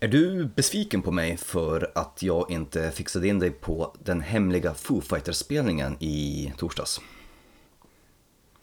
Är 0.00 0.08
du 0.08 0.44
besviken 0.44 1.02
på 1.02 1.10
mig 1.10 1.36
för 1.36 1.92
att 1.94 2.22
jag 2.22 2.50
inte 2.50 2.90
fixade 2.90 3.28
in 3.28 3.38
dig 3.38 3.50
på 3.50 3.96
den 4.04 4.20
hemliga 4.20 4.74
Foo 4.74 5.00
Fighters-spelningen 5.00 5.96
i 6.00 6.52
torsdags? 6.56 7.00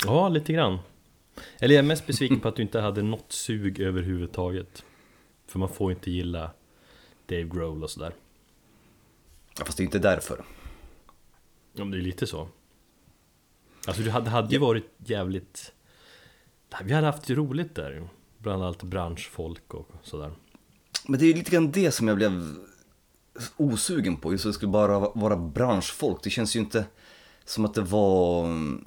Ja, 0.06 0.30
lite 0.30 0.54
grann. 0.54 0.80
Eller 1.60 1.76
jag 1.76 1.84
är 1.84 1.88
mest 1.88 2.08
besviken 2.08 2.40
på 2.40 2.48
att 2.48 2.56
du 2.56 2.62
inte 2.62 2.80
hade 2.80 3.02
något 3.02 3.32
sug 3.32 3.80
överhuvudtaget. 3.80 4.86
För 5.48 5.60
man 5.60 5.70
får 5.70 5.92
inte 5.92 6.12
gilla 6.12 6.52
Dave 7.26 7.44
Grohl 7.44 7.84
och 7.84 7.90
sådär. 7.90 8.14
Ja, 9.58 9.66
fast 9.66 9.78
det 9.78 9.84
är 9.84 9.86
inte 9.86 10.00
därför. 10.00 10.44
Ja, 11.74 11.84
men 11.84 11.92
det 11.92 11.98
är 11.98 12.02
lite 12.02 12.28
så. 12.28 12.48
Alltså 13.88 14.04
det 14.04 14.12
hade, 14.12 14.30
hade 14.30 14.54
ju 14.54 14.60
varit 14.60 14.92
jävligt... 14.98 15.74
Vi 16.84 16.94
hade 16.94 17.08
haft 17.08 17.30
roligt 17.30 17.76
där 17.76 18.08
Bland 18.38 18.64
allt 18.64 18.84
branschfolk 18.84 19.74
och 19.74 19.90
sådär. 20.04 20.32
Men 21.08 21.20
det 21.20 21.26
är 21.26 21.34
lite 21.34 21.52
grann 21.52 21.72
det 21.72 21.92
som 21.92 22.08
jag 22.08 22.18
blev 22.18 22.56
osugen 23.58 24.18
på, 24.18 24.32
just 24.32 24.46
att 24.46 24.50
det 24.50 24.54
skulle 24.54 24.72
bara 24.72 25.00
vara 25.00 25.36
branschfolk. 25.36 26.24
Det 26.24 26.30
känns 26.30 26.56
ju 26.56 26.60
inte 26.60 26.86
som 27.46 27.66
att 27.66 27.74
det 27.74 27.82
var 27.82 28.46
mm, 28.46 28.86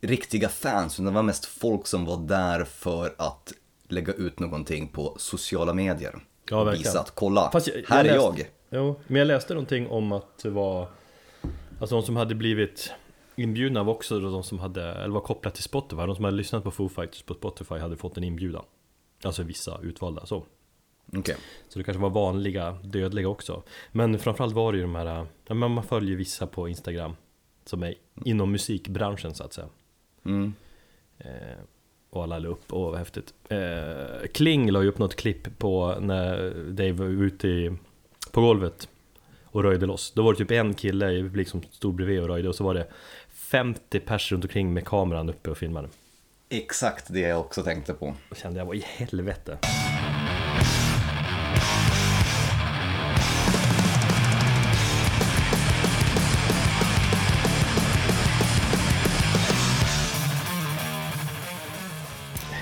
riktiga 0.00 0.48
fans, 0.48 0.94
utan 0.94 1.04
det 1.04 1.10
var 1.10 1.22
mest 1.22 1.44
folk 1.46 1.86
som 1.86 2.04
var 2.04 2.16
där 2.16 2.64
för 2.64 3.14
att 3.18 3.52
lägga 3.88 4.12
ut 4.12 4.38
någonting 4.40 4.88
på 4.88 5.14
sociala 5.18 5.74
medier. 5.74 6.24
Ja, 6.50 6.64
verkligen. 6.64 6.82
Visa 6.90 7.00
att 7.00 7.10
kolla, 7.14 7.50
jag- 7.52 7.60
här 7.88 8.04
jag 8.04 8.14
är 8.14 8.18
läste- 8.32 8.48
jag. 8.70 8.80
Jo, 8.80 9.00
men 9.06 9.16
jag 9.18 9.26
läste 9.26 9.54
någonting 9.54 9.88
om 9.88 10.12
att 10.12 10.38
det 10.42 10.50
var 10.50 10.88
Alltså 11.80 11.96
de 11.96 12.02
som 12.06 12.16
hade 12.16 12.34
blivit 12.34 12.90
inbjudna 13.36 13.82
var 13.82 13.94
också 13.94 14.20
de 14.20 14.42
som 14.42 14.58
hade, 14.58 14.92
eller 14.94 15.14
var 15.14 15.20
kopplat 15.20 15.54
till 15.54 15.62
Spotify 15.62 15.96
De 16.02 16.14
som 16.16 16.24
hade 16.24 16.36
lyssnat 16.36 16.64
på 16.64 16.70
Foo 16.70 16.88
Fighters 16.88 17.22
på 17.22 17.34
Spotify 17.34 17.74
hade 17.74 17.96
fått 17.96 18.16
en 18.16 18.24
inbjudan 18.24 18.64
Alltså 19.24 19.42
vissa 19.42 19.78
utvalda 19.82 20.26
så 20.26 20.44
Okej. 21.12 21.36
Så 21.68 21.78
det 21.78 21.84
kanske 21.84 22.02
var 22.02 22.10
vanliga 22.10 22.72
dödliga 22.82 23.28
också 23.28 23.62
Men 23.92 24.18
framförallt 24.18 24.54
var 24.54 24.72
det 24.72 24.78
ju 24.78 24.82
de 24.82 24.94
här, 24.94 25.26
ja, 25.46 25.54
men 25.54 25.70
man 25.70 25.84
följer 25.84 26.16
vissa 26.16 26.46
på 26.46 26.68
Instagram 26.68 27.16
Som 27.64 27.82
är 27.82 27.94
inom 28.24 28.52
musikbranschen 28.52 29.34
så 29.34 29.44
att 29.44 29.52
säga 29.52 29.68
Mm. 30.26 30.54
Eh, 31.18 31.58
och 32.10 32.22
alla 32.22 32.38
la 32.38 32.48
upp, 32.48 32.72
åh 32.72 32.90
vad 32.90 32.98
häftigt 32.98 33.34
eh, 33.48 34.28
Kling 34.34 34.70
la 34.70 34.82
ju 34.82 34.88
upp 34.88 34.98
något 34.98 35.16
klipp 35.16 35.58
på 35.58 35.96
när 36.00 36.50
Dave 36.70 36.92
var 36.92 37.06
ute 37.06 37.48
i, 37.48 37.76
på 38.32 38.40
golvet 38.40 38.88
och 39.44 39.62
röjde 39.62 39.86
loss 39.86 40.12
Då 40.12 40.22
var 40.22 40.32
det 40.32 40.38
typ 40.38 40.50
en 40.50 40.74
kille 40.74 41.12
i 41.12 41.22
publik 41.22 41.48
som 41.48 41.62
stod 41.62 41.94
bredvid 41.94 42.20
och 42.20 42.28
röjde 42.28 42.48
och 42.48 42.54
så 42.54 42.64
var 42.64 42.74
det 42.74 42.86
50 43.28 44.00
pers 44.00 44.32
runt 44.32 44.44
omkring 44.44 44.72
med 44.72 44.84
kameran 44.84 45.28
uppe 45.28 45.50
och 45.50 45.58
filmade 45.58 45.88
Exakt 46.48 47.12
det 47.12 47.20
jag 47.20 47.40
också 47.40 47.62
tänkte 47.62 47.94
på. 47.94 48.14
Då 48.28 48.34
kände 48.34 48.58
jag, 48.58 48.66
vad 48.66 48.76
i 48.76 48.84
helvete 48.86 49.58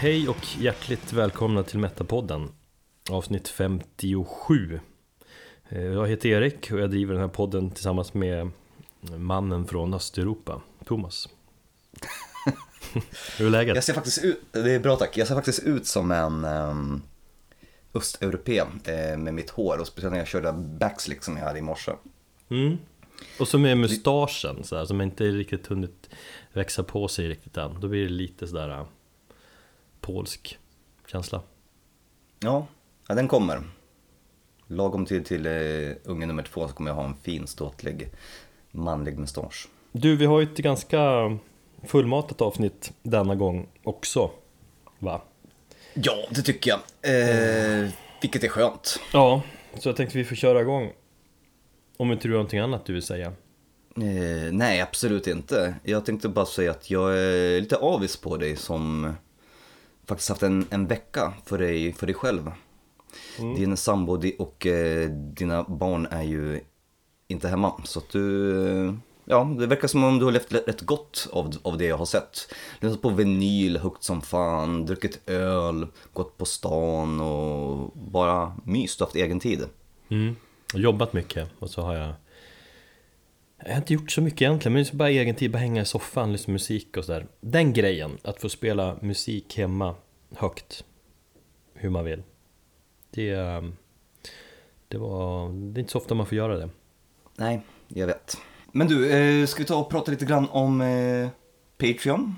Hej 0.03 0.29
och 0.29 0.57
hjärtligt 0.59 1.13
välkomna 1.13 1.63
till 1.63 1.79
Metapodden 1.79 2.49
Avsnitt 3.11 3.49
57 3.49 4.81
Eh, 5.69 5.83
Jag 5.83 6.09
heter 6.09 6.29
Erik 6.29 6.73
och 6.73 6.81
jag 6.81 6.91
driver 6.91 7.15
den 7.15 7.23
här 7.23 7.29
podden 7.29 7.71
tillsammans 7.71 8.15
med 8.15 8.51
mannen 9.17 9.67
från 9.67 9.95
Östeuropa, 9.95 10.61
Thomas 10.85 11.29
Hur 13.39 13.47
är 13.47 13.51
läget? 13.51 13.75
Jag 13.75 13.85
ser 13.85 13.93
faktiskt 13.93 14.25
ut, 14.25 14.41
det 14.53 14.73
är 14.73 14.81
bra 14.81 14.97
tack, 14.97 15.17
jag 15.17 15.29
ser 15.29 15.35
faktiskt 15.35 15.63
ut 15.63 15.87
som 15.87 16.11
en 16.11 16.45
um, 16.45 17.03
östeuropé 17.95 18.59
eh, 18.85 19.19
med 19.19 19.35
mitt 19.35 19.51
hår 19.51 19.79
och 19.81 19.87
speciellt 19.87 20.13
när 20.13 20.19
jag 20.19 20.29
körde 20.29 20.53
backslick 20.53 21.25
som 21.25 21.37
jag 21.37 21.45
hade 21.45 21.59
i 21.59 21.63
morse. 21.63 21.93
Mm. 22.49 22.79
Och 23.39 23.49
så 23.49 23.59
med 23.59 23.79
mustaschen 23.79 24.65
så 24.65 24.77
här, 24.77 24.85
som 24.85 25.01
inte 25.01 25.25
riktigt 25.25 25.67
hunnit 25.67 26.11
växa 26.53 26.83
på 26.83 27.09
sig 27.09 27.29
riktigt 27.29 27.57
än 27.57 27.81
Då 27.81 27.89
blir 27.89 28.03
det 28.03 28.11
lite 28.11 28.47
sådär 28.47 28.87
polsk 30.03 30.59
känsla 31.07 31.43
Ja, 32.41 32.67
ja 33.09 33.15
den 33.15 33.29
kommer. 33.29 33.63
Lagom 34.67 35.07
till, 35.07 35.25
till 35.25 35.47
uh, 35.47 35.95
unge 36.05 36.27
nummer 36.27 36.43
två 36.43 36.69
så 36.69 36.75
kommer 36.75 36.91
jag 36.91 36.97
ha 36.97 37.05
en 37.05 37.15
fin 37.15 37.47
ståtlig 37.47 38.09
manlig 38.71 39.19
mustasch. 39.19 39.69
Du, 39.93 40.17
vi 40.17 40.27
har 40.27 40.41
ju 40.41 40.47
ett 40.53 40.59
ganska 40.59 40.99
fullmatat 41.87 42.41
avsnitt 42.41 42.93
denna 43.03 43.35
gång 43.35 43.69
också 43.83 44.31
Va? 44.99 45.23
Ja, 45.95 46.15
det 46.31 46.43
tycker 46.43 46.71
jag. 46.71 46.81
Eh, 47.03 47.91
vilket 48.21 48.45
är 48.45 48.49
skönt. 48.49 49.01
Ja, 49.13 49.43
så 49.79 49.89
jag 49.89 49.97
tänkte 49.97 50.19
vi 50.19 50.25
får 50.25 50.37
köra 50.37 50.61
igång 50.61 50.93
Om 51.97 52.13
inte 52.13 52.29
du 52.29 52.33
har 52.33 52.39
någonting 52.39 52.59
annat 52.59 52.87
du 52.87 52.93
vill 52.93 53.03
säga 53.03 53.33
Eh, 53.97 54.53
nej, 54.53 54.81
absolut 54.81 55.27
inte. 55.27 55.75
Jag 55.83 56.05
tänkte 56.05 56.29
bara 56.29 56.47
säga 56.47 56.71
att 56.71 56.91
jag 56.91 57.19
är 57.19 57.61
lite 57.61 57.77
avis 57.77 58.17
på 58.17 58.37
dig 58.37 58.57
som 58.57 59.15
faktiskt 60.07 60.29
haft 60.29 60.43
en, 60.43 60.67
en 60.71 60.87
vecka 60.87 61.33
för 61.45 61.59
dig, 61.59 61.93
för 61.93 62.07
dig 62.07 62.15
själv. 62.15 62.53
Din 63.39 63.77
sambo 63.77 64.23
och 64.39 64.67
eh, 64.67 65.11
dina 65.11 65.63
barn 65.63 66.07
är 66.11 66.23
ju 66.23 66.61
inte 67.29 67.49
hemma. 67.49 67.73
Så 67.85 67.99
att 67.99 68.09
du, 68.09 68.57
eh, 68.69 68.95
ja, 69.25 69.45
det 69.59 69.67
verkar 69.67 69.89
som 69.89 70.05
om 70.05 70.19
du 70.19 70.25
har 70.25 70.33
levt 70.33 70.53
rätt 70.53 70.81
gott 70.81 71.29
av, 71.33 71.57
av 71.63 71.79
det 71.79 71.85
jag 71.85 71.99
har 71.99 72.07
sett. 72.07 72.55
Lyssnat 72.81 73.03
på 73.03 73.09
vinyl 73.09 73.77
högt 73.77 74.03
som 74.03 74.23
fan, 74.23 74.87
druckit 74.87 75.29
öl, 75.29 75.87
gått 76.13 76.39
på 76.39 76.45
stan 76.45 77.21
och 77.21 77.93
bara 77.95 78.57
myst 78.65 79.01
och 79.01 79.07
haft 79.07 79.17
egen 79.17 79.41
tid. 79.41 79.65
mm. 80.09 80.37
Jobbat 80.75 81.13
mycket 81.13 81.49
och 81.59 81.71
så 81.71 81.83
har 81.83 81.95
jag 81.95 82.15
Jag 83.65 83.73
har 83.73 83.77
inte 83.77 83.95
gjort 83.95 84.11
så 84.11 84.23
mycket 84.23 84.43
egentligen, 84.43 84.73
men 84.73 84.83
det 84.83 84.93
är 84.93 84.97
bara 84.97 85.11
egen 85.11 85.35
tid, 85.35 85.51
bara 85.51 85.59
hänga 85.59 85.83
i 85.83 85.85
soffan, 85.85 86.33
lyssna 86.33 86.45
på 86.47 86.51
musik 86.51 86.97
och 86.97 87.05
sådär 87.05 87.27
Den 87.41 87.73
grejen, 87.73 88.19
att 88.23 88.41
få 88.41 88.49
spela 88.49 88.97
musik 89.01 89.59
hemma 89.59 89.95
högt 90.37 90.85
Hur 91.75 91.91
man 91.91 92.05
vill 92.05 92.23
Det, 93.11 93.31
ehm, 93.31 93.77
det 94.89 94.99
var, 94.99 95.49
det 95.49 95.79
är 95.79 95.81
inte 95.81 95.93
så 95.93 95.99
ofta 95.99 96.15
man 96.15 96.27
får 96.27 96.37
göra 96.39 96.59
det 96.59 96.69
Nej, 97.37 97.61
jag 97.89 98.07
vet. 98.07 98.37
Men 98.73 98.87
du, 98.87 99.11
eh, 99.11 99.47
ska 99.47 99.59
vi 99.59 99.65
ta 99.67 99.77
och 99.77 99.91
prata 99.91 100.11
lite 100.11 100.25
grann 100.25 100.49
om 100.51 100.81
eh, 100.81 101.29
Patreon? 101.79 102.37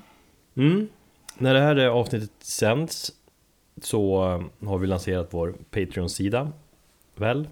Mm. 0.54 0.88
När 1.38 1.54
det 1.54 1.60
här 1.60 1.76
är 1.76 1.86
avsnittet 1.86 2.30
sänds 2.38 3.12
så 3.82 4.24
eh, 4.24 4.68
har 4.68 4.78
vi 4.78 4.86
lanserat 4.86 5.28
vår 5.30 5.54
Patreon-sida 5.70 6.52
Väl? 7.14 7.48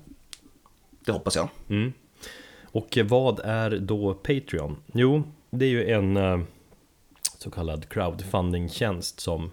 Det 1.05 1.13
hoppas 1.13 1.37
jag. 1.37 1.49
Mm. 1.69 1.93
Och 2.73 2.99
vad 3.05 3.41
är 3.45 3.71
då 3.71 4.15
Patreon? 4.15 4.77
Jo, 4.93 5.23
det 5.51 5.65
är 5.65 5.69
ju 5.69 5.91
en 5.91 6.17
eh, 6.17 6.41
så 7.39 7.51
kallad 7.51 7.89
crowdfunding-tjänst 7.89 9.21
som 9.21 9.51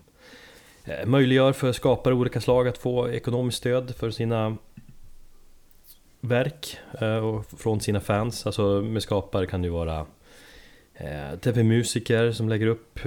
eh, 0.85 1.05
möjliggör 1.05 1.53
för 1.53 1.71
skapare 1.71 2.13
av 2.13 2.19
olika 2.19 2.41
slag 2.41 2.67
att 2.67 2.77
få 2.77 3.09
ekonomiskt 3.09 3.57
stöd 3.57 3.95
för 3.95 4.11
sina 4.11 4.57
verk 6.21 6.77
eh, 7.01 7.17
och 7.17 7.45
från 7.45 7.81
sina 7.81 7.99
fans. 7.99 8.45
Alltså 8.45 8.81
med 8.81 9.03
skapare 9.03 9.45
kan 9.45 9.61
det 9.61 9.69
vara 9.69 10.05
tv-musiker 11.41 12.31
som 12.31 12.49
lägger 12.49 12.67
upp 12.67 12.99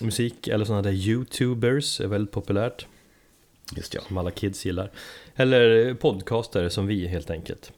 musik 0.00 0.48
eller 0.48 0.64
sådana 0.64 0.82
där 0.82 0.90
youtubers 0.90 2.00
är 2.00 2.06
väldigt 2.06 2.32
populärt 2.32 2.86
Just 3.76 3.94
ja. 3.94 4.00
som 4.00 4.18
alla 4.18 4.30
kids 4.30 4.66
gillar. 4.66 4.90
Eller 5.36 5.94
podcastare 5.94 6.70
som 6.70 6.86
vi 6.86 7.06
helt 7.06 7.30
enkelt. 7.30 7.72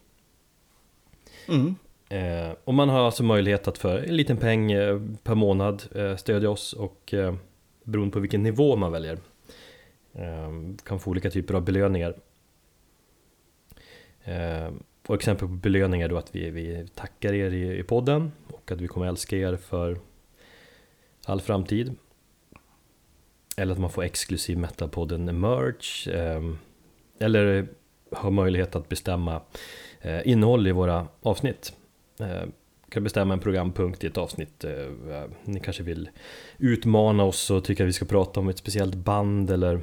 Mm. 1.49 1.75
Eh, 2.09 2.57
och 2.65 2.75
man 2.75 2.89
har 2.89 3.01
alltså 3.01 3.23
möjlighet 3.23 3.69
att 3.69 3.79
för 3.79 3.99
en 3.99 4.17
liten 4.17 4.37
peng 4.37 4.73
eh, 4.73 5.01
per 5.23 5.35
månad 5.35 5.83
eh, 5.95 6.17
stödja 6.17 6.51
oss 6.51 6.73
och 6.73 7.15
eh, 7.15 7.35
beroende 7.85 8.13
på 8.13 8.21
vilken 8.21 8.43
nivå 8.43 8.77
man 8.77 8.93
väljer 8.93 9.19
eh, 10.13 10.51
kan 10.85 11.01
få 11.01 11.11
olika 11.11 11.31
typer 11.31 11.55
av 11.55 11.63
belöningar. 11.63 12.17
Eh, 14.25 14.73
och 15.07 15.15
exempel 15.15 15.49
på 15.49 15.55
belöningar 15.55 16.09
då 16.09 16.17
att 16.17 16.35
vi, 16.35 16.51
vi 16.51 16.89
tackar 16.95 17.33
er 17.33 17.51
i, 17.51 17.79
i 17.79 17.83
podden 17.83 18.33
och 18.49 18.73
att 18.73 18.81
vi 18.81 18.89
kommer 18.89 19.07
älska 19.07 19.37
er 19.37 19.57
för 19.57 19.99
all 21.27 21.41
framtid. 21.41 21.95
Eller 23.57 23.73
att 23.73 23.79
man 23.79 23.91
får 23.91 24.03
exklusiv 24.03 24.59
Metalpodden 24.59 25.41
merch. 25.41 26.09
Eh, 26.09 26.43
eller 27.19 27.67
har 28.13 28.31
möjlighet 28.31 28.77
att 28.77 28.89
bestämma 28.89 29.41
innehåll 30.25 30.67
i 30.67 30.73
våra 30.73 31.07
avsnitt. 31.23 31.73
Eh, 32.21 32.49
kan 32.89 33.05
bestämma 33.05 33.35
en 33.35 33.41
programpunkt 33.41 34.05
i 34.05 34.07
ett 34.07 34.19
avsnitt. 34.19 34.65
Eh, 34.65 34.73
ni 35.45 35.61
kanske 35.61 35.83
vill 35.83 36.11
utmana 36.59 37.25
oss 37.25 37.51
och 37.51 37.65
tycker 37.65 37.85
att 37.85 37.89
vi 37.89 37.93
ska 37.93 38.05
prata 38.05 38.41
om 38.41 38.49
ett 38.49 38.59
speciellt 38.59 38.95
band 38.95 39.51
eller 39.51 39.81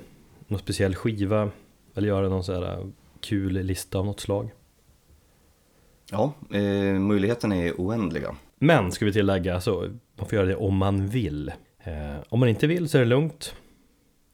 någon 0.48 0.60
speciell 0.60 0.95
skiva. 0.95 1.51
Eller 1.95 2.07
göra 2.07 2.30
någon 2.30 2.44
sån 2.44 2.56
här 2.56 2.92
kul 3.21 3.54
lista 3.54 4.00
av 4.00 4.06
något 4.06 4.19
slag. 4.19 4.51
Ja, 6.12 6.33
eh, 6.54 7.00
möjligheterna 7.00 7.56
är 7.56 7.74
oändliga. 7.74 8.36
Men 8.60 8.92
ska 8.92 9.06
vi 9.06 9.13
tillägga, 9.13 9.62
så 9.62 9.89
man 10.15 10.27
får 10.27 10.36
göra 10.36 10.48
det 10.48 10.56
om 10.56 10.77
man 10.77 11.07
vill. 11.07 11.51
Eh, 11.83 12.18
om 12.30 12.39
man 12.39 12.50
inte 12.50 12.68
vill 12.68 12.89
så 12.89 12.98
är 12.98 13.01
det 13.01 13.07
lugnt. 13.07 13.56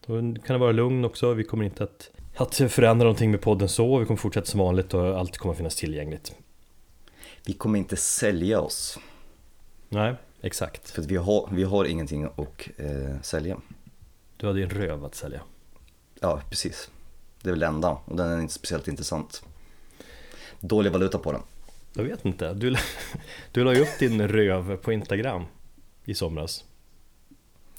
Då 0.05 0.13
kan 0.15 0.53
det 0.53 0.57
vara 0.57 0.71
lugn 0.71 1.05
också, 1.05 1.33
vi 1.33 1.43
kommer 1.43 1.65
inte 1.65 1.83
att 1.83 2.11
att 2.37 2.55
förändra 2.55 3.03
någonting 3.03 3.31
med 3.31 3.41
podden 3.41 3.69
så. 3.69 3.99
Vi 3.99 4.05
kommer 4.05 4.17
fortsätta 4.17 4.45
som 4.45 4.59
vanligt 4.59 4.93
och 4.93 5.19
allt 5.19 5.37
kommer 5.37 5.55
finnas 5.55 5.75
tillgängligt. 5.75 6.35
Vi 7.45 7.53
kommer 7.53 7.79
inte 7.79 7.95
sälja 7.95 8.59
oss. 8.61 8.99
Nej, 9.89 10.15
exakt. 10.41 10.89
För 10.89 11.01
vi 11.01 11.15
har, 11.15 11.49
vi 11.51 11.63
har 11.63 11.85
ingenting 11.85 12.23
att 12.23 12.39
eh, 12.77 13.21
sälja. 13.21 13.57
Du 14.37 14.47
har 14.47 14.53
din 14.53 14.69
röv 14.69 15.05
att 15.05 15.15
sälja. 15.15 15.41
Ja, 16.19 16.41
precis. 16.49 16.89
Det 17.41 17.49
är 17.49 17.51
väl 17.51 17.59
det 17.59 17.65
enda 17.65 17.97
och 18.05 18.15
den 18.15 18.29
är 18.29 18.41
inte 18.41 18.53
speciellt 18.53 18.87
intressant. 18.87 19.43
Dålig 20.59 20.91
valuta 20.91 21.17
på 21.17 21.31
den. 21.31 21.41
Jag 21.93 22.03
vet 22.03 22.25
inte. 22.25 22.53
Du, 22.53 22.75
du 23.51 23.63
la 23.63 23.73
ju 23.73 23.81
upp 23.81 23.99
din 23.99 24.27
röv 24.27 24.77
på 24.77 24.93
Instagram 24.93 25.45
i 26.05 26.15
somras. 26.15 26.63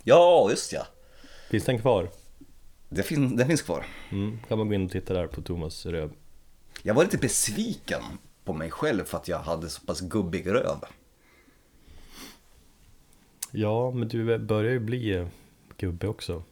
Ja, 0.03 0.51
just 0.51 0.73
ja. 0.73 0.87
Finns 1.51 1.65
den 1.65 1.79
kvar? 1.79 2.11
Det 2.89 3.03
fin 3.03 3.37
den 3.37 3.47
finns 3.47 3.63
kvar. 3.63 3.87
Mm, 4.13 4.39
kan 4.49 4.59
man 4.59 4.69
gå 4.69 4.75
in 4.75 4.85
och 4.85 4.91
titta 4.91 5.15
där 5.15 5.27
på 5.27 5.43
Thomas 5.43 5.87
röv. 5.87 6.13
Jag 6.83 6.95
var 6.95 7.05
lite 7.05 7.19
besviken 7.19 8.03
på 8.45 8.53
mig 8.53 8.71
själv 8.71 9.05
för 9.05 9.19
att 9.19 9.29
jag 9.29 9.39
hade 9.39 9.69
så 9.69 9.81
pass 9.81 10.01
gubbig 10.01 10.47
röv. 10.47 10.79
Ja, 13.51 13.91
men 13.91 14.09
du 14.09 14.39
börjar 14.39 14.73
ju 14.73 14.81
bli 14.81 15.15
eh, 15.15 15.27
gubbe 15.77 16.09
också. 16.09 16.43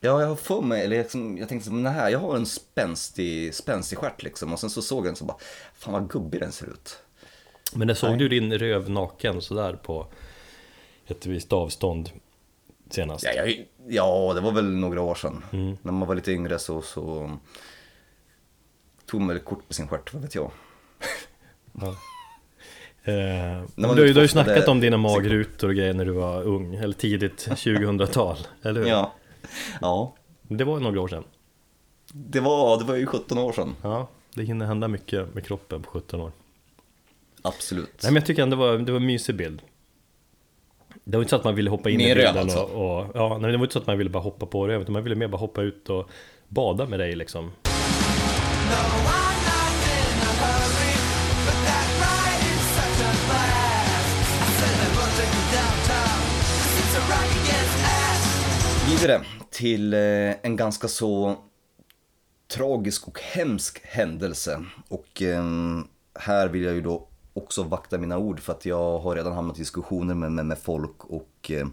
Ja, 0.00 0.20
jag 0.20 0.28
har 0.28 0.36
för 0.36 0.60
mig, 0.60 0.84
eller 0.84 0.98
liksom, 0.98 1.38
jag 1.38 1.48
tänkte 1.48 1.70
men 1.70 1.82
det 1.82 1.90
här, 1.90 2.10
jag 2.10 2.18
har 2.18 2.36
en 2.36 2.46
spänstig, 2.46 3.54
spänstig 3.54 3.98
stjärt 3.98 4.22
liksom 4.22 4.52
och 4.52 4.60
sen 4.60 4.70
så 4.70 4.82
såg 4.82 4.98
jag 4.98 5.06
den 5.06 5.16
så 5.16 5.24
bara, 5.24 5.38
fan 5.74 5.92
vad 5.92 6.10
gubbig 6.10 6.40
den 6.40 6.52
ser 6.52 6.66
ut. 6.66 6.98
Men 7.74 7.86
när 7.86 7.94
såg 7.94 8.10
Nej. 8.10 8.18
du 8.18 8.28
din 8.28 8.58
röv 8.58 8.90
naken 8.90 9.42
sådär 9.42 9.72
på 9.72 10.06
ett 11.06 11.26
visst 11.26 11.52
avstånd 11.52 12.10
senast? 12.90 13.24
Ja, 13.24 13.32
jag, 13.32 13.66
ja 13.88 14.32
det 14.34 14.40
var 14.40 14.52
väl 14.52 14.70
några 14.70 15.00
år 15.00 15.14
sedan. 15.14 15.44
Mm. 15.52 15.76
När 15.82 15.92
man 15.92 16.08
var 16.08 16.14
lite 16.14 16.32
yngre 16.32 16.58
så, 16.58 16.82
så 16.82 17.30
tog 19.06 19.20
man 19.20 19.28
väl 19.28 19.38
kort 19.38 19.68
på 19.68 19.74
sin 19.74 19.88
stjärt, 19.88 20.14
vad 20.14 20.22
vet 20.22 20.34
jag. 20.34 20.50
Ja. 21.80 21.96
Eh, 23.12 23.62
du, 23.76 23.94
du 23.94 24.14
har 24.14 24.22
ju 24.22 24.28
snackat 24.28 24.68
om 24.68 24.80
dina 24.80 24.96
magrutor 24.96 25.68
och 25.68 25.74
grejer 25.74 25.94
när 25.94 26.04
du 26.04 26.12
var 26.12 26.42
ung, 26.42 26.74
eller 26.74 26.94
tidigt 26.94 27.48
2000-tal, 27.50 28.36
eller 28.62 28.80
hur? 28.80 28.88
Ja. 28.88 29.12
ja. 29.80 30.14
Det 30.42 30.64
var 30.64 30.80
några 30.80 31.00
år 31.00 31.08
sedan. 31.08 31.24
Det 32.12 32.40
var, 32.40 32.78
det 32.78 32.84
var 32.84 32.94
ju 32.94 33.06
17 33.06 33.38
år 33.38 33.52
sedan. 33.52 33.74
Ja, 33.82 34.08
det 34.34 34.42
hinner 34.42 34.66
hända 34.66 34.88
mycket 34.88 35.34
med 35.34 35.46
kroppen 35.46 35.82
på 35.82 35.90
17 35.90 36.20
år. 36.20 36.32
Absolut. 37.42 38.02
Nej 38.02 38.12
men 38.12 38.20
jag 38.20 38.26
tycker 38.26 38.42
ändå 38.42 38.56
det 38.56 38.62
var, 38.62 38.78
det 38.78 38.92
var 38.92 39.00
en 39.00 39.06
mysig 39.06 39.36
bild. 39.36 39.62
Det 41.10 41.16
var 41.16 41.22
inte 41.22 41.30
så 41.30 41.36
att 41.36 41.44
man 41.44 41.54
ville 41.54 41.70
hoppa 41.70 41.90
in 41.90 41.96
mer 41.96 42.10
i 42.10 42.14
bilden 42.14 42.38
alltså. 42.38 42.58
och, 42.58 43.00
och, 43.00 43.06
ja, 43.14 43.38
nej, 43.40 43.52
det 43.52 43.58
var 43.58 43.64
inte 43.64 43.72
så 43.72 43.78
att 43.78 43.86
man 43.86 43.98
ville 43.98 44.10
bara 44.10 44.22
hoppa 44.22 44.46
på 44.46 44.66
det, 44.66 44.76
utan 44.76 44.92
man 44.92 45.02
ville 45.02 45.14
mer 45.14 45.28
bara 45.28 45.36
hoppa 45.36 45.62
ut 45.62 45.90
och 45.90 46.10
bada 46.48 46.86
med 46.86 46.98
dig 46.98 47.16
liksom. 47.16 47.50
Vidare 58.90 59.20
till 59.50 59.94
eh, 59.94 60.00
en 60.42 60.56
ganska 60.56 60.88
så 60.88 61.36
tragisk 62.54 63.08
och 63.08 63.20
hemsk 63.20 63.80
händelse. 63.84 64.64
Och 64.88 65.22
ehm, 65.22 65.88
här 66.18 66.48
vill 66.48 66.62
jag 66.62 66.74
ju 66.74 66.80
då 66.80 67.07
också 67.38 67.62
vakta 67.62 67.98
mina 67.98 68.18
ord 68.18 68.40
för 68.40 68.52
att 68.52 68.66
jag 68.66 68.98
har 68.98 69.14
redan 69.14 69.32
hamnat 69.32 69.56
i 69.56 69.60
diskussioner 69.60 70.14
med, 70.14 70.32
med, 70.32 70.46
med 70.46 70.58
folk 70.58 71.04
och 71.04 71.50
eh, 71.50 71.66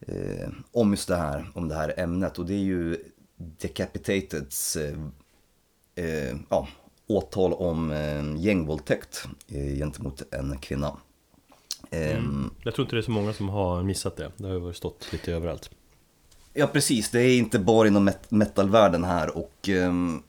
eh, 0.00 0.48
om 0.72 0.90
just 0.90 1.08
det 1.08 1.16
här, 1.16 1.50
om 1.54 1.68
det 1.68 1.74
här 1.74 1.94
ämnet. 1.96 2.38
Och 2.38 2.46
det 2.46 2.54
är 2.54 2.64
ju 2.64 3.04
Decapitateds 3.36 4.76
eh, 4.76 4.98
eh, 5.94 6.36
ja, 6.48 6.68
åtal 7.06 7.52
om 7.52 7.90
eh, 7.90 8.36
gängvåldtäkt 8.36 9.24
eh, 9.48 9.74
gentemot 9.76 10.22
en 10.34 10.58
kvinna. 10.58 10.96
Mm. 11.90 12.16
Ehm, 12.16 12.50
jag 12.62 12.74
tror 12.74 12.84
inte 12.84 12.96
det 12.96 13.00
är 13.00 13.02
så 13.02 13.10
många 13.10 13.32
som 13.32 13.48
har 13.48 13.82
missat 13.82 14.16
det. 14.16 14.32
Det 14.36 14.48
har 14.48 14.54
ju 14.54 14.72
stått 14.72 15.12
lite 15.12 15.32
överallt. 15.32 15.70
Ja 16.52 16.66
precis, 16.66 17.10
det 17.10 17.20
är 17.20 17.38
inte 17.38 17.58
bara 17.58 17.88
inom 17.88 18.04
met 18.04 18.30
metalvärlden 18.30 19.04
här 19.04 19.36
och 19.36 19.68
um, 19.68 20.22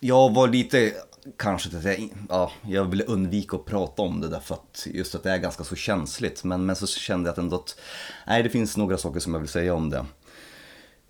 jag 0.00 0.34
var 0.34 0.48
lite 0.48 0.92
kanske 1.36 1.76
att 1.76 1.84
jag, 1.84 2.08
ja, 2.28 2.52
jag 2.62 2.84
ville 2.84 3.04
undvika 3.04 3.56
att 3.56 3.64
prata 3.64 4.02
om 4.02 4.20
det 4.20 4.28
därför 4.28 4.54
att 4.54 4.86
just 4.90 5.14
att 5.14 5.22
det 5.22 5.30
är 5.30 5.38
ganska 5.38 5.64
så 5.64 5.76
känsligt. 5.76 6.44
Men, 6.44 6.66
men 6.66 6.76
så 6.76 6.86
kände 6.86 7.28
jag 7.28 7.32
att 7.32 7.38
ändå 7.38 7.56
att, 7.56 7.78
nej 8.26 8.42
det 8.42 8.48
finns 8.48 8.76
några 8.76 8.98
saker 8.98 9.20
som 9.20 9.34
jag 9.34 9.40
vill 9.40 9.48
säga 9.48 9.74
om 9.74 9.90
det. 9.90 10.06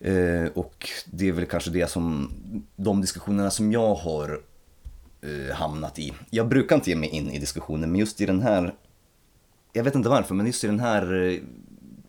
Eh, 0.00 0.48
och 0.54 0.88
det 1.04 1.28
är 1.28 1.32
väl 1.32 1.46
kanske 1.46 1.70
det 1.70 1.90
som, 1.90 2.32
de 2.76 3.00
diskussionerna 3.00 3.50
som 3.50 3.72
jag 3.72 3.94
har 3.94 4.40
eh, 5.20 5.54
hamnat 5.54 5.98
i. 5.98 6.12
Jag 6.30 6.48
brukar 6.48 6.76
inte 6.76 6.90
ge 6.90 6.96
mig 6.96 7.08
in 7.08 7.30
i 7.30 7.38
diskussioner 7.38 7.86
men 7.86 8.00
just 8.00 8.20
i 8.20 8.26
den 8.26 8.42
här, 8.42 8.74
jag 9.72 9.84
vet 9.84 9.94
inte 9.94 10.08
varför, 10.08 10.34
men 10.34 10.46
just 10.46 10.64
i 10.64 10.66
den 10.66 10.80
här 10.80 11.22
eh, 11.22 11.40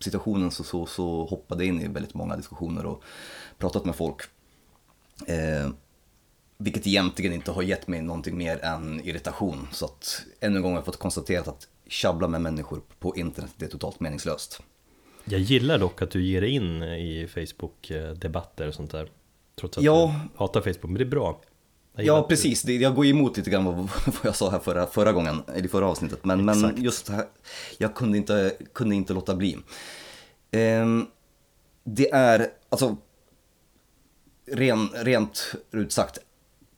situationen 0.00 0.50
så, 0.50 0.64
så, 0.64 0.86
så 0.86 1.24
hoppade 1.24 1.64
jag 1.64 1.74
in 1.74 1.82
i 1.82 1.88
väldigt 1.88 2.14
många 2.14 2.36
diskussioner 2.36 2.86
och 2.86 3.02
pratat 3.58 3.84
med 3.84 3.94
folk. 3.94 4.22
Eh, 5.26 5.70
vilket 6.62 6.86
egentligen 6.86 7.32
inte 7.32 7.50
har 7.50 7.62
gett 7.62 7.88
mig 7.88 8.02
någonting 8.02 8.38
mer 8.38 8.64
än 8.64 9.00
irritation. 9.00 9.68
Så 9.72 9.84
att 9.84 10.22
ännu 10.40 10.56
en 10.56 10.62
gång 10.62 10.72
har 10.72 10.78
jag 10.78 10.84
fått 10.84 10.98
konstatera 10.98 11.40
att 11.40 11.68
tjabbla 11.86 12.28
med 12.28 12.42
människor 12.42 12.80
på 12.98 13.16
internet 13.16 13.50
det 13.56 13.64
är 13.64 13.68
totalt 13.68 14.00
meningslöst. 14.00 14.62
Jag 15.24 15.40
gillar 15.40 15.78
dock 15.78 16.02
att 16.02 16.10
du 16.10 16.22
ger 16.22 16.40
dig 16.40 16.50
in 16.50 16.82
i 16.82 17.28
Facebook-debatter 17.34 18.68
och 18.68 18.74
sånt 18.74 18.90
där. 18.90 19.08
Trots 19.60 19.78
att 19.78 19.84
ja. 19.84 20.14
du 20.32 20.38
hatar 20.38 20.60
Facebook, 20.60 20.82
men 20.82 20.94
det 20.94 21.02
är 21.04 21.08
bra. 21.08 21.40
Ja, 21.96 22.26
precis. 22.28 22.62
Det, 22.62 22.76
jag 22.76 22.94
går 22.94 23.06
emot 23.06 23.36
lite 23.36 23.50
grann 23.50 23.64
vad, 23.64 23.88
jag 24.22 24.36
sa 24.36 24.50
här 24.50 24.58
förra, 24.58 24.86
förra 24.86 25.12
gången, 25.12 25.42
i 25.56 25.60
det 25.60 25.68
förra 25.68 25.86
avsnittet. 25.86 26.24
Men, 26.24 26.44
men 26.44 26.82
just 26.82 27.08
här, 27.08 27.26
jag 27.78 27.94
kunde 27.94 28.18
inte, 28.18 28.56
kunde 28.72 28.94
inte 28.94 29.12
låta 29.12 29.34
bli. 29.34 29.56
Um, 30.52 31.06
det 31.84 32.10
är, 32.10 32.48
alltså, 32.68 32.96
ren, 34.52 34.88
rent 34.94 35.54
ut 35.70 35.92
sagt, 35.92 36.18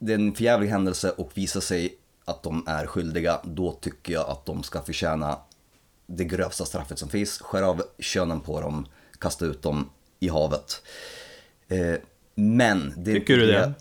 det 0.03 0.13
är 0.13 0.19
en 0.19 0.35
förjävlig 0.35 0.69
händelse 0.69 1.11
och 1.11 1.31
visar 1.35 1.61
sig 1.61 1.97
att 2.25 2.43
de 2.43 2.65
är 2.67 2.87
skyldiga, 2.87 3.41
då 3.45 3.73
tycker 3.73 4.13
jag 4.13 4.31
att 4.31 4.47
de 4.47 4.63
ska 4.63 4.83
förtjäna 4.83 5.39
det 6.07 6.25
grövsta 6.25 6.65
straffet 6.65 6.99
som 6.99 7.09
finns. 7.09 7.39
Skär 7.39 7.63
av 7.63 7.83
könen 7.99 8.41
på 8.41 8.61
dem, 8.61 8.87
kasta 9.19 9.45
ut 9.45 9.63
dem 9.63 9.91
i 10.21 10.29
havet. 10.29 10.83
Eh, 11.69 11.95
men... 12.35 12.95
Det, 12.97 13.13
tycker 13.13 13.37
du 13.37 13.47
det? 13.47 13.73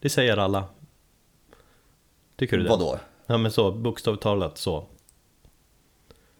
Det 0.00 0.08
säger 0.08 0.36
alla. 0.36 0.64
Tycker 2.36 2.56
du 2.56 2.62
det? 2.62 2.68
Vadå? 2.68 2.98
Ja 3.26 3.38
men 3.38 3.52
så, 3.52 3.72
bokstavligt 3.72 4.22
talat 4.22 4.58
så. 4.58 4.86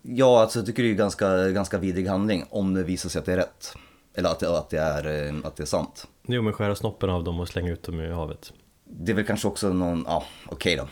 Ja, 0.02 0.40
alltså 0.40 0.59
jag 0.59 0.66
tycker 0.66 0.83
det 0.83 0.90
är 0.90 0.94
ganska, 0.94 1.49
ganska 1.49 1.78
vidrig 1.78 2.06
handling 2.06 2.44
om 2.50 2.75
det 2.75 2.83
visar 2.83 3.09
sig 3.09 3.18
att 3.18 3.26
det 3.26 3.33
är 3.33 3.37
rätt. 3.37 3.75
Eller 4.14 4.28
att, 4.28 4.42
att, 4.42 4.71
det, 4.71 4.78
är, 4.78 5.28
eh, 5.28 5.35
att 5.44 5.56
det 5.56 5.62
är 5.62 5.66
sant. 5.66 6.06
Jo 6.23 6.42
men 6.42 6.52
skära 6.52 6.75
snoppen 6.75 7.11
av 7.11 7.25
dem 7.25 7.40
och 7.40 7.49
slänga 7.49 7.73
ut 7.73 7.83
dem 7.83 8.00
i 8.00 8.11
havet. 8.11 8.52
Det 8.85 9.12
är 9.12 9.17
väl 9.17 9.25
kanske 9.25 9.49
också 9.49 9.73
någon, 9.73 10.05
ja 10.07 10.25
okej 10.47 10.55
okay 10.55 10.76
då. 10.76 10.88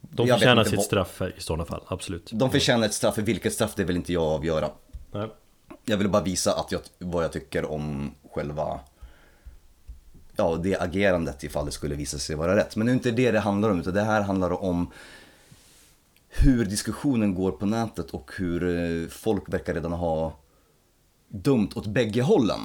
De 0.00 0.26
förtjänar 0.26 0.64
sitt 0.64 0.82
straff 0.82 1.22
i 1.36 1.40
sådana 1.40 1.64
fall, 1.64 1.82
absolut. 1.86 2.30
De 2.32 2.50
förtjänar 2.50 2.86
ett 2.86 2.94
straff, 2.94 3.18
vilket 3.18 3.52
straff 3.52 3.74
det 3.74 3.84
vill 3.84 3.96
inte 3.96 4.12
jag 4.12 4.22
avgöra. 4.22 4.70
Nej. 5.12 5.28
Jag 5.84 5.96
vill 5.96 6.08
bara 6.08 6.22
visa 6.22 6.54
att 6.54 6.72
jag, 6.72 6.80
vad 6.98 7.24
jag 7.24 7.32
tycker 7.32 7.64
om 7.70 8.14
själva 8.30 8.80
ja, 10.36 10.56
det 10.62 10.76
agerandet 10.76 11.44
ifall 11.44 11.66
det 11.66 11.72
skulle 11.72 11.94
visa 11.94 12.18
sig 12.18 12.36
vara 12.36 12.56
rätt. 12.56 12.76
Men 12.76 12.86
det 12.86 12.92
är 12.92 12.94
inte 12.94 13.10
det 13.10 13.30
det 13.30 13.40
handlar 13.40 13.70
om, 13.70 13.80
utan 13.80 13.94
det 13.94 14.02
här 14.02 14.22
handlar 14.22 14.62
om 14.62 14.90
hur 16.28 16.64
diskussionen 16.64 17.34
går 17.34 17.52
på 17.52 17.66
nätet 17.66 18.10
och 18.10 18.30
hur 18.38 18.68
eh, 18.68 19.08
folk 19.08 19.52
verkar 19.52 19.74
redan 19.74 19.92
ha 19.92 20.38
dumt 21.28 21.68
åt 21.74 21.86
bägge 21.86 22.22
hållen. 22.22 22.60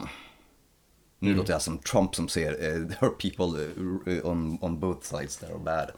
Nu 1.19 1.29
mm. 1.29 1.38
låter 1.38 1.53
jag 1.53 1.62
som 1.62 1.77
Trump 1.77 2.15
som 2.15 2.27
säger 2.27 2.51
uh, 2.51 2.81
eh, 2.81 2.88
there 2.88 3.07
are 3.07 3.09
people 3.09 3.63
eh, 4.05 4.25
on, 4.25 4.57
on 4.62 4.79
both 4.79 5.01
sides 5.01 5.38
that 5.38 5.50
are 5.50 5.59
bad. 5.59 5.91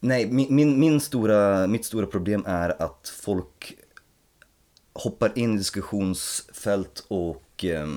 Nej, 0.00 0.26
min, 0.30 0.54
min, 0.54 0.80
min 0.80 1.00
stora, 1.00 1.66
mitt 1.66 1.84
stora 1.84 2.06
problem 2.06 2.44
är 2.46 2.82
att 2.82 3.12
folk 3.22 3.74
hoppar 4.92 5.38
in 5.38 5.54
i 5.54 5.58
diskussionsfält 5.58 7.04
och 7.08 7.64
eh, 7.64 7.88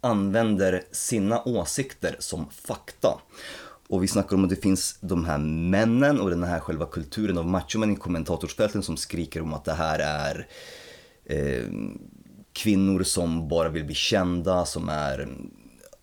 använder 0.00 0.82
sina 0.92 1.42
åsikter 1.44 2.16
som 2.18 2.50
fakta. 2.50 3.20
Och 3.88 4.02
vi 4.02 4.08
snackar 4.08 4.36
om 4.36 4.44
att 4.44 4.50
det 4.50 4.56
finns 4.56 4.98
de 5.00 5.24
här 5.24 5.38
männen 5.38 6.20
och 6.20 6.30
den 6.30 6.42
här 6.42 6.60
själva 6.60 6.86
kulturen 6.86 7.38
av 7.38 7.46
machomän 7.46 7.92
i 7.92 7.96
kommentatorsfälten 7.96 8.82
som 8.82 8.96
skriker 8.96 9.42
om 9.42 9.54
att 9.54 9.64
det 9.64 9.72
här 9.72 9.98
är 9.98 10.46
eh, 11.24 11.66
kvinnor 12.52 13.02
som 13.02 13.48
bara 13.48 13.68
vill 13.68 13.84
bli 13.84 13.94
kända, 13.94 14.64
som 14.64 14.88
är 14.88 15.28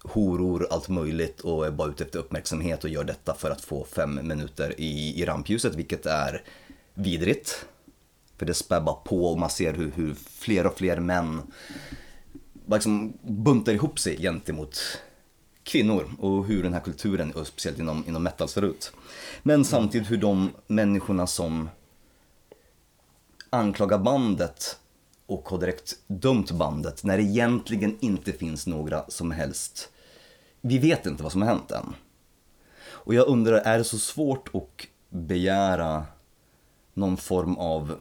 horor, 0.03 0.67
allt 0.69 0.89
möjligt 0.89 1.41
och 1.41 1.65
är 1.65 1.71
bara 1.71 1.89
ute 1.89 2.03
efter 2.03 2.19
uppmärksamhet 2.19 2.83
och 2.83 2.89
gör 2.89 3.03
detta 3.03 3.33
för 3.33 3.51
att 3.51 3.61
få 3.61 3.85
fem 3.85 4.27
minuter 4.27 4.73
i, 4.77 5.21
i 5.21 5.25
rampljuset, 5.25 5.75
vilket 5.75 6.05
är 6.05 6.43
vidrigt. 6.93 7.65
För 8.37 8.45
det 8.45 8.53
spär 8.53 8.81
bara 8.81 8.95
på 8.95 9.25
och 9.25 9.39
man 9.39 9.49
ser 9.49 9.73
hur, 9.73 9.91
hur 9.91 10.13
fler 10.13 10.67
och 10.67 10.77
fler 10.77 10.99
män 10.99 11.41
liksom 12.71 13.13
buntar 13.21 13.73
ihop 13.73 13.99
sig 13.99 14.17
gentemot 14.17 14.79
kvinnor 15.63 16.11
och 16.19 16.45
hur 16.45 16.63
den 16.63 16.73
här 16.73 16.79
kulturen, 16.79 17.31
och 17.31 17.47
speciellt 17.47 17.79
inom, 17.79 18.03
inom 18.07 18.23
metal, 18.23 18.47
ser 18.47 18.61
ut. 18.61 18.91
Men 19.43 19.65
samtidigt 19.65 20.11
hur 20.11 20.17
de 20.17 20.51
människorna 20.67 21.27
som 21.27 21.69
anklagar 23.49 23.97
bandet 23.97 24.79
och 25.27 25.49
har 25.49 25.57
direkt 25.57 25.99
dömt 26.07 26.51
bandet 26.51 27.03
när 27.03 27.17
det 27.17 27.23
egentligen 27.23 27.97
inte 27.99 28.31
finns 28.31 28.67
några 28.67 29.09
som 29.09 29.31
helst... 29.31 29.89
Vi 30.61 30.77
vet 30.77 31.05
inte 31.05 31.23
vad 31.23 31.31
som 31.31 31.41
har 31.41 31.49
hänt 31.49 31.71
än. 31.71 31.95
Och 32.87 33.13
jag 33.13 33.27
undrar, 33.27 33.53
är 33.53 33.77
det 33.77 33.83
så 33.83 33.99
svårt 33.99 34.49
att 34.55 34.87
begära 35.09 36.05
någon 36.93 37.17
form 37.17 37.55
av 37.55 37.95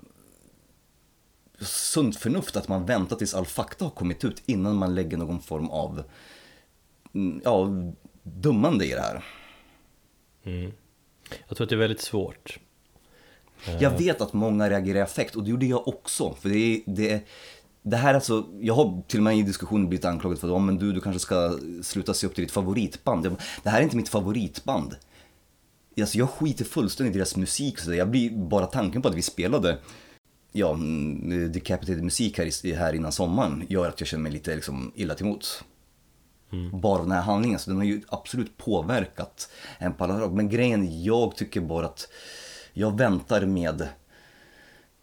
sunt 1.61 2.17
förnuft 2.17 2.57
att 2.57 2.69
man 2.69 2.87
väntar 2.87 3.17
tills 3.17 3.35
all 3.35 3.47
fakta 3.47 3.85
har 3.85 3.91
kommit 3.91 4.25
ut 4.25 4.43
innan 4.47 4.77
man 4.77 4.95
lägger 4.95 5.17
någon 5.17 5.41
form 5.41 5.69
av 5.69 6.03
mm, 7.15 7.41
ja, 7.45 7.69
dummande 8.23 8.87
i 8.87 8.91
det 8.91 9.01
här. 9.01 9.25
Mm. 10.43 10.73
Jag 11.49 11.57
tror 11.57 11.65
att 11.65 11.69
det 11.69 11.75
är 11.75 11.79
väldigt 11.79 12.01
svårt. 12.01 12.59
Jag 13.81 13.91
vet 13.99 14.21
att 14.21 14.33
många 14.33 14.71
reagerar 14.71 14.99
i 14.99 15.03
affekt 15.03 15.37
och 15.37 15.45
det 15.45 15.51
gjorde 15.51 15.67
jag 15.67 15.89
också. 15.89 16.35
För 16.41 16.49
det, 16.49 16.59
är, 16.59 16.81
det, 16.87 17.25
det 17.83 17.97
här 17.97 18.15
alltså, 18.15 18.47
jag 18.61 18.75
har 18.75 19.03
till 19.09 19.19
och 19.19 19.25
med 19.25 19.37
i 19.37 19.43
diskussioner 19.43 19.89
blivit 19.89 20.05
anklagad 20.05 20.39
för 20.39 20.57
att 20.57 20.63
men 20.63 20.79
du, 20.79 20.93
du 20.93 21.01
kanske 21.01 21.21
ska 21.21 21.59
sluta 21.83 22.15
se 22.15 22.27
upp 22.27 22.35
till 22.35 22.45
ditt 22.45 22.53
favoritband. 22.53 23.37
Det 23.63 23.71
här 23.71 23.79
är 23.79 23.83
inte 23.83 23.97
mitt 23.97 24.09
favoritband. 24.09 24.97
Alltså 26.01 26.19
jag 26.19 26.31
skiter 26.31 26.65
fullständigt 26.65 27.15
i 27.15 27.19
deras 27.19 27.37
musik. 27.37 27.79
Så 27.79 27.95
jag 27.95 28.11
blir 28.11 28.31
bara 28.31 28.67
tanken 28.67 29.03
på 29.03 29.09
att 29.09 29.15
vi 29.15 29.23
spelade 29.23 29.79
ja, 30.53 30.73
mm, 30.73 31.53
decapitated 31.53 32.05
musik 32.05 32.39
här, 32.39 32.75
här 32.75 32.93
innan 32.93 33.13
sommaren 33.13 33.67
gör 33.69 33.89
att 33.89 34.01
jag 34.01 34.09
känner 34.09 34.23
mig 34.23 34.33
lite 34.33 34.55
liksom, 34.55 34.93
illa 34.95 35.15
till 35.15 35.27
mots. 35.27 35.65
Mm. 36.53 36.81
Bara 36.81 37.03
den 37.03 37.11
här 37.11 37.23
handlingen, 37.23 37.59
så 37.59 37.71
den 37.71 37.77
har 37.77 37.85
ju 37.85 38.01
absolut 38.09 38.57
påverkat 38.57 39.51
en 39.79 39.95
på 39.95 40.05
alla 40.05 40.29
Men 40.29 40.49
grejen, 40.49 41.03
jag 41.03 41.37
tycker 41.37 41.61
bara 41.61 41.87
att 41.87 42.09
jag 42.79 42.99
väntar 42.99 43.47
med 43.47 43.89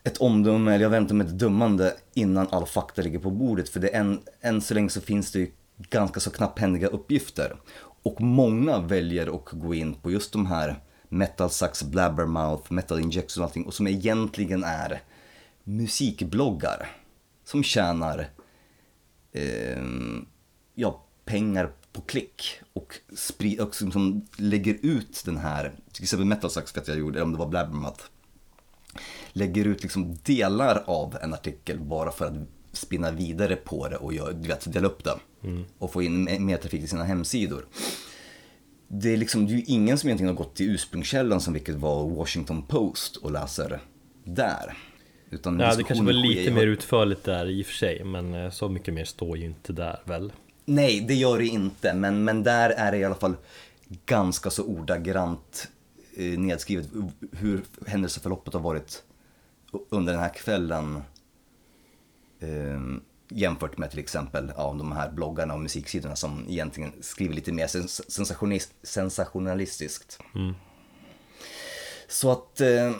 ett 0.03 0.17
omdöme, 0.17 0.73
eller 0.73 0.85
jag 0.85 0.89
väntar 0.89 1.15
med 1.15 1.27
ett 1.27 1.39
dömande 1.39 1.95
innan 2.13 2.47
all 2.51 2.65
fakta 2.65 3.01
ligger 3.01 3.19
på 3.19 3.31
bordet. 3.31 3.69
För 3.69 3.79
det 3.79 3.87
än, 3.87 4.21
än 4.41 4.61
så 4.61 4.73
länge 4.73 4.89
så 4.89 5.01
finns 5.01 5.31
det 5.31 5.39
ju 5.39 5.51
ganska 5.77 6.19
så 6.19 6.31
knapphändiga 6.31 6.87
uppgifter. 6.87 7.55
Och 8.03 8.21
många 8.21 8.79
väljer 8.79 9.35
att 9.35 9.51
gå 9.51 9.73
in 9.73 9.93
på 9.93 10.11
just 10.11 10.33
de 10.33 10.45
här 10.45 10.75
Metal 11.09 11.49
Sucks 11.49 11.83
Blabbermouth, 11.83 12.73
Metal 12.73 12.99
Injection 12.99 13.43
och 13.43 13.47
allting 13.47 13.65
och 13.65 13.73
som 13.73 13.87
egentligen 13.87 14.63
är 14.63 15.01
musikbloggar 15.63 16.91
som 17.45 17.63
tjänar 17.63 18.29
eh, 19.31 19.83
ja, 20.75 21.03
pengar 21.25 21.71
på 21.93 22.01
klick 22.01 22.43
och, 22.73 22.99
sprid, 23.15 23.59
och 23.59 23.75
som, 23.75 23.91
som 23.91 24.27
lägger 24.37 24.77
ut 24.81 25.21
den 25.25 25.37
här, 25.37 25.71
till 25.91 26.03
exempel 26.03 26.25
Metal 26.25 26.49
Sucks 26.49 26.77
vet 26.77 26.87
jag 26.87 26.97
gjorde, 26.97 27.21
om 27.21 27.31
det 27.31 27.37
var 27.37 27.47
Blabbermouth, 27.47 28.03
lägger 29.33 29.65
ut 29.65 29.83
liksom 29.83 30.17
delar 30.23 30.83
av 30.85 31.17
en 31.21 31.33
artikel 31.33 31.79
bara 31.79 32.11
för 32.11 32.25
att 32.25 32.33
spinna 32.71 33.11
vidare 33.11 33.55
på 33.55 33.87
det 33.87 33.97
och 33.97 34.13
gör, 34.13 34.33
du 34.33 34.47
vet, 34.47 34.73
dela 34.73 34.87
upp 34.87 35.03
det 35.03 35.19
mm. 35.43 35.65
och 35.77 35.93
få 35.93 36.01
in 36.01 36.45
mer 36.45 36.57
trafik 36.57 36.79
till 36.79 36.89
sina 36.89 37.03
hemsidor. 37.03 37.65
Det 38.87 39.13
är, 39.13 39.17
liksom, 39.17 39.45
det 39.45 39.53
är 39.53 39.55
ju 39.55 39.63
ingen 39.63 39.97
som 39.97 40.09
egentligen 40.09 40.35
har 40.35 40.43
gått 40.43 40.55
till 40.55 40.69
ursprungskällan 40.69 41.41
som 41.41 41.53
vilket 41.53 41.75
var 41.75 42.09
Washington 42.09 42.63
Post 42.63 43.15
och 43.15 43.31
läser 43.31 43.79
där. 44.23 44.77
Utan 45.29 45.59
ja, 45.59 45.75
det 45.75 45.83
kanske 45.83 46.05
var 46.05 46.13
lite 46.13 46.51
mer 46.51 46.67
utförligt 46.67 47.23
där 47.23 47.49
i 47.49 47.61
och 47.61 47.65
för 47.65 47.73
sig, 47.73 48.03
men 48.03 48.33
eh, 48.33 48.49
så 48.49 48.69
mycket 48.69 48.93
mer 48.93 49.05
står 49.05 49.37
ju 49.37 49.45
inte 49.45 49.73
där 49.73 49.99
väl? 50.05 50.31
Nej, 50.65 51.01
det 51.01 51.13
gör 51.13 51.37
det 51.37 51.45
inte, 51.45 51.93
men, 51.93 52.23
men 52.23 52.43
där 52.43 52.69
är 52.69 52.91
det 52.91 52.97
i 52.97 53.03
alla 53.03 53.15
fall 53.15 53.35
ganska 54.05 54.49
så 54.49 54.63
ordagrant 54.63 55.67
eh, 56.17 56.39
nedskrivet 56.39 56.89
hur 57.31 57.63
händelseförloppet 57.87 58.53
har 58.53 58.61
varit 58.61 59.03
under 59.89 60.13
den 60.13 60.21
här 60.21 60.33
kvällen. 60.33 61.01
Eh, 62.39 62.81
jämfört 63.29 63.77
med 63.77 63.89
till 63.89 63.99
exempel 63.99 64.51
ja, 64.57 64.75
de 64.77 64.91
här 64.91 65.11
bloggarna 65.11 65.53
och 65.53 65.59
musiksidorna 65.59 66.15
som 66.15 66.45
egentligen 66.49 66.93
skriver 67.01 67.35
lite 67.35 67.51
mer 67.51 67.67
sens 67.67 68.01
sensationalistiskt. 68.83 70.19
Mm. 70.35 70.53
Så 72.07 72.31
att 72.31 72.61
eh, 72.61 72.91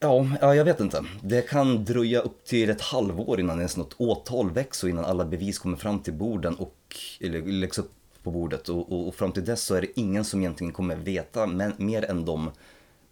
Ja, 0.00 0.26
ja, 0.40 0.54
jag 0.54 0.64
vet 0.64 0.80
inte. 0.80 1.04
Det 1.22 1.42
kan 1.42 1.84
dröja 1.84 2.20
upp 2.20 2.44
till 2.44 2.70
ett 2.70 2.80
halvår 2.80 3.40
innan 3.40 3.58
ens 3.58 3.76
något 3.76 3.94
åtal 3.98 4.50
väcks 4.50 4.82
och 4.82 4.90
innan 4.90 5.04
alla 5.04 5.24
bevis 5.24 5.58
kommer 5.58 5.76
fram 5.76 5.98
till 6.02 6.12
borden 6.12 6.54
och, 6.54 6.96
eller 7.20 7.42
läggs 7.42 7.78
upp 7.78 7.92
på 8.22 8.30
bordet. 8.30 8.68
Och, 8.68 8.92
och, 8.92 9.08
och 9.08 9.14
fram 9.14 9.32
till 9.32 9.44
dess 9.44 9.62
så 9.62 9.74
är 9.74 9.80
det 9.80 10.00
ingen 10.00 10.24
som 10.24 10.40
egentligen 10.40 10.72
kommer 10.72 10.96
veta 10.96 11.46
men, 11.46 11.72
mer 11.76 12.10
än 12.10 12.24
de 12.24 12.50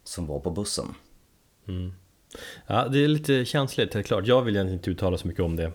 som 0.05 0.26
var 0.26 0.40
på 0.40 0.50
bussen. 0.50 0.87
Mm. 1.69 1.93
Ja, 2.66 2.88
det 2.88 3.05
är 3.05 3.09
lite 3.09 3.45
känsligt, 3.45 3.95
helt 3.95 4.07
klart. 4.07 4.26
Jag 4.26 4.43
vill 4.43 4.57
egentligen 4.57 4.78
inte 4.78 4.90
uttala 4.90 5.19
så 5.19 5.28
mycket 5.28 5.43
om 5.43 5.57
det. 5.57 5.73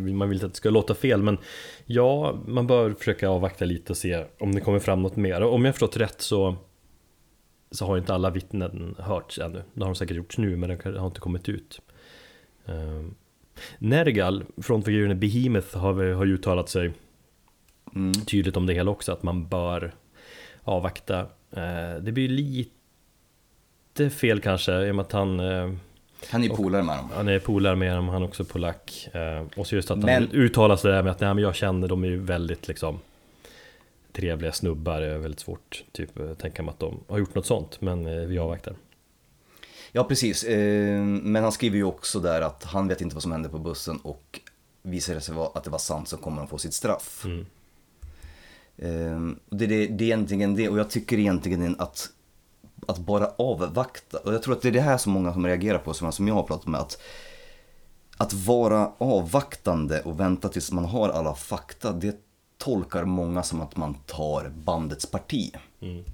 Man 0.00 0.28
vill 0.28 0.36
inte 0.36 0.46
att 0.46 0.52
det 0.52 0.56
ska 0.56 0.70
låta 0.70 0.94
fel, 0.94 1.22
men 1.22 1.38
ja, 1.86 2.38
man 2.46 2.66
bör 2.66 2.92
försöka 2.92 3.28
avvakta 3.28 3.64
lite 3.64 3.92
och 3.92 3.96
se 3.96 4.24
om 4.38 4.54
det 4.54 4.60
kommer 4.60 4.78
fram 4.78 5.02
något 5.02 5.16
mer. 5.16 5.42
Och 5.42 5.54
om 5.54 5.64
jag 5.64 5.74
förstått 5.74 5.96
rätt 5.96 6.20
så 6.20 6.56
så 7.70 7.86
har 7.86 7.98
inte 7.98 8.14
alla 8.14 8.30
vittnen 8.30 8.94
hörts 8.98 9.38
ännu. 9.38 9.62
Det 9.74 9.80
har 9.80 9.88
de 9.88 9.94
säkert 9.94 10.16
gjorts 10.16 10.38
nu 10.38 10.56
men 10.56 10.68
det 10.68 10.98
har 10.98 11.06
inte 11.06 11.20
kommit 11.20 11.48
ut. 11.48 11.80
Uh, 12.68 13.06
Nergal, 13.78 14.44
frontfiguren 14.62 15.10
i 15.10 15.14
Behemoth, 15.14 15.78
har, 15.78 16.12
har 16.12 16.26
uttalat 16.26 16.68
sig 16.68 16.92
mm. 17.94 18.12
tydligt 18.12 18.56
om 18.56 18.66
det 18.66 18.74
hela 18.74 18.90
också, 18.90 19.12
att 19.12 19.22
man 19.22 19.48
bör 19.48 19.94
avvakta. 20.62 21.20
Uh, 21.56 22.02
det 22.02 22.12
blir 22.12 22.28
lite 22.28 24.10
fel 24.10 24.40
kanske, 24.40 24.86
i 24.86 24.90
och 24.90 24.94
med 24.94 25.02
att 25.02 25.12
han 25.12 25.40
uh, 25.40 25.74
han 26.30 26.44
är 26.44 26.48
polare 26.48 26.82
med 26.82 26.96
dem. 26.96 27.10
Han 27.14 27.28
är 27.28 27.38
polare 27.38 27.76
med 27.76 27.96
dem, 27.96 28.08
han 28.08 28.22
är 28.22 28.26
också 28.26 28.44
polack. 28.44 29.08
Och 29.56 29.66
så 29.66 29.74
just 29.74 29.90
att 29.90 29.98
men... 29.98 30.08
han 30.08 30.32
uttalar 30.32 30.76
sig 30.76 30.92
där 30.92 31.02
med 31.02 31.12
att 31.12 31.20
nej, 31.20 31.34
men 31.34 31.44
jag 31.44 31.54
känner 31.54 31.88
dem 31.88 32.04
är 32.04 32.08
ju 32.08 32.16
väldigt 32.16 32.68
liksom 32.68 33.00
trevliga 34.18 34.52
snubbar 34.52 35.00
är 35.00 35.18
väldigt 35.18 35.40
svårt 35.40 35.84
typ, 35.92 36.38
tänka 36.38 36.62
mig 36.62 36.72
att 36.72 36.78
de 36.78 37.00
har 37.08 37.18
gjort 37.18 37.34
något 37.34 37.46
sånt, 37.46 37.80
men 37.80 38.06
eh, 38.06 38.26
vi 38.26 38.38
avvaktar. 38.38 38.74
Ja, 39.92 40.04
precis. 40.04 40.44
Eh, 40.44 41.02
men 41.02 41.42
han 41.42 41.52
skriver 41.52 41.76
ju 41.76 41.84
också 41.84 42.20
där 42.20 42.40
att 42.40 42.64
han 42.64 42.88
vet 42.88 43.00
inte 43.00 43.14
vad 43.14 43.22
som 43.22 43.32
hände 43.32 43.48
på 43.48 43.58
bussen 43.58 43.96
och 43.96 44.40
visar 44.82 45.14
det 45.14 45.20
sig 45.20 45.34
att 45.54 45.64
det 45.64 45.70
var 45.70 45.78
sant 45.78 46.08
så 46.08 46.16
kommer 46.16 46.38
han 46.38 46.48
få 46.48 46.58
sitt 46.58 46.74
straff. 46.74 47.24
Mm. 47.24 47.46
Eh, 48.76 49.36
det, 49.50 49.66
det, 49.66 49.86
det 49.86 50.04
är 50.04 50.06
egentligen 50.06 50.54
det 50.54 50.68
och 50.68 50.78
jag 50.78 50.90
tycker 50.90 51.18
egentligen 51.18 51.76
att 51.78 52.10
att 52.86 52.98
bara 52.98 53.30
avvakta, 53.38 54.18
och 54.18 54.34
jag 54.34 54.42
tror 54.42 54.54
att 54.54 54.62
det 54.62 54.68
är 54.68 54.72
det 54.72 54.80
här 54.80 54.98
som 54.98 55.12
många 55.12 55.32
som 55.32 55.46
reagerar 55.46 55.78
på, 55.78 55.94
som 55.94 56.28
jag 56.28 56.34
har 56.34 56.42
pratat 56.42 56.66
med, 56.66 56.80
att 56.80 57.02
att 58.16 58.32
vara 58.32 58.92
avvaktande 58.98 60.00
och 60.00 60.20
vänta 60.20 60.48
tills 60.48 60.72
man 60.72 60.84
har 60.84 61.08
alla 61.08 61.34
fakta, 61.34 61.92
det 61.92 62.27
tolkar 62.58 63.04
många 63.04 63.42
som 63.42 63.60
att 63.60 63.76
man 63.76 63.94
tar 63.94 64.48
bandets 64.48 65.06
parti. 65.06 65.52
Mm. 65.80 66.04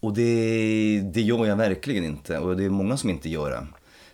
Och 0.00 0.14
det, 0.14 1.00
det 1.14 1.20
gör 1.20 1.46
jag 1.46 1.56
verkligen 1.56 2.04
inte 2.04 2.38
och 2.38 2.56
det 2.56 2.64
är 2.64 2.70
många 2.70 2.96
som 2.96 3.10
inte 3.10 3.28
gör 3.28 3.50
det. 3.50 3.66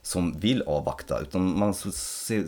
Som 0.02 0.40
vill 0.40 0.62
avvakta 0.62 1.20
utan 1.20 1.58
man 1.58 1.74
ser, 1.74 2.46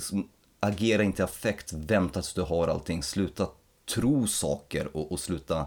agera 0.60 1.02
inte 1.02 1.22
i 1.22 1.24
affekt, 1.24 1.72
vänta 1.72 2.20
tills 2.20 2.34
du 2.34 2.42
har 2.42 2.68
allting, 2.68 3.02
sluta 3.02 3.46
tro 3.94 4.26
saker 4.26 4.96
och, 4.96 5.12
och, 5.12 5.20
sluta 5.20 5.66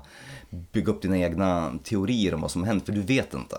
bygga 0.49 0.91
upp 0.91 1.01
dina 1.01 1.17
egna 1.17 1.79
teorier 1.83 2.33
om 2.33 2.41
vad 2.41 2.51
som 2.51 2.63
hänt 2.63 2.85
för 2.85 2.93
du 2.93 3.01
vet 3.01 3.33
inte. 3.33 3.57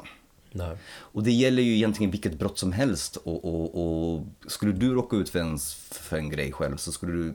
Nej. 0.52 0.76
Och 0.86 1.22
det 1.22 1.32
gäller 1.32 1.62
ju 1.62 1.74
egentligen 1.74 2.10
vilket 2.10 2.38
brott 2.38 2.58
som 2.58 2.72
helst 2.72 3.16
och, 3.16 3.44
och, 3.44 4.14
och 4.14 4.22
skulle 4.46 4.72
du 4.72 4.94
råka 4.94 5.16
ut 5.16 5.28
för 5.28 5.38
en, 5.38 5.58
för 5.90 6.16
en 6.16 6.30
grej 6.30 6.52
själv 6.52 6.76
så 6.76 6.92
skulle 6.92 7.12
du 7.12 7.34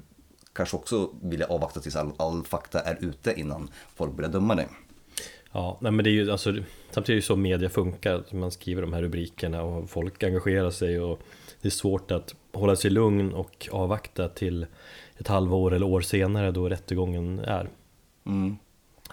kanske 0.53 0.77
också 0.77 1.09
vilja 1.21 1.45
avvakta 1.45 1.79
tills 1.79 1.95
all, 1.95 2.11
all 2.17 2.43
fakta 2.43 2.79
är 2.79 2.97
ute 3.01 3.39
innan 3.39 3.69
folk 3.95 4.13
börjar 4.13 4.31
döma 4.31 4.55
dig. 4.55 4.67
Ja, 5.51 5.77
nej 5.81 5.91
men 5.91 6.03
det 6.03 6.09
är 6.09 6.11
ju 6.11 6.31
alltså, 6.31 6.53
samtidigt 6.91 7.09
är 7.09 7.15
det 7.15 7.21
så 7.21 7.35
media 7.35 7.69
funkar, 7.69 8.23
man 8.31 8.51
skriver 8.51 8.81
de 8.81 8.93
här 8.93 9.01
rubrikerna 9.01 9.63
och 9.63 9.89
folk 9.89 10.23
engagerar 10.23 10.71
sig 10.71 10.99
och 10.99 11.21
det 11.61 11.67
är 11.67 11.71
svårt 11.71 12.11
att 12.11 12.35
hålla 12.53 12.75
sig 12.75 12.91
lugn 12.91 13.33
och 13.33 13.69
avvakta 13.71 14.29
till 14.29 14.65
ett 15.17 15.27
halvår 15.27 15.73
eller 15.73 15.85
år 15.85 16.01
senare 16.01 16.51
då 16.51 16.69
rättegången 16.69 17.39
är. 17.39 17.69
Mm. 18.25 18.57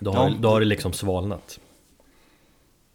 Då, 0.00 0.10
har, 0.12 0.28
ja. 0.28 0.36
då 0.40 0.48
har 0.48 0.60
det 0.60 0.66
liksom 0.66 0.92
svalnat. 0.92 1.60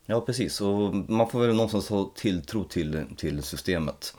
Ja, 0.06 0.22
precis. 0.22 0.62
Och 0.62 0.96
man 0.96 1.30
får 1.30 1.40
väl 1.40 1.56
någonstans 1.56 1.90
ha 1.90 2.12
tilltro 2.16 2.64
till, 2.64 3.04
till 3.18 3.44
systemet, 3.44 4.16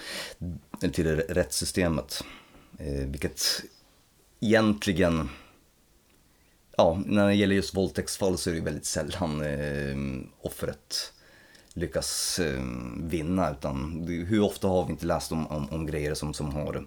till 0.93 1.07
rättssystemet. 1.17 2.25
Eh, 2.79 3.07
vilket 3.07 3.63
egentligen, 4.43 5.31
ja, 6.77 7.03
när 7.07 7.27
det 7.27 7.35
gäller 7.35 7.55
just 7.55 7.75
våldtäktsfall 7.75 8.39
så 8.39 8.51
är 8.51 8.55
det 8.55 8.61
väldigt 8.61 8.85
sällan 8.85 9.43
eh, 9.43 9.97
offret 10.41 11.13
lyckas 11.75 12.39
eh, 12.39 12.63
vinna. 12.97 13.51
Utan 13.51 14.05
hur 14.29 14.43
ofta 14.43 14.69
har 14.69 14.87
vi 14.87 14.93
inte 14.93 15.07
läst 15.07 15.33
om, 15.33 15.47
om, 15.47 15.69
om 15.71 15.87
grejer 15.87 16.15
som, 16.15 16.35
som 16.35 16.53
har, 16.53 16.87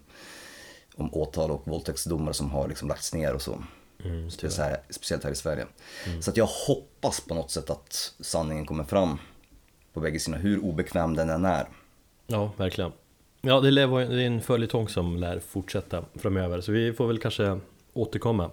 om 0.95 1.13
åtal 1.13 1.51
och 1.51 1.67
våldtäktsdomar 1.67 2.33
som 2.33 2.51
har 2.51 2.67
liksom 2.67 2.87
lagts 2.87 3.13
ner 3.13 3.33
och 3.33 3.41
så. 3.41 3.63
Mm, 4.03 4.31
speciellt, 4.31 4.57
här, 4.57 4.81
speciellt 4.89 5.23
här 5.23 5.31
i 5.31 5.35
Sverige. 5.35 5.65
Så 6.21 6.29
att 6.29 6.37
jag 6.37 6.49
hoppas 6.67 7.21
på 7.21 7.33
något 7.33 7.51
sätt 7.51 7.69
att 7.69 8.13
sanningen 8.19 8.65
kommer 8.65 8.83
fram 8.83 9.17
på 9.93 9.99
bägge 9.99 10.19
sidor, 10.19 10.37
hur 10.37 10.63
obekväm 10.63 11.15
den 11.15 11.29
än 11.29 11.45
är. 11.45 11.67
Ja, 12.27 12.51
verkligen. 12.57 12.91
Ja, 13.47 13.61
det 13.61 13.81
är 13.81 14.11
en 14.11 14.41
följetong 14.41 14.89
som 14.89 15.17
lär 15.17 15.39
fortsätta 15.39 16.05
framöver, 16.15 16.61
så 16.61 16.71
vi 16.71 16.93
får 16.93 17.07
väl 17.07 17.19
kanske 17.19 17.59
återkomma 17.93 18.51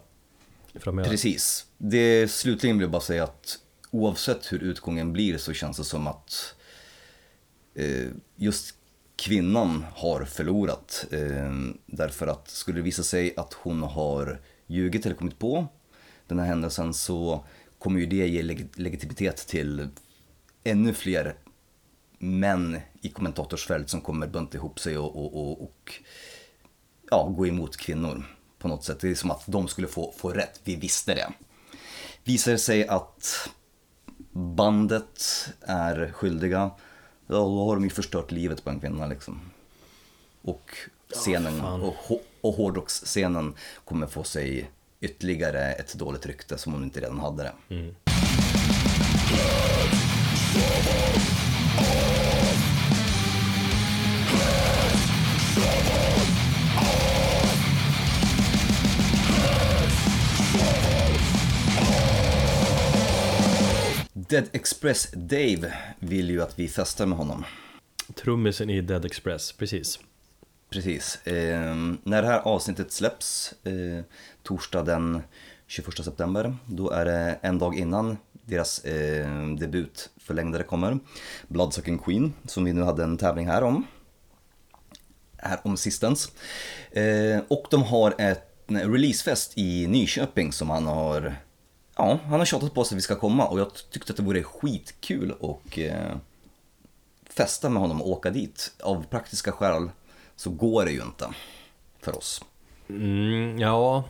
framöver. 0.74 1.10
Precis. 1.10 1.66
Det 1.78 2.30
slutligen 2.30 2.76
vill 2.78 2.82
jag 2.82 2.90
bara 2.90 3.02
säga 3.02 3.24
att 3.24 3.58
oavsett 3.90 4.52
hur 4.52 4.62
utgången 4.62 5.12
blir 5.12 5.38
så 5.38 5.52
känns 5.52 5.76
det 5.76 5.84
som 5.84 6.06
att 6.06 6.54
eh, 7.74 8.08
just 8.36 8.74
kvinnan 9.16 9.84
har 9.94 10.24
förlorat. 10.24 11.06
Eh, 11.10 11.52
därför 11.86 12.26
att 12.26 12.48
skulle 12.48 12.78
det 12.78 12.82
visa 12.82 13.02
sig 13.02 13.34
att 13.36 13.52
hon 13.52 13.82
har 13.82 14.40
ljugit 14.66 15.06
eller 15.06 15.16
kommit 15.16 15.38
på 15.38 15.66
den 16.26 16.38
här 16.38 16.46
händelsen 16.46 16.94
så 16.94 17.44
kommer 17.78 18.00
ju 18.00 18.06
det 18.06 18.26
ge 18.28 18.42
leg 18.42 18.68
legitimitet 18.74 19.36
till 19.36 19.88
ännu 20.64 20.94
fler 20.94 21.34
män 22.22 22.80
i 23.00 23.08
kommentatorsfält 23.08 23.90
som 23.90 24.00
kommer 24.00 24.26
bunta 24.26 24.56
ihop 24.56 24.80
sig 24.80 24.98
och, 24.98 25.16
och, 25.16 25.36
och, 25.36 25.62
och 25.62 25.94
ja, 27.10 27.28
gå 27.36 27.46
emot 27.46 27.76
kvinnor 27.76 28.24
på 28.58 28.68
något 28.68 28.84
sätt. 28.84 29.00
Det 29.00 29.10
är 29.10 29.14
som 29.14 29.30
att 29.30 29.42
de 29.46 29.68
skulle 29.68 29.88
få, 29.88 30.14
få 30.16 30.30
rätt, 30.30 30.60
vi 30.64 30.76
visste 30.76 31.14
det. 31.14 31.32
Visar 32.24 32.52
det 32.52 32.58
sig 32.58 32.88
att 32.88 33.50
bandet 34.32 35.48
är 35.60 36.12
skyldiga, 36.12 36.70
ja, 37.26 37.34
då 37.34 37.64
har 37.66 37.74
de 37.74 37.84
ju 37.84 37.90
förstört 37.90 38.30
livet 38.30 38.64
på 38.64 38.70
en 38.70 38.80
kvinna 38.80 39.06
liksom. 39.06 39.40
Och 40.42 40.76
scenen, 41.14 41.60
fan. 41.60 41.82
och, 41.82 42.22
och 42.40 42.54
hårdrocksscenen 42.54 43.54
kommer 43.84 44.06
få 44.06 44.24
sig 44.24 44.70
ytterligare 45.00 45.72
ett 45.72 45.94
dåligt 45.94 46.26
rykte 46.26 46.58
som 46.58 46.72
hon 46.72 46.84
inte 46.84 47.00
redan 47.00 47.18
hade 47.18 47.42
det. 47.42 47.52
Dead 64.32 64.48
Express 64.52 65.10
Dave 65.12 65.72
vill 65.98 66.30
ju 66.30 66.42
att 66.42 66.58
vi 66.58 66.68
festar 66.68 67.06
med 67.06 67.18
honom. 67.18 67.44
Trummisen 68.14 68.70
i 68.70 68.80
Dead 68.80 69.04
Express, 69.04 69.52
precis. 69.52 69.98
Precis. 70.70 71.26
Eh, 71.26 71.76
när 72.02 72.22
det 72.22 72.28
här 72.28 72.40
avsnittet 72.40 72.92
släpps, 72.92 73.54
eh, 73.64 74.04
torsdag 74.42 74.82
den 74.82 75.22
21 75.66 76.04
september, 76.04 76.56
då 76.66 76.90
är 76.90 77.04
det 77.04 77.38
en 77.42 77.58
dag 77.58 77.78
innan 77.78 78.16
deras 78.52 78.84
eh, 78.84 79.46
debutförlängdare 79.58 80.62
kommer. 80.62 80.98
Bloodsucking 81.48 81.98
Queen, 81.98 82.32
som 82.44 82.64
vi 82.64 82.72
nu 82.72 82.82
hade 82.82 83.04
en 83.04 83.18
tävling 83.18 83.46
här 83.46 83.62
om. 83.62 83.86
Här 85.36 85.58
om 85.64 85.76
sistens. 85.76 86.32
Eh, 86.90 87.40
och 87.48 87.66
de 87.70 87.82
har 87.82 88.14
ett 88.18 88.48
en 88.66 88.92
releasefest 88.92 89.58
i 89.58 89.86
Nyköping 89.86 90.52
som 90.52 90.70
han 90.70 90.86
har 90.86 91.34
Ja, 91.96 92.18
han 92.24 92.38
har 92.38 92.46
tjatat 92.46 92.74
på 92.74 92.80
oss 92.80 92.92
att 92.92 92.98
vi 92.98 93.02
ska 93.02 93.16
komma 93.16 93.46
och 93.46 93.60
jag 93.60 93.70
tyckte 93.90 94.12
att 94.12 94.16
det 94.16 94.22
vore 94.22 94.42
skitkul 94.42 95.34
och 95.40 95.78
eh, 95.78 96.16
festa 97.24 97.68
med 97.68 97.82
honom 97.82 98.02
och 98.02 98.10
åka 98.10 98.30
dit. 98.30 98.72
Av 98.82 99.06
praktiska 99.10 99.52
skäl 99.52 99.90
så 100.36 100.50
går 100.50 100.84
det 100.84 100.92
ju 100.92 101.02
inte 101.02 101.28
för 102.00 102.16
oss. 102.16 102.44
Mm, 102.88 103.58
ja, 103.58 104.04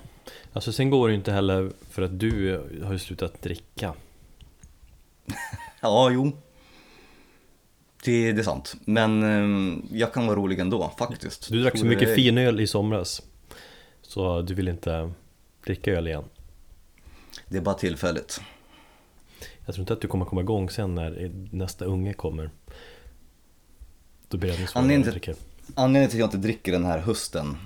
alltså 0.53 0.73
sen 0.73 0.91
går 0.91 1.09
det 1.09 1.13
ju 1.13 1.19
inte 1.19 1.33
heller 1.33 1.73
för 1.91 2.03
att 2.03 2.21
du 2.21 2.61
har 2.85 2.93
ju 2.93 2.99
slutat 2.99 3.43
dricka. 3.43 3.95
Ja, 5.81 6.11
jo. 6.11 6.33
Det, 8.05 8.33
det 8.33 8.41
är 8.41 8.45
sant. 8.45 8.75
Men 8.85 9.23
eh, 9.23 9.79
jag 9.99 10.13
kan 10.13 10.27
vara 10.27 10.37
rolig 10.37 10.59
ändå, 10.59 10.93
faktiskt. 10.99 11.49
Du 11.51 11.63
drack 11.63 11.79
så 11.79 11.87
mycket 11.87 12.09
det- 12.09 12.15
finöl 12.15 12.61
i 12.61 12.67
somras. 12.67 13.23
Så 14.03 14.43
du 14.43 14.55
vill 14.55 14.69
inte 14.69 15.13
dricka 15.65 15.93
öl 15.93 16.09
igen. 16.09 16.25
Det 17.49 17.57
är 17.57 17.63
bara 17.63 17.75
tillfälligt. 17.75 18.41
Jag 19.67 19.75
tror 19.75 19.83
inte 19.83 19.93
att 19.93 20.01
du 20.01 20.09
kommer 20.09 20.25
komma 20.25 20.41
igång 20.41 20.71
sen 20.71 20.95
när 20.95 21.31
nästa 21.51 21.85
unge 21.85 22.13
kommer. 22.13 22.51
Då 24.29 24.39
beredningssvaret 24.39 24.83
Anledningen 24.83 25.07
när 25.07 25.15
du 25.15 25.21
till-. 25.21 25.45
Anledningen 25.75 26.11
till 26.11 26.17
att 26.17 26.21
jag 26.21 26.27
inte 26.27 26.49
dricker 26.49 26.73
den 26.73 26.85
här 26.85 26.99
hösten, 26.99 27.57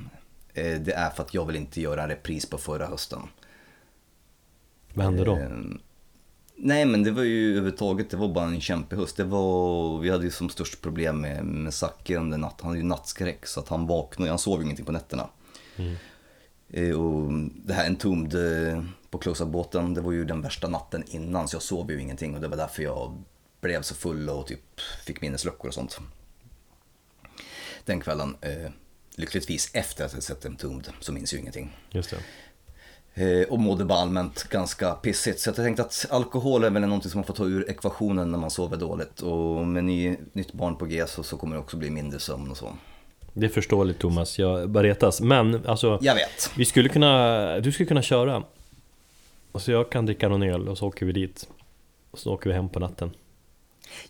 eh, 0.55 0.81
det 0.81 0.93
är 0.93 1.11
för 1.11 1.23
att 1.23 1.35
jag 1.35 1.47
vill 1.47 1.57
inte 1.57 1.81
göra 1.81 2.03
en 2.03 2.09
repris 2.09 2.47
på 2.51 2.59
förra 2.59 2.87
hösten. 2.87 3.21
Vad 4.95 5.05
hände 5.05 5.25
då? 5.25 5.39
Nej 6.59 6.85
men 6.85 7.03
det 7.03 7.11
var 7.11 7.23
ju 7.23 7.51
överhuvudtaget, 7.51 8.11
det 8.11 8.17
var 8.17 8.29
bara 8.29 8.45
en 8.45 8.61
kämpehöst. 8.61 9.17
Det 9.17 9.25
var, 9.25 9.99
vi 9.99 10.11
hade 10.11 10.25
ju 10.25 10.31
som 10.31 10.49
störst 10.49 10.81
problem 10.83 11.21
med, 11.21 11.45
med 11.45 11.75
Zacke 11.75 12.17
under 12.17 12.39
natt. 12.39 12.55
Han 12.61 12.69
hade 12.69 12.79
ju 12.79 12.85
nattskräck 12.87 13.47
så 13.47 13.61
att 13.61 13.69
han 13.69 13.87
vaknade, 13.87 14.31
han 14.31 14.39
sov 14.39 14.63
ingenting 14.63 14.85
på 14.87 14.93
nätterna. 14.93 15.29
Eh, 16.71 16.91
Och 17.01 17.33
det 17.65 17.73
här 17.75 17.87
Entombed 17.87 18.35
eh, 18.73 18.83
på 19.11 19.19
Close-Up-båten, 19.19 19.95
det 19.95 20.01
var 20.01 20.13
ju 20.13 20.25
den 20.25 20.43
värsta 20.43 20.69
natten 20.69 21.05
innan 21.07 21.49
så 21.49 21.55
jag 21.55 21.63
sov 21.63 21.91
ju 21.91 22.01
ingenting 22.01 22.35
och 22.35 22.41
det 22.41 22.49
var 22.49 22.57
därför 22.57 22.83
jag 22.83 23.23
blev 23.61 23.83
så 23.83 23.95
full 23.95 24.29
och 24.31 24.47
typ 24.47 24.81
fick 25.07 25.21
minnesluckor 25.21 25.69
och 25.69 25.75
sånt. 25.75 26.01
Den 27.85 28.01
kvällen, 28.01 28.37
eh, 28.41 28.71
lyckligtvis 29.17 29.71
efter 29.75 30.05
att 30.05 30.15
jag 30.15 30.23
sett 30.23 30.47
Entombed 30.47 30.89
så 31.01 31.13
minns 31.13 31.33
jag 31.33 31.39
ju 31.39 31.41
ingenting. 31.43 31.77
Just 31.91 32.11
det. 32.11 32.17
Eh, 33.19 33.49
och 33.49 33.59
mådde 33.59 33.85
bara 33.85 33.99
allmänt 33.99 34.43
ganska 34.49 34.93
pissigt. 34.95 35.41
Så 35.41 35.49
jag 35.49 35.57
tänkte 35.57 35.83
att 35.83 36.07
alkohol 36.11 36.65
är 36.65 36.71
väl 36.71 36.83
någonting 36.83 37.11
som 37.11 37.19
man 37.19 37.27
får 37.27 37.35
ta 37.35 37.45
ur 37.45 37.71
ekvationen 37.71 38.31
när 38.31 38.39
man 38.39 38.51
sover 38.51 38.77
dåligt. 38.77 39.21
Och 39.21 39.67
med 39.67 39.85
ny, 39.85 40.17
nytt 40.33 40.53
barn 40.53 40.77
på 40.77 40.85
G 40.87 41.07
så, 41.07 41.23
så 41.23 41.37
kommer 41.37 41.57
det 41.57 41.63
också 41.63 41.77
bli 41.77 41.91
mindre 41.91 42.19
sömn 42.21 42.51
och 42.51 42.57
så. 42.57 42.73
Det 43.33 43.47
är 43.47 43.51
förståeligt 43.51 43.99
Thomas, 43.99 44.39
jag 44.39 44.71
bara 44.71 44.83
retas. 44.83 45.21
Men 45.21 45.67
alltså, 45.67 45.99
Jag 46.03 46.15
vet. 46.15 46.51
vi 46.57 46.65
skulle 46.65 46.89
kunna, 46.89 47.61
du 47.61 47.73
skulle 47.73 47.87
kunna 47.87 48.03
köra. 48.03 48.43
Och 49.53 49.63
så 49.63 49.71
jag 49.71 49.91
kan 49.91 50.07
dricka 50.07 50.29
någon 50.29 50.43
öl 50.43 50.69
och 50.69 50.79
så 50.79 50.87
åker 50.87 51.07
vi 51.07 51.13
dit. 51.13 51.49
Och 52.11 52.19
så 52.19 52.35
åker 52.35 52.51
vi 52.51 52.57
hem 52.57 52.69
på 52.69 52.81
natten. 52.81 53.11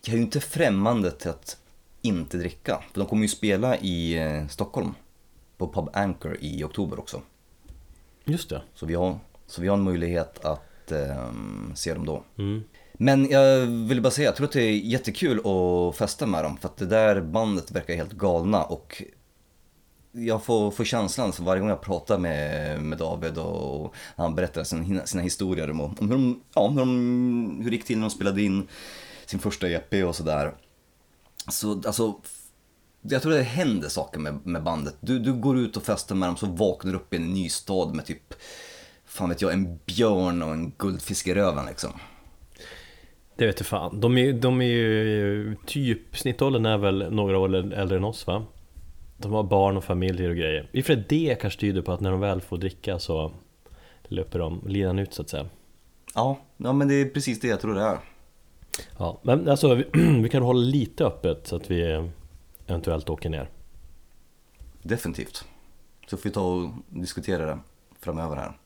Jag 0.02 0.12
är 0.12 0.16
ju 0.16 0.22
inte 0.22 0.40
främmande 0.40 1.10
till 1.10 1.30
att 1.30 1.56
inte 2.02 2.36
dricka. 2.36 2.82
För 2.92 3.00
de 3.00 3.08
kommer 3.08 3.22
ju 3.22 3.28
spela 3.28 3.76
i 3.76 4.18
eh, 4.18 4.46
Stockholm. 4.48 4.94
På 5.58 5.68
Pub 5.72 5.88
Anchor 5.92 6.36
i 6.40 6.64
oktober 6.64 6.98
också. 6.98 7.22
Just 8.26 8.50
det. 8.50 8.62
Så 8.74 8.86
vi 8.86 8.94
har, 8.94 9.18
så 9.46 9.62
vi 9.62 9.68
har 9.68 9.76
en 9.76 9.82
möjlighet 9.82 10.44
att 10.44 10.92
ehm, 10.92 11.72
se 11.74 11.94
dem 11.94 12.06
då. 12.06 12.24
Mm. 12.38 12.64
Men 12.92 13.30
jag 13.30 13.66
vill 13.66 14.02
bara 14.02 14.10
säga, 14.10 14.28
jag 14.28 14.36
tror 14.36 14.46
att 14.46 14.52
det 14.52 14.62
är 14.62 14.72
jättekul 14.72 15.38
att 15.38 15.96
festa 15.96 16.26
med 16.26 16.44
dem 16.44 16.56
för 16.56 16.68
att 16.68 16.76
det 16.76 16.86
där 16.86 17.20
bandet 17.20 17.70
verkar 17.70 17.94
helt 17.94 18.12
galna 18.12 18.62
och 18.62 19.02
jag 20.12 20.44
får, 20.44 20.70
får 20.70 20.84
känslan 20.84 21.32
så 21.32 21.42
varje 21.42 21.60
gång 21.60 21.68
jag 21.68 21.80
pratar 21.80 22.18
med, 22.18 22.82
med 22.82 22.98
David 22.98 23.38
och 23.38 23.94
han 24.16 24.34
berättar 24.34 24.64
sina, 24.64 25.06
sina 25.06 25.22
historier 25.22 25.70
om, 25.70 25.80
om 25.80 25.94
hur, 26.00 26.08
de, 26.08 26.42
ja, 26.54 26.68
hur, 26.68 26.78
de, 26.78 27.60
hur 27.62 27.70
det 27.70 27.76
gick 27.76 27.86
till 27.86 27.98
när 27.98 28.08
de 28.08 28.10
spelade 28.10 28.42
in 28.42 28.68
sin 29.26 29.40
första 29.40 29.68
EP 29.68 29.94
och 30.04 30.16
sådär. 30.16 30.54
Så 31.48 31.82
alltså, 31.86 32.20
jag 33.10 33.22
tror 33.22 33.32
det 33.32 33.42
händer 33.42 33.88
saker 33.88 34.20
med, 34.20 34.46
med 34.46 34.62
bandet. 34.62 34.96
Du, 35.00 35.18
du 35.18 35.32
går 35.32 35.58
ut 35.58 35.76
och 35.76 35.82
festar 35.82 36.14
med 36.14 36.28
dem 36.28 36.36
så 36.36 36.46
vaknar 36.46 36.92
du 36.92 36.98
upp 36.98 37.14
i 37.14 37.16
en 37.16 37.32
ny 37.32 37.48
stad 37.48 37.94
med 37.94 38.06
typ, 38.06 38.34
fan 39.04 39.28
vet 39.28 39.42
jag, 39.42 39.52
en 39.52 39.78
björn 39.86 40.42
och 40.42 40.52
en 40.52 40.72
guldfisk 40.78 41.26
i 41.26 41.34
röven 41.34 41.66
liksom. 41.66 41.90
Det 43.36 43.46
vet 43.46 43.60
jag 43.60 43.66
fan. 43.66 44.00
De 44.00 44.18
är, 44.18 44.32
de 44.32 44.60
är 44.60 44.66
ju 44.66 45.56
typ, 45.66 46.18
snittåldern 46.18 46.66
är 46.66 46.78
väl 46.78 47.10
några 47.10 47.38
år 47.38 47.54
äldre 47.74 47.96
än 47.96 48.04
oss 48.04 48.26
va? 48.26 48.44
De 49.16 49.32
har 49.32 49.42
barn 49.42 49.76
och 49.76 49.84
familjer 49.84 50.30
och 50.30 50.36
grejer. 50.36 50.68
I 50.72 50.80
och 50.80 50.84
för 50.84 51.04
det 51.08 51.38
kanske 51.40 51.60
tyder 51.60 51.82
på 51.82 51.92
att 51.92 52.00
när 52.00 52.10
de 52.10 52.20
väl 52.20 52.40
får 52.40 52.58
dricka 52.58 52.98
så 52.98 53.32
löper 54.04 54.38
de 54.38 54.62
linan 54.66 54.98
ut 54.98 55.14
så 55.14 55.22
att 55.22 55.28
säga. 55.28 55.46
Ja, 56.14 56.38
ja 56.56 56.72
men 56.72 56.88
det 56.88 56.94
är 56.94 57.04
precis 57.04 57.40
det 57.40 57.48
jag 57.48 57.60
tror 57.60 57.74
det 57.74 57.82
är. 57.82 57.98
Ja, 58.98 59.20
men 59.22 59.48
alltså 59.48 59.74
vi, 59.74 59.84
vi 60.22 60.28
kan 60.28 60.42
hålla 60.42 60.60
lite 60.60 61.04
öppet 61.04 61.46
så 61.46 61.56
att 61.56 61.70
vi 61.70 62.08
eventuellt 62.66 63.10
åker 63.10 63.30
ner. 63.30 63.48
Definitivt. 64.82 65.44
Så 66.06 66.16
får 66.16 66.24
vi 66.24 66.30
ta 66.30 66.40
och 66.42 66.70
diskutera 66.88 67.46
det 67.46 67.58
framöver 68.00 68.36
här. 68.36 68.58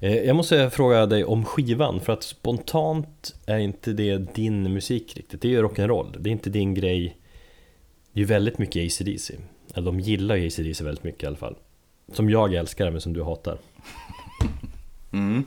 Eh, 0.00 0.14
Jag 0.16 0.36
måste 0.36 0.70
fråga 0.70 1.06
dig 1.06 1.24
om 1.24 1.44
skivan, 1.44 2.00
för 2.00 2.12
att 2.12 2.22
spontant 2.22 3.34
är 3.46 3.58
inte 3.58 3.92
det 3.92 4.34
din 4.34 4.72
musik 4.74 5.16
riktigt. 5.16 5.42
Det 5.42 5.48
är 5.48 5.52
ju 5.52 5.62
rock'n'roll, 5.62 6.16
det 6.18 6.30
är 6.30 6.32
inte 6.32 6.50
din 6.50 6.74
grej. 6.74 7.16
Det 8.12 8.18
är 8.18 8.20
ju 8.20 8.26
väldigt 8.26 8.58
mycket 8.58 8.86
AC/DC. 8.86 9.34
Eller 9.74 9.86
de 9.86 10.00
gillar 10.00 10.36
ju 10.36 10.46
AC/DC 10.46 10.84
väldigt 10.84 11.04
mycket 11.04 11.22
i 11.22 11.26
alla 11.26 11.36
fall. 11.36 11.56
Som 12.12 12.30
jag 12.30 12.54
älskar 12.54 12.90
men 12.90 13.00
som 13.00 13.12
du 13.12 13.22
hatar. 13.22 13.58
Mm. 15.12 15.44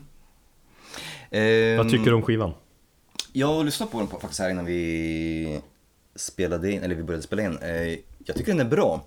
Vad 1.78 1.90
tycker 1.90 2.06
du 2.06 2.14
om 2.14 2.22
skivan? 2.22 2.54
Jag 3.34 3.66
lyssnade 3.66 3.92
på 3.92 3.98
den 4.00 4.08
faktiskt 4.08 4.40
här 4.40 4.50
innan 4.50 4.66
vi 4.66 5.62
spelade 6.16 6.72
in, 6.72 6.84
eller 6.84 6.96
vi 6.96 7.04
började 7.04 7.24
spela 7.24 7.42
in. 7.42 7.58
Eh, 7.58 8.00
jag 8.26 8.36
tycker 8.36 8.52
den 8.52 8.60
är 8.60 8.70
bra. 8.70 9.06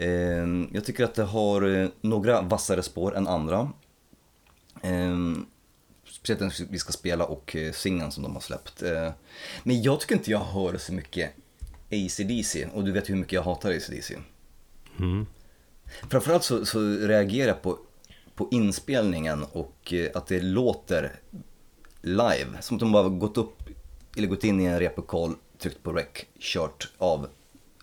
Eh, 0.00 0.46
jag 0.72 0.84
tycker 0.84 1.04
att 1.04 1.14
det 1.14 1.22
har 1.22 1.62
eh, 1.62 1.88
några 2.00 2.42
vassare 2.42 2.82
spår 2.82 3.16
än 3.16 3.28
andra. 3.28 3.72
Ehm, 4.82 5.46
speciellt 6.08 6.40
när 6.40 6.70
vi 6.70 6.78
ska 6.78 6.92
spela 6.92 7.24
och 7.24 7.56
eh, 7.56 7.72
singeln 7.72 8.12
som 8.12 8.22
de 8.22 8.32
har 8.32 8.40
släppt. 8.40 8.82
Men 9.62 9.82
jag 9.82 10.00
tycker 10.00 10.14
inte 10.14 10.30
jag 10.30 10.38
hör 10.38 10.76
så 10.76 10.92
mycket 10.92 11.30
AC/DC 11.90 12.66
och 12.74 12.84
du 12.84 12.92
vet 12.92 13.10
hur 13.10 13.16
mycket 13.16 13.32
jag 13.32 13.42
hatar 13.42 13.70
AC/DC. 13.70 14.18
Mm. 14.98 15.26
Framförallt 16.10 16.44
så, 16.44 16.66
så 16.66 16.80
reagerar 16.80 17.48
jag 17.48 17.62
på, 17.62 17.78
på 18.34 18.48
inspelningen 18.50 19.44
och 19.52 19.94
att 20.14 20.26
det 20.26 20.40
låter 20.40 21.12
live. 22.02 22.46
Som 22.60 22.76
att 22.76 22.80
de 22.80 22.92
bara 22.92 23.08
gått 23.08 23.38
upp, 23.38 23.62
eller 24.16 24.28
gått 24.28 24.44
in 24.44 24.60
i 24.60 24.64
en 24.64 24.78
replokal, 24.78 25.34
tryckt 25.60 25.82
på 25.82 25.92
rec, 25.92 26.06
kört 26.38 26.88
av 26.98 27.26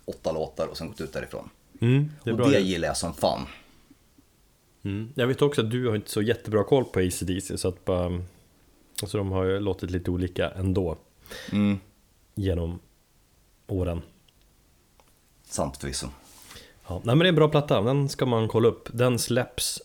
åtta 0.05 0.31
låtar 0.31 0.67
och 0.67 0.77
sen 0.77 0.87
gått 0.87 1.01
ut 1.01 1.13
därifrån. 1.13 1.49
Mm, 1.81 2.11
det 2.23 2.31
och 2.31 2.51
det 2.51 2.59
gillar 2.59 2.87
jag 2.87 2.97
som 2.97 3.13
fan. 3.13 3.45
Mm. 4.83 5.11
Jag 5.15 5.27
vet 5.27 5.41
också 5.41 5.61
att 5.61 5.71
du 5.71 5.87
har 5.87 5.95
inte 5.95 6.11
så 6.11 6.21
jättebra 6.21 6.63
koll 6.63 6.85
på 6.85 6.99
ACDC 6.99 7.57
så 7.57 7.67
att 7.67 7.85
bara 7.85 8.21
Alltså 9.01 9.17
de 9.17 9.31
har 9.31 9.43
ju 9.43 9.59
låtit 9.59 9.91
lite 9.91 10.11
olika 10.11 10.49
ändå 10.51 10.97
Mm, 11.51 11.79
genom 12.35 12.79
åren 13.67 14.01
sant 15.43 15.77
förvisso. 15.77 16.07
ja, 16.87 17.01
Nej 17.03 17.15
men 17.15 17.19
det 17.19 17.25
är 17.25 17.29
en 17.29 17.35
bra 17.35 17.49
platta, 17.49 17.81
den 17.81 18.09
ska 18.09 18.25
man 18.25 18.47
kolla 18.47 18.67
upp 18.67 18.89
Den 18.93 19.19
släpps 19.19 19.81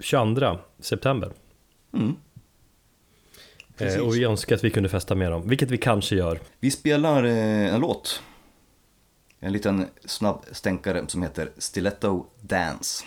22 0.00 0.58
september 0.78 1.32
Mm. 1.92 2.16
Precis. 3.78 3.96
eh, 3.98 4.06
Och 4.06 4.16
vi 4.16 4.24
önskar 4.24 4.56
att 4.56 4.64
vi 4.64 4.70
kunde 4.70 4.88
festa 4.88 5.14
med 5.14 5.30
dem, 5.32 5.48
vilket 5.48 5.70
vi 5.70 5.78
kanske 5.78 6.16
gör 6.16 6.40
Vi 6.60 6.70
spelar 6.70 7.24
eh, 7.24 7.74
en 7.74 7.80
låt. 7.80 8.22
En 9.40 9.52
liten 9.52 9.86
snabb 10.04 10.44
stänkare 10.52 11.04
som 11.08 11.22
heter 11.22 11.50
Stiletto 11.58 12.26
Dance. 12.40 13.04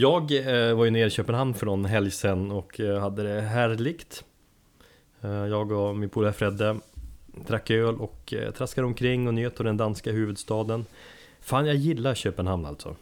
Jag 0.00 0.32
eh, 0.32 0.74
var 0.74 0.84
ju 0.84 0.90
nere 0.90 1.06
i 1.06 1.10
Köpenhamn 1.10 1.54
för 1.54 1.66
någon 1.66 1.84
helg 1.84 2.10
sedan 2.10 2.50
och 2.50 2.80
eh, 2.80 3.00
hade 3.00 3.22
det 3.22 3.40
härligt 3.40 4.24
eh, 5.20 5.30
Jag 5.30 5.72
och 5.72 5.96
min 5.96 6.08
polare 6.08 6.32
Fredde 6.32 6.76
drack 7.26 7.70
öl 7.70 7.96
och 7.96 8.34
traskade 8.56 8.86
omkring 8.86 9.28
och 9.28 9.34
njöt 9.34 9.60
av 9.60 9.64
den 9.64 9.76
danska 9.76 10.12
huvudstaden 10.12 10.86
Fan 11.40 11.66
jag 11.66 11.76
gillar 11.76 12.14
Köpenhamn 12.14 12.66
alltså 12.66 12.96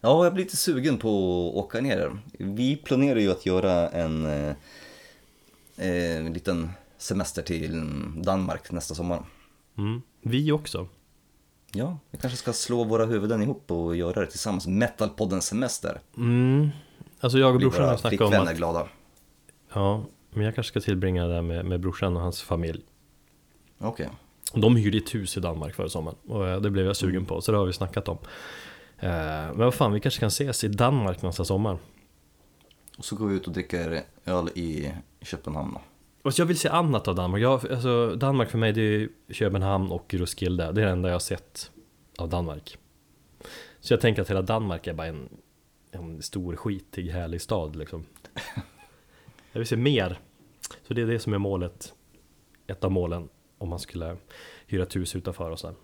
Ja, 0.00 0.24
jag 0.24 0.34
blir 0.34 0.44
lite 0.44 0.56
sugen 0.56 0.98
på 0.98 1.08
att 1.48 1.64
åka 1.64 1.80
ner. 1.80 2.18
Vi 2.38 2.76
planerar 2.76 3.18
ju 3.18 3.30
att 3.30 3.46
göra 3.46 3.88
en 3.88 4.26
eh, 5.76 6.32
liten 6.32 6.70
semester 6.98 7.42
till 7.42 7.82
Danmark 8.16 8.72
nästa 8.72 8.94
sommar. 8.94 9.24
mm. 9.78 10.02
Vi 10.22 10.52
också 10.52 10.88
Ja, 11.74 11.98
vi 12.10 12.18
kanske 12.18 12.36
ska 12.36 12.52
slå 12.52 12.84
våra 12.84 13.04
huvuden 13.04 13.42
ihop 13.42 13.70
och 13.70 13.96
göra 13.96 14.20
det 14.20 14.26
tillsammans. 14.26 14.66
Metalpodden 14.66 15.42
semester. 15.42 16.00
mm. 16.16 16.70
Alltså 17.20 17.38
jag 17.38 17.54
och 17.54 17.60
brorsan 17.60 17.88
har 17.88 17.96
snackat 17.96 18.20
om 18.20 18.34
att 18.34 18.56
glada. 18.56 18.88
Ja, 19.72 20.04
men 20.30 20.44
jag 20.44 20.54
kanske 20.54 20.70
ska 20.70 20.80
tillbringa 20.80 21.26
det 21.26 21.42
med, 21.42 21.64
med 21.64 21.80
brorsan 21.80 22.16
och 22.16 22.22
hans 22.22 22.42
familj 22.42 22.82
Okej. 23.78 24.08
De 24.54 24.76
hyrde 24.76 24.98
ett 24.98 25.14
hus 25.14 25.36
i 25.36 25.40
Danmark 25.40 25.74
förra 25.74 25.88
sommaren 25.88 26.16
och 26.28 26.48
eh, 26.48 26.60
det 26.60 26.70
blev 26.70 26.86
jag 26.86 26.96
sugen 26.96 27.26
på, 27.26 27.40
så 27.40 27.52
det 27.52 27.58
har 27.58 27.66
vi 27.66 27.72
snackat 27.72 28.08
om 28.08 28.18
Eh, 28.98 29.10
Men 29.48 29.58
vad 29.58 29.74
fan, 29.74 29.92
vi 29.92 30.00
kanske 30.00 30.20
kan 30.20 30.26
ses 30.26 30.64
i 30.64 30.68
Danmark 30.68 31.22
nästa 31.22 31.44
sommar 31.44 31.78
Och 32.98 33.04
så 33.04 33.16
går 33.16 33.26
vi 33.26 33.36
ut 33.36 33.46
och 33.46 33.52
dricker 33.52 34.02
öl 34.24 34.48
i 34.54 34.92
Köpenhamn 35.20 35.74
då. 35.74 35.80
Alltså 36.24 36.42
jag 36.42 36.46
vill 36.46 36.58
se 36.58 36.68
annat 36.68 37.08
av 37.08 37.14
Danmark, 37.14 37.42
jag, 37.42 37.72
alltså 37.72 38.14
Danmark 38.16 38.50
för 38.50 38.58
mig 38.58 38.72
det 38.72 38.80
är 38.80 39.08
Köpenhamn 39.28 39.90
och 39.90 40.14
Roskilde, 40.14 40.72
det 40.72 40.82
är 40.82 40.86
det 40.86 40.92
enda 40.92 41.08
jag 41.08 41.14
har 41.14 41.20
sett 41.20 41.70
av 42.18 42.28
Danmark 42.28 42.78
Så 43.80 43.92
jag 43.92 44.00
tänker 44.00 44.22
att 44.22 44.30
hela 44.30 44.42
Danmark 44.42 44.86
är 44.86 44.92
bara 44.94 45.06
en, 45.06 45.28
en 45.90 46.22
stor 46.22 46.56
skitig 46.56 47.10
härlig 47.10 47.40
stad 47.40 47.76
liksom 47.76 48.06
Jag 49.52 49.60
vill 49.60 49.68
se 49.68 49.76
mer 49.76 50.18
Så 50.88 50.94
det 50.94 51.02
är 51.02 51.06
det 51.06 51.18
som 51.18 51.34
är 51.34 51.38
målet 51.38 51.92
Ett 52.66 52.84
av 52.84 52.92
målen 52.92 53.28
om 53.58 53.68
man 53.68 53.78
skulle 53.78 54.16
hyra 54.66 54.82
ett 54.82 54.96
hus 54.96 55.16
utanför 55.16 55.50
och 55.50 55.58
så 55.58 55.66
här. 55.66 55.76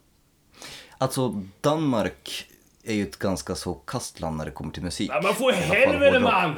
Alltså, 0.98 1.42
Danmark 1.60 2.46
är 2.82 2.94
ju 2.94 3.02
ett 3.02 3.16
ganska 3.16 3.54
så 3.54 3.74
kastland 3.74 4.36
när 4.36 4.44
det 4.44 4.50
kommer 4.50 4.72
till 4.72 4.82
musik. 4.82 5.10
Ja, 5.10 5.20
men 5.22 5.34
för 5.34 5.52
helvete 5.52 6.20
man! 6.20 6.54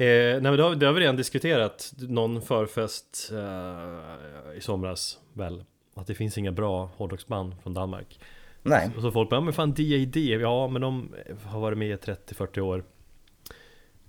Eh, 0.00 0.06
nej 0.06 0.40
men 0.40 0.56
det 0.56 0.62
har, 0.62 0.74
det 0.74 0.86
har 0.86 0.92
vi 0.92 1.00
redan 1.00 1.16
diskuterat 1.16 1.92
Någon 1.98 2.42
förfest 2.42 3.30
eh, 3.32 4.56
i 4.56 4.60
somras 4.60 5.18
väl 5.32 5.64
Att 5.94 6.06
det 6.06 6.14
finns 6.14 6.38
inga 6.38 6.52
bra 6.52 6.90
hårdrocksband 6.96 7.54
från 7.62 7.74
Danmark 7.74 8.20
Nej, 8.62 8.90
Och 8.96 9.02
så 9.02 9.12
folk 9.12 9.30
bara, 9.30 9.36
ja, 9.36 9.40
men 9.40 9.52
fan 9.52 9.74
D.A.D. 9.74 10.20
Ja 10.20 10.68
men 10.68 10.82
de 10.82 11.14
har 11.44 11.60
varit 11.60 11.78
med 11.78 11.88
i 11.88 11.94
30-40 11.94 12.60
år 12.60 12.84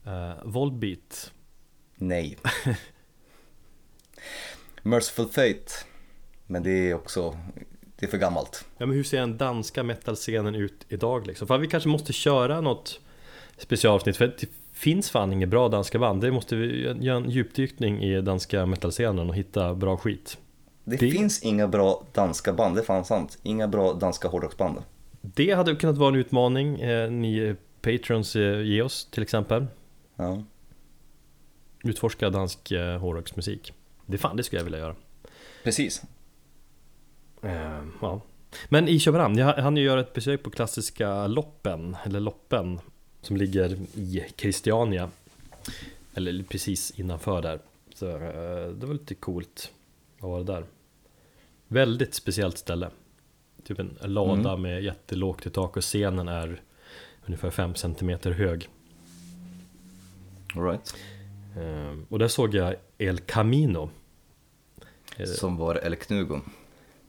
eh, 0.05 0.33
Volbeat 0.43 1.31
nej. 1.95 2.37
Merciful 4.81 5.25
Fate. 5.25 5.71
Men 6.47 6.63
det 6.63 6.89
är 6.89 6.93
också, 6.93 7.37
det 7.95 8.05
är 8.05 8.09
för 8.09 8.17
gammalt. 8.17 8.65
Ja 8.77 8.85
men 8.85 8.95
hur 8.95 9.03
ser 9.03 9.19
den 9.19 9.37
danska 9.37 9.83
metalscenen 9.83 10.55
ut 10.55 10.85
idag 10.89 11.27
liksom? 11.27 11.47
För 11.47 11.57
vi 11.57 11.67
kanske 11.67 11.89
måste 11.89 12.13
köra 12.13 12.61
något 12.61 12.99
specialavsnitt 13.57 14.17
för 14.17 14.35
finns 14.79 15.11
fan 15.11 15.33
inget 15.33 15.49
bra 15.49 15.69
danska 15.69 15.99
band. 15.99 16.21
Det 16.21 16.31
måste 16.31 16.55
vi 16.55 16.83
göra 17.03 17.17
en 17.17 17.29
djupdykning 17.29 18.03
i 18.03 18.21
danska 18.21 18.65
metalscenen 18.65 19.29
och 19.29 19.35
hitta 19.35 19.75
bra 19.75 19.97
skit. 19.97 20.37
Det, 20.83 20.95
det, 20.95 21.11
finns 21.11 21.43
inga 21.43 21.67
bra 21.67 22.03
danska 22.13 22.53
band, 22.53 22.75
det 22.75 22.81
är 22.81 22.85
fan 22.85 23.05
sant. 23.05 23.37
Inga 23.43 23.67
bra 23.67 23.93
danska 23.93 24.27
hårdrocksband. 24.27 24.77
Det 25.21 25.51
hade 25.51 25.75
kunnat 25.75 25.97
vara 25.97 26.09
en 26.09 26.15
utmaning, 26.15 26.79
eh, 26.81 27.11
ni 27.11 27.55
patrons 27.81 28.35
eh, 28.35 28.61
ge 28.61 28.81
oss 28.81 29.07
till 29.11 29.23
exempel. 29.23 29.67
Ja. 30.15 30.43
Utforska 31.83 32.29
dansk 32.29 32.71
eh, 32.71 32.97
hårdrocksmusik. 32.97 33.73
Det 34.05 34.17
fan, 34.17 34.37
det 34.37 34.43
skulle 34.43 34.59
jag 34.59 34.65
vilja 34.65 34.79
göra. 34.79 34.95
Precis. 35.63 36.01
Eh, 37.43 37.83
ja. 38.01 38.21
Men 38.69 38.87
i 38.87 38.99
Köpenhamn, 38.99 39.37
jag 39.37 39.53
hann 39.53 39.77
ju 39.77 39.83
göra 39.83 39.99
ett 39.99 40.13
besök 40.13 40.43
på 40.43 40.49
klassiska 40.49 41.27
loppen, 41.27 41.97
eller 42.05 42.19
loppen, 42.19 42.79
som 43.21 43.37
ligger 43.37 43.77
i 43.93 44.25
Christiania. 44.37 45.09
Eller 46.13 46.43
precis 46.43 46.99
innanför 46.99 47.41
där. 47.41 47.59
Så 47.93 48.07
eh, 48.07 48.69
det 48.71 48.85
var 48.85 48.93
lite 48.93 49.15
coolt 49.15 49.71
att 50.17 50.23
vara 50.23 50.43
där. 50.43 50.65
Väldigt 51.67 52.13
speciellt 52.13 52.57
ställe. 52.57 52.89
Typ 53.63 53.79
en 53.79 53.97
lada 54.01 54.49
mm. 54.49 54.61
med 54.61 54.83
jättelågt 54.83 55.45
i 55.45 55.49
tak 55.49 55.77
och 55.77 55.83
scenen 55.83 56.27
är 56.27 56.61
ungefär 57.25 57.49
5 57.49 57.75
cm 57.75 58.19
hög. 58.23 58.69
All 60.55 60.63
right. 60.63 60.95
Ehm, 61.57 62.05
och 62.09 62.19
där 62.19 62.27
såg 62.27 62.55
jag 62.55 62.75
El 62.97 63.19
Camino. 63.19 63.89
Som 65.25 65.57
var 65.57 65.75
El 65.75 65.95
Knugo. 65.95 66.39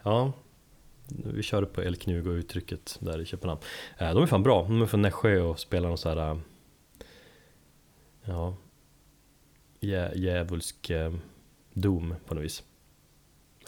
Ja, 0.03 0.33
vi 1.25 1.43
körde 1.43 1.67
på 1.67 1.83
El 1.83 1.97
Knugo 1.97 2.33
uttrycket 2.33 2.99
där 3.01 3.21
i 3.21 3.25
Köpenhamn. 3.25 3.61
Ehm, 3.99 4.15
de 4.15 4.23
är 4.23 4.27
fan 4.27 4.43
bra, 4.43 4.63
de 4.63 4.83
är 4.83 4.87
från 4.87 5.03
Nässjö 5.03 5.41
och 5.41 5.59
spelar 5.59 5.89
någon 5.89 5.99
sån 5.99 6.19
här 6.19 6.41
Ja 8.25 8.57
Djävulsk 10.15 10.91
eh, 10.91 11.13
dom 11.73 12.15
på 12.27 12.35
något 12.35 12.45
vis 12.45 12.63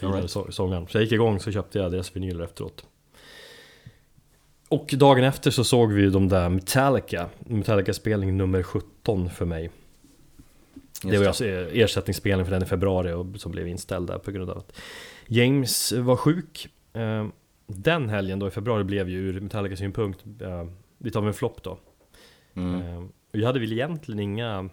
Jag 0.01 0.09
gillade 0.09 0.23
right. 0.23 0.55
så 0.55 0.99
jag 0.99 1.03
gick 1.03 1.13
igång 1.13 1.41
så 1.41 1.53
köpte 1.53 1.79
jag 1.79 1.93
deras 1.93 2.17
vinyler 2.17 2.45
efteråt 2.45 2.85
och 4.73 4.95
dagen 4.97 5.25
efter 5.25 5.51
så 5.51 5.65
såg 5.65 5.93
vi 5.93 6.11
de 6.11 6.29
där 6.29 6.49
Metallica, 6.49 7.29
Metallica-spelning 7.39 8.37
nummer 8.37 8.63
17 8.63 9.31
för 9.31 9.45
mig. 9.45 9.71
Just 10.85 11.03
det 11.03 11.19
var 11.19 11.27
alltså 11.27 11.45
ersättningsspelning 11.45 12.47
för 12.47 12.53
den 12.53 12.63
i 12.63 12.67
februari 12.67 13.13
och 13.13 13.27
som 13.37 13.53
blev 13.53 13.69
inställd 13.69 14.07
där 14.07 14.19
på 14.19 14.31
grund 14.31 14.51
av 14.51 14.59
att 14.59 14.73
James 15.27 15.93
var 15.93 16.17
sjuk. 16.17 16.69
Eh, 16.93 17.27
den 17.67 18.09
helgen 18.09 18.39
då 18.39 18.49
i 18.49 18.51
februari 18.51 18.85
blev 18.85 19.09
ju 19.09 19.19
ur 19.19 19.41
Metallicas 19.41 19.79
synpunkt 19.79 20.25
eh, 20.41 20.67
lite 20.99 21.19
av 21.19 21.27
en 21.27 21.35
flopp 21.35 21.63
då. 21.63 21.79
Mm. 22.55 22.81
Eh, 22.81 23.05
jag 23.33 23.47
hade 23.47 23.61
väl 23.61 23.73
egentligen 23.73 24.21
inga 24.21 24.69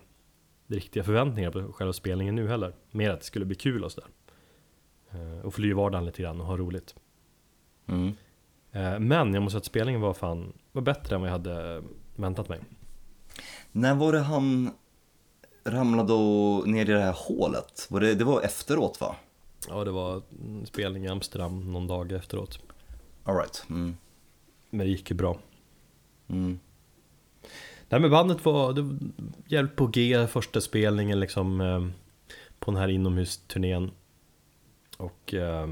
riktiga 0.67 1.03
förväntningar 1.03 1.51
på 1.51 1.73
själva 1.73 1.93
spelningen 1.93 2.36
nu 2.36 2.47
heller. 2.47 2.73
Mer 2.91 3.10
att 3.10 3.19
det 3.19 3.25
skulle 3.25 3.45
bli 3.45 3.55
kul 3.55 3.84
och 3.84 3.91
sådär. 3.91 4.10
Och 5.43 5.53
fly 5.53 5.73
vardagen 5.73 6.05
lite 6.05 6.21
grann 6.21 6.41
och 6.41 6.47
ha 6.47 6.58
roligt. 6.58 6.95
Mm. 7.88 8.13
Eh, 8.71 8.99
men 8.99 9.34
jag 9.34 9.43
måste 9.43 9.51
säga 9.51 9.58
att 9.58 9.65
spelningen 9.65 10.01
var 10.01 10.13
fan 10.13 10.53
var 10.71 10.82
bättre 10.82 11.15
än 11.15 11.21
vad 11.21 11.29
jag 11.29 11.34
hade 11.34 11.84
väntat 12.15 12.49
mig. 12.49 12.60
När 13.71 13.95
var 13.95 14.12
det 14.12 14.19
han 14.19 14.71
ramlade 15.63 16.13
ner 16.71 16.82
i 16.89 16.93
det 16.93 16.99
här 16.99 17.15
hålet? 17.17 17.88
Var 17.89 17.99
det, 17.99 18.15
det 18.15 18.23
var 18.23 18.41
efteråt 18.41 19.01
va? 19.01 19.15
Ja, 19.67 19.84
det 19.84 19.91
var 19.91 20.22
spelning 20.65 21.06
i 21.06 21.08
Amsterdam 21.08 21.72
någon 21.72 21.88
dag 21.88 22.12
efteråt. 22.12 22.60
Alright. 23.24 23.65
Mm. 23.69 23.98
Men 24.69 24.80
det 24.80 24.91
gick 24.91 25.10
ju 25.10 25.15
bra. 25.15 25.39
Mm. 26.28 26.60
Nej 27.89 28.02
men 28.02 28.12
bandet 28.12 28.45
var, 28.45 28.74
det 28.74 28.82
var 28.82 28.98
jävligt 29.48 29.76
på 29.76 29.88
G 29.88 30.28
första 30.28 30.62
spelningen 30.62 31.19
liksom 31.19 31.62
eh, 31.62 31.88
på 32.60 32.72
den 32.72 32.82
här 32.82 32.88
inomhusturnén. 32.88 33.91
Och 34.98 35.34
eh, 35.34 35.67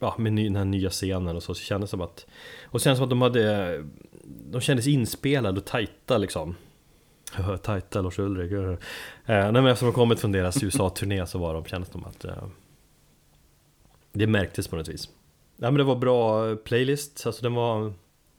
ja, 0.00 0.14
med 0.18 0.32
ny, 0.32 0.44
den 0.44 0.56
här 0.56 0.64
nya 0.64 0.90
scenen 0.90 1.36
och 1.36 1.42
så, 1.42 1.54
så 1.54 1.62
kändes 1.62 1.90
det 1.90 1.90
som 1.90 2.00
att 2.00 2.26
Och 2.64 2.82
sen 2.82 2.96
som 2.96 3.04
att 3.04 3.10
de 3.10 3.22
hade 3.22 3.84
De 4.24 4.60
kändes 4.60 4.86
inspelade 4.86 5.60
och 5.60 5.66
tajta 5.66 6.18
liksom 6.18 6.54
Tajta 7.62 8.00
Lars 8.00 8.18
Ulrik 8.18 8.52
eh, 8.52 8.78
Nej 9.24 9.52
men 9.52 9.66
eftersom 9.66 9.88
de 9.88 9.94
kommit 9.94 10.20
från 10.20 10.32
deras 10.32 10.62
USA-turné 10.62 11.26
så 11.26 11.38
var 11.38 11.54
de, 11.54 11.64
kändes 11.64 11.90
de 11.90 12.04
att 12.04 12.24
eh, 12.24 12.44
Det 14.12 14.26
märktes 14.26 14.68
på 14.68 14.76
något 14.76 14.88
vis 14.88 15.08
Ja 15.56 15.70
men 15.70 15.74
det 15.74 15.84
var 15.84 15.96
bra 15.96 16.56
playlist, 16.56 17.26
alltså 17.26 17.42
den 17.42 17.54
var 17.54 17.92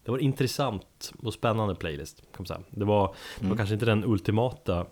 Det 0.04 0.12
var 0.12 0.18
intressant 0.18 1.14
och 1.24 1.34
spännande 1.34 1.76
playlist 1.76 2.22
kan 2.22 2.30
man 2.38 2.46
säga. 2.46 2.62
Det 2.70 2.86
var, 2.86 3.06
mm. 3.06 3.16
det 3.36 3.44
var 3.44 3.48
mm. 3.48 3.58
kanske 3.58 3.74
inte 3.74 3.86
den 3.86 4.04
ultimata 4.06 4.86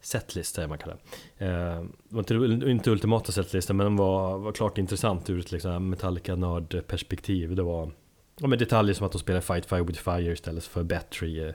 setlist 0.00 0.54
säger 0.54 0.68
man 0.68 0.78
kallar 0.78 0.96
det. 1.38 1.46
Eh, 1.46 1.84
var 2.08 2.20
inte, 2.20 2.70
inte 2.70 2.90
ultimata 2.90 3.32
setlistan 3.32 3.76
men 3.76 3.84
den 3.84 3.96
var, 3.96 4.38
var 4.38 4.52
klart 4.52 4.78
intressant 4.78 5.30
ur 5.30 5.38
ett 5.38 5.52
liksom 5.52 5.90
Metallica 5.90 6.36
perspektiv 6.86 7.56
Det 7.56 7.62
var 7.62 7.90
ja, 8.38 8.46
med 8.46 8.58
detaljer 8.58 8.94
som 8.94 9.06
att 9.06 9.12
de 9.12 9.18
spelar 9.18 9.40
Fight 9.40 9.66
Fire 9.66 9.82
with 9.82 10.00
Fire 10.00 10.32
istället 10.32 10.64
för 10.64 10.82
Battery 10.82 11.40
eh, 11.40 11.54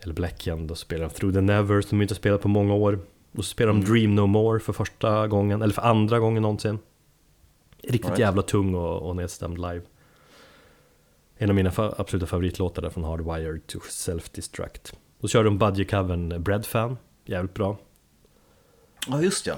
Eller 0.00 0.14
Blackend 0.14 0.70
och 0.70 0.78
spelar 0.78 1.08
Through 1.08 1.34
the 1.34 1.40
Never 1.40 1.80
som 1.80 1.98
de 1.98 2.02
inte 2.02 2.14
har 2.14 2.18
spelat 2.18 2.42
på 2.42 2.48
många 2.48 2.74
år 2.74 3.00
Och 3.32 3.44
så 3.44 3.50
spelar 3.50 3.72
de 3.72 3.76
mm. 3.76 3.92
Dream 3.92 4.14
No 4.14 4.26
More 4.26 4.60
för 4.60 4.72
första 4.72 5.28
gången, 5.28 5.62
eller 5.62 5.74
för 5.74 5.82
andra 5.82 6.18
gången 6.18 6.42
någonsin 6.42 6.78
Riktigt 7.82 8.04
right. 8.04 8.18
jävla 8.18 8.42
tung 8.42 8.74
och, 8.74 9.08
och 9.08 9.16
nedstämd 9.16 9.56
live 9.56 9.82
En 11.36 11.48
av 11.48 11.54
mina 11.54 11.70
fa 11.70 11.94
absoluta 11.98 12.26
favoritlåtar 12.26 12.82
där 12.82 12.90
från 12.90 13.04
Hardwired 13.04 13.66
to 13.66 13.78
Self-Destruct 13.78 14.94
Då 15.20 15.28
körde 15.28 15.48
de 15.48 15.58
budgie-covern 15.58 16.38
Bread 16.38 16.66
Fan 16.66 16.96
jävligt 17.24 17.54
bra. 17.54 17.76
Ja, 19.08 19.22
just 19.22 19.46
ja. 19.46 19.54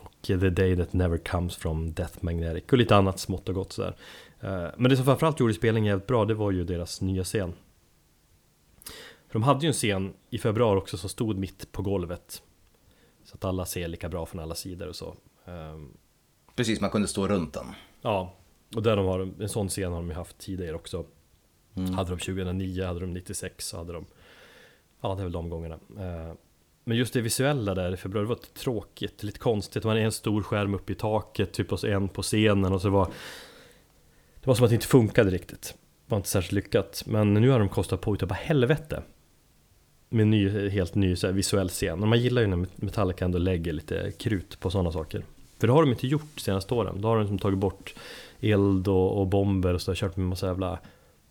Och 0.00 0.12
The 0.22 0.36
Day 0.36 0.76
That 0.76 0.92
Never 0.92 1.18
Comes 1.18 1.56
From 1.56 1.92
Death 1.92 2.18
Magnetic 2.20 2.64
och 2.72 2.78
lite 2.78 2.96
annat 2.96 3.18
smått 3.18 3.48
och 3.48 3.54
gott 3.54 3.72
sådär. 3.72 3.96
Eh, 4.40 4.66
men 4.76 4.90
det 4.90 4.96
som 4.96 5.04
framförallt 5.04 5.40
gjorde 5.40 5.54
spelningen 5.54 5.88
jävligt 5.88 6.06
bra, 6.06 6.24
det 6.24 6.34
var 6.34 6.50
ju 6.50 6.64
deras 6.64 7.00
nya 7.00 7.24
scen. 7.24 7.52
För 9.26 9.32
de 9.32 9.42
hade 9.42 9.60
ju 9.60 9.66
en 9.66 9.72
scen 9.72 10.14
i 10.30 10.38
februari 10.38 10.78
också 10.78 10.96
som 10.96 11.10
stod 11.10 11.38
mitt 11.38 11.72
på 11.72 11.82
golvet. 11.82 12.42
Så 13.34 13.36
att 13.36 13.44
alla 13.44 13.66
ser 13.66 13.88
lika 13.88 14.08
bra 14.08 14.26
från 14.26 14.40
alla 14.40 14.54
sidor 14.54 14.88
och 14.88 14.96
så. 14.96 15.14
Ehm, 15.44 15.96
Precis, 16.54 16.80
man 16.80 16.90
kunde 16.90 17.08
stå 17.08 17.28
runt 17.28 17.52
den. 17.52 17.66
Ja, 18.02 18.34
och 18.76 18.82
där 18.82 18.96
de 18.96 19.06
har, 19.06 19.20
en 19.40 19.48
sån 19.48 19.68
scen 19.68 19.92
har 19.92 19.98
de 19.98 20.08
ju 20.08 20.14
haft 20.14 20.38
tidigare 20.38 20.74
också. 20.74 21.04
Mm. 21.76 21.94
Hade 21.94 22.10
de 22.10 22.18
2009, 22.18 22.84
hade 22.84 23.00
de 23.00 23.14
96, 23.14 23.72
hade 23.72 23.92
de 23.92 24.06
Ja, 25.00 25.14
det 25.14 25.20
är 25.22 25.24
väl 25.24 25.32
de 25.32 25.50
gångerna. 25.50 25.74
Eh, 25.74 26.34
men 26.84 26.96
just 26.96 27.14
det 27.14 27.20
visuella 27.20 27.74
där 27.74 27.94
i 27.94 27.96
februari 27.96 28.26
var 28.26 28.34
tråkigt, 28.34 29.22
lite 29.22 29.38
konstigt. 29.38 29.82
Det 29.82 29.88
var 29.88 29.96
en 29.96 30.12
stor 30.12 30.42
skärm 30.42 30.74
uppe 30.74 30.92
i 30.92 30.96
taket, 30.96 31.52
typ 31.52 31.72
och 31.72 31.80
så 31.80 31.86
en 31.86 32.08
på 32.08 32.22
scenen 32.22 32.72
och 32.72 32.80
så 32.80 32.90
var 32.90 33.06
Det 34.40 34.46
var 34.46 34.54
som 34.54 34.64
att 34.64 34.70
det 34.70 34.74
inte 34.74 34.86
funkade 34.86 35.30
riktigt. 35.30 35.62
Det 36.06 36.10
var 36.10 36.16
inte 36.16 36.28
särskilt 36.28 36.52
lyckat. 36.52 37.02
Men 37.06 37.34
nu 37.34 37.48
har 37.50 37.58
de 37.58 37.68
kostat 37.68 38.00
på 38.00 38.14
utav 38.14 38.28
bara 38.28 38.34
helvete. 38.34 39.02
Med 40.08 40.22
en 40.22 40.30
ny, 40.30 40.68
helt 40.68 40.94
ny 40.94 41.16
så 41.16 41.26
här, 41.26 41.34
visuell 41.34 41.68
scen. 41.68 42.02
Och 42.02 42.08
man 42.08 42.20
gillar 42.20 42.42
ju 42.42 42.48
när 42.48 42.66
Metallica 42.76 43.24
ändå 43.24 43.38
lägger 43.38 43.72
lite 43.72 44.12
krut 44.18 44.60
på 44.60 44.70
sådana 44.70 44.92
saker. 44.92 45.24
För 45.58 45.66
det 45.66 45.72
har 45.72 45.82
de 45.82 45.90
inte 45.90 46.06
gjort 46.06 46.34
de 46.34 46.40
senaste 46.40 46.74
åren. 46.74 47.00
Då 47.00 47.08
har 47.08 47.16
de 47.16 47.22
liksom 47.22 47.38
tagit 47.38 47.58
bort 47.58 47.94
eld 48.40 48.88
och, 48.88 49.20
och 49.20 49.26
bomber 49.26 49.74
och 49.74 49.82
så, 49.82 49.94
kört 49.94 50.16
med 50.16 50.28
massa 50.28 50.46
jävla 50.46 50.78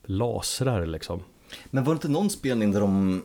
lasrar 0.03 0.85
liksom. 0.85 1.19
Men 1.65 1.83
var 1.83 1.93
det 1.93 1.97
inte 1.97 2.09
någon 2.09 2.29
spelning 2.29 2.71
där 2.71 2.79
de 2.79 3.21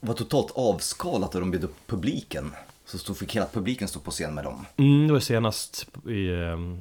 var 0.00 0.14
totalt 0.14 0.50
avskalat 0.54 1.34
och 1.34 1.40
de 1.40 1.50
bjöd 1.50 1.64
upp 1.64 1.76
publiken. 1.86 2.52
Så 2.84 2.98
stod, 2.98 3.16
fick 3.16 3.36
hela 3.36 3.46
publiken 3.46 3.88
stå 3.88 4.00
på 4.00 4.10
scen 4.10 4.34
med 4.34 4.44
dem. 4.44 4.66
Mm, 4.76 5.06
det 5.06 5.12
var 5.12 5.20
senast 5.20 5.86
i, 6.08 6.28
ehm, 6.28 6.78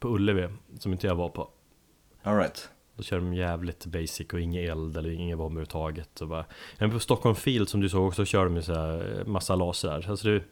på 0.00 0.08
Ullevi, 0.08 0.48
som 0.78 0.92
inte 0.92 1.06
jag 1.06 1.14
var 1.14 1.28
på. 1.28 1.48
Alright. 2.22 2.68
Då 2.96 3.02
körde 3.02 3.24
de 3.24 3.34
jävligt 3.34 3.86
basic 3.86 4.32
och 4.32 4.40
ingen 4.40 4.70
eld 4.70 4.96
eller 4.96 5.10
ingen 5.10 5.38
bomb 5.38 5.52
överhuvudtaget. 5.52 6.20
Och 6.20 6.28
bara, 6.28 6.44
men 6.78 6.90
på 6.90 7.00
Stockholm 7.00 7.36
Field 7.36 7.68
som 7.68 7.80
du 7.80 7.88
såg 7.88 8.08
också 8.08 8.24
kör 8.24 8.44
de 8.44 8.56
ju 8.56 8.62
så 8.62 8.74
här 8.74 9.24
massa 9.26 9.56
laser. 9.56 10.10
Alltså 10.10 10.28
det, 10.28 10.42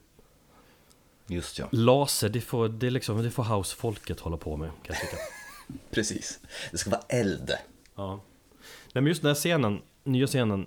Just 1.26 1.58
ja. 1.58 1.68
Laser, 1.72 2.28
det 2.28 2.40
får, 2.40 2.68
det 2.68 2.90
liksom, 2.90 3.22
det 3.22 3.30
får 3.30 3.44
housefolket 3.44 4.20
hålla 4.20 4.36
på 4.36 4.56
med 4.56 4.70
kan 4.82 4.96
jag 4.96 5.00
tycka. 5.00 5.16
Precis. 5.90 6.40
Det 6.70 6.78
ska 6.78 6.90
vara 6.90 7.02
eld. 7.08 7.52
Ja. 7.94 8.20
Nej 8.92 9.02
men 9.02 9.06
just 9.06 9.22
den 9.22 9.28
här 9.28 9.34
scenen, 9.34 9.82
nya 10.04 10.26
scenen 10.26 10.66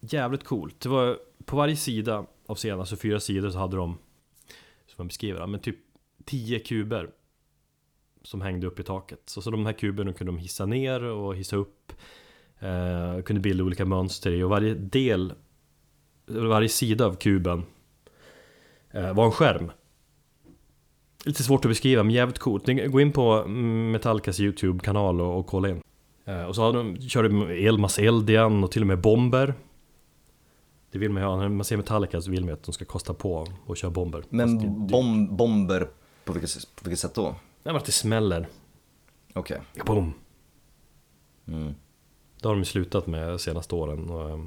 jävligt 0.00 0.44
coolt. 0.44 0.80
Det 0.80 0.88
var 0.88 1.18
på 1.44 1.56
varje 1.56 1.76
sida 1.76 2.26
av 2.46 2.56
scenen, 2.56 2.80
alltså 2.80 2.96
fyra 2.96 3.20
sidor, 3.20 3.50
så 3.50 3.58
hade 3.58 3.76
de, 3.76 3.98
som 4.86 4.94
man 4.96 5.08
beskriver 5.08 5.46
men 5.46 5.60
typ 5.60 5.76
tio 6.24 6.58
kuber 6.58 7.10
som 8.26 8.40
hängde 8.40 8.66
upp 8.66 8.80
i 8.80 8.82
taket. 8.82 9.20
Så, 9.26 9.42
så 9.42 9.50
de 9.50 9.66
här 9.66 9.72
kuberna 9.72 10.12
kunde 10.12 10.32
de 10.32 10.38
hissa 10.38 10.66
ner 10.66 11.02
och 11.02 11.36
hissa 11.36 11.56
upp. 11.56 11.92
Eh, 12.58 13.22
kunde 13.22 13.40
bilda 13.40 13.64
olika 13.64 13.84
mönster 13.84 14.30
i 14.30 14.42
och 14.42 14.50
varje 14.50 14.74
del, 14.74 15.32
varje 16.26 16.68
sida 16.68 17.06
av 17.06 17.14
kuben 17.14 17.62
eh, 18.90 19.14
var 19.14 19.24
en 19.24 19.32
skärm. 19.32 19.70
Lite 21.24 21.42
svårt 21.42 21.64
att 21.64 21.70
beskriva 21.70 22.02
men 22.02 22.14
jävligt 22.14 22.38
coolt. 22.38 22.66
Gå 22.66 23.00
in 23.00 23.12
på 23.12 23.46
Metallicas 23.46 24.40
YouTube-kanal 24.40 25.20
och, 25.20 25.38
och 25.38 25.46
kolla 25.46 25.68
in. 25.68 25.82
Eh, 26.24 26.42
och 26.42 26.54
så 26.54 26.62
har 26.62 26.72
de, 26.72 27.00
kör 27.00 27.22
de 27.22 27.42
Elmas 27.42 27.98
Eldian 27.98 28.64
och 28.64 28.70
till 28.70 28.82
och 28.82 28.88
med 28.88 29.00
Bomber. 29.00 29.54
Det 30.90 30.98
vill 30.98 31.10
man 31.10 31.22
ju 31.22 31.28
ha, 31.28 31.36
när 31.36 31.48
man 31.48 31.64
ser 31.64 31.76
Metallica 31.76 32.20
så 32.20 32.30
vill 32.30 32.40
man 32.40 32.48
ju 32.48 32.54
att 32.54 32.62
de 32.62 32.72
ska 32.72 32.84
kosta 32.84 33.14
på 33.14 33.46
och 33.66 33.76
köra 33.76 33.90
bomber. 33.90 34.24
Men 34.28 34.86
bom, 34.86 35.36
bomber, 35.36 35.88
på 36.24 36.32
vilket, 36.32 36.76
på 36.76 36.84
vilket 36.84 37.00
sätt 37.00 37.14
då? 37.14 37.34
Nej 37.66 37.72
men 37.72 37.80
att 37.80 37.86
det 37.86 37.92
smäller. 37.92 38.48
Okej. 39.34 39.60
Boom! 39.86 40.14
Mm. 41.46 41.74
Det 42.40 42.48
har 42.48 42.54
de 42.54 42.64
slutat 42.64 43.06
med 43.06 43.28
de 43.28 43.38
senaste 43.38 43.74
åren. 43.74 44.10
Och, 44.10 44.30
eh, 44.30 44.44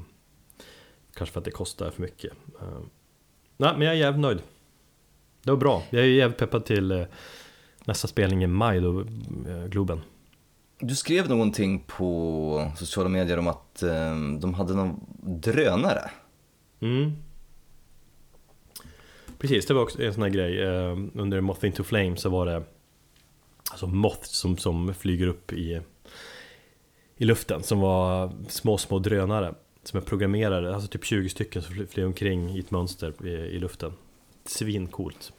kanske 1.14 1.32
för 1.32 1.40
att 1.40 1.44
det 1.44 1.50
kostar 1.50 1.90
för 1.90 2.02
mycket. 2.02 2.32
Eh, 2.60 2.78
nej 3.56 3.72
men 3.72 3.80
jag 3.80 3.94
är 3.94 3.98
jävligt 3.98 4.20
nöjd. 4.20 4.42
Det 5.42 5.50
var 5.50 5.58
bra. 5.58 5.82
Jag 5.90 6.02
är 6.02 6.06
jävligt 6.06 6.38
peppad 6.38 6.64
till 6.64 6.90
eh, 6.90 7.04
nästa 7.84 8.08
spelning 8.08 8.44
i 8.44 8.46
maj 8.46 8.80
då, 8.80 9.00
eh, 9.00 9.66
Globen. 9.68 10.00
Du 10.78 10.96
skrev 10.96 11.28
någonting 11.28 11.84
på 11.86 12.72
sociala 12.76 13.08
medier 13.08 13.38
om 13.38 13.48
att 13.48 13.82
eh, 13.82 14.16
de 14.40 14.54
hade 14.54 14.74
någon 14.74 15.00
drönare. 15.22 16.10
Mm. 16.80 17.12
Precis, 19.38 19.66
det 19.66 19.74
var 19.74 19.82
också 19.82 20.02
en 20.02 20.14
sån 20.14 20.22
här 20.22 20.30
grej. 20.30 20.64
Under 21.14 21.40
Moth 21.40 21.66
Into 21.66 21.84
Flame 21.84 22.16
så 22.16 22.28
var 22.28 22.46
det 22.46 22.64
alltså 23.70 23.86
Moth 23.86 24.22
som, 24.22 24.56
som 24.56 24.94
flyger 24.94 25.26
upp 25.26 25.52
i, 25.52 25.80
i 27.16 27.24
luften 27.24 27.62
som 27.62 27.80
var 27.80 28.32
små, 28.48 28.78
små 28.78 28.98
drönare 28.98 29.54
som 29.82 30.00
är 30.00 30.04
programmerade, 30.04 30.74
alltså 30.74 30.88
typ 30.88 31.04
20 31.04 31.28
stycken 31.28 31.62
som 31.62 31.74
fly- 31.74 31.86
flyger 31.86 32.06
omkring 32.06 32.50
i 32.50 32.58
ett 32.58 32.70
mönster 32.70 33.26
i, 33.26 33.30
i 33.30 33.58
luften. 33.58 33.92
Svincoolt. 34.44 35.32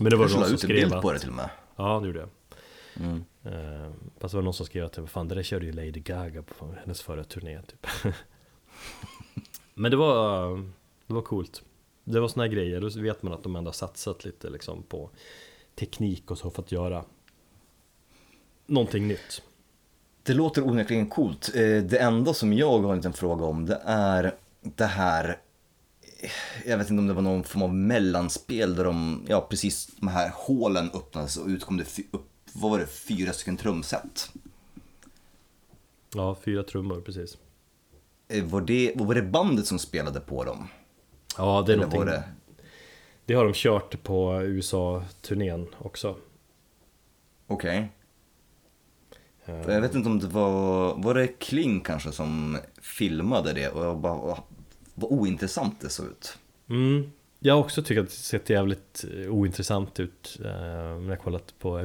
Men 0.00 0.10
det 0.10 0.16
var 0.16 0.24
någon 0.24 0.30
som 0.30 0.42
ut 0.42 0.50
en 0.50 0.58
skrev 0.58 0.90
bild 0.90 1.02
på 1.02 1.12
det 1.12 1.18
till 1.18 1.28
och 1.28 1.34
med. 1.34 1.50
Ja, 1.76 2.00
det 2.00 2.06
gjorde 2.06 2.18
jag. 2.18 2.28
Mm. 2.96 3.24
Eh, 3.44 3.92
fast 4.18 4.32
det 4.32 4.36
var 4.36 4.42
någon 4.42 4.54
som 4.54 4.66
skrev 4.66 4.84
att 4.84 4.98
vad 4.98 5.10
fan, 5.10 5.28
det 5.28 5.34
där 5.34 5.42
körde 5.42 5.66
ju 5.66 5.72
Lady 5.72 5.90
Gaga 6.00 6.42
på 6.42 6.74
hennes 6.80 7.02
förra 7.02 7.24
turné 7.24 7.62
typ. 7.62 7.86
Men 9.74 9.90
det 9.90 9.96
var, 9.96 10.56
det 11.06 11.14
var 11.14 11.22
coolt. 11.22 11.62
Det 12.04 12.20
var 12.20 12.28
såna 12.28 12.44
här 12.44 12.52
grejer, 12.52 12.80
då 12.80 12.88
vet 12.88 13.22
man 13.22 13.32
att 13.32 13.42
de 13.42 13.56
ändå 13.56 13.68
har 13.68 13.72
satsat 13.72 14.24
lite 14.24 14.50
liksom 14.50 14.82
på 14.82 15.10
teknik 15.78 16.30
och 16.30 16.38
så 16.38 16.50
för 16.50 16.62
att 16.62 16.72
göra 16.72 17.04
någonting 18.66 19.08
nytt. 19.08 19.42
Det 20.22 20.34
låter 20.34 20.66
onekligen 20.68 21.08
coolt. 21.08 21.50
Eh, 21.54 21.82
Det 21.82 21.98
enda 22.00 22.34
som 22.34 22.52
jag 22.52 22.78
har 22.78 22.90
en 22.90 22.96
liten 22.96 23.12
fråga 23.12 23.44
om 23.44 23.66
det 23.66 23.80
är 23.84 24.34
det 24.62 24.84
här 24.86 25.38
jag 26.66 26.78
vet 26.78 26.90
inte 26.90 27.00
om 27.00 27.06
det 27.06 27.14
var 27.14 27.22
någon 27.22 27.44
form 27.44 27.62
av 27.62 27.74
mellanspel 27.74 28.74
där 28.76 28.84
de, 28.84 29.24
ja 29.28 29.46
precis 29.50 29.86
de 29.96 30.08
här 30.08 30.30
hålen 30.34 30.90
öppnades 30.94 31.36
och 31.36 31.46
ut 31.46 31.64
kom 31.64 31.76
det, 31.76 31.84
upp, 32.10 32.26
vad 32.52 32.70
var 32.70 32.78
det, 32.78 32.86
fyra 32.86 33.32
stycken 33.32 33.56
trumset. 33.56 34.30
Ja, 36.14 36.36
fyra 36.44 36.62
trummor 36.62 37.00
precis. 37.00 37.38
Eh, 38.28 38.44
Var 38.44 38.60
det, 38.60 38.92
var 38.96 39.14
det 39.14 39.22
bandet 39.22 39.66
som 39.66 39.78
spelade 39.78 40.20
på 40.20 40.44
dem? 40.44 40.68
Ja, 41.36 41.62
det 41.66 41.72
är 41.72 41.76
Eller 41.76 41.86
någonting. 41.86 42.04
Det... 42.14 42.24
det, 43.28 43.34
har 43.34 43.44
de 43.44 43.52
kört 43.54 44.02
på 44.02 44.42
USA-turnén 44.42 45.66
också. 45.78 46.16
okej. 47.46 47.88
Eh, 49.44 49.62
För 49.62 49.72
Jag 49.72 49.80
vet 49.80 49.94
inte 49.94 50.08
om 50.08 50.18
det 50.18 50.26
var, 50.26 50.94
var 50.94 51.14
det 51.14 51.26
Kling 51.26 51.80
kanske 51.80 52.12
som 52.12 52.58
filmade 52.82 53.52
det 53.52 53.68
och 53.68 53.84
jag 53.84 53.98
bara, 53.98 54.14
vad- 54.94 55.12
ointressant 55.12 55.80
det 55.80 55.88
såg 55.88 56.06
ut. 56.06 56.38
Mm. 56.68 57.10
Jag 57.38 57.54
har 57.54 57.60
också 57.60 57.82
tyckt 57.82 58.00
att 58.00 58.06
det 58.06 58.12
sett 58.12 58.50
jävligt 58.50 59.04
eh, 59.14 59.30
ointressant 59.30 60.00
ut 60.00 60.36
eh, 60.44 60.50
när 60.50 61.08
jag 61.08 61.20
kollat 61.20 61.54
på 61.58 61.78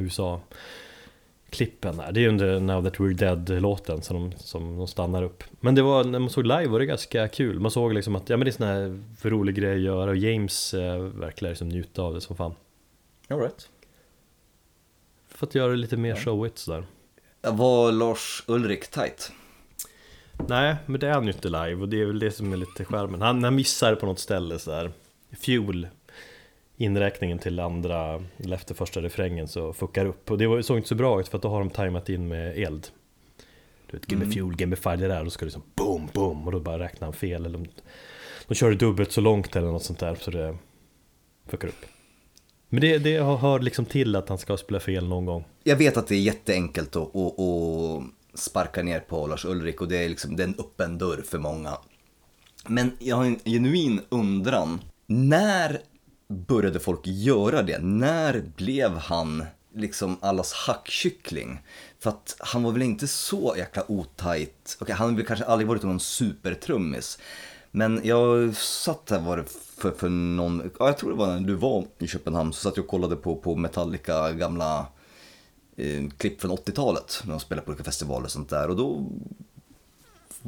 USA-klippen 1.54 2.00
här. 2.00 2.12
Det 2.12 2.20
är 2.20 2.22
ju 2.22 2.28
under 2.28 2.60
Now 2.60 2.84
That 2.84 2.98
We're 2.98 3.14
Dead-låten 3.14 4.02
som 4.02 4.30
de, 4.30 4.38
som 4.38 4.78
de 4.78 4.88
stannar 4.88 5.24
upp. 5.24 5.44
Men 5.60 5.76
det 5.76 5.82
var, 5.82 6.04
när 6.04 6.20
man 6.20 6.30
såg 6.30 6.46
live 6.46 6.68
var 6.68 6.80
det 6.80 6.86
ganska 6.86 7.28
kul. 7.28 7.60
Man 7.60 7.72
såg 7.72 7.94
liksom 7.94 8.16
att 8.16 8.30
ja, 8.30 8.38
men 8.38 8.46
det 8.46 8.50
är 8.50 8.54
sån 8.54 8.68
här 8.68 9.04
för 9.18 9.30
rolig 9.30 9.56
grej 9.56 9.76
att 9.76 9.82
göra 9.82 10.10
och 10.10 10.18
James 10.18 10.74
eh, 10.74 10.98
verkligen 11.00 11.52
liksom 11.52 11.70
njuta 11.70 12.02
av 12.02 12.14
det 12.14 12.22
som 12.22 12.36
fan. 12.36 12.56
All 13.30 13.40
right. 13.40 13.70
För 15.28 15.48
att 15.48 15.56
göra 15.56 15.72
det 15.72 15.78
lite 15.78 15.98
mer 15.98 16.16
showigt 16.16 16.58
sådär. 16.58 16.86
Var 17.42 17.92
Lars 17.92 18.44
Ulrik 18.48 18.88
tight? 18.88 19.32
Nej, 20.48 20.76
men 20.86 21.00
det 21.00 21.08
är 21.08 21.14
han 21.14 21.24
ju 21.24 21.32
inte 21.32 21.50
live 21.50 21.76
och 21.76 21.90
det 21.90 22.02
är 22.02 22.06
väl 22.06 22.20
det 22.20 22.32
som 22.32 22.54
är 22.54 22.58
lite 22.58 22.86
skärmen. 22.86 23.22
Han, 23.22 23.44
han 23.44 23.56
missar 23.56 23.96
på 23.96 24.06
något 24.06 24.20
ställe 24.20 24.60
så 24.60 24.72
här. 24.72 24.92
Fuel 25.40 25.88
inräkningen 26.84 27.40
till 27.40 27.60
andra, 27.60 28.24
eller 28.38 28.56
efter 28.56 28.76
första 28.76 29.02
refrängen 29.02 29.48
så 29.48 29.74
fuckar 29.74 30.06
upp. 30.06 30.32
Och 30.32 30.38
det 30.38 30.48
var- 30.48 30.62
såg 30.62 30.78
inte 30.78 30.90
så 30.90 30.96
bra 30.96 31.20
ut 31.20 31.28
för 31.28 31.38
att 31.38 31.42
då 31.42 31.50
har 31.50 31.60
de 31.60 31.70
tajmat 31.70 32.10
in 32.10 32.28
med 32.28 32.58
eld. 32.58 32.88
Du 33.92 33.98
vet, 33.98 34.12
give 34.12 34.26
me 34.26 34.32
fuel, 34.32 34.68
me 34.68 34.76
fire, 34.76 34.96
det 34.96 35.08
där. 35.08 35.20
Och 35.20 35.26
då 35.26 35.32
ska 35.32 35.40
det 35.46 35.46
liksom 35.46 35.64
boom, 35.76 36.10
boom. 36.14 36.46
Och 36.46 36.52
då 36.52 36.60
bara 36.60 36.80
räknar 36.80 37.06
han 37.06 37.14
fel. 37.14 37.46
Eller 37.46 37.60
de, 37.60 37.66
de 38.48 38.56
kör 38.56 38.70
det 38.70 38.76
dubbelt 38.76 39.12
så 39.12 39.22
långt 39.22 39.56
eller 39.56 39.68
något 39.68 39.84
sånt 39.84 40.00
där 40.00 40.16
så 40.16 40.32
det 40.32 40.58
fuckar 41.48 41.68
upp. 41.68 41.86
Men 42.70 42.82
det, 42.82 42.98
det 42.98 43.22
hör 43.22 43.60
liksom 43.60 43.86
till 43.86 44.16
att 44.16 44.30
han 44.30 44.38
ska 44.38 44.58
spela 44.58 44.80
fel 44.80 45.08
någon 45.08 45.26
gång. 45.26 45.44
Jag 45.64 45.76
vet 45.76 45.98
att 45.98 46.08
det 46.08 46.16
är 46.16 46.20
jätteenkelt 46.20 46.96
att, 46.96 47.16
att, 47.16 47.40
att 47.40 48.04
sparka 48.40 48.84
ner 48.84 49.00
på 49.00 49.28
Lars 49.28 49.46
Ulrik 49.46 49.82
och 49.82 49.88
det 49.88 49.98
är 50.06 50.10
liksom 50.10 50.36
det 50.36 50.44
är 50.44 50.48
en 50.48 50.56
öppen 50.60 50.98
dörr 50.98 51.22
för 51.26 51.38
många. 51.38 51.78
Men 52.68 52.92
jag 53.00 53.16
har 53.16 53.26
en 53.26 53.40
genuin 53.46 54.02
undran. 54.10 54.82
När 55.06 55.82
började 56.34 56.80
folk 56.80 57.02
göra 57.04 57.62
det? 57.62 57.80
När 57.80 58.44
blev 58.56 58.98
han 58.98 59.46
liksom 59.76 60.18
allas 60.22 60.54
hackkyckling? 60.54 61.62
För 62.00 62.10
att 62.10 62.36
han 62.40 62.64
var 62.64 62.72
väl 62.72 62.82
inte 62.82 63.08
så 63.08 63.54
jäkla 63.58 63.92
otajt. 63.92 64.78
Okej, 64.80 64.96
han 64.96 65.10
har 65.10 65.16
väl 65.16 65.26
kanske 65.26 65.46
aldrig 65.46 65.68
varit 65.68 65.84
någon 65.84 66.00
supertrummis. 66.00 67.20
Men 67.72 68.02
jag 68.04 68.56
satt 68.56 69.10
här 69.10 69.20
var 69.20 69.38
det 69.38 69.44
för, 69.78 69.92
för 69.92 70.10
någon, 70.10 70.72
ja 70.80 70.86
jag 70.88 70.98
tror 70.98 71.10
det 71.10 71.18
var 71.18 71.28
när 71.28 71.48
du 71.48 71.56
var 71.56 71.86
i 72.00 72.08
Köpenhamn 72.08 72.54
så 72.54 72.60
satt 72.60 72.78
jag 72.78 72.84
och 72.84 72.90
kollade 72.90 73.16
på, 73.16 73.36
på 73.36 73.56
Metallica 73.56 74.32
gamla 74.32 74.86
eh, 75.76 76.10
klipp 76.18 76.42
från 76.42 76.52
80-talet 76.52 77.22
när 77.24 77.32
de 77.32 77.40
spelade 77.40 77.66
på 77.66 77.72
olika 77.72 77.84
festivaler 77.84 78.26
och 78.26 78.32
sånt 78.32 78.50
där 78.50 78.70
och 78.70 78.76
då 78.76 79.12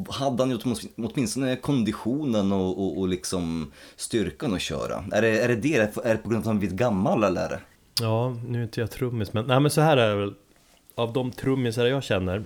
hade 0.10 0.44
han 0.44 0.52
ju 0.52 0.58
åtminstone- 0.98 1.56
konditionen 1.56 2.52
och, 2.52 2.84
och, 2.84 3.00
och 3.00 3.08
liksom 3.08 3.72
styrkan 3.96 4.54
att 4.54 4.62
köra. 4.62 5.04
Är 5.12 5.22
det, 5.22 5.40
är 5.40 5.48
det 5.48 5.56
det? 5.56 5.98
Är 6.04 6.14
det 6.14 6.18
på 6.18 6.30
grund 6.30 6.36
av 6.36 6.40
att 6.40 6.46
han 6.46 6.60
blivit 6.60 6.78
gammal 6.78 7.24
eller? 7.24 7.60
Ja, 8.02 8.38
nu 8.48 8.60
är 8.60 8.64
inte 8.64 8.80
jag 8.80 8.92
trummis 8.92 9.34
men, 9.34 9.46
nej 9.46 9.60
men 9.60 9.72
så 9.72 9.82
här 9.82 9.98
är 9.98 10.10
det 10.10 10.16
väl 10.16 10.34
Av 10.96 11.14
de 11.14 11.32
trummisar 11.32 11.86
jag 11.86 12.04
känner 12.04 12.44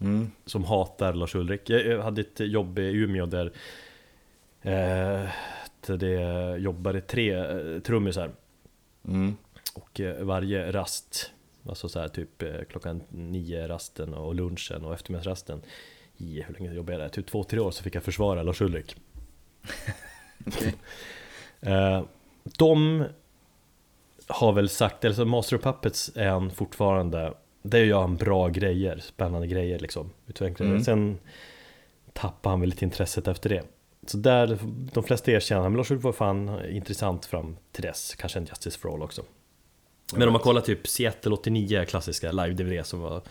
Mm. 0.00 0.30
Som 0.46 0.64
hatar 0.64 1.12
Lars 1.12 1.34
Ulrik 1.34 1.70
Jag, 1.70 2.02
hade 2.02 2.20
ett 2.20 2.40
jobb 2.40 2.78
i 2.78 2.82
Umeå 2.82 3.26
där 3.26 3.52
eh, 4.62 5.28
det 5.86 6.56
jobbade 6.58 7.00
tre 7.00 7.34
eh, 7.34 7.80
trummisar 7.80 8.30
Mm. 9.08 9.36
Och 9.74 10.00
eh, 10.00 10.24
varje 10.24 10.72
rast 10.72 11.30
Alltså 11.68 11.88
så 11.88 12.00
här 12.00 12.08
typ 12.08 12.42
eh, 12.42 12.60
klockan 12.70 13.02
nio 13.08 13.68
rasten 13.68 14.14
och 14.14 14.34
lunchen 14.34 14.84
och 14.84 14.94
eftermiddagsrasten 14.94 15.62
I 16.20 16.44
hur 16.46 16.54
länge 16.54 16.72
jobbade 16.72 16.92
jag 16.92 17.00
där? 17.00 17.08
Typ 17.08 17.26
två, 17.26 17.44
tre 17.44 17.60
år 17.60 17.70
så 17.70 17.82
fick 17.82 17.94
jag 17.94 18.02
försvara 18.02 18.42
Lars 18.42 18.60
Ulrik 18.60 18.96
Okej. 20.46 20.74
Eh, 21.60 22.02
de 22.58 23.04
har 24.26 24.52
väl 24.52 24.68
sagt, 24.68 25.04
eller 25.04 25.14
så 25.14 25.24
Master 25.24 25.56
of 25.56 25.62
Puppets 25.62 26.10
är 26.14 26.28
han 26.28 26.50
fortfarande 26.50 27.34
Där 27.62 27.84
gör 27.84 28.00
han 28.00 28.16
bra 28.16 28.48
grejer, 28.48 28.98
spännande 28.98 29.46
grejer 29.46 29.78
liksom 29.78 30.10
Utvecklar 30.26 30.66
det. 30.66 30.72
Mm. 30.72 30.84
Sen 30.84 31.18
tappar 32.12 32.50
han 32.50 32.60
väl 32.60 32.68
lite 32.68 32.84
intresset 32.84 33.28
efter 33.28 33.50
det 33.50 33.62
Så 34.06 34.16
där, 34.16 34.58
de 34.92 35.04
flesta 35.04 35.30
erkänner, 35.30 35.62
men 35.62 35.76
Lars 35.76 35.90
Ulrik 35.90 36.04
var 36.04 36.12
fan 36.12 36.64
intressant 36.70 37.26
fram 37.26 37.56
till 37.72 37.82
dess 37.82 38.14
Kanske 38.14 38.38
en 38.38 38.44
Justice 38.44 38.78
for 38.78 38.94
All 38.94 39.02
också 39.02 39.22
Men 40.14 40.28
om 40.28 40.32
man 40.32 40.42
kollar 40.42 40.60
typ 40.60 40.86
Seattle 40.86 41.32
89 41.32 41.84
klassiska 41.84 42.32
live-DVD 42.32 42.82
som 42.82 43.00
var 43.00 43.22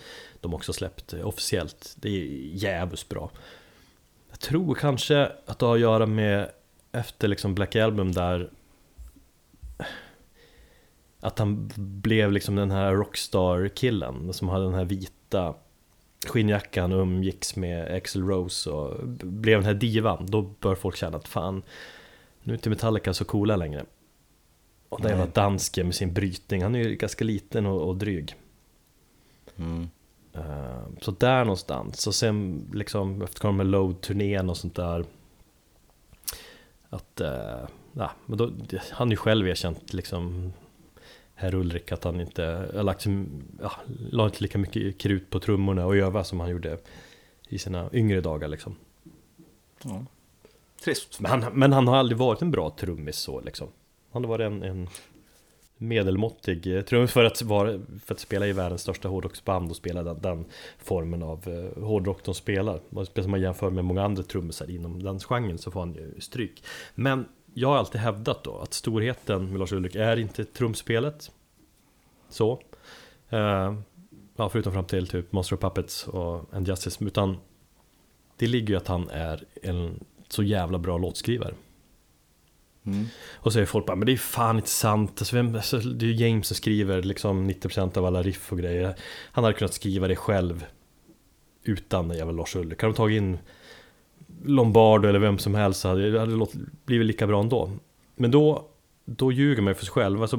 de 0.42 0.54
också 0.54 0.74
släppt 0.74 1.13
officiellt 1.13 1.95
Det 1.95 2.10
är 2.10 2.26
jävligt 2.53 3.10
bra 3.10 3.32
Jag 4.30 4.39
tror 4.39 4.76
kanske 4.76 5.32
att 5.45 5.60
det 5.60 5.66
har 5.66 5.76
att 5.76 5.82
göra 5.82 6.06
med 6.06 6.49
efter 6.91 7.28
liksom 7.28 7.56
Black 7.56 7.76
Album 7.76 8.12
där 8.12 8.49
att 11.20 11.39
han 11.39 11.72
blev 11.76 12.32
liksom 12.32 12.56
den 12.56 12.72
här 12.72 12.93
rockstar-killen 12.93 14.34
som 14.34 14.49
hade 14.49 14.66
den 14.66 14.74
här 14.74 14.86
vita 14.86 15.56
skinnjackan 16.28 16.91
och 16.91 17.01
umgicks 17.01 17.56
med 17.56 17.95
Axl 17.95 18.22
Rose 18.22 18.70
och 18.70 19.08
blev 19.08 19.58
den 19.58 19.66
här 19.66 19.74
divan. 19.74 20.26
Då 20.26 20.41
bör 20.41 20.76
folk 20.76 20.95
känna 20.95 21.18
att 21.18 21.28
fan, 21.28 21.64
nu 22.43 22.53
är 22.53 22.58
inte 22.58 22.70
Metallica 22.70 23.14
så 23.14 23.26
coola 23.26 23.56
längre. 23.56 23.86
Och 24.90 25.02
den 25.02 25.12
jävla 25.12 25.26
dansken 25.26 25.86
med 25.86 25.96
sin 25.96 26.14
brytning, 26.14 26.64
han 26.64 26.76
är 26.76 26.80
ju 26.80 26.96
ganska 26.96 27.26
liten 27.26 27.66
och, 27.66 27.90
och 27.90 27.98
dryg. 27.98 28.36
Mm. 29.58 29.90
Eh, 30.34 30.84
Så 31.02 31.12
där 31.12 31.46
någonstans, 31.46 32.08
och 32.08 32.16
sen 32.16 32.66
liksom 32.74 33.22
efter 33.22 33.52
med 33.52 33.66
Load-turnén 33.66 34.50
och 34.50 34.58
sånt 34.58 34.76
där 34.76 35.06
Att, 36.90 37.22
eh, 37.22 37.68
ja, 37.94 38.12
men 38.26 38.38
då, 38.38 38.52
han 38.92 39.08
har 39.08 39.12
ju 39.12 39.18
själv 39.18 39.48
erkänt 39.48 39.94
liksom 39.94 40.54
herr 41.36 41.56
Ulrik 41.56 41.92
att 41.92 42.04
han 42.04 42.22
inte 42.22 42.70
har 42.76 42.84
lagt 42.84 43.06
ja, 43.62 43.72
la 44.12 44.26
inte 44.26 44.44
lika 44.44 44.58
mycket 44.58 44.98
krut 44.98 45.30
på 45.30 45.40
trummorna 45.40 45.86
och 45.86 45.96
öva 45.96 46.24
som 46.24 46.40
han 46.40 46.50
gjorde 46.50 46.78
i 47.48 47.58
sina 47.58 47.90
yngre 47.94 48.22
dagar 48.22 48.48
liksom. 48.48 48.76
Ja. 49.84 50.06
Trist. 50.84 51.20
Men 51.20 51.44
han, 51.44 51.54
men 51.54 51.74
han 51.74 51.88
har 51.88 51.98
aldrig 51.98 52.18
varit 52.18 52.42
en 52.42 52.52
bra 52.52 52.70
trummis 52.70 53.18
så 53.18 53.42
liksom. 53.42 53.68
Han 54.12 54.24
har 54.24 54.30
varit 54.30 54.45
en, 54.45 54.64
en 54.64 54.88
medelmåttig 55.78 56.78
eh, 56.78 56.82
trummis 56.82 57.12
för 57.12 57.24
att, 57.24 57.41
vara, 57.41 57.80
för 58.05 58.14
att 58.14 58.20
spela 58.20 58.47
i 58.47 58.53
världens 58.53 58.82
största 58.82 59.07
hårdrocksband 59.07 59.70
och 59.70 59.76
spela 59.76 60.03
den, 60.03 60.22
den 60.22 60.45
formen 60.78 61.24
av 61.24 61.47
eh, 61.47 61.84
hårdrock 61.84 62.24
de 62.24 62.34
spelar. 62.34 62.80
Om 62.89 63.32
man 63.32 63.41
jämför 63.41 63.70
med 63.70 63.86
många 63.86 64.03
andra 64.03 64.24
trummisar 64.24 64.70
inom 64.70 65.03
den 65.03 65.20
genren 65.20 65.57
så 65.57 65.72
får 65.72 65.80
han 65.80 65.93
ju 65.93 66.22
stryk. 66.22 66.64
Men 66.95 67.26
jag 67.53 67.70
har 67.70 67.78
alltid 67.78 68.01
hävdat 68.01 68.43
då 68.43 68.57
att 68.57 68.74
storheten 68.74 69.49
med 69.49 69.60
Lars 69.60 69.72
Ulrik 69.72 69.95
är 69.95 70.18
inte 70.18 70.45
trumspelet. 70.45 71.32
Så. 72.30 72.62
Uh, 73.34 73.80
ja, 74.36 74.49
förutom 74.49 74.74
fram 74.74 74.86
till 74.86 75.07
typ 75.07 75.32
Monster 75.32 75.55
of 75.55 75.62
Puppets 75.62 76.07
och 76.07 76.53
And 76.53 76.68
Justice. 76.68 77.05
Utan 77.05 77.38
det 78.38 78.47
ligger 78.47 78.68
ju 78.68 78.76
att 78.76 78.88
han 78.88 79.10
är 79.10 79.43
en 79.64 79.99
så 80.28 80.43
jävla 80.43 80.78
bra 80.78 80.97
låtskrivare. 80.97 81.53
Mm. 82.86 83.05
Och 83.34 83.53
så 83.53 83.59
är 83.59 83.65
folk 83.65 83.86
bara, 83.86 83.95
men 83.95 84.05
det 84.05 84.11
är 84.11 84.17
fan 84.17 84.55
inte 84.55 84.69
sant. 84.69 85.11
Alltså, 85.17 85.36
vem, 85.36 85.55
alltså, 85.55 85.77
det 85.77 86.05
är 86.05 86.09
James 86.09 86.47
som 86.47 86.55
skriver 86.55 87.03
liksom 87.03 87.49
90% 87.49 87.97
av 87.97 88.05
alla 88.05 88.23
riff 88.23 88.51
och 88.51 88.57
grejer. 88.57 88.95
Han 89.32 89.43
hade 89.43 89.57
kunnat 89.57 89.73
skriva 89.73 90.07
det 90.07 90.15
själv 90.15 90.65
utan 91.63 92.09
jävla 92.09 92.32
Lars 92.32 92.55
Ulrik. 92.55 92.80
Kan 92.80 92.89
de 92.89 92.95
tagit 92.95 93.17
in 93.17 93.38
Lombardo 94.43 95.07
eller 95.07 95.19
vem 95.19 95.38
som 95.38 95.55
helst 95.55 95.80
så 95.80 95.88
hade 95.88 96.11
det 96.11 96.19
hade 96.19 96.47
blivit 96.86 97.07
lika 97.07 97.27
bra 97.27 97.41
ändå. 97.41 97.71
Men 98.15 98.32
då, 98.32 98.65
då 99.05 99.32
ljuger 99.32 99.61
man 99.61 99.71
ju 99.71 99.75
för 99.75 99.86
sig 99.86 99.93
själv. 99.93 100.21
Alltså, 100.21 100.36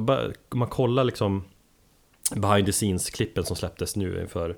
om 0.49 0.59
man 0.59 0.67
kollar 0.67 1.03
liksom 1.03 1.43
behind 2.35 2.65
the 2.65 2.71
scenes-klippen 2.71 3.43
som 3.43 3.55
släpptes 3.55 3.95
nu 3.95 4.21
inför 4.21 4.55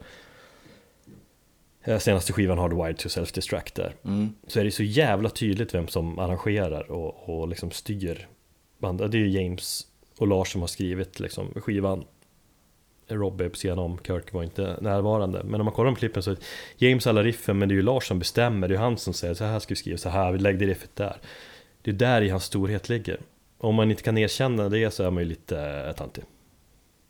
senaste 1.86 2.34
skivan 2.34 2.57
Hardwired 2.57 2.97
to 2.97 3.07
Self-Destruct 3.07 3.75
där. 3.75 3.95
Mm. 4.05 4.34
Så 4.47 4.59
är 4.59 4.63
det 4.63 4.71
så 4.71 4.84
jävla 4.84 5.29
tydligt 5.29 5.73
vem 5.73 5.88
som 5.88 6.19
arrangerar 6.19 6.91
och, 6.91 7.29
och 7.29 7.47
liksom 7.47 7.71
styr 7.71 8.27
bandet. 8.77 9.11
Det 9.11 9.17
är 9.17 9.19
ju 9.19 9.41
James 9.41 9.88
och 10.17 10.27
Lars 10.27 10.51
som 10.51 10.61
har 10.61 10.67
skrivit 10.67 11.19
liksom 11.19 11.53
skivan. 11.55 12.05
Robbie 13.07 13.49
på 13.49 13.55
sidan 13.55 13.79
om, 13.79 13.99
Kirk 14.07 14.34
var 14.34 14.43
inte 14.43 14.77
närvarande. 14.81 15.43
Men 15.43 15.61
om 15.61 15.65
man 15.65 15.73
kollar 15.73 15.91
på 15.91 15.95
klippen 15.95 16.23
så 16.23 16.31
är 16.31 16.38
James 16.77 17.07
alla 17.07 17.23
riffen, 17.23 17.57
men 17.57 17.69
det 17.69 17.73
är 17.73 17.75
ju 17.75 17.81
Lars 17.81 18.07
som 18.07 18.19
bestämmer. 18.19 18.67
Det 18.67 18.71
är 18.71 18.75
ju 18.75 18.81
han 18.81 18.97
som 18.97 19.13
säger 19.13 19.34
så 19.34 19.43
här 19.43 19.59
ska 19.59 19.71
vi 19.71 19.75
skriva, 19.75 19.97
så 19.97 20.09
här, 20.09 20.38
lägg 20.38 20.59
det 20.59 20.65
riffet 20.65 20.95
där. 20.95 21.17
Det 21.81 21.91
är 21.91 21.95
där 21.95 22.21
i 22.21 22.29
hans 22.29 22.43
storhet 22.43 22.89
ligger. 22.89 23.19
Om 23.57 23.75
man 23.75 23.91
inte 23.91 24.03
kan 24.03 24.17
erkänna 24.17 24.69
det 24.69 24.91
så 24.91 25.03
är 25.03 25.11
man 25.11 25.23
ju 25.23 25.29
lite 25.29 25.93
tantig. 25.97 26.23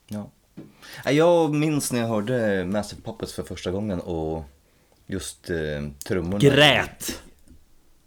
Ja. 0.07 0.29
Jag 1.11 1.53
minns 1.53 1.91
när 1.91 1.99
jag 1.99 2.07
hörde 2.07 2.65
Massive 2.65 3.01
Puppets 3.01 3.33
för 3.33 3.43
första 3.43 3.71
gången 3.71 3.99
och 3.99 4.43
just 5.13 5.49
eh, 5.49 5.57
trummorna. 6.05 6.39
Grät! 6.39 7.21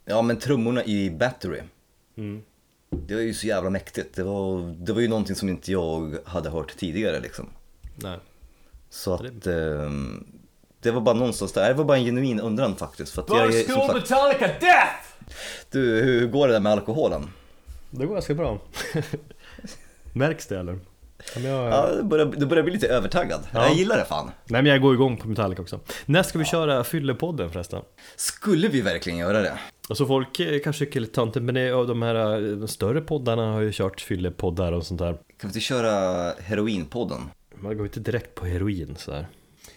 Ja 0.04 0.22
men 0.22 0.38
trummorna 0.38 0.84
i 0.84 1.10
Battery. 1.10 1.60
Mm. 2.16 2.42
Det 2.90 3.14
var 3.14 3.22
ju 3.22 3.34
så 3.34 3.46
jävla 3.46 3.70
mäktigt. 3.70 4.16
Det 4.16 4.22
var, 4.22 4.74
det 4.84 4.92
var 4.92 5.00
ju 5.00 5.08
någonting 5.08 5.36
som 5.36 5.48
inte 5.48 5.72
jag 5.72 6.16
hade 6.24 6.50
hört 6.50 6.76
tidigare 6.76 7.20
liksom. 7.20 7.48
Nej. 7.94 8.18
Så 8.90 9.14
att 9.14 9.46
eh, 9.46 9.90
det 10.80 10.90
var 10.90 11.00
bara 11.00 11.14
någonstans 11.14 11.52
där, 11.52 11.68
det 11.68 11.74
var 11.74 11.84
bara 11.84 11.98
en 11.98 12.04
genuin 12.04 12.40
undran 12.40 12.76
faktiskt. 12.76 13.12
För 13.12 13.22
att 13.22 13.28
jag 13.28 13.54
är, 13.54 13.64
som 13.64 13.74
sagt, 13.74 13.94
Metallica 13.94 14.46
Death! 14.46 15.06
Du, 15.70 16.02
hur 16.02 16.26
går 16.26 16.48
det 16.48 16.52
där 16.52 16.60
med 16.60 16.72
alkoholen? 16.72 17.30
Det 17.90 18.06
går 18.06 18.14
ganska 18.14 18.34
bra. 18.34 18.58
Märks 20.12 20.46
det 20.46 20.58
eller? 20.58 20.78
Jag... 21.36 21.44
Ja, 21.44 21.90
du 21.96 22.02
börjar, 22.02 22.26
du 22.36 22.46
börjar 22.46 22.64
bli 22.64 22.72
lite 22.72 22.88
övertaggad. 22.88 23.40
Ja. 23.52 23.66
Jag 23.66 23.74
gillar 23.74 23.96
det 23.96 24.04
fan. 24.04 24.30
Nej 24.44 24.62
men 24.62 24.72
jag 24.72 24.80
går 24.80 24.94
igång 24.94 25.16
på 25.16 25.28
Metallica 25.28 25.62
också. 25.62 25.80
När 26.06 26.22
ska 26.22 26.38
vi 26.38 26.44
ja. 26.44 26.50
köra 26.50 26.84
Fyllepodden 26.84 27.50
förresten? 27.50 27.82
Skulle 28.16 28.68
vi 28.68 28.80
verkligen 28.80 29.18
göra 29.18 29.40
det? 29.40 29.58
Alltså 29.88 30.06
folk 30.06 30.40
kanske 30.64 30.84
tycker 30.84 31.00
lite 31.00 31.14
töntigt 31.14 31.42
men 31.44 31.54
det, 31.54 31.70
de 31.70 32.02
här 32.02 32.14
de 32.56 32.68
större 32.68 33.00
poddarna 33.00 33.52
har 33.52 33.60
ju 33.60 33.72
kört 33.72 34.00
fyllepoddar 34.00 34.72
och 34.72 34.86
sånt 34.86 34.98
där. 34.98 35.12
Kan 35.12 35.22
vi 35.40 35.46
inte 35.46 35.60
köra 35.60 36.32
Heroinpodden? 36.40 37.20
Man 37.54 37.76
går 37.76 37.86
inte 37.86 38.00
direkt 38.00 38.34
på 38.34 38.46
heroin 38.46 38.96
sådär. 38.96 39.26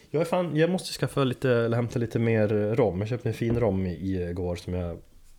Jag, 0.09 0.21
är 0.21 0.25
fan, 0.25 0.55
jag 0.55 0.69
måste 0.69 0.93
skaffa 0.93 1.23
lite, 1.23 1.51
eller 1.51 1.75
hämta 1.75 1.99
lite 1.99 2.19
mer 2.19 2.47
rom. 2.75 2.99
Jag 2.99 3.09
köpte 3.09 3.29
en 3.29 3.33
fin 3.33 3.59
rom 3.59 3.85
igår 3.85 4.55
som 4.55 4.73
jag 4.73 4.97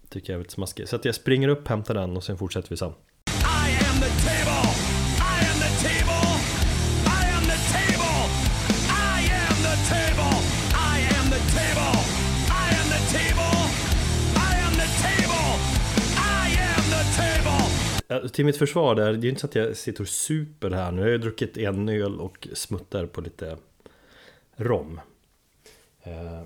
tycker 0.08 0.32
är 0.32 0.36
väldigt 0.36 0.52
smaskig. 0.52 0.88
Så 0.88 0.96
att 0.96 1.04
jag 1.04 1.14
springer 1.14 1.48
upp, 1.48 1.68
hämtar 1.68 1.94
den 1.94 2.16
och 2.16 2.24
sen 2.24 2.38
fortsätter 2.38 2.68
vi 2.70 2.76
sen. 2.76 2.92
Till 18.28 18.44
mitt 18.44 18.56
försvar 18.56 18.94
där, 18.94 19.12
det 19.12 19.18
är 19.18 19.22
ju 19.22 19.28
inte 19.28 19.40
så 19.40 19.46
att 19.46 19.54
jag 19.54 19.76
sitter 19.76 20.02
och 20.02 20.08
super 20.08 20.70
här 20.70 20.92
nu. 20.92 21.00
Jag 21.00 21.06
har 21.06 21.12
ju 21.12 21.18
druckit 21.18 21.56
en 21.56 21.88
öl 21.88 22.20
och 22.20 22.48
smuttar 22.52 23.06
på 23.06 23.20
lite 23.20 23.56
rom. 24.56 25.00
Eh, 26.02 26.42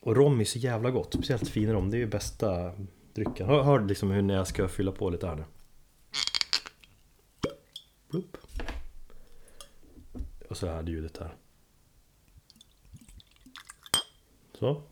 och 0.00 0.16
rom 0.16 0.40
är 0.40 0.44
så 0.44 0.58
jävla 0.58 0.90
gott, 0.90 1.14
speciellt 1.14 1.48
fin 1.48 1.72
rom. 1.72 1.90
Det 1.90 1.96
är 1.96 1.98
ju 1.98 2.06
bästa 2.06 2.72
drycken. 3.14 3.46
Hör, 3.46 3.62
hör 3.62 3.80
liksom 3.80 4.10
hur 4.10 4.22
när 4.22 4.34
jag 4.34 4.46
ska 4.46 4.68
fylla 4.68 4.92
på 4.92 5.10
lite 5.10 5.26
här 5.26 5.36
nu. 5.36 5.44
Blup. 8.10 8.36
Och 10.48 10.56
så 10.56 10.66
här 10.66 10.82
ljudet 10.82 11.18
här. 11.18 11.34
Så. 14.58 14.82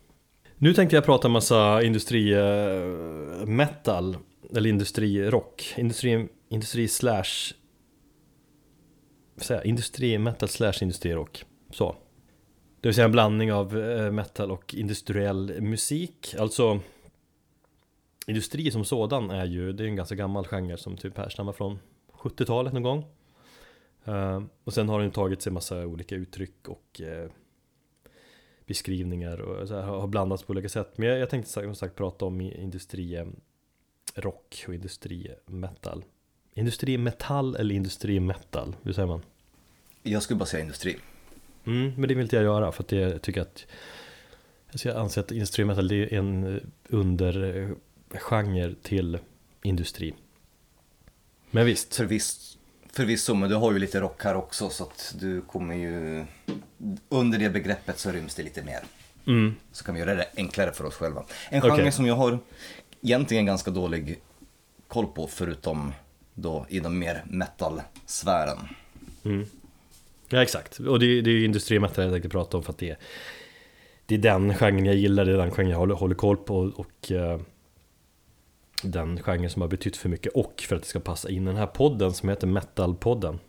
Nu 0.57 0.73
tänkte 0.73 0.95
jag 0.95 1.05
prata 1.05 1.27
en 1.27 1.31
massa 1.31 1.83
industri-metal 1.83 4.13
eh, 4.13 4.19
eller 4.55 4.69
industrirock, 4.69 5.73
industri, 5.77 6.27
industri 6.49 6.87
slash 6.87 7.53
säga, 9.37 9.63
industri 9.63 10.17
metal 10.17 10.49
slash 10.49 10.73
industrirock. 10.81 11.45
Så. 11.69 11.95
Det 12.81 12.87
vill 12.87 12.95
säga 12.95 13.05
en 13.05 13.11
blandning 13.11 13.53
av 13.53 13.77
eh, 13.79 14.11
metal 14.11 14.51
och 14.51 14.73
industriell 14.75 15.61
musik. 15.61 16.35
Alltså 16.39 16.79
Industri 18.27 18.71
som 18.71 18.85
sådan 18.85 19.29
är 19.29 19.45
ju, 19.45 19.73
det 19.73 19.83
är 19.83 19.87
en 19.87 19.95
ganska 19.95 20.15
gammal 20.15 20.47
genre 20.47 20.77
som 20.77 20.97
typ 20.97 21.17
härstammar 21.17 21.51
från 21.53 21.79
70-talet 22.13 22.73
någon 22.73 22.83
gång. 22.83 23.05
Uh, 24.07 24.43
och 24.63 24.73
sen 24.73 24.89
har 24.89 24.99
den 25.01 25.11
tagit 25.11 25.41
sig 25.41 25.51
massa 25.51 25.85
olika 25.85 26.15
uttryck 26.15 26.67
och 26.67 27.01
uh, 27.01 27.31
beskrivningar 28.65 29.41
och 29.41 29.67
så 29.67 29.75
här, 29.75 29.81
har 29.81 30.07
blandats 30.07 30.43
på 30.43 30.51
olika 30.51 30.69
sätt. 30.69 30.97
Men 30.97 31.09
jag, 31.09 31.19
jag 31.19 31.29
tänkte 31.29 31.51
som 31.51 31.75
sagt 31.75 31.95
prata 31.95 32.25
om 32.25 32.41
industri 32.41 33.25
rock 34.15 34.65
och 34.67 34.73
industrimetal. 34.73 36.03
Industrimetall 36.53 37.55
eller 37.55 37.75
industrimetal? 37.75 38.75
Hur 38.83 38.93
säger 38.93 39.07
man? 39.07 39.21
Jag 40.03 40.23
skulle 40.23 40.37
bara 40.37 40.45
säga 40.45 40.61
industri. 40.61 40.97
Mm, 41.65 41.93
men 41.97 42.07
det 42.07 42.15
vill 42.15 42.23
inte 42.23 42.35
jag 42.35 42.45
göra 42.45 42.71
för 42.71 42.83
att 42.83 42.91
jag 42.91 43.21
tycker 43.21 43.41
att 43.41 43.65
alltså 44.71 44.89
jag 44.89 44.97
anser 44.97 45.21
att 45.21 45.31
industrimetal 45.31 45.91
är 45.91 46.13
en 46.13 46.61
undergenre 46.89 47.75
till 48.81 49.17
industri. 49.63 50.13
Men 51.51 51.65
visst. 51.65 51.95
Förvisso, 51.95 52.57
förvisso, 52.91 53.33
men 53.33 53.49
du 53.49 53.55
har 53.55 53.71
ju 53.71 53.79
lite 53.79 53.99
rock 53.99 54.23
här 54.23 54.35
också 54.35 54.69
så 54.69 54.83
att 54.83 55.15
du 55.19 55.41
kommer 55.41 55.75
ju 55.75 56.25
under 57.09 57.39
det 57.39 57.49
begreppet 57.49 57.99
så 57.99 58.11
ryms 58.11 58.35
det 58.35 58.43
lite 58.43 58.63
mer. 58.63 58.79
Mm. 59.27 59.55
Så 59.71 59.83
kan 59.83 59.95
vi 59.95 59.99
göra 59.99 60.15
det 60.15 60.27
enklare 60.37 60.71
för 60.71 60.85
oss 60.85 60.95
själva. 60.95 61.23
En 61.49 61.61
genre 61.61 61.73
okay. 61.73 61.91
som 61.91 62.05
jag 62.05 62.15
har 62.15 62.39
egentligen 63.03 63.45
ganska 63.45 63.71
dålig 63.71 64.19
koll 64.87 65.07
på 65.07 65.27
förutom 65.27 65.93
då 66.33 66.65
inom 66.69 66.99
mer 66.99 67.23
metal-sfären. 67.29 68.57
Mm. 69.23 69.45
Ja 70.29 70.43
exakt, 70.43 70.79
och 70.79 70.99
det, 70.99 71.21
det 71.21 71.29
är 71.29 71.33
ju 71.33 71.45
industrimetal 71.45 72.03
jag 72.03 72.13
tänkte 72.13 72.29
prata 72.29 72.57
om 72.57 72.63
för 72.63 72.71
att 72.71 72.77
det, 72.77 72.97
det 74.05 74.15
är 74.15 74.19
den 74.19 74.55
genren 74.55 74.85
jag 74.85 74.95
gillar, 74.95 75.25
det 75.25 75.31
är 75.31 75.37
den 75.37 75.51
genren 75.51 75.71
jag 75.71 75.77
håller, 75.77 75.95
håller 75.95 76.15
koll 76.15 76.37
på 76.37 76.57
och 76.75 77.11
uh, 77.11 77.39
den 78.83 79.23
genren 79.23 79.49
som 79.49 79.61
har 79.61 79.69
betytt 79.69 79.97
för 79.97 80.09
mycket 80.09 80.33
och 80.33 80.63
för 80.67 80.75
att 80.75 80.81
det 80.81 80.87
ska 80.87 80.99
passa 80.99 81.29
in 81.29 81.43
i 81.43 81.45
den 81.45 81.55
här 81.55 81.67
podden 81.67 82.13
som 82.13 82.29
heter 82.29 82.47
Metalpodden. 82.47 83.39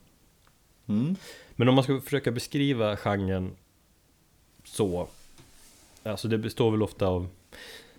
Mm. 0.87 1.17
Men 1.57 1.69
om 1.69 1.75
man 1.75 1.85
ska 1.85 2.01
försöka 2.01 2.31
beskriva 2.31 2.97
genren 2.97 3.57
så, 4.65 5.09
alltså 6.03 6.29
det 6.29 6.39
består 6.39 6.71
väl 6.71 6.83
ofta 6.83 7.07
av 7.07 7.29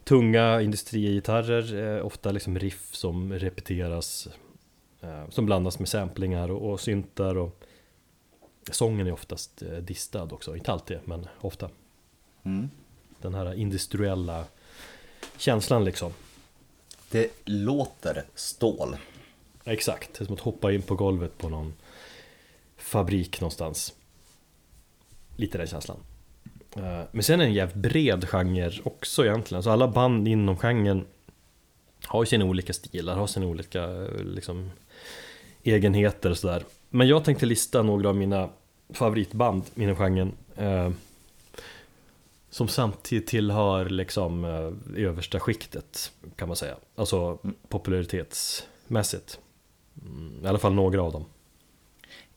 tunga 0.05 0.61
industrigitarrer, 0.61 1.97
eh, 1.97 2.05
ofta 2.05 2.31
liksom 2.31 2.59
riff 2.59 2.95
som 2.95 3.33
repeteras 3.33 4.27
eh, 5.01 5.29
Som 5.29 5.45
blandas 5.45 5.79
med 5.79 5.89
samplingar 5.89 6.51
och, 6.51 6.71
och 6.71 6.79
syntar 6.79 7.37
och 7.37 7.61
Sången 8.71 9.07
är 9.07 9.11
oftast 9.11 9.61
eh, 9.61 9.77
distad 9.77 10.23
också, 10.23 10.55
inte 10.55 10.71
alltid 10.71 10.97
men 11.05 11.27
ofta 11.41 11.69
mm. 12.43 12.69
Den 13.21 13.33
här 13.33 13.53
industriella 13.53 14.45
känslan 15.37 15.85
liksom 15.85 16.13
Det 17.11 17.31
låter 17.45 18.23
stål 18.35 18.97
Exakt, 19.67 20.13
det 20.13 20.23
är 20.23 20.25
som 20.25 20.35
att 20.35 20.41
hoppa 20.41 20.71
in 20.71 20.81
på 20.81 20.95
golvet 20.95 21.37
på 21.37 21.49
någon 21.49 21.73
fabrik 22.77 23.41
någonstans. 23.41 23.93
Lite 25.35 25.57
den 25.57 25.67
känslan. 25.67 25.97
Eh, 26.75 27.01
men 27.11 27.23
sen 27.23 27.39
är 27.39 27.43
det 27.43 27.49
en 27.49 27.53
jävligt 27.53 27.75
bred 27.75 28.29
genre 28.29 28.71
också 28.83 29.25
egentligen. 29.25 29.63
Så 29.63 29.69
alla 29.69 29.87
band 29.87 30.27
inom 30.27 30.57
genren 30.57 31.05
har 32.05 32.23
ju 32.23 32.25
sina 32.25 32.45
olika 32.45 32.73
stilar, 32.73 33.15
har 33.15 33.27
sina 33.27 33.45
olika 33.45 33.83
eh, 33.83 34.23
liksom, 34.23 34.71
egenheter 35.63 36.29
och 36.29 36.37
sådär. 36.37 36.63
Men 36.89 37.07
jag 37.07 37.23
tänkte 37.23 37.45
lista 37.45 37.83
några 37.83 38.09
av 38.09 38.15
mina 38.15 38.49
favoritband 38.89 39.63
inom 39.75 39.95
genren. 39.95 40.31
Eh, 40.55 40.89
som 42.49 42.67
samtidigt 42.67 43.27
tillhör 43.27 43.89
liksom 43.89 44.45
eh, 44.45 45.05
översta 45.05 45.39
skiktet 45.39 46.11
kan 46.35 46.47
man 46.47 46.57
säga. 46.57 46.75
Alltså 46.95 47.37
popularitetsmässigt. 47.69 49.39
Mm, 50.01 50.45
I 50.45 50.47
alla 50.47 50.59
fall 50.59 50.73
några 50.73 51.01
av 51.01 51.11
dem. 51.11 51.25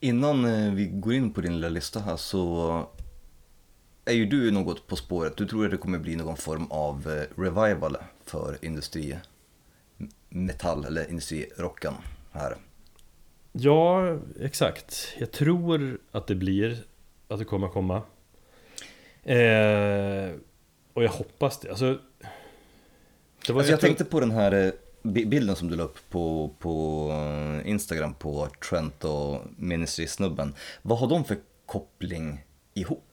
Innan 0.01 0.45
eh, 0.45 0.74
vi 0.74 0.86
går 0.86 1.14
in 1.14 1.32
på 1.32 1.41
din 1.41 1.55
lilla 1.55 1.68
lista 1.68 2.01
här 2.01 2.16
så 2.16 2.86
är 4.09 4.12
ju 4.12 4.26
du 4.26 4.50
något 4.50 4.86
på 4.86 4.96
spåret. 4.96 5.36
Du 5.36 5.46
tror 5.46 5.64
att 5.64 5.70
det 5.70 5.76
kommer 5.76 5.98
bli 5.98 6.16
någon 6.16 6.36
form 6.36 6.66
av 6.70 7.09
eh, 7.11 7.40
revival 7.42 7.96
för 8.24 8.59
industri 8.62 9.16
metall 10.28 10.84
eller 10.84 11.11
industrirocken 11.11 11.94
här. 12.32 12.56
Ja, 13.52 14.16
exakt. 14.40 15.14
Jag 15.18 15.30
tror 15.30 15.98
att 16.11 16.26
det 16.26 16.34
blir, 16.34 16.84
att 17.28 17.38
det 17.38 17.44
kommer 17.44 17.68
komma. 17.68 18.02
Eh, 19.22 20.30
och 20.92 21.04
jag 21.04 21.11
hoppas 21.11 21.59
det. 21.61 21.68
Alltså, 21.68 21.98
det 23.46 23.52
var, 23.52 23.61
alltså 23.61 23.70
jag, 23.70 23.76
jag 23.76 23.80
tänkte 23.80 24.04
på 24.04 24.20
den 24.20 24.30
här 24.30 24.52
eh, 24.52 24.72
bilden 25.02 25.56
som 25.56 25.68
du 25.68 25.76
la 25.76 25.82
upp 25.82 25.98
på, 26.11 26.50
på 26.59 27.09
eh, 27.11 27.70
Instagram 27.70 28.14
på 28.14 28.48
Trent 28.70 29.04
och 29.04 29.40
Ministry-snubben. 29.56 30.54
Vad 30.82 30.98
har 30.98 31.09
de 31.09 31.24
för 31.24 31.36
koppling 31.66 32.44
ihop? 32.74 33.07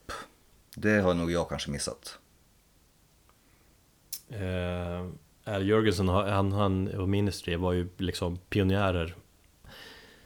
Det 0.75 1.01
har 1.01 1.13
nog 1.13 1.31
jag 1.31 1.49
kanske 1.49 1.71
missat. 1.71 2.17
Eh, 4.29 5.05
Al 5.43 5.67
Jörgensen 5.67 6.07
han, 6.07 6.51
han 6.51 6.87
och 6.87 7.09
Ministry 7.09 7.55
var 7.55 7.73
ju 7.73 7.87
liksom 7.97 8.37
pionjärer 8.49 9.15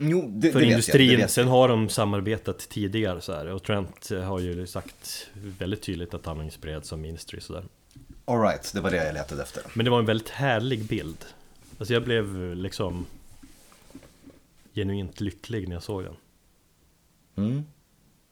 Jo, 0.02 0.28
det, 0.28 0.52
för 0.52 0.60
det 0.60 0.66
industrin. 0.66 1.20
Jag, 1.20 1.30
Sen 1.30 1.48
har 1.48 1.68
de 1.68 1.90
samarbetat 1.90 2.60
tidigare 2.60 3.22
så 3.22 3.34
här, 3.34 3.46
och 3.48 3.64
Trent 3.64 4.10
har 4.10 4.40
ju 4.40 4.68
sagt 4.68 5.28
väldigt 5.34 5.82
tydligt 5.82 6.14
att 6.14 6.26
han 6.26 6.42
inspirerats 6.42 6.94
av 6.94 7.00
Ministry 7.00 7.42
sådär. 7.42 7.64
Alright, 8.26 8.72
det 8.74 8.82
var 8.82 8.92
det 8.92 9.06
jag 9.06 9.14
letade 9.14 9.42
efter. 9.42 9.64
Men 9.74 9.86
det 9.86 9.92
var 9.92 10.00
en 10.00 10.06
väldigt 10.06 10.30
härlig 10.30 10.86
bild. 10.86 11.26
Alltså 11.80 11.94
jag 11.94 12.04
blev 12.04 12.56
liksom 12.56 13.06
genuint 14.74 15.22
lycklig 15.22 15.68
när 15.68 15.76
jag 15.76 15.84
såg 15.84 16.04
den. 16.04 16.16
Mm. 17.36 17.66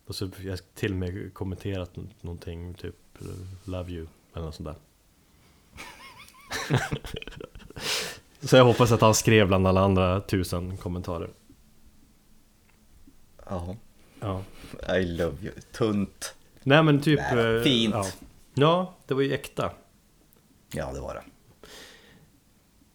Och 0.07 0.15
så 0.15 0.29
jag 0.43 0.59
till 0.75 0.91
och 0.91 0.97
med 0.97 1.33
kommenterat 1.33 1.91
någonting 2.21 2.73
typ 2.73 2.95
Love 3.65 3.91
you 3.91 4.07
eller 4.33 4.45
något 4.45 4.55
sånt 4.55 4.69
där. 4.69 4.75
så 8.47 8.55
jag 8.55 8.65
hoppas 8.65 8.91
att 8.91 9.01
han 9.01 9.15
skrev 9.15 9.47
bland 9.47 9.67
alla 9.67 9.81
andra 9.81 10.21
tusen 10.21 10.77
kommentarer. 10.77 11.29
Jaha. 13.45 13.75
Ja. 14.19 14.43
I 14.97 15.05
love 15.05 15.37
you. 15.41 15.53
Tunt. 15.71 16.35
Nej 16.63 16.83
men 16.83 17.01
typ... 17.01 17.19
Nej, 17.33 17.55
eh, 17.55 17.63
fint. 17.63 17.93
Ja. 17.93 18.05
ja, 18.53 18.95
det 19.07 19.13
var 19.13 19.21
ju 19.21 19.33
äkta. 19.33 19.71
Ja, 20.73 20.93
det 20.93 20.99
var 20.99 21.13
det. 21.13 21.23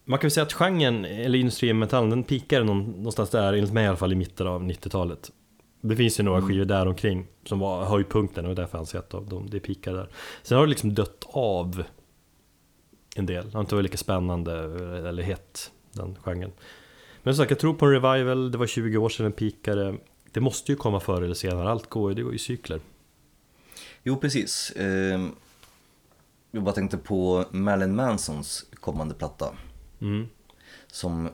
Man 0.04 0.18
kan 0.18 0.26
väl 0.26 0.30
säga 0.30 0.44
att 0.44 0.52
genren, 0.52 1.04
eller 1.04 1.38
industrimetallen, 1.38 2.10
den 2.10 2.24
pikade 2.24 2.64
någonstans 2.64 3.30
där, 3.30 3.52
enligt 3.52 3.72
mig 3.72 3.84
i 3.84 3.88
alla 3.88 3.96
fall, 3.96 4.12
i 4.12 4.16
mitten 4.16 4.46
av 4.46 4.62
90-talet. 4.62 5.30
Det 5.84 5.96
finns 5.96 6.20
ju 6.20 6.24
några 6.24 6.38
mm. 6.38 6.48
skivor 6.48 6.64
där 6.64 6.86
omkring 6.86 7.26
som 7.44 7.58
var 7.58 7.84
höjdpunkten 7.84 8.46
och 8.46 8.54
därför 8.54 8.78
anser 8.78 8.98
jag 8.98 9.22
att 9.22 9.30
de, 9.30 9.50
det 9.50 9.60
pikade 9.60 9.96
där. 9.96 10.08
Sen 10.42 10.58
har 10.58 10.66
det 10.66 10.70
liksom 10.70 10.94
dött 10.94 11.24
av 11.26 11.82
en 13.16 13.26
del. 13.26 13.44
Det 13.44 13.52
har 13.52 13.60
inte 13.60 13.74
varit 13.74 13.82
lika 13.82 13.96
spännande 13.96 14.52
eller 15.08 15.22
hett, 15.22 15.72
den 15.92 16.18
genren. 16.22 16.52
Men 17.22 17.34
som 17.34 17.42
sagt, 17.42 17.50
jag 17.50 17.58
tror 17.58 17.74
på 17.74 17.86
en 17.86 17.92
revival, 17.92 18.50
det 18.50 18.58
var 18.58 18.66
20 18.66 18.96
år 18.96 19.08
sedan 19.08 19.24
den 19.24 19.32
pikade. 19.32 19.96
Det 20.32 20.40
måste 20.40 20.72
ju 20.72 20.76
komma 20.76 21.00
förr 21.00 21.22
eller 21.22 21.34
senare, 21.34 21.70
allt 21.70 21.90
går 21.90 22.10
ju, 22.10 22.14
det 22.14 22.22
går 22.22 22.34
i 22.34 22.38
cykler. 22.38 22.80
Jo, 24.02 24.16
precis. 24.16 24.70
Eh, 24.70 25.20
jag 26.50 26.62
bara 26.62 26.74
tänkte 26.74 26.96
på 26.96 27.44
Marilyn 27.50 27.96
Mansons 27.96 28.66
kommande 28.74 29.14
platta. 29.14 29.54
Mm. 30.00 30.28
Som 30.86 31.28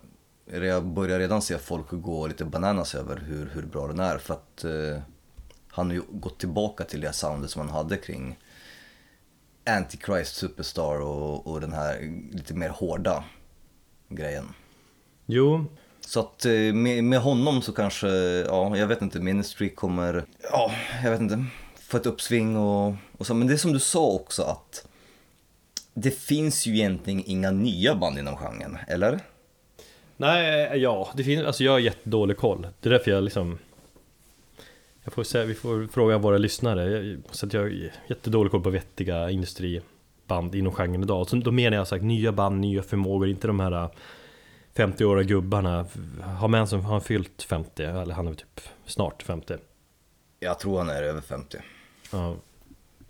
jag 0.53 0.87
börjar 0.87 1.19
redan 1.19 1.43
se 1.43 1.59
folk 1.59 1.87
gå 1.91 2.27
lite 2.27 2.45
bananas 2.45 2.95
över 2.95 3.17
hur, 3.17 3.51
hur 3.55 3.63
bra 3.63 3.87
den 3.87 4.01
är. 4.01 4.19
För 4.19 4.35
att 4.35 4.65
eh, 4.65 5.03
han 5.69 5.87
har 5.87 5.95
ju 5.95 6.03
gått 6.11 6.39
tillbaka 6.39 6.85
till 6.85 7.01
det 7.01 7.13
soundet 7.13 7.51
som 7.51 7.61
han 7.61 7.71
hade 7.71 7.97
kring 7.97 8.39
Antichrist 9.67 10.37
Superstar 10.37 11.01
och, 11.01 11.47
och 11.47 11.61
den 11.61 11.73
här 11.73 12.21
lite 12.33 12.55
mer 12.55 12.69
hårda 12.69 13.25
grejen. 14.09 14.49
Jo. 15.27 15.65
Så 16.01 16.21
att 16.21 16.45
eh, 16.45 16.53
med, 16.53 17.05
med 17.05 17.21
honom 17.21 17.63
så 17.63 17.73
kanske, 17.73 18.09
ja 18.47 18.77
jag 18.77 18.87
vet 18.87 19.03
inte, 19.03 19.21
Ministry 19.21 19.75
kommer, 19.75 20.25
ja 20.53 20.73
jag 21.05 21.11
vet 21.11 21.21
inte, 21.21 21.45
få 21.81 21.97
ett 21.97 22.07
uppsving 22.07 22.57
och, 22.57 22.95
och 23.19 23.27
så. 23.27 23.35
Men 23.35 23.49
det 23.49 23.55
är 23.55 23.59
som 23.59 23.73
du 23.73 23.81
sa 23.81 24.07
också 24.07 24.43
att 24.43 24.87
det 25.95 26.11
finns 26.11 26.67
ju 26.67 26.75
egentligen 26.75 27.23
inga 27.27 27.51
nya 27.51 27.95
band 27.95 28.19
inom 28.19 28.37
genren, 28.37 28.79
eller? 28.89 29.21
Nej, 30.21 30.79
ja, 30.79 31.09
det 31.15 31.25
finns, 31.25 31.47
alltså 31.47 31.65
jag 31.65 31.73
har 31.73 31.79
jättedålig 31.79 32.37
koll. 32.37 32.67
Det 32.81 32.89
är 32.89 32.91
därför 32.91 33.11
jag 33.11 33.25
liksom 33.25 33.59
jag 35.09 35.13
får 35.13 35.25
säga, 35.25 35.45
vi 35.45 35.55
får 35.55 35.87
fråga 35.87 36.19
våra 36.19 36.39
lyssnare. 36.39 37.17
Så 37.31 37.47
att 37.47 37.53
jag 37.53 37.61
har 37.61 37.91
jättedålig 38.09 38.51
koll 38.51 38.63
på 38.63 38.71
vettiga 38.71 39.31
industriband 39.31 40.55
inom 40.55 40.73
genren 40.73 41.03
idag. 41.03 41.29
Så 41.29 41.37
då 41.37 41.51
menar 41.51 41.77
jag 41.77 41.89
sagt 41.89 42.05
nya 42.05 42.33
band, 42.33 42.61
nya 42.61 42.83
förmågor, 42.83 43.29
inte 43.29 43.47
de 43.47 43.61
här 43.61 43.89
50-åriga 44.75 45.29
gubbarna. 45.29 45.87
Har 46.23 46.49
Manson 46.49 46.81
har 46.81 46.93
han 46.93 47.01
fyllt 47.01 47.43
50? 47.43 47.83
Eller 47.83 48.15
han 48.15 48.29
är 48.29 48.35
typ 48.35 48.61
snart 48.87 49.23
50? 49.23 49.55
Jag 50.41 50.59
tror 50.59 50.79
han 50.79 50.91
är 50.91 51.03
över 51.03 51.21
50. 51.21 51.59
Ja. 52.13 52.37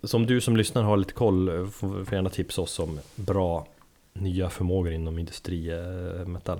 Så 0.03 0.17
om 0.17 0.25
du 0.25 0.41
som 0.41 0.57
lyssnar 0.57 0.83
har 0.83 0.97
lite 0.97 1.13
koll, 1.13 1.67
får, 1.71 2.05
får 2.05 2.13
gärna 2.13 2.29
tipsa 2.29 2.61
oss 2.61 2.79
om 2.79 2.99
bra 3.15 3.67
nya 4.13 4.49
förmågor 4.49 4.91
inom 4.91 5.19
industrimetall. 5.19 6.59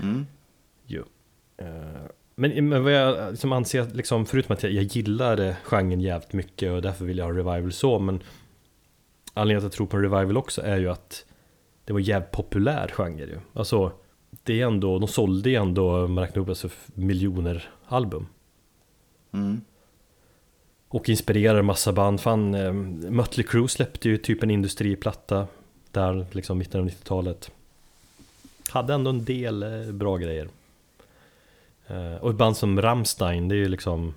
Mm. 0.00 0.26
Jo. 0.86 1.04
Eh, 1.56 1.66
men, 2.34 2.68
men 2.68 2.84
vad 2.84 2.92
jag 2.92 3.30
liksom 3.30 3.52
anser, 3.52 3.86
liksom, 3.92 4.26
förutom 4.26 4.52
att 4.52 4.62
jag, 4.62 4.72
jag 4.72 4.84
gillar 4.84 5.56
genren 5.62 6.00
jävligt 6.00 6.32
mycket 6.32 6.72
och 6.72 6.82
därför 6.82 7.04
vill 7.04 7.18
jag 7.18 7.24
ha 7.24 7.32
revival 7.32 7.72
så, 7.72 7.98
men 7.98 8.22
anledningen 9.34 9.60
till 9.60 9.66
att 9.66 9.72
jag 9.72 9.76
tror 9.76 9.86
på 9.86 9.96
en 9.96 10.02
revival 10.02 10.36
också 10.36 10.62
är 10.62 10.78
ju 10.78 10.88
att 10.88 11.24
det 11.84 11.92
var 11.92 12.00
jävligt 12.00 12.30
populär 12.30 12.88
genre 12.88 13.24
ju. 13.24 13.38
Alltså, 13.52 13.92
det 14.42 14.60
är 14.60 14.66
ändå, 14.66 14.98
de 14.98 15.08
sålde 15.08 15.50
ju 15.50 15.56
ändå, 15.56 16.08
man 16.08 16.24
räknar 16.24 16.42
upp 16.42 16.48
alltså, 16.48 16.68
miljoner 16.94 17.70
album. 17.86 18.26
Mm. 19.32 19.60
Och 20.88 21.08
inspirerar 21.08 21.62
massa 21.62 21.92
band. 21.92 22.20
Fan, 22.20 22.54
eh, 22.54 22.72
Mötley 23.10 23.46
Crüe 23.46 23.66
släppte 23.66 24.08
ju 24.08 24.16
typ 24.16 24.42
en 24.42 24.50
industriplatta 24.50 25.46
där 25.90 26.26
liksom 26.32 26.58
mitten 26.58 26.80
av 26.80 26.86
90-talet. 26.86 27.50
Hade 28.68 28.94
ändå 28.94 29.10
en 29.10 29.24
del 29.24 29.62
eh, 29.62 29.92
bra 29.92 30.16
grejer. 30.16 30.48
Eh, 31.86 32.14
och 32.14 32.30
ett 32.30 32.36
band 32.36 32.56
som 32.56 32.82
Rammstein, 32.82 33.48
det 33.48 33.54
är 33.54 33.56
ju 33.56 33.68
liksom 33.68 34.14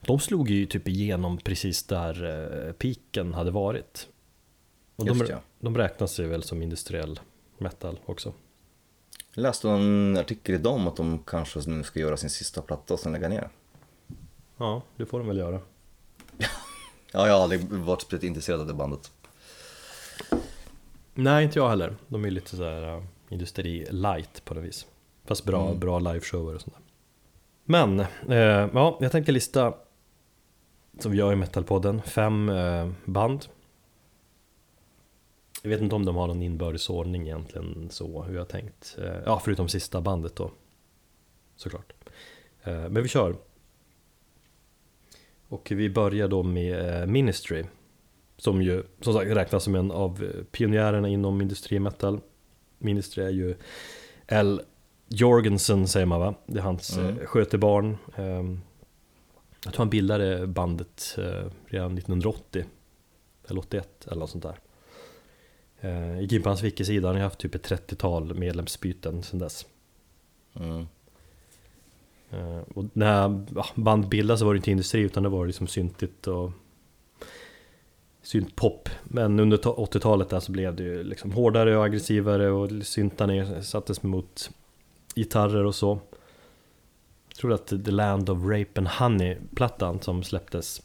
De 0.00 0.20
slog 0.20 0.50
ju 0.50 0.66
typ 0.66 0.88
igenom 0.88 1.38
precis 1.38 1.82
där 1.82 2.24
eh, 2.66 2.72
piken 2.72 3.34
hade 3.34 3.50
varit. 3.50 4.08
Och 4.96 5.04
de, 5.04 5.26
ja. 5.28 5.40
de 5.60 5.76
räknas 5.76 6.20
ju 6.20 6.26
väl 6.26 6.42
som 6.42 6.62
industriell 6.62 7.20
metal 7.58 7.98
också. 8.06 8.32
Jag 9.34 9.42
läste 9.42 9.68
en 9.68 10.16
artikel 10.16 10.54
idag 10.54 10.74
om 10.74 10.88
att 10.88 10.96
de 10.96 11.18
kanske 11.18 11.60
nu 11.66 11.82
ska 11.82 12.00
göra 12.00 12.16
sin 12.16 12.30
sista 12.30 12.62
platta 12.62 12.94
och 12.94 13.00
sen 13.00 13.12
lägga 13.12 13.28
ner. 13.28 13.48
Ja, 14.56 14.82
det 14.96 15.06
får 15.06 15.18
de 15.18 15.28
väl 15.28 15.38
göra. 15.38 15.60
Ja, 17.12 17.26
jag 17.26 17.34
har 17.34 17.42
aldrig 17.42 17.62
varit 17.62 18.02
speciellt 18.02 18.24
intresserad 18.24 18.60
av 18.60 18.66
det 18.66 18.74
bandet 18.74 19.10
Nej, 21.18 21.44
inte 21.44 21.58
jag 21.58 21.68
heller. 21.68 21.96
De 22.08 22.24
är 22.24 22.30
lite 22.30 22.56
såhär 22.56 22.96
uh, 22.96 23.02
industri 23.28 23.86
light 23.90 24.44
på 24.44 24.54
något 24.54 24.64
vis. 24.64 24.86
Fast 25.24 25.44
bra, 25.44 25.66
mm. 25.66 25.78
bra 25.78 25.98
liveshower 25.98 26.54
och 26.54 26.60
sånt 26.60 26.76
där. 26.76 26.82
Men, 27.64 28.00
eh, 28.00 28.70
ja, 28.74 28.98
jag 29.00 29.12
tänker 29.12 29.32
lista 29.32 29.74
som 30.98 31.12
vi 31.12 31.18
gör 31.18 31.32
i 31.32 31.36
Metalpodden, 31.36 32.02
fem 32.02 32.48
eh, 32.48 32.90
band. 33.04 33.46
Jag 35.62 35.70
vet 35.70 35.80
inte 35.80 35.94
om 35.94 36.04
de 36.04 36.16
har 36.16 36.26
någon 36.26 36.42
inbördes 36.42 36.90
ordning 36.90 37.22
egentligen 37.22 37.88
så 37.90 38.22
hur 38.22 38.36
jag 38.36 38.48
tänkt. 38.48 38.96
Eh, 38.98 39.16
ja, 39.24 39.40
förutom 39.44 39.68
sista 39.68 40.00
bandet 40.00 40.36
då. 40.36 40.50
Såklart. 41.56 41.92
Eh, 42.62 42.88
men 42.88 43.02
vi 43.02 43.08
kör. 43.08 43.36
Och 45.48 45.70
vi 45.70 45.90
börjar 45.90 46.28
då 46.28 46.42
med 46.42 47.00
eh, 47.02 47.06
Ministry. 47.06 47.64
Som 48.36 48.62
ju 48.62 48.82
som 49.00 49.14
sagt 49.14 49.30
räknas 49.30 49.64
som 49.64 49.74
en 49.74 49.90
av 49.90 50.26
pionjärerna 50.50 51.08
inom 51.08 51.40
industrimetal. 51.40 52.20
Ministry 52.78 53.24
är 53.24 53.30
ju 53.30 53.54
L 54.26 54.60
Jorgensen 55.08 55.88
säger 55.88 56.06
man 56.06 56.20
va? 56.20 56.34
Det 56.46 56.58
är 56.58 56.62
hans 56.62 56.96
Mm. 56.96 57.10
mm. 57.10 57.26
skötebarn. 57.26 57.96
Ehm, 58.16 58.60
Jag 59.64 59.72
tror 59.72 59.78
han 59.84 59.90
bildade 59.90 60.46
bandet 60.46 61.14
eh, 61.18 61.50
redan 61.66 61.98
1980 61.98 62.64
Eller 63.48 63.60
81 63.60 64.06
eller 64.06 64.20
något 64.20 64.30
sånt 64.30 64.42
där 64.44 64.58
Eh, 65.80 66.20
Gick 66.20 66.32
in 66.32 66.42
på 66.42 66.48
hans 66.48 66.62
wiki-sida, 66.62 67.08
han 67.08 67.16
har 67.16 67.22
haft 67.22 67.38
typ 67.38 67.54
ett 67.54 67.70
30-tal 67.70 68.34
medlemsbyten 68.34 69.22
sedan 69.22 69.38
dess 69.38 69.66
Mm. 70.54 70.86
Eh, 72.30 72.58
Och 72.74 72.84
när 72.92 73.44
band 73.80 74.08
bildades 74.08 74.40
så 74.40 74.46
var 74.46 74.54
det 74.54 74.56
inte 74.58 74.70
industri 74.70 75.00
utan 75.00 75.22
det 75.22 75.28
var 75.28 75.46
liksom 75.46 75.66
syntigt 75.66 76.26
och 76.26 76.50
syntpop 78.26 78.88
Men 79.04 79.40
under 79.40 79.56
to- 79.56 79.76
80-talet 79.76 80.28
där 80.28 80.40
så 80.40 80.52
blev 80.52 80.76
det 80.76 80.82
ju 80.82 81.02
liksom 81.04 81.32
hårdare 81.32 81.76
och 81.76 81.84
aggressivare 81.84 82.50
och 82.50 82.86
syntarna 82.86 83.62
sattes 83.62 84.02
mot 84.02 84.50
gitarrer 85.14 85.64
och 85.64 85.74
så. 85.74 85.98
Jag 87.28 87.36
tror 87.36 87.52
att 87.52 87.66
The 87.66 87.90
Land 87.90 88.30
of 88.30 88.38
Rape 88.44 88.70
and 88.80 88.88
Honey 88.88 89.36
plattan 89.54 90.00
som 90.00 90.22
släpptes 90.22 90.82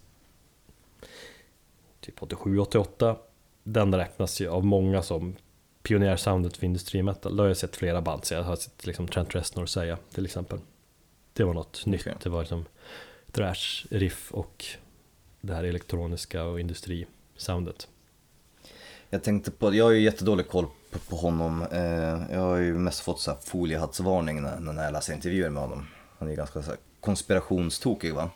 Typ 1.99 2.19
87-88 2.19 3.15
Den 3.63 3.95
räknas 3.95 4.41
ju 4.41 4.47
av 4.47 4.65
många 4.65 5.01
som 5.01 5.35
pionjärsoundet 5.83 6.57
för 6.57 6.65
industrimetal 6.65 7.35
Det 7.35 7.43
har 7.43 7.47
jag 7.47 7.57
sett 7.57 7.75
flera 7.75 8.01
band 8.01 8.25
säga, 8.25 8.39
jag 8.39 8.45
har 8.45 8.55
sett 8.55 8.85
liksom 8.85 9.07
Trent 9.07 9.35
Reznor 9.35 9.65
säga 9.65 9.97
till 10.13 10.25
exempel. 10.25 10.59
Det 11.33 11.43
var 11.43 11.53
något 11.53 11.85
nytt, 11.85 12.01
Okej. 12.01 12.13
det 12.23 12.29
var 12.29 12.39
liksom 12.39 12.65
thrash, 13.31 13.85
riff 13.89 14.31
och 14.31 14.65
det 15.41 15.53
här 15.53 15.63
elektroniska 15.63 16.43
och 16.43 16.59
industrisoundet 17.41 17.87
Jag 19.09 19.23
tänkte 19.23 19.51
på, 19.51 19.75
jag 19.75 19.85
har 19.85 19.91
ju 19.91 20.01
jättedålig 20.01 20.47
koll 20.47 20.65
på, 20.91 20.99
på 20.99 21.15
honom. 21.15 21.65
Eh, 21.71 22.33
jag 22.35 22.39
har 22.39 22.57
ju 22.57 22.73
mest 22.73 22.99
fått 22.99 23.19
så 23.19 23.31
här 23.31 23.37
foliehattsvarning 23.43 24.41
när, 24.41 24.59
när 24.59 24.83
jag 24.83 24.93
läser 24.93 25.13
intervjuer 25.13 25.49
med 25.49 25.63
honom. 25.63 25.87
Han 26.19 26.29
är 26.29 26.35
ganska 26.35 26.61
så 26.61 26.69
här 26.69 26.79
konspirationstokig 26.99 28.13
va? 28.13 28.29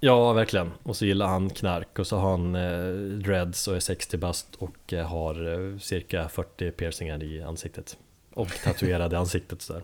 Ja, 0.00 0.32
verkligen. 0.32 0.70
Och 0.82 0.96
så 0.96 1.04
gillar 1.04 1.26
han 1.26 1.50
knark 1.50 1.98
och 1.98 2.06
så 2.06 2.16
har 2.16 2.30
han 2.30 2.54
eh, 2.54 3.18
dreads 3.18 3.68
och 3.68 3.76
är 3.76 3.80
60 3.80 4.16
bast 4.16 4.54
och 4.58 4.92
eh, 4.92 5.06
har 5.06 5.52
eh, 5.52 5.78
cirka 5.78 6.28
40 6.28 6.70
piercingar 6.70 7.22
i 7.22 7.42
ansiktet. 7.42 7.96
Och 8.34 8.48
tatuerade 8.64 9.18
ansiktet 9.18 9.62
sådär. 9.62 9.82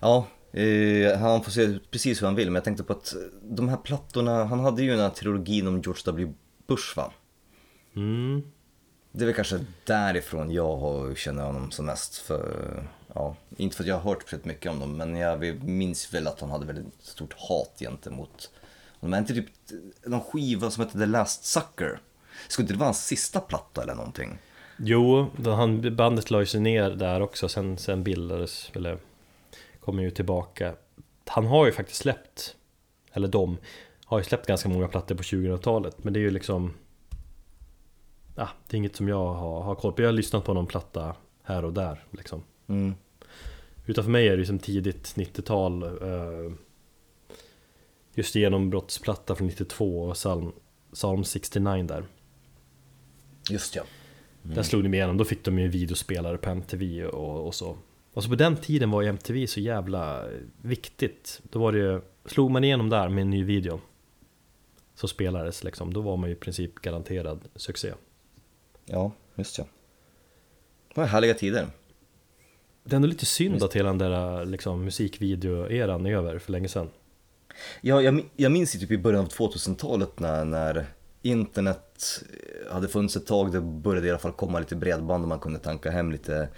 Ja, 0.00 0.26
eh, 0.52 1.18
han 1.18 1.42
får 1.42 1.50
se 1.50 1.78
precis 1.90 2.22
hur 2.22 2.26
han 2.26 2.34
vill, 2.34 2.46
men 2.46 2.54
jag 2.54 2.64
tänkte 2.64 2.84
på 2.84 2.92
att 2.92 3.14
de 3.42 3.68
här 3.68 3.76
plattorna, 3.76 4.44
han 4.44 4.60
hade 4.60 4.82
ju 4.82 4.90
den 4.90 5.00
här 5.00 5.10
trilogin 5.10 5.66
om 5.66 5.80
George 5.80 6.02
W. 6.04 6.32
Bush 6.70 6.96
va? 6.96 7.12
Mm. 7.96 8.42
Det 9.12 9.24
är 9.24 9.26
väl 9.26 9.34
kanske 9.34 9.64
därifrån 9.84 10.50
jag 10.50 10.76
har, 10.76 11.14
känner 11.14 11.42
honom 11.42 11.70
som 11.70 11.86
mest. 11.86 12.16
För, 12.16 12.82
ja, 13.14 13.36
inte 13.56 13.76
för 13.76 13.84
att 13.84 13.88
jag 13.88 13.94
har 13.94 14.10
hört 14.10 14.22
speciellt 14.22 14.44
mycket 14.44 14.72
om 14.72 14.80
dem, 14.80 14.96
men 14.96 15.16
jag 15.16 15.64
minns 15.64 16.14
väl 16.14 16.26
att 16.26 16.40
han 16.40 16.50
hade 16.50 16.66
väldigt 16.66 16.86
stort 17.02 17.34
hat 17.36 17.76
gentemot 17.78 18.50
honom. 19.00 19.18
Inte 19.18 19.34
typ 19.34 19.46
någon 20.04 20.20
skiva 20.20 20.70
som 20.70 20.84
hette 20.84 20.98
The 20.98 21.06
Last 21.06 21.44
Sucker. 21.44 22.00
Skulle 22.48 22.64
inte 22.64 22.74
det 22.74 22.78
vara 22.78 22.86
hans 22.86 23.06
sista 23.06 23.40
platta 23.40 23.82
eller 23.82 23.94
någonting? 23.94 24.38
Jo, 24.76 25.30
han, 25.44 25.96
bandet 25.96 26.30
la 26.30 26.46
sig 26.46 26.60
ner 26.60 26.90
där 26.90 27.20
också, 27.20 27.48
sen, 27.48 27.78
sen 27.78 28.04
bildades, 28.04 28.70
eller 28.74 28.98
kommer 29.80 30.02
ju 30.02 30.10
tillbaka. 30.10 30.74
Han 31.26 31.46
har 31.46 31.66
ju 31.66 31.72
faktiskt 31.72 32.00
släppt, 32.00 32.56
eller 33.12 33.28
de, 33.28 33.58
har 34.10 34.18
ju 34.18 34.24
släppt 34.24 34.46
ganska 34.46 34.68
många 34.68 34.88
plattor 34.88 35.14
på 35.14 35.22
2000-talet, 35.22 36.04
men 36.04 36.12
det 36.12 36.18
är 36.18 36.22
ju 36.22 36.30
liksom 36.30 36.74
Ja, 38.34 38.48
det 38.68 38.74
är 38.74 38.78
inget 38.78 38.96
som 38.96 39.08
jag 39.08 39.34
har, 39.34 39.62
har 39.62 39.74
koll 39.74 39.92
på. 39.92 40.02
Jag 40.02 40.08
har 40.08 40.12
lyssnat 40.12 40.44
på 40.44 40.54
någon 40.54 40.66
platta 40.66 41.16
här 41.42 41.64
och 41.64 41.72
där 41.72 42.04
liksom. 42.10 42.42
Mm. 42.66 42.94
Utan 43.86 44.04
för 44.04 44.10
mig 44.10 44.26
är 44.28 44.30
det 44.30 44.36
liksom 44.36 44.58
tidigt 44.58 45.16
90-tal 45.16 45.82
eh, 45.82 46.52
Just 48.14 48.34
genombrottsplatta 48.34 49.34
från 49.34 49.46
92 49.46 50.02
och 50.02 50.14
Psalm, 50.14 50.52
Psalm 50.92 51.24
69 51.24 51.82
där 51.82 52.04
Just 53.50 53.76
ja. 53.76 53.82
Där 54.42 54.62
slog 54.62 54.82
de 54.82 54.94
igenom, 54.94 55.16
då 55.16 55.24
fick 55.24 55.44
de 55.44 55.58
ju 55.58 55.68
videospelare 55.68 56.38
på 56.38 56.50
MTV 56.50 57.04
och, 57.04 57.46
och 57.46 57.54
så 57.54 57.76
Och 58.12 58.22
så 58.22 58.28
på 58.28 58.36
den 58.36 58.56
tiden 58.56 58.90
var 58.90 59.02
ju 59.02 59.08
MTV 59.08 59.46
så 59.46 59.60
jävla 59.60 60.24
viktigt 60.62 61.40
Då 61.42 61.58
var 61.58 61.72
det 61.72 61.78
ju, 61.78 62.00
slog 62.24 62.50
man 62.50 62.64
igenom 62.64 62.88
där 62.88 63.08
med 63.08 63.22
en 63.22 63.30
ny 63.30 63.44
video 63.44 63.80
Så 65.00 65.08
spelades 65.08 65.64
liksom, 65.64 65.92
då 65.92 66.00
var 66.00 66.16
man 66.16 66.28
ju 66.28 66.36
i 66.36 66.38
princip 66.38 66.74
garanterad 66.74 67.48
succé 67.56 67.92
Ja, 68.84 69.12
just 69.34 69.58
ja. 69.58 69.64
Det 70.94 71.00
var 71.00 71.06
härliga 71.06 71.34
tider. 71.34 71.66
Det 72.84 72.92
är 72.92 72.96
ändå 72.96 73.08
lite 73.08 73.26
synd 73.26 73.62
att 73.62 73.76
hela 73.76 73.88
den 73.88 73.98
där 73.98 74.44
liksom, 74.44 74.84
musikvideo-eran 74.84 76.06
är 76.06 76.16
över 76.16 76.38
för 76.38 76.52
länge 76.52 76.68
sedan 76.68 76.90
Ja, 77.80 78.02
jag, 78.02 78.30
jag 78.36 78.52
minns 78.52 78.74
ju 78.74 78.78
typ 78.78 78.90
i 78.90 78.98
början 78.98 79.24
av 79.24 79.28
2000-talet 79.28 80.18
när, 80.18 80.44
när 80.44 80.86
internet 81.22 82.22
hade 82.70 82.88
funnits 82.88 83.16
ett 83.16 83.26
tag. 83.26 83.52
Det 83.52 83.60
började 83.60 84.06
i 84.06 84.10
alla 84.10 84.18
fall 84.18 84.32
komma 84.32 84.58
lite 84.58 84.76
bredband 84.76 85.24
och 85.24 85.28
man 85.28 85.40
kunde 85.40 85.58
tanka 85.58 85.90
hem 85.90 86.12
lite 86.12 86.48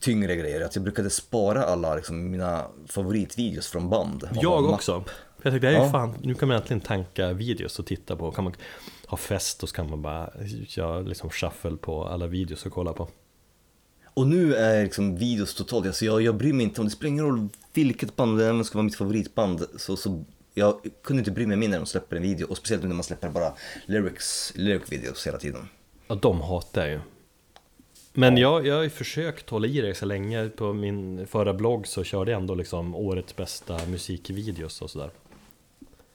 tyngre 0.00 0.36
grejer. 0.36 0.60
Att 0.60 0.76
jag 0.76 0.82
brukade 0.82 1.10
spara 1.10 1.64
alla 1.64 1.94
liksom, 1.94 2.30
mina 2.30 2.66
favoritvideos 2.86 3.68
från 3.68 3.90
band. 3.90 4.28
Jag 4.32 4.64
också. 4.64 5.04
Jag 5.46 5.52
tänkte, 5.52 5.70
Ja. 5.70 5.90
fan, 5.90 6.14
nu 6.22 6.34
kan 6.34 6.48
man 6.48 6.56
äntligen 6.56 6.80
tanka 6.80 7.32
videos 7.32 7.78
och 7.78 7.86
titta 7.86 8.16
på. 8.16 8.30
Kan 8.30 8.44
man 8.44 8.52
ha 9.06 9.16
fest 9.16 9.62
och 9.62 9.68
så 9.68 9.74
kan 9.74 9.90
man 9.90 10.02
bara 10.02 10.30
köra 10.68 11.00
liksom 11.00 11.30
shuffle 11.30 11.76
på 11.76 12.04
alla 12.04 12.26
videos 12.26 12.66
och 12.66 12.72
kolla 12.72 12.92
på. 12.92 13.08
Och 14.14 14.26
nu 14.26 14.54
är 14.54 14.82
liksom 14.84 15.16
videos 15.16 15.54
totalt, 15.54 15.86
alltså 15.86 16.04
jag, 16.04 16.22
jag 16.22 16.36
bryr 16.36 16.52
mig 16.52 16.64
inte 16.64 16.80
om, 16.80 16.84
det 16.86 16.90
spelar 16.90 17.08
ingen 17.08 17.24
roll 17.24 17.48
vilket 17.72 18.16
band 18.16 18.38
det 18.38 18.64
ska 18.64 18.78
vara 18.78 18.84
mitt 18.84 18.96
favoritband. 18.96 19.66
Så, 19.76 19.96
så 19.96 20.24
jag 20.54 20.80
kunde 21.02 21.20
inte 21.20 21.30
bry 21.30 21.46
mig 21.46 21.56
mindre 21.56 21.78
när 21.78 21.84
de 21.84 21.86
släpper 21.90 22.16
en 22.16 22.22
video 22.22 22.46
och 22.46 22.56
speciellt 22.56 22.82
när 22.84 22.94
man 22.94 23.04
släpper 23.04 23.30
bara 23.30 23.52
lyrics, 23.86 24.52
lyric 24.56 24.92
videos 24.92 25.26
hela 25.26 25.38
tiden. 25.38 25.68
Ja, 26.06 26.14
de 26.14 26.40
hatar 26.40 26.82
jag 26.82 26.90
ju. 26.90 27.00
Men 28.12 28.36
jag, 28.36 28.66
jag 28.66 28.74
har 28.76 28.82
ju 28.82 28.90
försökt 28.90 29.50
hålla 29.50 29.66
i 29.66 29.80
det 29.80 29.94
så 29.94 30.06
länge. 30.06 30.48
På 30.48 30.72
min 30.72 31.26
förra 31.26 31.54
blogg 31.54 31.86
så 31.86 32.04
körde 32.04 32.30
jag 32.30 32.40
ändå 32.40 32.54
liksom 32.54 32.94
årets 32.94 33.36
bästa 33.36 33.86
musikvideos 33.86 34.82
och 34.82 34.90
sådär. 34.90 35.10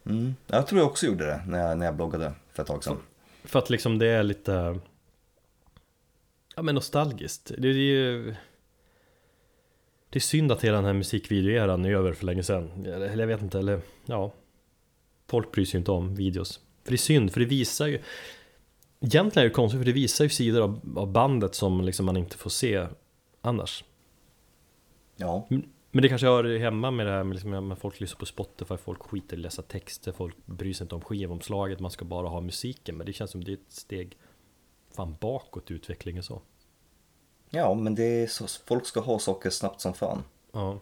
Mm. 0.05 0.35
Jag 0.47 0.67
tror 0.67 0.81
jag 0.81 0.89
också 0.89 1.05
gjorde 1.05 1.25
det 1.25 1.43
när 1.47 1.67
jag, 1.67 1.77
när 1.77 1.85
jag 1.85 1.95
bloggade 1.95 2.33
för 2.49 2.63
ett 2.63 2.67
tag 2.67 2.83
sedan. 2.83 2.97
För 3.43 3.59
att 3.59 3.69
liksom 3.69 3.97
det 3.99 4.07
är 4.07 4.23
lite 4.23 4.79
Ja 6.55 6.61
men 6.61 6.75
nostalgiskt. 6.75 7.51
Det 7.57 7.67
är 7.67 7.73
ju 7.73 8.35
Det 10.09 10.17
är 10.17 10.21
synd 10.21 10.51
att 10.51 10.63
hela 10.63 10.75
den 10.75 10.85
här 10.85 10.93
musikvideoeran 10.93 11.85
är 11.85 11.91
över 11.91 12.13
för 12.13 12.25
länge 12.25 12.43
sedan. 12.43 12.85
Eller 12.85 13.17
jag 13.17 13.27
vet 13.27 13.41
inte, 13.41 13.59
eller 13.59 13.81
ja. 14.05 14.33
Folk 15.27 15.51
bryr 15.51 15.65
sig 15.65 15.77
inte 15.77 15.91
om 15.91 16.15
videos. 16.15 16.59
För 16.83 16.91
det 16.91 16.95
är 16.95 16.97
synd, 16.97 17.33
för 17.33 17.39
det 17.39 17.45
visar 17.45 17.87
ju 17.87 18.01
Egentligen 19.03 19.45
är 19.45 19.49
det 19.49 19.55
konstigt 19.55 19.79
för 19.79 19.85
det 19.85 19.91
visar 19.91 20.25
ju 20.25 20.29
sidor 20.29 20.61
av, 20.61 20.79
av 20.95 21.11
bandet 21.11 21.55
som 21.55 21.81
liksom 21.81 22.05
man 22.05 22.17
inte 22.17 22.37
får 22.37 22.49
se 22.49 22.87
annars. 23.41 23.83
Ja, 25.15 25.47
Men 25.91 26.01
det 26.01 26.09
kanske 26.09 26.27
hör 26.27 26.57
hemma 26.59 26.91
med 26.91 27.05
det 27.05 27.11
här 27.11 27.23
med, 27.23 27.33
liksom, 27.33 27.75
folk 27.79 27.99
lyssnar 27.99 28.17
på 28.19 28.25
Spotify, 28.25 28.77
folk 28.77 29.01
skiter 29.01 29.35
i 29.37 29.39
att 29.39 29.43
läsa 29.43 29.61
texter, 29.61 30.11
folk 30.11 30.35
bryr 30.45 30.73
sig 30.73 30.85
inte 30.85 30.95
om 30.95 31.01
skivomslaget, 31.01 31.79
man 31.79 31.91
ska 31.91 32.05
bara 32.05 32.27
ha 32.27 32.41
musiken. 32.41 32.97
Men 32.97 33.05
det 33.05 33.13
känns 33.13 33.31
som 33.31 33.43
det 33.43 33.51
är 33.51 33.53
ett 33.53 33.59
steg 33.71 34.17
fan 34.95 35.15
bakåt 35.19 35.71
i 35.71 35.73
utvecklingen 35.73 36.23
så. 36.23 36.41
ja 37.49 37.73
men 37.73 37.95
det 37.95 38.03
är 38.23 38.27
så, 38.27 38.47
folk 38.67 38.85
ska 38.85 38.99
ha 38.99 39.19
saker 39.19 39.49
snabbt 39.49 39.81
som 39.81 39.93
fan. 39.93 40.23
Ja, 40.51 40.79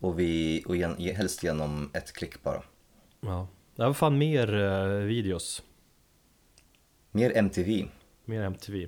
Och, 0.00 0.18
vi, 0.20 0.62
och 0.66 0.76
gen, 0.76 0.96
helst 0.98 1.42
genom 1.42 1.90
ett 1.94 2.12
klick 2.12 2.42
bara. 2.42 2.62
ja. 3.20 3.48
Det 3.76 3.84
var 3.84 3.92
fan 3.92 4.18
mer 4.18 4.54
eh, 4.54 4.88
videos, 4.88 5.62
Mer 7.10 7.32
MTV, 7.36 7.84
mer 8.24 8.42
MTV. 8.42 8.86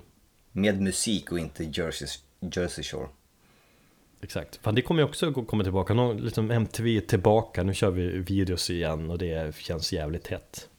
med 0.51 0.81
musik 0.81 1.31
och 1.31 1.39
inte 1.39 1.63
Jersey, 1.63 2.07
Jersey 2.39 2.83
Shore. 2.83 3.07
Exakt. 4.21 4.55
Fan 4.55 4.75
det 4.75 4.81
kommer 4.81 5.01
ju 5.01 5.07
också 5.07 5.33
komma 5.33 5.63
tillbaka, 5.63 5.93
Nå, 5.93 6.13
liksom 6.13 6.51
MTV 6.51 6.97
är 6.97 7.01
tillbaka, 7.01 7.63
nu 7.63 7.73
kör 7.73 7.91
vi 7.91 8.07
videos 8.07 8.69
igen 8.69 9.09
och 9.09 9.17
det 9.17 9.55
känns 9.55 9.93
jävligt 9.93 10.27
hett. 10.27 10.69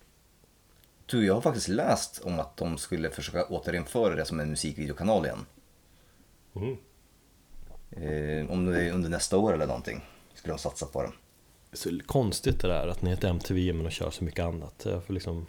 Du, 1.07 1.27
jag 1.27 1.35
har 1.35 1.41
faktiskt 1.41 1.69
läst 1.69 2.23
om 2.25 2.41
att 2.41 2.57
de 2.57 2.79
skulle 2.79 3.11
försöka 3.11 3.45
återinföra 3.45 4.15
det 4.15 4.25
som 4.25 4.41
en 4.41 4.51
musikvideokanal 4.51 5.25
igen. 5.25 5.47
Mm. 6.57 6.77
Eh, 7.91 8.51
om 8.51 8.65
det 8.67 8.83
är 8.83 8.93
under 8.93 9.11
nästa 9.11 9.39
år 9.39 9.55
eller 9.55 9.67
någonting. 9.67 10.05
Skulle 10.35 10.55
de 10.55 10.59
satsa 10.59 10.87
på 10.87 11.03
det. 11.03 11.13
Så 11.73 12.01
konstigt 12.07 12.61
det 12.61 12.69
där 12.69 12.89
att 12.89 13.03
ni 13.03 13.11
heter 13.11 13.29
MTV 13.29 13.73
men 13.73 13.85
de 13.85 13.91
kör 13.91 14.11
så 14.11 14.25
mycket 14.25 14.45
annat. 14.45 14.83
Jag 14.85 15.05
får 15.05 15.15
liksom 15.15 15.47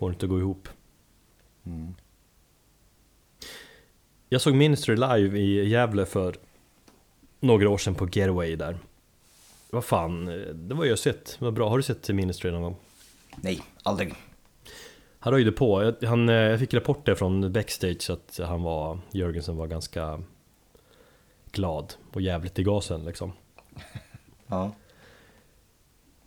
Får 0.00 0.12
inte 0.12 0.26
gå 0.26 0.38
ihop. 0.38 0.68
Jag 4.32 4.40
såg 4.40 4.54
Ministry 4.54 4.96
live 4.96 5.38
i 5.38 5.68
Gävle 5.68 6.06
för 6.06 6.36
några 7.40 7.68
år 7.68 7.78
sedan 7.78 7.94
på 7.94 8.08
Getaway 8.12 8.56
där. 8.56 8.78
Vad 9.70 9.84
fan, 9.84 10.24
det 10.54 10.74
var 10.74 10.84
ju 10.84 10.96
sett. 10.96 11.36
Vad 11.40 11.54
bra. 11.54 11.68
Har 11.68 11.76
du 11.76 11.82
sett 11.82 12.08
Ministry 12.08 12.50
någon 12.50 12.62
gång? 12.62 12.76
Nej, 13.36 13.62
aldrig. 13.82 14.14
Han 15.18 15.32
röjde 15.32 15.52
på. 15.52 15.94
Han, 16.02 16.28
eh, 16.28 16.34
jag 16.34 16.58
fick 16.58 16.74
rapporter 16.74 17.14
från 17.14 17.52
backstage 17.52 18.10
att 18.10 18.40
han 18.42 18.62
var, 18.62 18.98
Jörgensen 19.10 19.56
var 19.56 19.66
ganska 19.66 20.22
glad 21.52 21.94
och 22.12 22.20
jävligt 22.20 22.58
i 22.58 22.62
gasen 22.62 23.04
liksom. 23.04 23.32
Ja. 24.46 24.72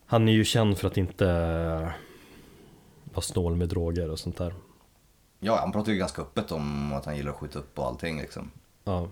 Han 0.06 0.28
är 0.28 0.34
ju 0.34 0.46
känd 0.46 0.78
för 0.78 0.88
att 0.88 0.98
inte 0.98 1.26
vara 3.04 3.22
snål 3.22 3.56
med 3.56 3.70
droger 3.70 4.10
och 4.10 4.20
sånt 4.20 4.38
där. 4.38 4.54
Ja, 5.44 5.58
han 5.60 5.72
pratar 5.72 5.92
ju 5.92 5.98
ganska 5.98 6.22
öppet 6.22 6.52
om 6.52 6.94
att 6.94 7.06
han 7.06 7.18
gillar 7.18 7.32
att 7.32 7.38
skjuta 7.38 7.60
upp 7.60 7.80
och 7.80 7.86
allting 7.86 8.22
liksom. 8.22 8.52
Ja, 8.84 9.10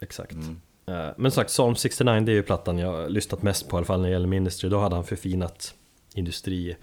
exakt. 0.00 0.32
Mm. 0.32 0.60
Eh, 0.86 1.14
Men 1.16 1.30
sagt, 1.30 1.50
Psalm 1.50 1.76
69 1.76 2.20
det 2.20 2.32
är 2.32 2.34
ju 2.34 2.42
plattan 2.42 2.78
jag 2.78 2.92
har 2.92 3.08
lyssnat 3.08 3.42
mest 3.42 3.68
på 3.68 3.76
i 3.76 3.78
alla 3.78 3.86
fall 3.86 4.00
när 4.00 4.08
det 4.08 4.12
gäller 4.12 4.26
Ministry. 4.26 4.68
Då 4.70 4.78
hade 4.78 4.94
han 4.94 5.04
förfinat 5.04 5.74
industri 6.14 6.76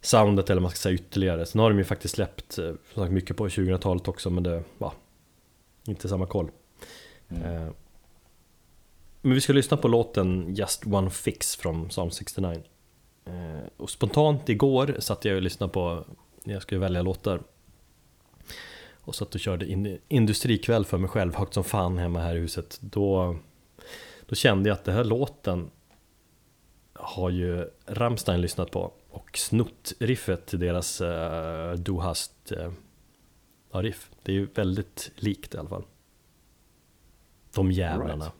soundet 0.00 0.50
eller 0.50 0.60
man 0.60 0.70
ska 0.70 0.78
säga 0.78 0.94
ytterligare. 0.94 1.46
Sen 1.46 1.60
har 1.60 1.70
de 1.70 1.78
ju 1.78 1.84
faktiskt 1.84 2.14
släppt 2.14 2.58
eh, 2.58 2.64
som 2.94 3.02
sagt, 3.02 3.12
mycket 3.12 3.36
på 3.36 3.48
2000-talet 3.48 4.08
också 4.08 4.30
men 4.30 4.42
det 4.42 4.62
var 4.78 4.92
inte 5.86 6.08
samma 6.08 6.26
koll. 6.26 6.50
Mm. 7.28 7.42
Eh, 7.42 7.68
Men 9.22 9.34
vi 9.34 9.40
ska 9.40 9.52
lyssna 9.52 9.76
på 9.76 9.88
låten 9.88 10.54
Just 10.54 10.86
One 10.86 11.10
Fix 11.10 11.56
från 11.56 11.88
Psalm 11.88 12.10
69. 12.10 12.62
Eh, 13.24 13.32
Och 13.76 13.90
spontant 13.90 14.48
igår 14.48 14.96
satt 14.98 15.24
jag 15.24 15.36
och 15.36 15.42
lyssnade 15.42 15.72
på 15.72 16.04
när 16.44 16.52
jag 16.54 16.62
skulle 16.62 16.80
välja 16.80 17.02
låtar. 17.02 17.42
Och 19.06 19.14
satt 19.14 19.34
och 19.34 19.40
körde 19.40 19.66
in, 19.66 19.98
industrikväll 20.08 20.84
för 20.84 20.98
mig 20.98 21.10
själv 21.10 21.34
högt 21.34 21.54
som 21.54 21.64
fan 21.64 21.98
hemma 21.98 22.20
här 22.20 22.36
i 22.36 22.38
huset. 22.38 22.78
Då, 22.80 23.36
då 24.26 24.34
kände 24.34 24.68
jag 24.68 24.74
att 24.74 24.84
den 24.84 24.94
här 24.94 25.04
låten 25.04 25.70
har 26.92 27.30
ju 27.30 27.70
Rammstein 27.86 28.40
lyssnat 28.40 28.70
på 28.70 28.92
och 29.10 29.38
snott 29.38 29.92
riffet 29.98 30.46
till 30.46 30.58
deras 30.58 31.00
uh, 31.00 31.72
Du 31.72 31.92
hast 31.92 32.52
uh, 32.52 32.72
ja, 33.72 33.82
riff. 33.82 34.10
Det 34.22 34.32
är 34.32 34.36
ju 34.36 34.46
väldigt 34.54 35.10
likt 35.16 35.54
i 35.54 35.58
alla 35.58 35.68
fall. 35.68 35.84
De 37.54 37.72
jävlarna. 37.72 38.32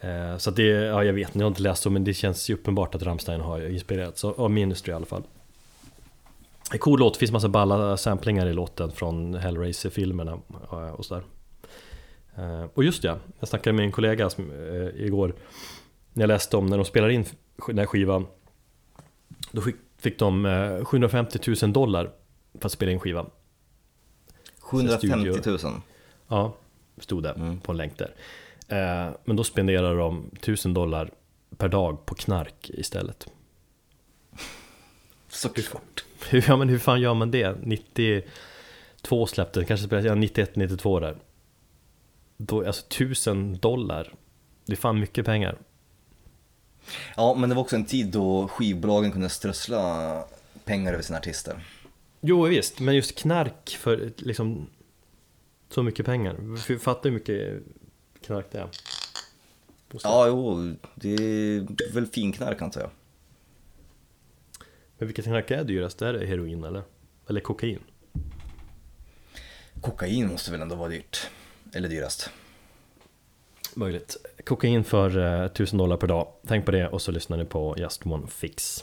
Eh, 0.00 0.36
Så 0.36 0.50
att 0.50 0.56
det, 0.56 0.62
ja 0.62 1.04
jag 1.04 1.12
vet, 1.12 1.34
jag 1.34 1.42
har 1.42 1.48
inte 1.48 1.62
läst 1.62 1.82
så 1.82 1.90
men 1.90 2.04
det 2.04 2.14
känns 2.14 2.50
ju 2.50 2.54
uppenbart 2.54 2.94
att 2.94 3.02
Rammstein 3.02 3.40
har 3.40 3.68
inspirerats 3.68 4.24
av 4.24 4.40
av 4.40 4.50
Ministry 4.50 4.92
i 4.92 4.94
alla 4.94 5.06
fall. 5.06 5.22
Cool 6.80 6.98
låt, 7.00 7.12
det 7.14 7.18
finns 7.18 7.32
massa 7.32 7.48
balla 7.48 7.96
samplingar 7.96 8.46
i 8.46 8.52
låten 8.52 8.92
från 8.92 9.34
Hellraiser-filmerna 9.34 10.38
eh, 10.72 10.90
och 10.90 11.04
sådär. 11.04 11.24
Eh, 12.36 12.64
Och 12.74 12.84
just 12.84 13.04
ja, 13.04 13.18
jag 13.40 13.48
snackade 13.48 13.76
med 13.76 13.84
en 13.84 13.92
kollega 13.92 14.30
som, 14.30 14.50
eh, 14.50 15.04
igår 15.06 15.34
när 16.12 16.22
jag 16.22 16.28
läste 16.28 16.56
om 16.56 16.66
när 16.66 16.76
de 16.76 16.84
spelar 16.84 17.08
in 17.08 17.24
den 17.66 17.78
här 17.78 17.86
skivan. 17.86 18.26
Då 19.52 19.60
fick, 19.60 19.76
fick 19.98 20.18
de 20.18 20.46
eh, 20.46 20.84
750 20.84 21.38
000 21.62 21.72
dollar 21.72 22.10
för 22.58 22.66
att 22.66 22.72
spela 22.72 22.92
in 22.92 23.00
skivan. 23.00 23.30
750 24.60 25.50
000. 25.50 25.58
Ja, 26.28 26.54
stod 26.98 27.22
det 27.22 27.30
Mm. 27.30 27.60
på 27.60 27.72
en 27.72 27.78
länk 27.78 27.98
där. 27.98 28.14
Eh, 28.68 29.14
Men 29.24 29.36
då 29.36 29.44
spenderar 29.44 29.98
de 29.98 30.30
1000 30.36 30.74
dollar 30.74 31.10
per 31.56 31.68
dag 31.68 32.06
på 32.06 32.14
knark 32.14 32.70
istället. 32.74 33.26
Såklart. 35.28 36.04
Hur, 36.30 36.44
ja, 36.48 36.56
men 36.56 36.68
hur 36.68 36.78
fan 36.78 37.00
gör 37.00 37.14
man 37.14 37.30
det? 37.30 37.56
92 37.62 39.26
släppte, 39.26 39.64
kanske 39.64 39.86
spelas, 39.86 40.04
ja 40.04 40.14
91, 40.14 40.56
92 40.56 41.00
där. 41.00 41.16
Då, 42.36 42.66
alltså 42.66 42.86
1000 42.86 43.58
dollar. 43.58 44.14
Det 44.66 44.72
är 44.72 44.76
fan 44.76 45.00
mycket 45.00 45.24
pengar. 45.24 45.58
Ja, 47.16 47.34
men 47.34 47.48
det 47.48 47.54
var 47.54 47.62
också 47.62 47.76
en 47.76 47.84
tid 47.84 48.06
då 48.06 48.48
skivbolagen 48.48 49.12
kunde 49.12 49.28
strössla 49.28 50.24
pengar 50.64 50.92
över 50.92 51.02
sina 51.02 51.18
artister. 51.18 51.64
Jo 52.20 52.42
visst, 52.42 52.80
men 52.80 52.94
just 52.96 53.18
knark 53.18 53.76
för 53.80 54.12
liksom 54.16 54.66
så 55.68 55.82
mycket 55.82 56.06
pengar. 56.06 56.56
För- 56.56 56.78
Fattar 56.78 57.10
hur 57.10 57.14
mycket 57.18 57.62
knark 58.26 58.46
det 58.52 58.58
är. 58.58 58.68
Ja, 60.02 60.26
jo, 60.26 60.74
det 60.94 61.12
är 61.14 61.92
väl 61.94 62.06
finknark 62.06 62.62
antar 62.62 62.80
jag. 62.80 62.90
Men 64.98 65.08
vilket 65.08 65.24
knark 65.24 65.50
är 65.50 65.64
dyrast? 65.64 66.02
Är 66.02 66.12
det 66.12 66.26
heroin 66.26 66.64
eller? 66.64 66.82
Eller 67.28 67.40
kokain? 67.40 67.80
Kokain 69.80 70.28
måste 70.28 70.50
väl 70.50 70.60
ändå 70.60 70.74
vara 70.74 70.88
dyrt. 70.88 71.30
Eller 71.74 71.88
dyrast. 71.88 72.30
Möjligt. 73.74 74.16
Kokain 74.44 74.84
för 74.84 75.18
eh, 75.18 75.44
1000 75.44 75.78
dollar 75.78 75.96
per 75.96 76.06
dag. 76.06 76.28
Tänk 76.46 76.64
på 76.64 76.70
det 76.70 76.88
och 76.88 77.02
så 77.02 77.12
lyssnar 77.12 77.36
ni 77.36 77.44
på 77.44 77.74
Just 77.78 78.06
One 78.06 78.26
Fix. 78.26 78.82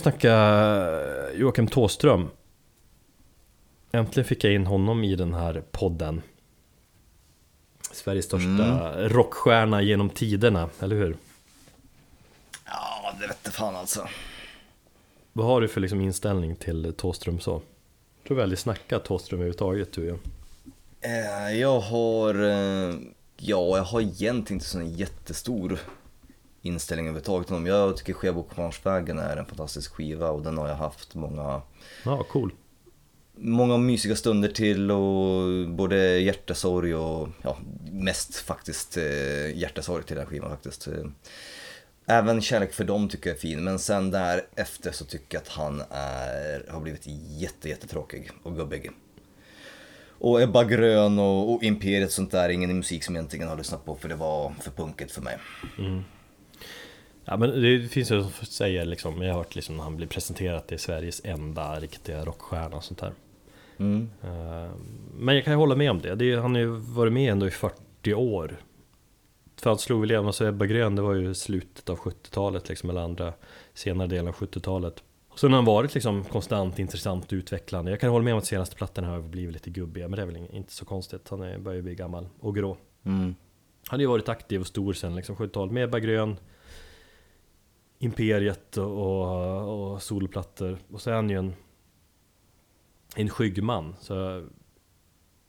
Snacka 0.00 1.32
Joakim 1.34 1.66
Tåström. 1.68 2.28
Äntligen 3.92 4.24
fick 4.28 4.44
jag 4.44 4.52
in 4.52 4.66
honom 4.66 5.04
i 5.04 5.14
den 5.16 5.34
här 5.34 5.62
podden. 5.70 6.22
Sveriges 7.92 8.24
största 8.24 8.92
rockstjärna 9.08 9.82
genom 9.82 10.10
tiderna, 10.10 10.68
eller 10.80 10.96
hur? 10.96 11.16
Ja, 12.66 13.14
det 13.20 13.26
vette 13.26 13.50
fan 13.50 13.76
alltså. 13.76 14.08
Vad 15.32 15.46
har 15.46 15.60
du 15.60 15.68
för 15.68 15.80
liksom 15.80 16.00
inställning 16.00 16.56
till 16.56 16.94
Tåström 16.96 17.40
så? 17.40 17.50
Jag 17.50 18.26
tror 18.28 18.36
vi 18.36 18.42
aldrig 18.42 18.58
snackat 18.58 19.04
Tåström 19.04 19.38
överhuvudtaget 19.40 19.92
du 19.92 20.00
och 20.00 20.06
jag. 20.08 20.18
Eh, 21.50 21.58
Jag 21.58 21.80
har, 21.80 22.34
eh, 22.34 22.94
ja, 23.36 23.76
jag 23.76 23.84
har 23.84 24.00
egentligen 24.00 24.56
inte 24.56 24.64
sån 24.64 24.92
jättestor 24.92 25.78
inställning 26.62 27.06
överhuvudtaget 27.06 27.46
till 27.46 27.54
honom. 27.56 27.66
Jag 27.66 27.96
tycker 27.96 28.12
Skebokvarnsvägen 28.12 29.18
är 29.18 29.36
en 29.36 29.46
fantastisk 29.46 29.92
skiva 29.94 30.30
och 30.30 30.42
den 30.42 30.58
har 30.58 30.68
jag 30.68 30.74
haft 30.76 31.14
många, 31.14 31.62
Ja, 32.04 32.24
cool. 32.30 32.52
många 33.34 33.76
mysiga 33.78 34.16
stunder 34.16 34.48
till 34.48 34.90
och 34.90 35.68
både 35.68 36.18
hjärtesorg 36.18 36.94
och, 36.94 37.28
ja, 37.42 37.56
mest 37.92 38.36
faktiskt 38.36 38.96
eh, 38.96 39.56
hjärtesorg 39.58 40.04
till 40.04 40.16
den 40.16 40.26
skivan 40.26 40.50
faktiskt. 40.50 40.86
Eh, 40.88 41.04
Även 42.06 42.40
Kärlek 42.40 42.72
för 42.72 42.84
dem 42.84 43.08
tycker 43.08 43.30
jag 43.30 43.36
är 43.36 43.40
fin, 43.40 43.64
men 43.64 43.78
sen 43.78 44.10
därefter 44.10 44.92
så 44.92 45.04
tycker 45.04 45.36
jag 45.38 45.42
att 45.42 45.48
han 45.48 45.82
är, 45.90 46.66
har 46.70 46.80
blivit 46.80 47.02
jätte, 47.38 47.68
jättetråkig 47.68 48.30
och 48.42 48.56
gubbig. 48.56 48.90
Och 50.18 50.42
Ebba 50.42 50.64
Grön 50.64 51.18
och, 51.18 51.52
och 51.54 51.62
Imperiet 51.62 52.06
och 52.08 52.12
sånt 52.12 52.30
där, 52.30 52.48
ingen 52.48 52.76
musik 52.76 53.04
som 53.04 53.14
jag 53.14 53.20
egentligen 53.22 53.48
har 53.48 53.56
lyssnat 53.56 53.84
på 53.84 53.96
för 53.96 54.08
det 54.08 54.14
var 54.14 54.52
för 54.60 54.70
punkigt 54.70 55.12
för 55.12 55.22
mig. 55.22 55.38
Ja 57.30 57.36
men 57.36 57.62
det 57.62 57.88
finns 57.88 58.10
ju 58.10 58.22
som 58.22 58.46
säger 58.46 58.84
liksom, 58.84 59.22
jag 59.22 59.32
har 59.32 59.38
hört 59.38 59.54
liksom 59.54 59.76
när 59.76 59.84
han 59.84 59.96
blir 59.96 60.06
presenterad 60.06 60.66
till 60.66 60.78
Sveriges 60.78 61.20
enda 61.24 61.80
riktiga 61.80 62.24
rockstjärna 62.24 62.76
och 62.76 62.84
sånt 62.84 62.98
där. 62.98 63.12
Mm. 63.78 64.10
Eh, 64.22 64.70
Men 65.14 65.34
jag 65.34 65.44
kan 65.44 65.52
ju 65.52 65.56
hålla 65.56 65.76
med 65.76 65.90
om 65.90 66.00
det, 66.00 66.14
det 66.14 66.32
är, 66.32 66.38
han 66.38 66.54
har 66.54 66.62
ju 66.62 66.68
varit 66.68 67.12
med 67.12 67.32
ändå 67.32 67.46
i 67.46 67.50
40 67.50 68.14
år. 68.14 68.56
För 69.56 69.70
han 69.70 69.78
slog 69.78 70.00
väl 70.00 70.10
igenom, 70.10 70.26
alltså 70.26 70.46
Ebba 70.46 70.66
Grön, 70.66 70.96
det 70.96 71.02
var 71.02 71.14
ju 71.14 71.34
slutet 71.34 71.88
av 71.88 71.98
70-talet 71.98 72.68
liksom, 72.68 72.90
eller 72.90 73.00
andra 73.00 73.32
senare 73.74 74.08
delen 74.08 74.28
av 74.28 74.34
70-talet. 74.34 75.02
Och 75.28 75.38
sen 75.38 75.50
har 75.50 75.56
han 75.56 75.64
varit 75.64 75.94
liksom 75.94 76.24
konstant 76.24 76.78
intressant 76.78 77.24
och 77.26 77.32
utvecklande. 77.32 77.90
Jag 77.90 78.00
kan 78.00 78.10
hålla 78.10 78.24
med 78.24 78.32
om 78.32 78.38
att 78.38 78.46
senaste 78.46 78.76
plattorna 78.76 79.08
har 79.08 79.20
blivit 79.20 79.52
lite 79.52 79.70
gubbiga, 79.70 80.08
men 80.08 80.16
det 80.16 80.22
är 80.22 80.26
väl 80.26 80.36
inte 80.36 80.72
så 80.72 80.84
konstigt. 80.84 81.28
Han 81.28 81.42
är, 81.42 81.58
börjar 81.58 81.76
ju 81.76 81.82
bli 81.82 81.94
gammal 81.94 82.28
och 82.40 82.54
grå. 82.54 82.76
Mm. 83.04 83.34
Han 83.88 83.98
har 83.98 84.00
ju 84.00 84.06
varit 84.06 84.28
aktiv 84.28 84.60
och 84.60 84.66
stor 84.66 84.92
sen 84.92 85.16
liksom 85.16 85.36
70-talet 85.36 85.72
med 85.72 85.84
Ebba 85.84 85.98
Grön 85.98 86.36
Imperiet 88.02 88.76
och, 88.76 88.86
och, 88.98 89.92
och 89.92 90.02
solplattor. 90.02 90.78
Och 90.92 91.00
så 91.00 91.10
är 91.10 91.14
han 91.14 91.30
ju 91.30 91.36
en 91.38 91.54
En 93.16 93.28
skygg 93.28 93.62
man 93.62 93.94
så 94.00 94.46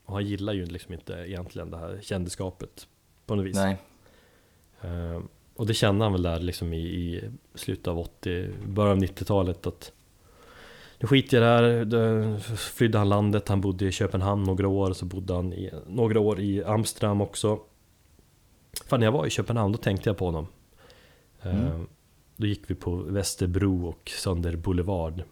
Och 0.04 0.14
han 0.14 0.26
gillar 0.26 0.52
ju 0.52 0.66
liksom 0.66 0.94
inte 0.94 1.12
egentligen 1.12 1.70
det 1.70 1.78
här 1.78 1.98
kändisskapet 2.02 2.88
På 3.26 3.34
något 3.34 3.46
vis. 3.46 3.56
Nej. 3.56 3.76
Eh, 4.80 5.22
Och 5.54 5.66
det 5.66 5.74
kände 5.74 6.04
han 6.04 6.12
väl 6.12 6.22
där 6.22 6.40
liksom 6.40 6.72
i, 6.72 6.78
i 6.86 7.30
slutet 7.54 7.86
av 7.88 7.98
80 7.98 8.50
Början 8.66 8.96
av 8.98 9.04
90-talet 9.04 9.66
att 9.66 9.92
Nu 11.00 11.08
skiter 11.08 11.40
jag 11.42 11.42
i 11.42 11.46
det 11.62 11.68
här, 11.68 11.84
då 11.84 12.38
flydde 12.56 12.98
han 12.98 13.08
landet, 13.08 13.48
han 13.48 13.60
bodde 13.60 13.84
i 13.86 13.92
Köpenhamn 13.92 14.42
några 14.44 14.68
år, 14.68 14.92
så 14.92 15.04
bodde 15.04 15.34
han 15.34 15.52
i, 15.52 15.70
några 15.86 16.20
år 16.20 16.40
i 16.40 16.64
Amsterdam 16.64 17.20
också. 17.20 17.60
Fan 18.86 19.00
när 19.00 19.06
jag 19.06 19.12
var 19.12 19.26
i 19.26 19.30
Köpenhamn 19.30 19.72
då 19.72 19.78
tänkte 19.78 20.08
jag 20.08 20.16
på 20.16 20.24
honom. 20.24 20.46
Eh, 21.42 21.66
Mm. 21.66 21.86
Då 22.42 22.48
gick 22.48 22.70
vi 22.70 22.74
på 22.74 22.96
Västerbro 22.96 23.86
och 23.86 24.12
Sönder 24.16 24.56
Boulevard. 24.56 25.22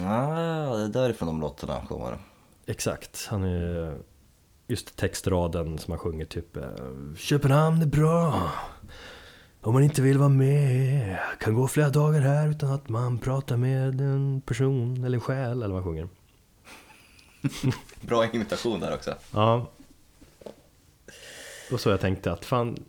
Ah, 0.00 0.76
det 0.76 0.84
är 0.84 0.88
därifrån 0.88 1.26
de 1.26 1.40
låtarna 1.40 1.86
kommer. 1.86 2.18
Exakt, 2.66 3.26
han 3.30 3.44
är 3.44 3.98
just 4.66 4.96
textraden 4.96 5.78
som 5.78 5.92
han 5.92 5.98
sjunger 5.98 6.24
typ 6.24 6.56
eh, 6.56 6.64
Köpenhamn 7.16 7.82
är 7.82 7.86
bra 7.86 8.50
om 9.60 9.74
man 9.74 9.82
inte 9.82 10.02
vill 10.02 10.18
vara 10.18 10.28
med 10.28 11.18
Kan 11.40 11.54
gå 11.54 11.68
flera 11.68 11.90
dagar 11.90 12.20
här 12.20 12.48
utan 12.48 12.72
att 12.72 12.88
man 12.88 13.18
pratar 13.18 13.56
med 13.56 14.00
en 14.00 14.40
person 14.40 15.04
eller 15.04 15.16
en 15.16 15.20
själ 15.20 15.62
eller 15.62 15.74
vad 15.74 15.82
han 15.82 15.84
sjunger 15.84 16.08
Bra 18.00 18.26
imitation 18.32 18.80
där 18.80 18.94
också. 18.94 19.14
Ja 19.32 19.66
Och 21.72 21.80
så 21.80 21.90
jag 21.90 22.00
tänkte 22.00 22.32
att 22.32 22.44
fan 22.44 22.84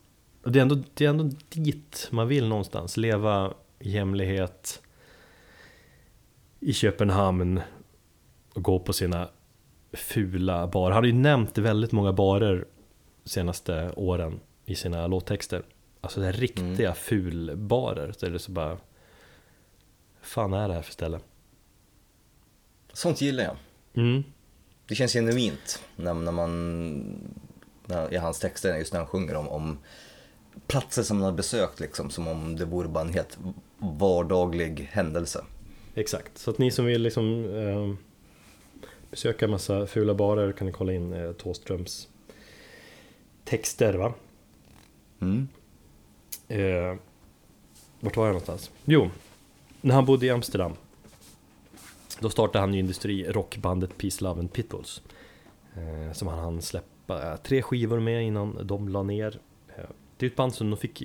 det 0.51 0.59
är, 0.59 0.61
ändå, 0.61 0.77
det 0.93 1.05
är 1.05 1.09
ändå 1.09 1.29
dit 1.49 2.07
man 2.11 2.27
vill 2.27 2.47
någonstans 2.47 2.97
Leva 2.97 3.53
i 3.79 3.91
hemlighet 3.91 4.81
I 6.59 6.73
Köpenhamn 6.73 7.61
Och 8.53 8.63
gå 8.63 8.79
på 8.79 8.93
sina 8.93 9.29
fula 9.93 10.67
barer. 10.67 10.93
Han 10.93 11.03
har 11.03 11.07
ju 11.07 11.13
nämnt 11.13 11.57
väldigt 11.57 11.91
många 11.91 12.13
barer 12.13 12.65
senaste 13.23 13.91
åren 13.95 14.39
i 14.65 14.75
sina 14.75 15.07
låttexter. 15.07 15.63
Alltså 16.01 16.19
det 16.19 16.27
är 16.27 16.33
riktiga 16.33 16.87
mm. 16.87 16.95
fulbarer. 16.95 18.11
Så 18.17 18.25
är 18.25 18.29
det 18.29 18.39
så 18.39 18.51
bara... 18.51 18.77
fan 20.21 20.53
är 20.53 20.67
det 20.67 20.73
här 20.73 20.81
för 20.81 20.93
ställe? 20.93 21.19
Sånt 22.93 23.21
gillar 23.21 23.43
jag. 23.43 23.55
Mm. 23.93 24.23
Det 24.87 24.95
känns 24.95 25.13
genuint 25.13 25.83
när, 25.95 26.13
när 26.13 26.31
man, 26.31 27.31
när, 27.85 28.13
i 28.13 28.17
hans 28.17 28.39
texter, 28.39 28.77
just 28.77 28.93
när 28.93 28.99
han 28.99 29.07
sjunger 29.07 29.35
om, 29.35 29.47
om 29.47 29.77
platser 30.67 31.03
som 31.03 31.17
han 31.17 31.25
har 31.25 31.31
besökt 31.31 31.79
liksom, 31.79 32.09
som 32.09 32.27
om 32.27 32.55
det 32.55 32.65
vore 32.65 32.87
bara 32.87 33.03
en 33.03 33.13
helt 33.13 33.37
vardaglig 33.77 34.89
händelse. 34.91 35.45
Exakt, 35.95 36.37
så 36.37 36.51
att 36.51 36.57
ni 36.57 36.71
som 36.71 36.85
vill 36.85 37.01
liksom 37.01 37.55
eh, 37.55 37.93
besöka 39.09 39.45
en 39.45 39.51
massa 39.51 39.87
fula 39.87 40.13
barer 40.13 40.51
kan 40.51 40.67
ni 40.67 40.73
kolla 40.73 40.93
in 40.93 41.13
eh, 41.13 41.31
Tåströms 41.31 42.07
texter 43.43 43.93
va? 43.93 44.13
Mm. 45.19 45.47
Eh, 46.47 46.95
vart 47.99 48.17
var 48.17 48.25
jag 48.25 48.33
någonstans? 48.33 48.71
Jo, 48.85 49.09
när 49.81 49.95
han 49.95 50.05
bodde 50.05 50.25
i 50.25 50.29
Amsterdam 50.29 50.73
Då 52.19 52.29
startade 52.29 52.59
han 52.59 52.73
ju 52.73 52.79
industri, 52.79 53.31
rockbandet 53.31 53.97
Peace, 53.97 54.23
Love 54.23 54.39
and 54.39 54.53
Pitbulls 54.53 55.01
eh, 55.75 56.13
Som 56.13 56.27
han 56.27 56.39
hann 56.39 56.61
släppa 56.61 57.31
eh, 57.31 57.37
tre 57.37 57.61
skivor 57.61 57.99
med 57.99 58.23
innan 58.23 58.67
de 58.67 58.89
la 58.89 59.03
ner 59.03 59.39
Det 60.17 60.25
är 60.25 60.29
ett 60.29 60.35
band 60.35 60.55
som 60.55 60.69
de 60.69 60.77
fick 60.77 61.03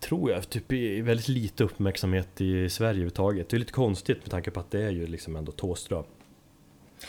tror 0.00 0.30
jag, 0.30 0.50
typ 0.50 0.72
väldigt 1.02 1.28
lite 1.28 1.64
uppmärksamhet 1.64 2.40
i 2.40 2.70
Sverige 2.70 2.90
överhuvudtaget. 2.90 3.48
Det 3.48 3.56
är 3.56 3.58
lite 3.58 3.72
konstigt 3.72 4.18
med 4.18 4.30
tanke 4.30 4.50
på 4.50 4.60
att 4.60 4.70
det 4.70 4.82
är 4.82 4.90
ju 4.90 5.06
liksom 5.06 5.36
ändå 5.36 5.52
Thåström. 5.52 6.04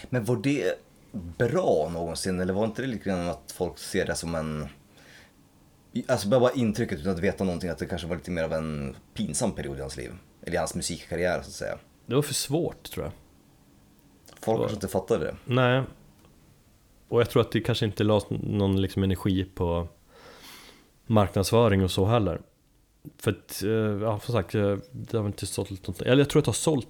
Men 0.09 0.25
var 0.25 0.35
det 0.35 0.79
bra 1.37 1.89
någonsin 1.93 2.39
eller 2.39 2.53
var 2.53 2.65
inte 2.65 2.81
det 2.81 2.87
lite 2.87 3.09
grann 3.09 3.29
att 3.29 3.53
folk 3.57 3.77
ser 3.77 4.05
det 4.05 4.15
som 4.15 4.35
en... 4.35 4.67
Alltså 6.07 6.27
bara 6.27 6.51
intrycket 6.51 6.99
utan 6.99 7.11
att 7.11 7.19
veta 7.19 7.43
någonting 7.43 7.69
att 7.69 7.77
det 7.77 7.85
kanske 7.85 8.07
var 8.07 8.15
lite 8.15 8.31
mer 8.31 8.43
av 8.43 8.53
en 8.53 8.95
pinsam 9.13 9.51
period 9.51 9.77
i 9.77 9.81
hans 9.81 9.97
liv. 9.97 10.11
Eller 10.41 10.53
i 10.53 10.57
hans 10.57 10.75
musikkarriär 10.75 11.41
så 11.41 11.47
att 11.47 11.53
säga. 11.53 11.77
Det 12.05 12.15
var 12.15 12.21
för 12.21 12.33
svårt 12.33 12.83
tror 12.83 13.05
jag. 13.05 13.13
Folk 14.39 14.59
kanske 14.59 14.75
inte 14.75 14.87
fattade 14.87 15.25
det. 15.25 15.35
Nej. 15.45 15.83
Och 17.07 17.21
jag 17.21 17.29
tror 17.29 17.41
att 17.41 17.51
det 17.51 17.61
kanske 17.61 17.85
inte 17.85 18.03
lades 18.03 18.25
någon 18.29 18.81
liksom 18.81 19.03
energi 19.03 19.45
på 19.55 19.87
marknadsföring 21.05 21.83
och 21.83 21.91
så 21.91 22.05
heller. 22.05 22.41
För 23.17 23.31
att, 23.31 23.63
eh, 23.63 23.69
ja 23.69 24.19
som 24.19 24.33
sagt, 24.33 24.55
eh, 24.55 24.77
det 24.91 25.17
har 25.17 25.25
inte 25.25 25.45
sålt 25.45 25.87
något. 25.87 26.01
Eller 26.01 26.17
jag 26.17 26.29
tror 26.29 26.39
att 26.39 26.45
det 26.45 26.49
har 26.49 26.53
sålt 26.53 26.87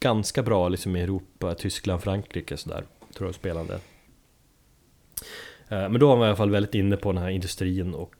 ganska 0.00 0.42
bra 0.42 0.68
liksom 0.68 0.96
i 0.96 1.00
Europa, 1.00 1.54
Tyskland, 1.54 2.02
Frankrike 2.02 2.56
sådär. 2.56 2.84
Tror 3.14 3.28
jag 3.28 3.34
spelande. 3.34 3.74
Eh, 5.68 5.88
men 5.88 6.00
då 6.00 6.08
var 6.08 6.16
man 6.16 6.24
i 6.24 6.28
alla 6.28 6.36
fall 6.36 6.50
väldigt 6.50 6.74
inne 6.74 6.96
på 6.96 7.12
den 7.12 7.22
här 7.22 7.30
industrin 7.30 7.94
och 7.94 8.16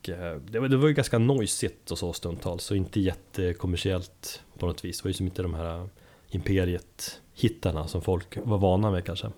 det 0.51 0.59
var, 0.59 0.69
det 0.69 0.77
var 0.77 0.89
ju 0.89 0.95
ganska 0.95 1.19
noisigt 1.19 1.91
och 1.91 1.99
så 1.99 2.13
stundtals. 2.13 2.65
Så 2.65 2.75
inte 2.75 3.01
jättekommersiellt 3.01 4.43
på 4.59 4.67
något 4.67 4.85
vis. 4.85 4.99
Det 4.99 5.05
var 5.05 5.09
ju 5.09 5.15
som 5.15 5.27
inte 5.27 5.43
de 5.43 5.55
här 5.55 5.89
Imperiet-hittarna 6.31 7.87
som 7.87 8.03
folk 8.03 8.39
var 8.45 8.59
vana 8.59 8.91
med 8.91 9.05
kanske. 9.05 9.31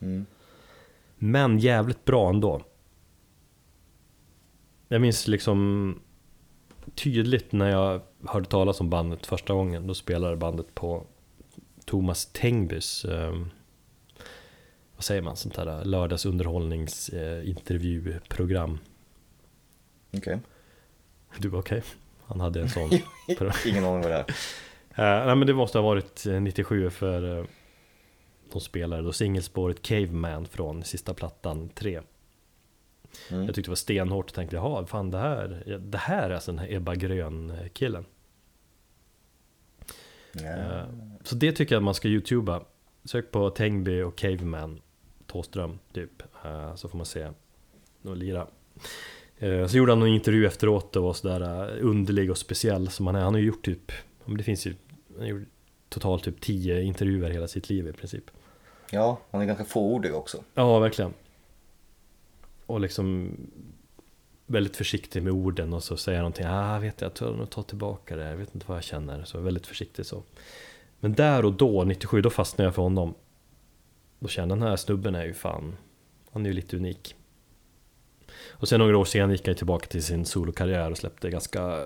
Mm. 0.00 0.26
Men 1.18 1.58
jävligt 1.58 2.04
bra 2.04 2.28
ändå. 2.28 2.62
Jag 4.88 5.00
minns 5.00 5.28
liksom 5.28 6.00
tydligt 6.94 7.52
när 7.52 7.70
jag 7.70 8.00
hörde 8.26 8.46
talas 8.46 8.80
om 8.80 8.90
bandet 8.90 9.26
första 9.26 9.54
gången. 9.54 9.86
Då 9.86 9.94
spelade 9.94 10.36
bandet 10.36 10.74
på 10.74 11.06
Thomas 11.84 12.26
Tengbys 12.26 13.04
eh, 13.04 13.34
vad 14.96 15.04
säger 15.04 15.22
man, 15.22 15.36
sånt 15.36 15.56
här 15.56 15.84
lördagsunderhållningsintervjuprogram. 15.84 18.72
Eh, 18.72 18.78
okej. 20.18 20.18
Okay. 20.18 20.38
Du 21.38 21.48
var 21.48 21.58
okej? 21.58 21.78
Okay? 21.78 21.90
Han 22.26 22.40
hade 22.40 22.60
en 22.60 22.68
sån. 22.68 22.90
Ingen 23.66 23.84
aning 23.84 24.02
vad 24.02 24.10
det 24.10 24.16
är. 24.16 24.24
Uh, 24.98 25.26
nej 25.26 25.36
men 25.36 25.46
det 25.46 25.54
måste 25.54 25.78
ha 25.78 25.82
varit 25.82 26.24
97 26.40 26.90
för 26.90 27.38
uh, 27.38 27.44
de 28.52 28.60
spelade 28.60 29.02
då 29.02 29.12
singelspåret 29.12 29.82
Caveman 29.82 30.46
från 30.46 30.84
sista 30.84 31.14
plattan 31.14 31.68
3. 31.68 32.00
Mm. 33.30 33.46
Jag 33.46 33.54
tyckte 33.54 33.68
det 33.68 33.70
var 33.70 33.76
stenhårt 33.76 34.26
och 34.26 34.34
tänkte 34.34 34.56
jaha, 34.56 34.86
fan 34.86 35.10
det 35.10 35.18
här, 35.18 35.78
det 35.78 35.98
här 35.98 36.30
är 36.30 36.34
alltså 36.34 36.52
den 36.52 36.58
här 36.58 36.72
Ebba 36.72 36.94
Grön 36.94 37.52
killen. 37.72 38.04
Yeah. 40.40 40.88
Så 41.24 41.34
det 41.34 41.52
tycker 41.52 41.74
jag 41.74 41.80
att 41.80 41.84
man 41.84 41.94
ska 41.94 42.08
youtuba. 42.08 42.62
Sök 43.04 43.30
på 43.30 43.50
Tengby 43.50 44.02
och 44.02 44.16
Caveman 44.16 44.80
Tåström 45.26 45.78
typ. 45.92 46.22
Eh, 46.44 46.74
så 46.74 46.88
får 46.88 46.96
man 46.96 47.06
se 47.06 47.28
och 48.02 48.16
lira. 48.16 48.46
Eh, 49.38 49.66
så 49.66 49.76
gjorde 49.76 49.92
han 49.92 50.02
en 50.02 50.08
intervju 50.08 50.46
efteråt 50.46 50.96
och 50.96 51.02
var 51.02 51.12
sådär 51.12 51.40
eh, 51.40 51.86
underlig 51.86 52.30
och 52.30 52.38
speciell 52.38 52.88
som 52.88 53.06
han 53.06 53.16
är. 53.16 53.20
Han 53.20 53.34
har 53.34 53.40
ju 53.40 53.46
gjort 53.46 53.64
typ, 53.64 53.92
det 54.24 54.42
finns 54.42 54.66
ju, 54.66 54.74
han 55.08 55.20
har 55.20 55.28
gjort 55.28 55.48
totalt 55.88 56.24
typ 56.24 56.40
tio 56.40 56.82
intervjuer 56.82 57.30
hela 57.30 57.48
sitt 57.48 57.68
liv 57.68 57.88
i 57.88 57.92
princip. 57.92 58.30
Ja, 58.90 59.18
han 59.30 59.40
är 59.40 59.46
ganska 59.46 59.64
fåordig 59.64 60.14
också. 60.14 60.38
Ja, 60.54 60.78
verkligen 60.78 61.14
och 62.66 62.80
liksom 62.80 63.36
väldigt 64.46 64.76
försiktig 64.76 65.22
med 65.22 65.32
orden 65.32 65.72
och 65.72 65.82
så 65.82 65.96
säger 65.96 66.18
någonting, 66.18 66.46
ah, 66.46 66.78
vet 66.78 67.00
jag, 67.00 67.08
jag 67.08 67.14
tror 67.14 67.36
nog 67.36 67.50
ta 67.50 67.62
tillbaka 67.62 68.16
det, 68.16 68.24
jag 68.24 68.36
vet 68.36 68.54
inte 68.54 68.66
vad 68.68 68.76
jag 68.76 68.84
känner, 68.84 69.24
så 69.24 69.40
väldigt 69.40 69.66
försiktig 69.66 70.06
så. 70.06 70.22
Men 71.00 71.14
där 71.14 71.44
och 71.44 71.52
då, 71.52 71.84
97, 71.84 72.22
då 72.22 72.30
fastnade 72.30 72.66
jag 72.66 72.74
för 72.74 72.82
honom. 72.82 73.14
Då 74.18 74.28
kände 74.28 74.54
den 74.54 74.62
här 74.62 74.76
snubben 74.76 75.14
är 75.14 75.24
ju 75.24 75.34
fan, 75.34 75.76
han 76.32 76.46
är 76.46 76.50
ju 76.50 76.54
lite 76.54 76.76
unik. 76.76 77.14
Och 78.50 78.68
sen 78.68 78.80
några 78.80 78.98
år 78.98 79.04
senare 79.04 79.32
gick 79.32 79.46
han 79.46 79.56
tillbaka 79.56 79.86
till 79.86 80.02
sin 80.02 80.24
solokarriär 80.24 80.90
och 80.90 80.98
släppte 80.98 81.30
ganska 81.30 81.84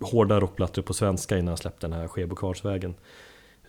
hårda 0.00 0.40
rockplattor 0.40 0.82
på 0.82 0.94
svenska 0.94 1.38
innan 1.38 1.48
han 1.48 1.56
släppte 1.56 1.86
den 1.86 2.00
här 2.00 2.08
Skebokvarnsvägen. 2.08 2.94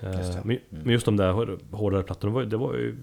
Just 0.01 0.33
mm. 0.33 0.59
Men 0.69 0.93
just 0.93 1.05
de 1.05 1.17
där 1.17 1.57
hårdare 1.75 2.03
plattorna, 2.03 2.45
det 2.45 2.57
var 2.57 2.73
ju 2.73 2.97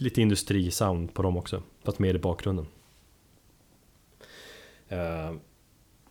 lite 0.00 0.22
industrisound 0.22 1.14
på 1.14 1.22
dem 1.22 1.36
också, 1.36 1.62
fast 1.84 1.98
mer 1.98 2.14
i 2.14 2.18
bakgrunden. 2.18 2.66
Uh, 4.92 5.36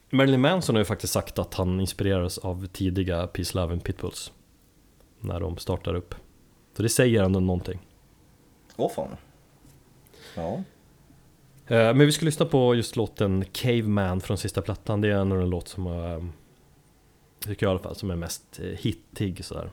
Marilyn 0.09 0.41
Manson 0.41 0.75
har 0.75 0.81
ju 0.81 0.85
faktiskt 0.85 1.13
sagt 1.13 1.39
att 1.39 1.53
han 1.53 1.79
inspirerades 1.79 2.37
av 2.37 2.67
tidiga 2.67 3.27
Peace 3.27 3.57
Love 3.57 3.73
and 3.73 3.83
Pitbulls 3.83 4.31
när 5.19 5.39
de 5.39 5.57
startar 5.57 5.93
upp. 5.93 6.15
Så 6.77 6.83
det 6.83 6.89
säger 6.89 7.23
ändå 7.23 7.39
någonting. 7.39 7.79
Åh 8.75 8.91
fan. 8.91 9.17
Ja. 10.35 10.63
Uh, 11.71 11.93
men 11.95 11.99
vi 11.99 12.11
ska 12.11 12.25
lyssna 12.25 12.45
på 12.45 12.75
just 12.75 12.95
låten 12.95 13.45
Caveman 13.51 14.21
från 14.21 14.37
sista 14.37 14.61
plattan. 14.61 15.01
Det 15.01 15.07
är 15.07 15.11
en 15.11 15.31
av 15.31 15.39
de 15.39 15.49
låt 15.49 15.67
som 15.67 15.87
uh, 15.87 16.25
tycker 17.39 17.65
jag 17.65 17.69
i 17.69 17.71
alla 17.71 17.83
fall, 17.83 17.95
som 17.95 18.11
är 18.11 18.15
mest 18.15 18.59
hittig 18.59 19.45
sådär. 19.45 19.71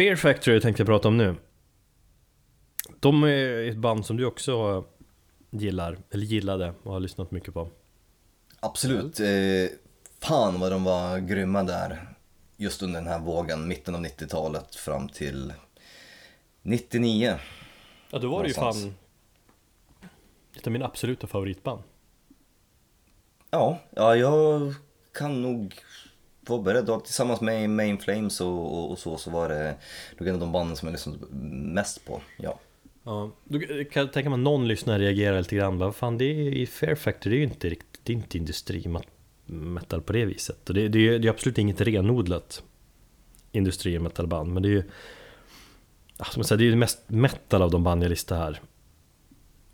Fear 0.00 0.16
Factory 0.16 0.60
tänkte 0.60 0.80
jag 0.80 0.86
prata 0.86 1.08
om 1.08 1.16
nu. 1.16 1.36
De 3.00 3.22
är 3.22 3.68
ett 3.68 3.76
band 3.76 4.06
som 4.06 4.16
du 4.16 4.24
också 4.24 4.84
gillar, 5.50 5.98
eller 6.10 6.24
gillade 6.24 6.74
och 6.82 6.92
har 6.92 7.00
lyssnat 7.00 7.30
mycket 7.30 7.54
på. 7.54 7.68
Absolut. 8.60 9.20
Eh, 9.20 9.26
fan 10.20 10.60
vad 10.60 10.72
de 10.72 10.84
var 10.84 11.18
grymma 11.18 11.62
där. 11.62 12.14
Just 12.56 12.82
under 12.82 13.00
den 13.00 13.08
här 13.08 13.18
vågen, 13.18 13.68
mitten 13.68 13.94
av 13.94 14.04
90-talet 14.04 14.74
fram 14.74 15.08
till 15.08 15.52
99. 16.62 17.38
Ja, 18.10 18.18
då 18.18 18.30
var 18.30 18.42
det 18.42 18.48
ju 18.48 18.54
fan 18.54 18.94
ett 20.56 20.66
av 20.66 20.72
mina 20.72 20.86
absoluta 20.86 21.26
favoritband. 21.26 21.82
Ja, 23.50 23.78
ja 23.90 24.16
jag 24.16 24.74
kan 25.12 25.42
nog 25.42 25.74
beredd. 26.44 26.90
Och 26.90 27.04
Tillsammans 27.04 27.40
med 27.40 27.70
Main 27.70 27.98
Flames 27.98 28.40
och, 28.40 28.78
och, 28.78 28.90
och 28.90 28.98
så, 28.98 29.16
så 29.16 29.30
var 29.30 29.48
det 29.48 29.74
nog 30.18 30.28
en 30.28 30.34
av 30.34 30.40
de 30.40 30.52
banden 30.52 30.76
som 30.76 30.88
jag 30.88 30.92
lyssnade 30.92 31.18
mest 31.50 32.04
på. 32.06 32.20
Ja. 32.36 32.58
Ja, 33.04 33.30
då 33.44 33.60
kan 33.90 34.08
tänka 34.10 34.30
mig 34.30 34.36
att 34.36 34.40
någon 34.44 34.68
lyssnare 34.68 35.02
reagerar 35.02 35.38
lite 35.38 35.56
grann. 35.56 35.78
Vad 35.78 35.96
fan, 35.96 36.18
det 36.18 36.24
är 36.24 36.52
i 36.52 36.66
Fair 36.66 36.94
Factory, 36.94 37.30
det 37.30 37.36
är 37.36 37.38
ju 37.38 37.44
inte 37.44 37.68
riktigt, 37.68 38.00
det 38.02 38.12
är 38.12 38.16
inte 38.16 38.38
industrimetal 38.38 40.02
på 40.04 40.12
det 40.12 40.24
viset. 40.24 40.68
Och 40.68 40.74
det, 40.74 40.88
det, 40.88 41.08
är, 41.08 41.18
det 41.18 41.28
är 41.28 41.30
absolut 41.30 41.58
inget 41.58 41.80
renodlat 41.80 42.62
industrimetalband, 43.52 44.52
men 44.52 44.62
det 44.62 44.68
är 44.68 44.70
ju 44.70 44.82
ja, 46.18 46.24
som 46.24 46.40
jag 46.40 46.46
säger, 46.46 46.58
det 46.58 46.64
är 46.64 46.70
ju 46.70 46.76
mest 46.76 46.98
metal 47.06 47.62
av 47.62 47.70
de 47.70 47.84
band 47.84 48.04
jag 48.04 48.10
listar 48.10 48.36
här. 48.36 48.60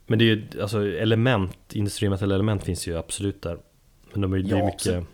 Men 0.07 0.19
det 0.19 0.25
är 0.25 0.27
ju, 0.27 0.61
alltså 0.61 0.87
element, 0.87 1.59
industrimetal 1.73 2.33
element 2.33 2.65
finns 2.65 2.89
ju 2.89 2.97
absolut 2.97 3.43
där. 3.43 3.59
Men 4.13 4.21
de 4.21 4.33
är 4.33 4.37
ju 4.37 4.43
det 4.43 4.55
är 4.55 4.59
Ja, 4.59 4.67
mycket 4.67 4.87
ja, 4.87 5.05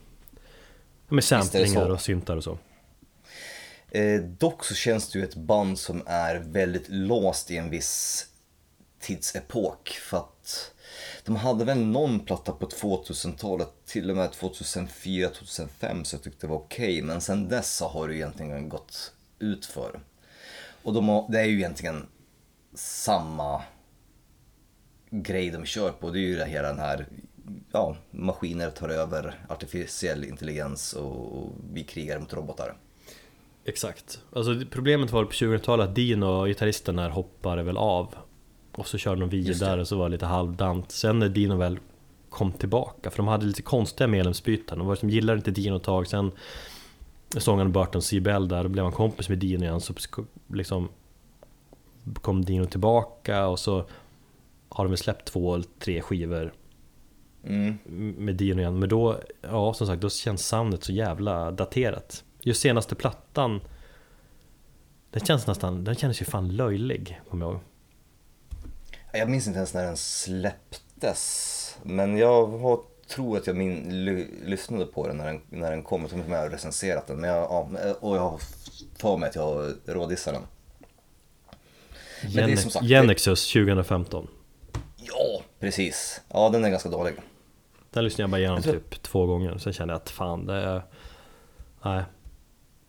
med 1.13 1.25
samplingar 1.25 1.91
och 1.91 2.01
syntar 2.01 2.37
och 2.37 2.45
så. 2.45 2.59
Eh, 3.91 4.21
dock 4.21 4.65
så 4.65 4.75
känns 4.75 5.11
det 5.11 5.19
ju 5.19 5.25
ett 5.25 5.35
band 5.35 5.79
som 5.79 6.03
är 6.07 6.37
väldigt 6.37 6.89
låst 6.89 7.51
i 7.51 7.57
en 7.57 7.71
viss 7.71 8.27
tidsepok. 9.01 9.89
För 9.89 10.17
att 10.17 10.73
de 11.25 11.37
hade 11.37 11.65
väl 11.65 11.79
någon 11.79 12.21
platta 12.21 12.53
på 12.53 12.67
2000-talet, 12.67 13.69
till 13.87 14.11
och 14.11 14.17
med 14.17 14.31
2004-2005 14.31 16.05
så 16.05 16.15
jag 16.15 16.23
tyckte 16.23 16.47
det 16.47 16.51
var 16.51 16.57
okej. 16.57 17.03
Men 17.03 17.21
sen 17.21 17.49
dess 17.49 17.77
så 17.77 17.89
har 17.89 18.09
det 18.09 18.17
egentligen 18.17 18.69
gått 18.69 19.13
ut 19.39 19.67
för. 19.67 20.01
Och 20.83 20.93
de 20.93 21.09
har, 21.09 21.33
det 21.33 21.41
är 21.41 21.45
ju 21.45 21.57
egentligen 21.57 22.07
samma 22.75 23.63
grej 25.11 25.51
de 25.51 25.65
kör 25.65 25.93
på. 25.93 26.11
Det 26.11 26.19
är 26.19 26.21
ju 26.21 26.37
det 26.37 26.47
hela 26.47 26.69
den 26.69 26.79
här, 26.79 27.07
ja, 27.73 27.97
maskiner 28.11 28.71
tar 28.71 28.89
över 28.89 29.35
artificiell 29.49 30.25
intelligens 30.25 30.93
och, 30.93 31.39
och 31.39 31.53
vi 31.73 31.85
krigar 31.85 32.19
mot 32.19 32.35
robotar. 32.35 32.75
Exakt. 33.65 34.21
Alltså 34.33 34.61
problemet 34.71 35.13
var 35.13 35.25
på 35.25 35.31
2000-talet 35.31 35.89
att 35.89 35.95
Dino, 35.95 36.45
gitarristen 36.47 36.97
där, 36.97 37.11
hoppade 37.11 37.63
väl 37.63 37.77
av. 37.77 38.15
Och 38.73 38.87
så 38.87 38.99
körde 38.99 39.21
de 39.21 39.29
vidare 39.29 39.81
och 39.81 39.89
så 39.89 39.97
var 39.97 40.09
det 40.09 40.13
lite 40.13 40.27
halvdant. 40.27 40.91
Sen 40.91 41.19
när 41.19 41.29
Dino 41.29 41.57
väl 41.57 41.79
kom 42.31 42.53
tillbaka, 42.53 43.11
för 43.11 43.17
de 43.17 43.29
hade 43.29 43.47
lite 43.47 43.63
konstiga 43.63 44.09
medlemsbyten. 44.09 44.79
De 44.79 44.87
var 44.87 44.97
som 44.97 45.11
gillade 45.11 45.39
inte 45.39 45.51
Dino 45.51 45.77
ett 45.77 45.83
tag, 45.83 46.07
sen 46.07 46.33
sångaren 47.37 47.73
Burton 47.73 48.03
C. 48.03 48.21
Bell 48.21 48.49
där, 48.49 48.63
då 48.63 48.69
blev 48.69 48.85
han 48.85 48.93
kompis 48.93 49.29
med 49.29 49.39
Dino 49.39 49.65
igen. 49.65 49.81
Så 49.81 49.95
liksom 50.47 50.89
kom 52.15 52.45
Dino 52.45 52.67
tillbaka 52.67 53.47
och 53.47 53.59
så 53.59 53.85
har 54.69 54.85
de 54.85 54.91
väl 54.91 54.99
släppt 54.99 55.25
två 55.25 55.63
tre 55.79 56.01
skivor 56.01 56.53
Mm. 57.45 57.79
med 58.19 58.35
Dino 58.35 58.61
igen. 58.61 58.79
Men 58.79 58.89
då, 58.89 59.21
ja 59.43 59.75
som 59.75 59.87
sagt, 59.87 60.03
då 60.03 60.11
känns 60.11 60.47
soundet 60.47 60.85
så 60.85 60.93
jävla 60.93 61.51
daterat. 61.51 62.25
Just 62.41 62.61
senaste 62.63 62.95
plattan, 62.95 63.61
den 65.11 65.25
känns 65.25 65.47
nästan, 65.47 65.85
den 65.85 65.95
känns 65.95 66.21
ju 66.21 66.25
fan 66.25 66.57
löjlig, 66.57 67.21
kommer 67.31 67.47
jag 67.47 67.53
ihåg. 67.53 67.63
Jag 69.13 69.31
minns 69.31 69.47
inte 69.47 69.57
ens 69.57 69.75
när 69.75 69.85
den 69.85 69.97
släpptes. 69.97 71.79
Men 71.83 72.17
jag 72.17 72.47
har, 72.47 72.81
tror 73.09 73.37
att 73.37 73.47
jag 73.47 73.57
min, 73.57 74.05
ly, 74.05 74.27
lyssnade 74.45 74.87
på 74.87 75.07
den 75.07 75.17
när 75.17 75.27
den, 75.27 75.41
när 75.51 75.71
den 75.71 75.83
kom. 75.83 76.01
Jag 76.01 76.11
tror 76.11 76.21
inte 76.21 76.33
jag 76.33 76.41
har 76.41 76.51
recenserat 76.51 77.07
den. 77.07 77.21
Men 77.21 77.31
jag, 77.31 77.39
ja, 77.39 77.69
och 78.01 78.17
jag 78.17 78.21
har 78.21 78.41
för 78.97 79.17
mig 79.17 79.29
att 79.29 79.35
jag 79.35 79.73
rådissar 79.87 80.33
den. 80.33 80.43
Sagt- 82.57 82.87
Genexus 82.87 83.53
2015. 83.53 84.29
Ja, 84.97 85.43
precis. 85.61 86.21
Ja, 86.29 86.49
den 86.49 86.65
är 86.65 86.71
ganska 86.71 86.89
dålig. 86.89 87.15
Den 87.93 88.05
lyssnade 88.05 88.23
jag 88.23 88.31
bara 88.31 88.39
igenom 88.39 88.57
Jag 88.57 88.65
tror- 88.65 88.73
typ 88.75 89.03
två 89.03 89.27
gånger, 89.27 89.59
sen 89.59 89.73
kände 89.73 89.95
jag 89.95 90.01
att 90.03 90.11
fan 90.11 90.47
det 90.47 90.55
är... 90.55 90.83
Nej, 91.85 92.03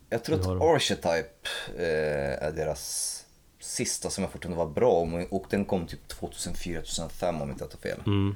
Jag 0.09 0.23
tror 0.23 0.39
att. 0.39 0.61
Archetype 0.61 1.49
eh, 1.77 2.43
är 2.47 2.51
deras 2.51 3.19
sista 3.59 4.09
som 4.09 4.23
jag 4.23 4.31
fortfarande 4.31 4.57
var 4.57 4.69
bra 4.73 4.91
om. 4.91 5.25
Och 5.29 5.45
den 5.49 5.65
kom 5.65 5.87
typ 5.87 5.99
2004-2005 6.11 7.41
om 7.41 7.49
inte 7.49 7.63
jag 7.63 7.71
tar 7.71 7.77
fel. 7.79 7.99
mm. 8.05 8.35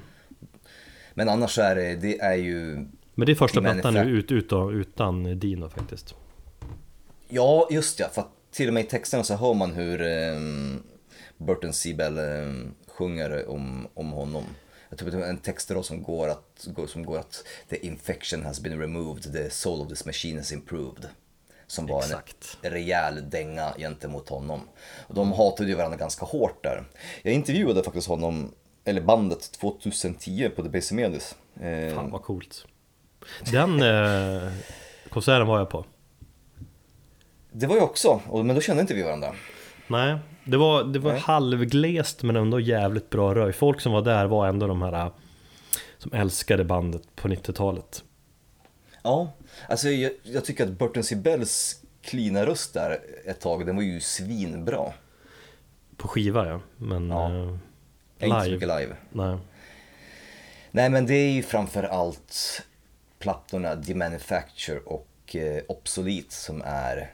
Men 1.14 1.28
annars 1.28 1.50
så 1.50 1.62
är 1.62 1.74
det, 1.76 1.94
det 1.94 2.20
är 2.20 2.34
ju 2.34 2.86
Men 3.14 3.26
det 3.26 3.32
är 3.32 3.34
första 3.34 3.60
plattan 3.60 3.94
nu 3.94 4.00
ut, 4.00 4.32
utan, 4.32 4.70
utan 4.80 5.38
Dino 5.38 5.68
faktiskt. 5.68 6.14
Ja, 7.28 7.68
just 7.70 8.00
ja. 8.00 8.08
För 8.12 8.20
att 8.20 8.28
till 8.50 8.68
och 8.68 8.74
med 8.74 8.84
i 8.84 8.86
texterna 8.86 9.24
så 9.24 9.34
hör 9.36 9.54
man 9.54 9.72
hur 9.72 10.02
um, 10.02 10.82
Burton 11.36 11.72
Seabell 11.72 12.18
um, 12.18 12.74
sjunger 12.86 13.48
om, 13.48 13.88
om 13.94 14.10
honom. 14.12 14.44
Jag 14.88 14.98
tror 14.98 15.08
att 15.08 15.14
det 15.20 15.24
är 15.26 15.30
en 15.30 15.38
text 15.38 15.68
då 15.68 15.82
som 15.82 16.02
går, 16.02 16.28
att, 16.28 16.66
som 16.88 17.04
går 17.04 17.18
att 17.18 17.44
The 17.68 17.86
infection 17.86 18.44
has 18.44 18.60
been 18.60 18.80
removed, 18.80 19.32
the 19.32 19.50
soul 19.50 19.80
of 19.80 19.88
this 19.88 20.04
machine 20.04 20.38
is 20.40 20.52
improved. 20.52 21.08
Som 21.66 21.86
var 21.86 21.98
Exakt. 21.98 22.58
en 22.62 22.70
rejäl 22.70 23.30
dänga 23.30 23.72
gentemot 23.78 24.28
honom. 24.28 24.60
Och 25.06 25.14
de 25.14 25.32
hatade 25.32 25.68
ju 25.68 25.74
varandra 25.74 25.98
ganska 25.98 26.24
hårt 26.24 26.62
där. 26.62 26.84
Jag 27.22 27.34
intervjuade 27.34 27.82
faktiskt 27.82 28.08
honom, 28.08 28.52
eller 28.84 29.00
bandet, 29.00 29.52
2010 29.52 30.48
på 30.56 30.62
The 30.62 30.68
Basic 30.68 30.92
Medis. 30.92 31.34
Eh, 31.60 31.94
Fan 31.94 32.10
vad 32.10 32.22
coolt. 32.22 32.66
Den 33.52 33.82
eh, 33.82 34.52
konserten 35.08 35.46
var 35.46 35.58
jag 35.58 35.70
på. 35.70 35.84
Det 37.52 37.66
var 37.66 37.76
jag 37.76 37.84
också, 37.84 38.20
men 38.32 38.54
då 38.54 38.60
kände 38.60 38.80
inte 38.80 38.94
vi 38.94 39.02
varandra. 39.02 39.34
Nej, 39.88 40.18
det 40.44 40.56
var, 40.56 40.84
det 40.84 40.98
var 40.98 41.12
Nej. 41.12 41.20
halvglest 41.20 42.22
men 42.22 42.36
ändå 42.36 42.60
jävligt 42.60 43.10
bra 43.10 43.34
röj. 43.34 43.52
Folk 43.52 43.80
som 43.80 43.92
var 43.92 44.02
där 44.02 44.26
var 44.26 44.48
ändå 44.48 44.66
de 44.66 44.82
här 44.82 44.92
äh, 44.92 45.12
som 45.98 46.12
älskade 46.12 46.64
bandet 46.64 47.02
på 47.16 47.28
90-talet. 47.28 48.04
Ja, 49.02 49.32
alltså 49.68 49.88
jag, 49.88 50.12
jag 50.22 50.44
tycker 50.44 50.64
att 50.64 50.70
Burton 50.78 51.02
C. 51.04 51.16
Bells 51.16 51.82
cleana 52.02 52.46
röst 52.46 52.74
där 52.74 52.98
ett 53.26 53.40
tag, 53.40 53.66
den 53.66 53.76
var 53.76 53.82
ju 53.82 54.00
svinbra. 54.00 54.92
På 55.96 56.08
skiva 56.08 56.46
ja, 56.48 56.60
men 56.76 57.10
Ja. 57.10 57.30
eh, 57.34 57.48
Inte 58.28 58.40
så 58.40 58.44
live, 58.44 58.50
mycket 58.54 58.68
live. 58.80 58.96
nej. 59.12 59.38
Nej 60.70 60.90
men 60.90 61.06
det 61.06 61.14
är 61.14 61.30
ju 61.32 61.42
framför 61.42 61.82
allt 61.82 62.62
plattorna 63.18 63.74
Demanufacture 63.74 64.78
och 64.78 65.36
eh, 65.36 65.62
Obsolete 65.68 66.34
som 66.34 66.62
är 66.64 67.12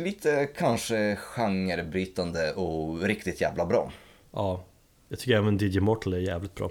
lite 0.00 0.48
kanske 0.56 1.16
genrebrytande 1.16 2.52
och 2.52 3.02
riktigt 3.02 3.40
jävla 3.40 3.66
bra. 3.66 3.92
Ja, 4.32 4.64
jag 5.08 5.18
tycker 5.18 5.36
även 5.36 5.58
DJ 5.58 5.80
Mortal 5.80 6.14
är 6.14 6.18
jävligt 6.18 6.54
bra. 6.54 6.70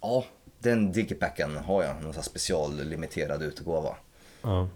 Ja, 0.00 0.24
den 0.58 0.92
digipacken 0.92 1.56
har 1.56 1.82
jag, 1.82 2.02
någon 2.02 2.14
sån 2.14 2.22
speciallimiterad 2.22 3.42
utgåva. 3.42 3.96
Ja. 4.42 4.68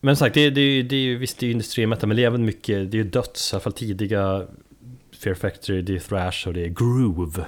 Men 0.00 0.16
sagt, 0.16 0.34
det, 0.34 0.50
det, 0.50 0.82
det 0.82 0.96
är 0.96 1.00
ju 1.00 1.18
visst 1.18 1.38
det 1.38 1.46
är 1.46 1.48
ju 1.48 1.52
industrimetal 1.52 2.08
men 2.08 2.16
det 2.16 2.22
är 2.22 2.26
även 2.26 2.44
mycket, 2.44 2.90
det 2.90 2.96
är 2.96 3.04
ju 3.04 3.10
döds, 3.10 3.52
i 3.52 3.56
alla 3.56 3.60
fall 3.60 3.72
tidiga 3.72 4.46
Fear 5.18 5.34
Factory, 5.34 5.82
det 5.82 5.94
är 5.94 5.98
thrash 5.98 6.48
och 6.48 6.54
det 6.54 6.64
är 6.64 6.68
groove. 6.68 7.44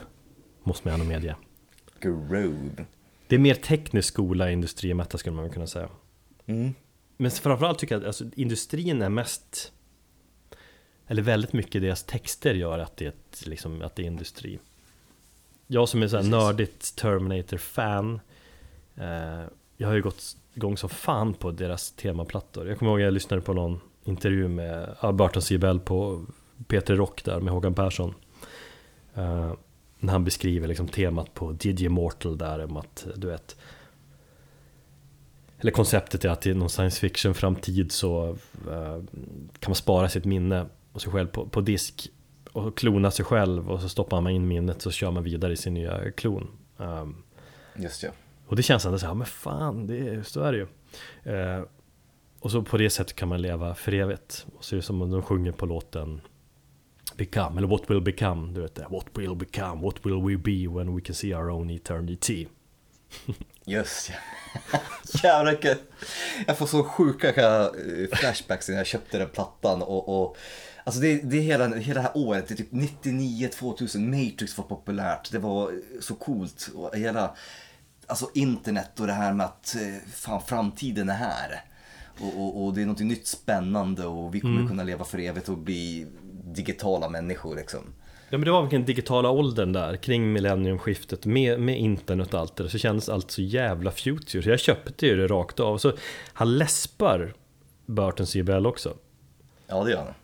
Måste 0.62 0.88
man 0.88 1.00
ändå 1.00 1.12
medge. 1.12 1.36
Groove. 2.00 2.84
Det 3.26 3.34
är 3.34 3.38
mer 3.38 3.54
teknisk 3.54 4.08
skola 4.08 4.50
i 4.50 4.52
industrimetal 4.52 5.18
skulle 5.18 5.36
man 5.36 5.50
kunna 5.50 5.66
säga. 5.66 5.88
Mm. 6.46 6.74
Men 7.16 7.30
framförallt 7.30 7.78
tycker 7.78 7.94
jag 7.94 8.00
att 8.00 8.06
alltså, 8.06 8.24
industrin 8.36 9.02
är 9.02 9.08
mest 9.08 9.72
Eller 11.06 11.22
väldigt 11.22 11.52
mycket 11.52 11.82
deras 11.82 12.02
texter 12.02 12.54
gör 12.54 12.78
att 12.78 12.96
det 12.96 13.04
är, 13.04 13.08
ett, 13.08 13.46
liksom, 13.46 13.82
att 13.82 13.96
det 13.96 14.02
är 14.02 14.06
industri 14.06 14.58
Jag 15.66 15.88
som 15.88 16.02
är 16.02 16.08
så 16.08 16.16
här 16.16 16.22
Precis. 16.22 16.30
nördigt 16.30 16.96
Terminator-fan 16.96 18.20
eh, 18.94 19.44
Jag 19.76 19.88
har 19.88 19.94
ju 19.94 20.02
gått 20.02 20.36
igång 20.54 20.76
som 20.76 20.88
fan 20.88 21.34
på 21.34 21.50
deras 21.50 21.90
temaplattor 21.90 22.68
Jag 22.68 22.78
kommer 22.78 22.92
ihåg 22.92 23.00
att 23.00 23.04
jag 23.04 23.14
lyssnade 23.14 23.42
på 23.42 23.52
någon 23.52 23.80
intervju 24.04 24.48
med 24.48 24.96
C. 25.40 25.58
Bell 25.58 25.80
på 25.80 26.26
Peter 26.66 26.96
Rock 26.96 27.24
där 27.24 27.40
med 27.40 27.52
Håkan 27.52 27.74
Persson 27.74 28.14
eh, 29.14 29.52
När 29.98 30.12
han 30.12 30.24
beskriver 30.24 30.68
liksom 30.68 30.88
temat 30.88 31.34
på 31.34 31.52
Digi 31.52 31.88
Mortal 31.88 32.38
där 32.38 32.64
om 32.64 32.76
att 32.76 33.06
du 33.16 33.26
vet 33.26 33.56
eller 35.66 35.72
konceptet 35.72 36.24
är 36.24 36.28
att 36.28 36.46
i 36.46 36.54
någon 36.54 36.70
science 36.70 37.00
fiction 37.00 37.34
framtid 37.34 37.92
så 37.92 38.28
eh, 38.70 39.02
kan 39.58 39.70
man 39.70 39.74
spara 39.74 40.08
sitt 40.08 40.24
minne 40.24 40.66
och 40.92 41.02
sig 41.02 41.12
själv 41.12 41.26
på, 41.26 41.46
på 41.48 41.60
disk 41.60 42.08
och 42.52 42.76
klona 42.76 43.10
sig 43.10 43.24
själv 43.24 43.70
och 43.70 43.80
så 43.80 43.88
stoppar 43.88 44.20
man 44.20 44.32
in 44.32 44.48
minnet 44.48 44.82
så 44.82 44.90
kör 44.90 45.10
man 45.10 45.22
vidare 45.24 45.52
i 45.52 45.56
sin 45.56 45.74
nya 45.74 46.10
klon. 46.10 46.48
Um, 46.76 47.22
Just 47.76 48.02
ja. 48.02 48.10
och 48.46 48.56
det 48.56 48.62
känns 48.62 48.86
ändå 48.86 48.98
så 48.98 49.06
här, 49.06 49.14
men 49.14 49.26
fan, 49.26 49.86
det, 49.86 49.98
är- 50.08 50.22
så 50.22 50.40
är 50.40 50.52
det 50.52 50.58
ju. 50.58 50.66
Eh, 51.34 51.62
Och 52.40 52.50
så 52.50 52.62
på 52.62 52.76
det 52.78 52.90
sättet 52.90 53.16
kan 53.16 53.28
man 53.28 53.42
leva 53.42 53.74
för 53.74 53.92
evigt. 53.94 54.46
Och 54.56 54.64
så 54.64 54.74
är 54.74 54.76
det 54.76 54.82
som 54.82 55.02
om 55.02 55.10
de 55.10 55.22
sjunger 55.22 55.52
på 55.52 55.66
låten 55.66 56.20
Become, 57.16 57.58
eller 57.58 57.68
What 57.68 57.90
will 57.90 58.00
become, 58.00 58.52
du 58.52 58.60
vet 58.60 58.74
det. 58.74 58.86
What 58.90 59.06
will 59.14 59.34
become, 59.34 59.82
what 59.82 59.94
will 60.06 60.22
we 60.22 60.36
be 60.36 60.68
when 60.78 60.94
we 60.96 61.00
can 61.00 61.14
see 61.14 61.34
our 61.34 61.50
own 61.50 61.70
eternity. 61.70 62.46
Just 63.66 64.10
ja. 64.10 64.78
Jävlar 65.22 65.52
vilket... 65.52 65.80
Jag 66.46 66.58
får 66.58 66.66
så 66.66 66.84
sjuka 66.84 67.28
eh, 67.28 67.70
flashbacks 68.12 68.68
när 68.68 68.76
jag 68.76 68.86
köpte 68.86 69.18
den 69.18 69.28
plattan 69.28 69.82
och... 69.82 70.08
och 70.08 70.36
alltså 70.84 71.00
det, 71.00 71.20
det 71.22 71.36
är 71.36 71.42
hela, 71.42 71.74
hela 71.74 72.00
det 72.00 72.06
här 72.06 72.16
året, 72.16 72.48
det 72.48 72.54
är 72.54 72.56
typ 72.56 72.72
99, 72.72 73.48
2000, 73.48 74.10
Matrix 74.10 74.58
var 74.58 74.64
populärt, 74.64 75.32
det 75.32 75.38
var 75.38 75.72
så 76.00 76.14
coolt. 76.14 76.70
Och 76.74 76.96
hela, 76.96 77.34
alltså 78.06 78.30
internet 78.34 79.00
och 79.00 79.06
det 79.06 79.12
här 79.12 79.32
med 79.32 79.46
att 79.46 79.76
eh, 79.76 80.10
fan, 80.12 80.42
framtiden 80.46 81.08
är 81.08 81.14
här. 81.14 81.64
Och, 82.20 82.40
och, 82.40 82.64
och 82.64 82.74
det 82.74 82.82
är 82.82 82.86
något 82.86 82.98
nytt 82.98 83.26
spännande 83.26 84.06
och 84.06 84.34
vi 84.34 84.40
kommer 84.40 84.56
mm. 84.56 84.68
kunna 84.68 84.82
leva 84.82 85.04
för 85.04 85.18
evigt 85.18 85.48
och 85.48 85.58
bli 85.58 86.06
digitala 86.44 87.08
människor 87.08 87.56
liksom. 87.56 87.94
Ja 88.28 88.38
men 88.38 88.44
det 88.44 88.50
var 88.50 88.62
verkligen 88.62 88.84
digitala 88.84 89.30
åldern 89.30 89.72
där 89.72 89.96
kring 89.96 90.32
millenniumskiftet 90.32 91.26
med, 91.26 91.60
med 91.60 91.78
internet 91.78 92.34
och 92.34 92.40
allt 92.40 92.56
det 92.56 92.62
där 92.62 92.70
så 92.70 92.78
kändes 92.78 93.08
allt 93.08 93.30
så 93.30 93.42
jävla 93.42 93.90
future 93.90 94.42
så 94.42 94.50
jag 94.50 94.60
köpte 94.60 95.06
ju 95.06 95.16
det 95.16 95.26
rakt 95.26 95.60
av. 95.60 95.78
Så 95.78 95.92
han 96.32 96.58
läspar 96.58 97.34
Burton 97.86 98.26
C. 98.26 98.42
Bell 98.42 98.66
också. 98.66 98.94
Ja 99.66 99.84
det 99.84 99.90
gör 99.90 100.04
han. 100.04 100.14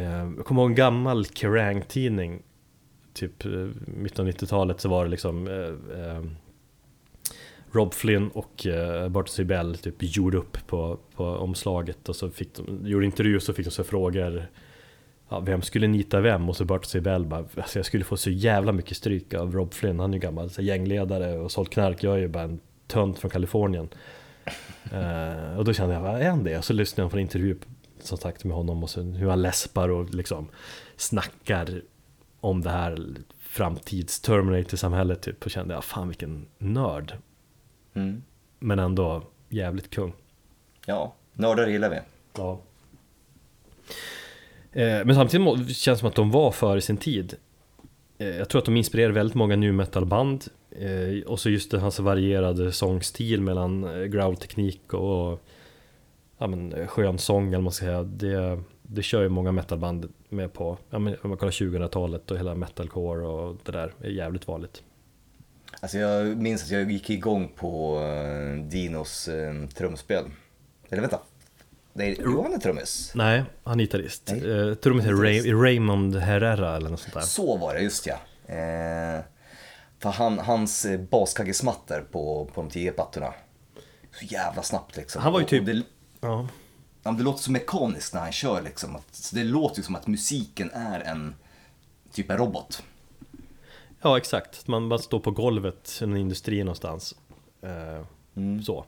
Eh, 0.00 0.36
jag 0.36 0.44
kommer 0.44 0.62
ihåg 0.62 0.70
en 0.70 0.76
gammal 0.76 1.26
Kerrang-tidning 1.26 2.42
Typ 3.18 3.44
eh, 3.44 3.50
mitten 3.86 4.26
av 4.26 4.32
90-talet 4.32 4.80
så 4.80 4.88
var 4.88 5.04
det 5.04 5.10
liksom 5.10 5.48
eh, 5.48 6.00
eh, 6.00 6.22
Rob 7.72 7.94
Flynn 7.94 8.28
och 8.28 8.66
eh, 8.66 9.08
Burton 9.08 9.28
C. 9.28 9.44
Bell 9.44 9.78
typ 9.78 9.94
gjorde 9.98 10.38
upp 10.38 10.66
på, 10.66 10.98
på 11.14 11.24
omslaget 11.24 12.08
och 12.08 12.16
så 12.16 12.30
fick 12.30 12.54
de, 12.54 12.86
gjorde 12.86 13.06
intervju 13.06 13.36
och 13.36 13.42
så 13.42 13.52
fick 13.52 13.66
de 13.66 13.70
så 13.70 13.84
frågor 13.84 14.46
ja, 15.28 15.40
vem 15.40 15.62
skulle 15.62 15.86
nita 15.86 16.20
vem? 16.20 16.48
Och 16.48 16.56
så 16.56 16.64
Burt 16.64 16.84
Sibel 16.84 17.26
bara, 17.26 17.44
alltså 17.56 17.78
jag 17.78 17.86
skulle 17.86 18.04
få 18.04 18.16
så 18.16 18.30
jävla 18.30 18.72
mycket 18.72 18.96
stryk 18.96 19.34
av 19.34 19.52
Rob 19.52 19.74
Flynn, 19.74 20.00
han 20.00 20.10
är 20.10 20.14
ju 20.14 20.20
gammal 20.20 20.50
så 20.50 20.62
gängledare 20.62 21.38
och 21.38 21.52
sålt 21.52 21.70
knark, 21.70 22.02
jag 22.02 22.14
är 22.14 22.18
ju 22.18 22.28
bara 22.28 22.42
en 22.42 22.60
tönt 22.86 23.18
från 23.18 23.30
Kalifornien. 23.30 23.88
uh, 24.92 25.56
och 25.58 25.64
då 25.64 25.72
kände 25.72 25.94
jag, 25.94 26.02
vad 26.02 26.20
är 26.20 26.30
han 26.30 26.44
det? 26.44 26.58
Och 26.58 26.64
så 26.64 26.72
lyssnade 26.72 27.04
jag 27.04 27.10
på 27.10 27.16
en 27.16 27.22
intervju 27.22 27.56
som 28.00 28.18
sagt 28.18 28.44
med 28.44 28.56
honom 28.56 28.82
och 28.82 28.90
så 28.90 29.02
hur 29.02 29.28
han 29.28 29.42
läspar 29.42 29.88
och 29.88 30.14
liksom 30.14 30.48
snackar 30.96 31.82
om 32.40 32.60
det 32.60 32.70
här 32.70 33.08
framtids 33.38 34.20
Terminator-samhället 34.20 35.22
typ 35.22 35.44
och 35.44 35.50
kände 35.50 35.74
jag, 35.74 35.84
fan 35.84 36.08
vilken 36.08 36.46
nörd. 36.58 37.12
Mm. 37.94 38.22
Men 38.58 38.78
ändå 38.78 39.22
jävligt 39.48 39.90
kung. 39.90 40.12
Ja, 40.86 41.14
nördar 41.32 41.66
gillar 41.66 41.90
vi. 41.90 41.98
Ja. 42.36 42.60
Eh, 44.72 45.04
men 45.04 45.14
samtidigt 45.14 45.76
känns 45.76 45.98
det 45.98 46.00
som 46.00 46.08
att 46.08 46.14
de 46.14 46.30
var 46.30 46.50
före 46.50 46.80
sin 46.80 46.96
tid. 46.96 47.34
Eh, 48.18 48.28
jag 48.28 48.48
tror 48.48 48.58
att 48.58 48.64
de 48.64 48.76
inspirerar 48.76 49.12
väldigt 49.12 49.34
många 49.34 49.56
nu 49.56 49.72
metal-band. 49.72 50.44
Eh, 50.70 51.26
och 51.26 51.40
så 51.40 51.50
just 51.50 51.70
det, 51.70 51.78
hans 51.78 51.98
varierade 51.98 52.72
sångstil 52.72 53.40
mellan 53.40 53.82
growl-teknik 54.10 54.94
och 54.94 55.42
ja, 56.38 56.46
men, 56.46 56.86
skön 56.86 57.18
sång 57.18 57.46
eller 57.46 57.56
vad 57.56 57.62
man 57.62 57.72
ska 57.72 57.84
säga. 57.84 58.02
Det, 58.02 58.62
det 58.82 59.02
kör 59.02 59.22
ju 59.22 59.28
många 59.28 59.52
metalband 59.52 60.12
med 60.28 60.52
på, 60.52 60.78
ja, 60.90 60.98
men, 60.98 61.16
om 61.22 61.28
man 61.28 61.38
kollar 61.38 61.52
2000-talet 61.52 62.30
och 62.30 62.38
hela 62.38 62.54
metalcore 62.54 63.26
och 63.26 63.56
det 63.64 63.72
där 63.72 63.92
är 64.00 64.10
jävligt 64.10 64.48
vanligt. 64.48 64.82
Alltså 65.80 65.98
jag 65.98 66.36
minns 66.36 66.62
att 66.62 66.70
jag 66.70 66.92
gick 66.92 67.10
igång 67.10 67.52
på 67.56 68.00
Dinos 68.70 69.28
trumspel. 69.74 70.24
Eller 70.88 71.00
vänta, 71.00 71.20
Nej, 71.92 72.16
Johan 72.20 72.52
är 72.52 72.58
trummis. 72.58 73.12
Nej, 73.14 73.44
han 73.64 73.80
är 73.80 73.84
gitarrist. 73.84 74.32
Eh, 74.32 74.74
trummis 74.74 75.06
är 75.06 75.12
Ray, 75.12 75.52
Raymond 75.52 76.16
Herrera 76.16 76.76
eller 76.76 76.90
något 76.90 77.00
sånt 77.00 77.14
där. 77.14 77.20
Så 77.20 77.56
var 77.56 77.74
det, 77.74 77.80
just 77.80 78.06
ja. 78.06 78.14
Eh, 78.54 79.24
för 79.98 80.10
han, 80.10 80.38
hans 80.38 80.84
eh, 80.84 81.00
baskaggesmattor 81.00 82.00
på, 82.00 82.50
på 82.54 82.60
de 82.60 82.70
tio 82.70 82.92
plattorna. 82.92 83.34
Så 84.12 84.24
jävla 84.24 84.62
snabbt 84.62 84.96
liksom. 84.96 85.22
Han 85.22 85.32
var 85.32 85.40
ju 85.40 85.46
typ... 85.46 85.66
Det, 85.66 85.82
ja. 86.20 86.48
det 87.02 87.22
låter 87.22 87.42
så 87.42 87.50
mekaniskt 87.50 88.14
när 88.14 88.20
han 88.20 88.32
kör 88.32 88.62
liksom. 88.62 88.98
Så 89.10 89.36
det 89.36 89.44
låter 89.44 89.76
ju 89.76 89.82
som 89.82 89.94
att 89.94 90.06
musiken 90.06 90.70
är 90.70 91.00
en 91.00 91.34
typ 92.12 92.30
en 92.30 92.38
robot. 92.38 92.82
Ja, 94.02 94.18
exakt. 94.18 94.66
Man 94.66 94.88
bara 94.88 94.98
står 94.98 95.20
på 95.20 95.30
golvet 95.30 95.98
i 96.00 96.04
en 96.04 96.16
industri 96.16 96.64
någonstans. 96.64 97.14
Eh, 97.62 98.04
mm. 98.36 98.62
Så. 98.62 98.84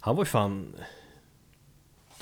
Han 0.00 0.16
var 0.16 0.22
ju 0.22 0.26
fan 0.26 0.74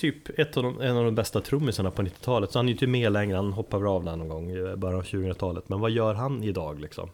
typ 0.03 0.39
ett 0.39 0.57
av 0.57 0.63
de, 0.63 0.81
en 0.81 0.97
av 0.97 1.05
de 1.05 1.15
bästa 1.15 1.41
trummisarna 1.41 1.91
på 1.91 2.03
90-talet. 2.03 2.53
Så 2.53 2.59
han 2.59 2.67
är 2.67 2.69
ju 2.69 2.73
inte 2.73 2.87
med 2.87 3.13
längre, 3.13 3.37
han 3.37 3.53
hoppar 3.53 3.95
av 3.95 4.05
där 4.05 4.17
någon 4.17 4.29
gång 4.29 4.51
i 4.51 4.77
början 4.77 4.99
av 4.99 5.05
2000-talet. 5.05 5.69
Men 5.69 5.81
vad 5.81 5.91
gör 5.91 6.15
han 6.15 6.43
idag 6.43 6.81
liksom? 6.81 7.11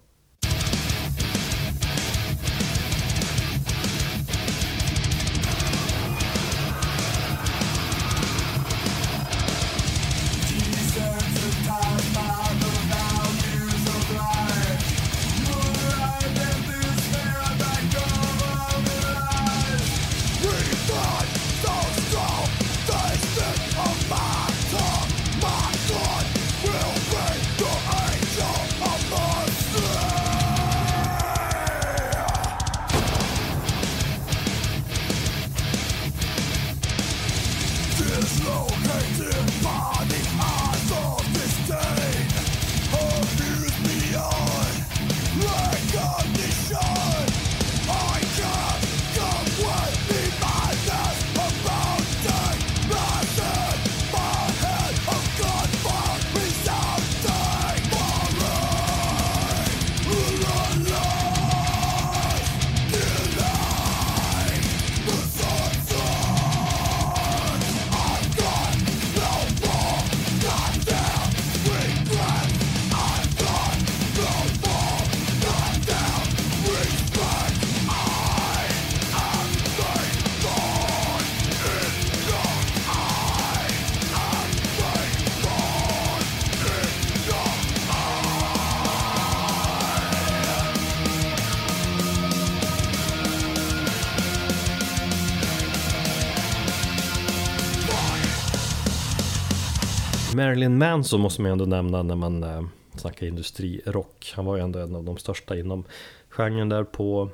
Marilyn 100.38 100.78
Manson 100.78 101.20
måste 101.20 101.42
man 101.42 101.48
ju 101.48 101.52
ändå 101.52 101.64
nämna 101.64 102.02
när 102.02 102.16
man 102.16 102.42
eh, 102.42 102.62
snackar 102.94 103.26
industrirock. 103.26 104.32
Han 104.36 104.44
var 104.44 104.56
ju 104.56 104.62
ändå 104.62 104.78
en 104.78 104.94
av 104.94 105.04
de 105.04 105.16
största 105.16 105.56
inom 105.56 105.84
genren 106.28 106.68
där 106.68 106.84
på 106.84 107.30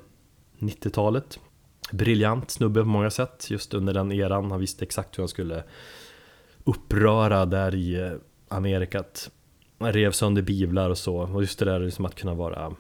90-talet. 0.59 1.39
Briljant 1.93 2.51
snubbe 2.51 2.81
på 2.81 2.87
många 2.87 3.11
sätt 3.11 3.47
just 3.51 3.75
under 3.75 3.95
den 3.95 4.13
eran. 4.13 4.51
Han 4.51 4.61
visste 4.61 4.85
exakt 4.85 5.19
hur 5.19 5.23
han 5.23 5.29
skulle 5.29 5.63
uppröra 6.65 7.47
där 7.47 7.75
i 7.75 7.95
eh, 7.95 8.13
Amerika. 8.49 9.05
Han 9.79 9.93
rev 9.93 10.13
sönder 10.13 10.43
biblar 10.43 10.91
och 10.91 10.99
så. 10.99 11.17
Och 11.17 11.41
just 11.41 11.59
det 11.59 11.65
där 11.65 11.81
liksom 11.81 12.05
att 12.05 12.15
kunna 12.15 12.35
vara 12.35 12.75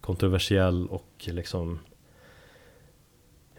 kontroversiell 0.00 0.86
och 0.86 1.24
liksom 1.24 1.78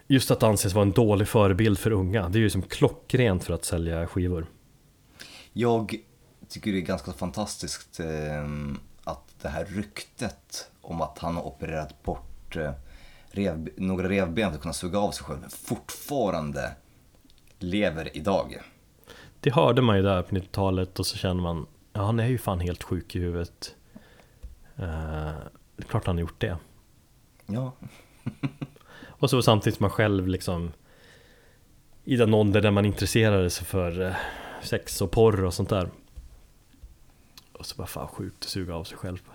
Just 0.06 0.30
att 0.30 0.42
anses 0.42 0.74
vara 0.74 0.86
en 0.86 0.92
dålig 0.92 1.28
förebild 1.28 1.78
för 1.78 1.92
unga, 1.92 2.28
det 2.28 2.38
är 2.38 2.40
ju 2.40 2.50
som 2.50 2.62
klockrent 2.62 3.44
för 3.44 3.54
att 3.54 3.64
sälja 3.64 4.06
skivor. 4.06 4.46
Jag 5.60 5.96
tycker 6.48 6.72
det 6.72 6.78
är 6.78 6.80
ganska 6.80 7.12
fantastiskt 7.12 8.00
eh, 8.00 8.44
att 9.04 9.34
det 9.42 9.48
här 9.48 9.64
ryktet 9.64 10.70
om 10.80 11.00
att 11.00 11.18
han 11.18 11.36
har 11.36 11.46
opererat 11.46 12.02
bort 12.02 12.56
eh, 12.56 12.72
rev, 13.30 13.68
några 13.76 14.08
revben 14.08 14.50
för 14.50 14.56
att 14.56 14.62
kunna 14.62 14.74
suga 14.74 14.98
av 14.98 15.10
sig 15.10 15.24
själv 15.24 15.48
fortfarande 15.48 16.74
lever 17.58 18.16
idag. 18.16 18.62
Det 19.40 19.50
hörde 19.50 19.82
man 19.82 19.96
ju 19.96 20.02
där 20.02 20.22
på 20.22 20.34
90-talet 20.34 20.98
och 20.98 21.06
så 21.06 21.16
känner 21.16 21.42
man 21.42 21.66
Ja 21.92 22.04
han 22.04 22.20
är 22.20 22.26
ju 22.26 22.38
fan 22.38 22.60
helt 22.60 22.82
sjuk 22.82 23.16
i 23.16 23.18
huvudet 23.18 23.74
uh, 24.78 24.84
Det 25.76 25.82
är 25.82 25.88
klart 25.88 26.06
han 26.06 26.16
har 26.16 26.20
gjort 26.20 26.40
det 26.40 26.56
Ja. 27.46 27.72
och 29.06 29.30
så 29.30 29.42
samtidigt 29.42 29.76
som 29.76 29.84
man 29.84 29.90
själv 29.90 30.28
liksom 30.28 30.72
I 32.04 32.16
den 32.16 32.34
ålder 32.34 32.60
där 32.60 32.70
man 32.70 32.84
intresserade 32.84 33.50
sig 33.50 33.66
för 33.66 34.00
uh, 34.00 34.14
sex 34.62 35.00
och 35.02 35.10
porr 35.10 35.44
och 35.44 35.54
sånt 35.54 35.68
där 35.68 35.88
Och 37.52 37.66
så 37.66 37.76
bara 37.76 37.86
fan 37.86 38.08
sjukt 38.08 38.44
att 38.44 38.50
suga 38.50 38.74
av 38.74 38.84
sig 38.84 38.96
själv 38.98 39.18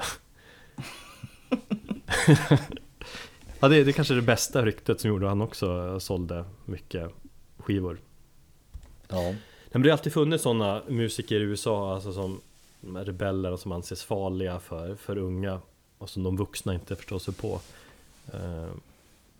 Ja 3.59 3.67
det, 3.67 3.83
det 3.83 3.91
är 3.91 3.93
kanske 3.93 4.13
det 4.13 4.21
bästa 4.21 4.65
ryktet 4.65 5.01
som 5.01 5.07
gjorde 5.09 5.27
han 5.27 5.41
också 5.41 5.99
sålde 5.99 6.45
mycket 6.65 7.11
skivor 7.57 7.97
Ja. 9.07 9.35
men 9.71 9.81
det 9.81 9.89
har 9.89 9.97
alltid 9.97 10.13
funnits 10.13 10.43
sådana 10.43 10.81
musiker 10.87 11.35
i 11.35 11.43
USA 11.43 11.93
alltså 11.95 12.13
som 12.13 12.41
är 12.97 13.05
rebeller 13.05 13.51
och 13.51 13.59
som 13.59 13.71
anses 13.71 14.03
farliga 14.03 14.59
för, 14.59 14.95
för 14.95 15.17
unga 15.17 15.59
och 15.97 16.09
som 16.09 16.23
de 16.23 16.37
vuxna 16.37 16.73
inte 16.73 16.95
förstår 16.95 17.19
sig 17.19 17.33
på. 17.33 17.59
Eh, 18.33 18.69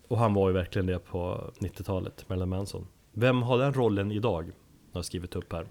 och 0.08 0.18
han 0.18 0.34
var 0.34 0.48
ju 0.50 0.54
verkligen 0.54 0.86
det 0.86 1.00
på 1.00 1.52
90-talet, 1.60 2.30
Marilyn 2.30 2.50
Manson. 2.50 2.88
Vem 3.12 3.42
har 3.42 3.58
den 3.58 3.74
rollen 3.74 4.12
idag? 4.12 4.52
Har 4.94 5.02
skrivit 5.04 5.36
upp 5.36 5.54
här, 5.54 5.68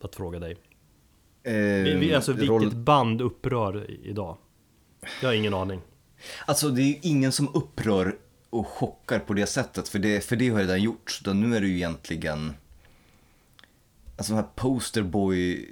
att 0.00 0.14
fråga 0.16 0.38
dig. 0.38 0.56
Eh, 1.42 1.52
Vi- 1.54 2.14
alltså 2.14 2.32
vilket 2.32 2.48
roll- 2.50 2.74
band 2.76 3.20
upprör 3.20 3.90
idag? 3.90 4.36
Jag 5.22 5.28
har 5.28 5.34
ingen 5.34 5.54
aning. 5.54 5.80
Alltså 6.46 6.68
det 6.68 6.82
är 6.82 6.86
ju 6.86 6.98
ingen 7.02 7.32
som 7.32 7.48
upprör 7.54 8.16
och 8.50 8.66
chockar 8.66 9.18
på 9.18 9.34
det 9.34 9.46
sättet, 9.46 9.88
för 9.88 9.98
det, 9.98 10.24
för 10.24 10.36
det 10.36 10.48
har 10.48 10.58
redan 10.58 10.82
gjort. 10.82 11.18
Utan 11.20 11.40
nu 11.40 11.56
är 11.56 11.60
det 11.60 11.66
ju 11.66 11.74
egentligen, 11.76 12.52
alltså 14.16 14.32
den 14.32 14.42
här 14.44 14.50
posterboy, 14.54 15.68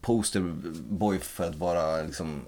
posterboy 0.00 1.18
för 1.18 1.44
att 1.48 1.54
vara 1.54 2.02
liksom 2.02 2.40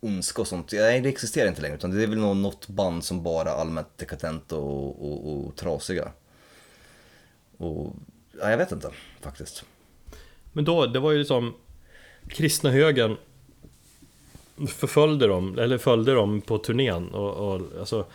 ondska 0.00 0.40
och 0.42 0.48
sånt. 0.48 0.72
Nej, 0.72 1.00
det 1.00 1.08
existerar 1.08 1.48
inte 1.48 1.62
längre, 1.62 1.76
utan 1.76 1.90
det 1.90 2.02
är 2.02 2.06
väl 2.06 2.18
något 2.18 2.68
band 2.68 3.04
som 3.04 3.22
bara 3.22 3.50
allmänt 3.50 3.98
dekadent 3.98 4.52
och, 4.52 5.12
och, 5.12 5.46
och 5.46 5.56
trasiga. 5.56 6.12
Och, 7.56 7.94
ja, 8.40 8.50
jag 8.50 8.58
vet 8.58 8.72
inte 8.72 8.90
faktiskt. 9.20 9.64
Men 10.52 10.64
då, 10.64 10.86
det 10.86 10.98
var 11.00 11.12
ju 11.12 11.24
som 11.24 11.54
kristna 12.28 12.70
högern 12.70 13.16
förföljde 14.68 15.26
dem, 15.26 15.58
eller 15.58 15.78
följde 15.78 16.14
dem 16.14 16.40
på 16.40 16.58
turnén 16.58 17.08
och, 17.08 17.54
och 17.54 17.60
alltså 17.78 18.06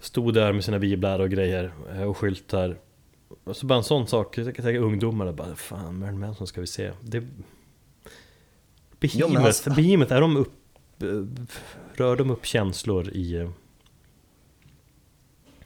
Stod 0.00 0.34
där 0.34 0.52
med 0.52 0.64
sina 0.64 0.78
biblar 0.78 1.18
och 1.18 1.30
grejer 1.30 1.72
eh, 1.90 2.02
och 2.02 2.16
skyltar 2.16 2.76
Och 3.44 3.56
så 3.56 3.66
bara 3.66 3.78
en 3.78 3.84
sån 3.84 4.06
sak, 4.06 4.38
jag 4.38 4.54
tänker 4.54 4.76
ungdomarna 4.76 5.32
bara 5.32 5.56
Fan, 5.56 5.98
Marilyn 5.98 6.20
Manson 6.20 6.46
ska 6.46 6.60
vi 6.60 6.66
se 6.66 6.92
det... 7.00 7.24
Men 9.28 9.36
alltså- 9.36 9.70
Behemoth, 9.70 10.12
är 10.12 10.20
de 10.20 10.36
upp... 10.36 10.52
Rör 11.94 12.16
de 12.16 12.30
upp 12.30 12.46
känslor 12.46 13.08
i... 13.08 13.34
eh, 13.34 13.50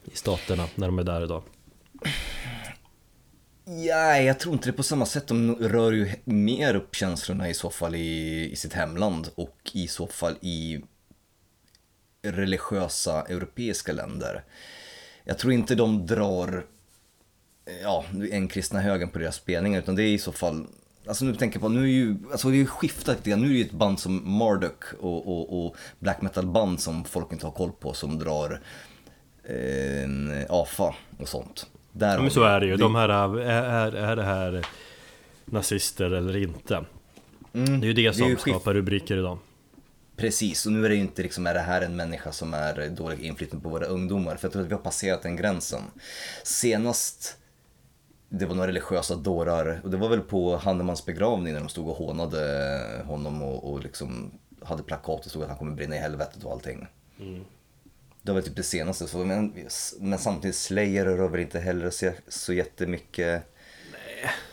I 0.03 0.15
staterna 0.15 0.67
när 0.75 0.87
de 0.87 0.99
är 0.99 1.03
där 1.03 1.23
idag? 1.23 1.43
Ja, 3.79 4.17
jag 4.17 4.39
tror 4.39 4.53
inte 4.53 4.69
det 4.69 4.73
på 4.73 4.83
samma 4.83 5.05
sätt. 5.05 5.27
De 5.27 5.55
rör 5.55 5.91
ju 5.91 6.11
mer 6.23 6.75
upp 6.75 6.95
känslorna 6.95 7.49
i 7.49 7.53
så 7.53 7.69
fall 7.69 7.95
i, 7.95 8.49
i 8.51 8.55
sitt 8.55 8.73
hemland 8.73 9.29
och 9.35 9.71
i 9.73 9.87
så 9.87 10.07
fall 10.07 10.35
i 10.41 10.81
religiösa 12.21 13.21
europeiska 13.21 13.93
länder. 13.93 14.43
Jag 15.23 15.37
tror 15.37 15.53
inte 15.53 15.75
de 15.75 16.05
drar 16.05 16.65
ja, 17.81 18.05
en 18.31 18.47
kristna 18.47 18.81
högen 18.81 19.09
på 19.09 19.19
deras 19.19 19.35
spelningar 19.35 19.79
utan 19.79 19.95
det 19.95 20.03
är 20.03 20.13
i 20.13 20.19
så 20.19 20.31
fall 20.31 20.67
Alltså 21.07 21.25
nu 21.25 21.35
tänker 21.35 21.55
jag 21.55 21.61
på, 21.61 21.69
nu 21.69 21.83
är 21.83 21.87
ju, 21.87 22.17
alltså 22.31 22.49
det 22.49 22.55
är 22.55 22.59
ju 22.59 22.65
skiftat 22.65 23.25
lite. 23.25 23.35
Nu 23.35 23.45
är 23.45 23.49
det 23.49 23.57
ju 23.57 23.65
ett 23.65 23.71
band 23.71 23.99
som 23.99 24.37
Marduk 24.37 24.83
och, 24.99 25.27
och, 25.27 25.65
och 25.65 25.75
black 25.99 26.21
metal 26.21 26.47
band 26.47 26.79
som 26.79 27.03
folk 27.03 27.31
inte 27.31 27.45
har 27.45 27.51
koll 27.51 27.71
på 27.71 27.93
som 27.93 28.19
drar 28.19 28.61
eh, 29.43 30.03
eh 30.03 30.45
AFA 30.49 30.95
och 31.17 31.27
sånt. 31.27 31.70
Där 31.91 32.15
Ja 32.15 32.21
men 32.21 32.31
så 32.31 32.43
är 32.43 32.59
det 32.59 32.65
ju, 32.65 32.77
de 32.77 32.95
här, 32.95 33.09
är, 33.09 33.37
är, 33.37 33.91
är 33.95 34.15
det 34.15 34.23
här 34.23 34.65
nazister 35.45 36.11
eller 36.11 36.37
inte? 36.37 36.85
Mm, 37.53 37.81
Det 37.81 37.85
är 37.85 37.87
ju 37.87 37.93
det 37.93 38.13
som 38.13 38.27
ju 38.27 38.35
skift- 38.35 38.55
skapar 38.55 38.73
rubriker 38.73 39.17
idag 39.17 39.37
Precis, 40.15 40.65
och 40.65 40.71
nu 40.71 40.85
är 40.85 40.89
det 40.89 40.95
ju 40.95 41.01
inte 41.01 41.21
liksom, 41.21 41.47
är 41.47 41.53
det 41.53 41.59
här 41.59 41.81
en 41.81 41.95
människa 41.95 42.31
som 42.31 42.53
är 42.53 42.89
dålig 42.89 43.19
inflytande 43.19 43.63
på 43.63 43.69
våra 43.69 43.85
ungdomar? 43.85 44.35
För 44.35 44.47
jag 44.47 44.51
tror 44.53 44.61
att 44.61 44.69
vi 44.69 44.73
har 44.73 44.81
passerat 44.81 45.21
den 45.23 45.35
gränsen. 45.35 45.81
Senast 46.43 47.37
det 48.29 48.45
var 48.45 48.55
några 48.55 48.67
religiösa 48.67 49.15
dårar, 49.15 49.81
och 49.83 49.89
det 49.89 49.97
var 49.97 50.09
väl 50.09 50.19
på 50.21 50.57
Hannemans 50.57 51.05
begravning 51.05 51.53
när 51.53 51.59
de 51.59 51.69
stod 51.69 51.87
och 51.89 51.95
hånade 51.95 53.01
honom 53.05 53.41
och, 53.41 53.71
och 53.71 53.83
liksom 53.83 54.31
hade 54.63 54.83
plakat 54.83 55.25
och 55.25 55.29
stod 55.31 55.41
att 55.43 55.49
han 55.49 55.57
kommer 55.57 55.75
brinna 55.75 55.95
i 55.95 55.99
helvetet 55.99 56.43
och 56.43 56.51
allting. 56.51 56.87
Det 58.21 58.31
var 58.31 58.35
väl 58.35 58.43
typ 58.43 58.55
det 58.55 58.63
senaste, 58.63 59.07
så, 59.07 59.25
men, 59.25 59.53
men 59.99 60.19
samtidigt 60.19 60.55
Slayer 60.55 61.05
rör 61.05 61.29
väl 61.29 61.41
inte 61.41 61.59
heller 61.59 61.89
så, 61.89 62.11
så 62.27 62.53
jättemycket 62.53 63.43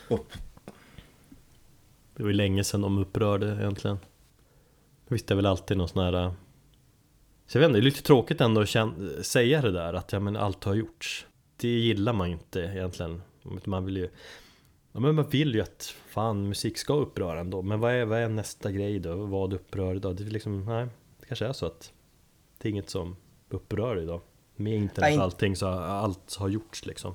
upp. 0.07 0.33
Det 2.15 2.23
var 2.23 2.29
ju 2.29 2.35
länge 2.35 2.63
sedan 2.63 2.81
de 2.81 2.97
upprörde 2.97 3.57
egentligen 3.59 3.99
Visst 5.07 5.27
det 5.27 5.33
är 5.33 5.35
väl 5.35 5.45
alltid 5.45 5.77
någon 5.77 5.87
sån 5.87 6.03
här 6.03 6.33
Så 7.47 7.57
jag 7.57 7.59
vet 7.59 7.67
inte, 7.67 7.79
det 7.79 7.83
är 7.83 7.91
lite 7.91 8.03
tråkigt 8.03 8.41
ändå 8.41 8.61
att 8.61 8.69
känna, 8.69 9.23
säga 9.23 9.61
det 9.61 9.71
där 9.71 9.93
att 9.93 10.11
ja 10.11 10.19
men 10.19 10.35
allt 10.35 10.63
har 10.63 10.75
gjorts 10.75 11.25
Det 11.57 11.67
gillar 11.67 12.13
man 12.13 12.27
ju 12.27 12.33
inte 12.33 12.59
egentligen 12.59 13.21
Man 13.65 13.85
vill 13.85 13.97
ju 13.97 14.09
Ja 14.91 14.99
men 14.99 15.15
man 15.15 15.29
vill 15.29 15.55
ju 15.55 15.61
att 15.61 15.95
fan 16.07 16.47
musik 16.47 16.77
ska 16.77 16.93
uppröra 16.93 17.39
ändå 17.39 17.61
Men 17.61 17.79
vad 17.79 17.93
är, 17.93 18.05
vad 18.05 18.19
är 18.19 18.29
nästa 18.29 18.71
grej 18.71 18.99
då? 18.99 19.15
Vad 19.15 19.53
upprör 19.53 19.95
idag? 19.95 20.15
Det 20.15 20.23
är 20.23 20.27
liksom, 20.27 20.65
nej 20.65 20.87
Det 21.19 21.25
kanske 21.25 21.45
är 21.45 21.53
så 21.53 21.65
att 21.65 21.93
Det 22.57 22.67
är 22.67 22.71
inget 22.71 22.89
som 22.89 23.15
upprör 23.49 24.01
idag. 24.01 24.21
Med 24.55 24.73
internet 24.73 25.17
och 25.17 25.23
allting 25.23 25.55
så 25.55 25.67
allt 25.67 26.35
har 26.35 26.49
gjorts 26.49 26.85
liksom. 26.85 27.13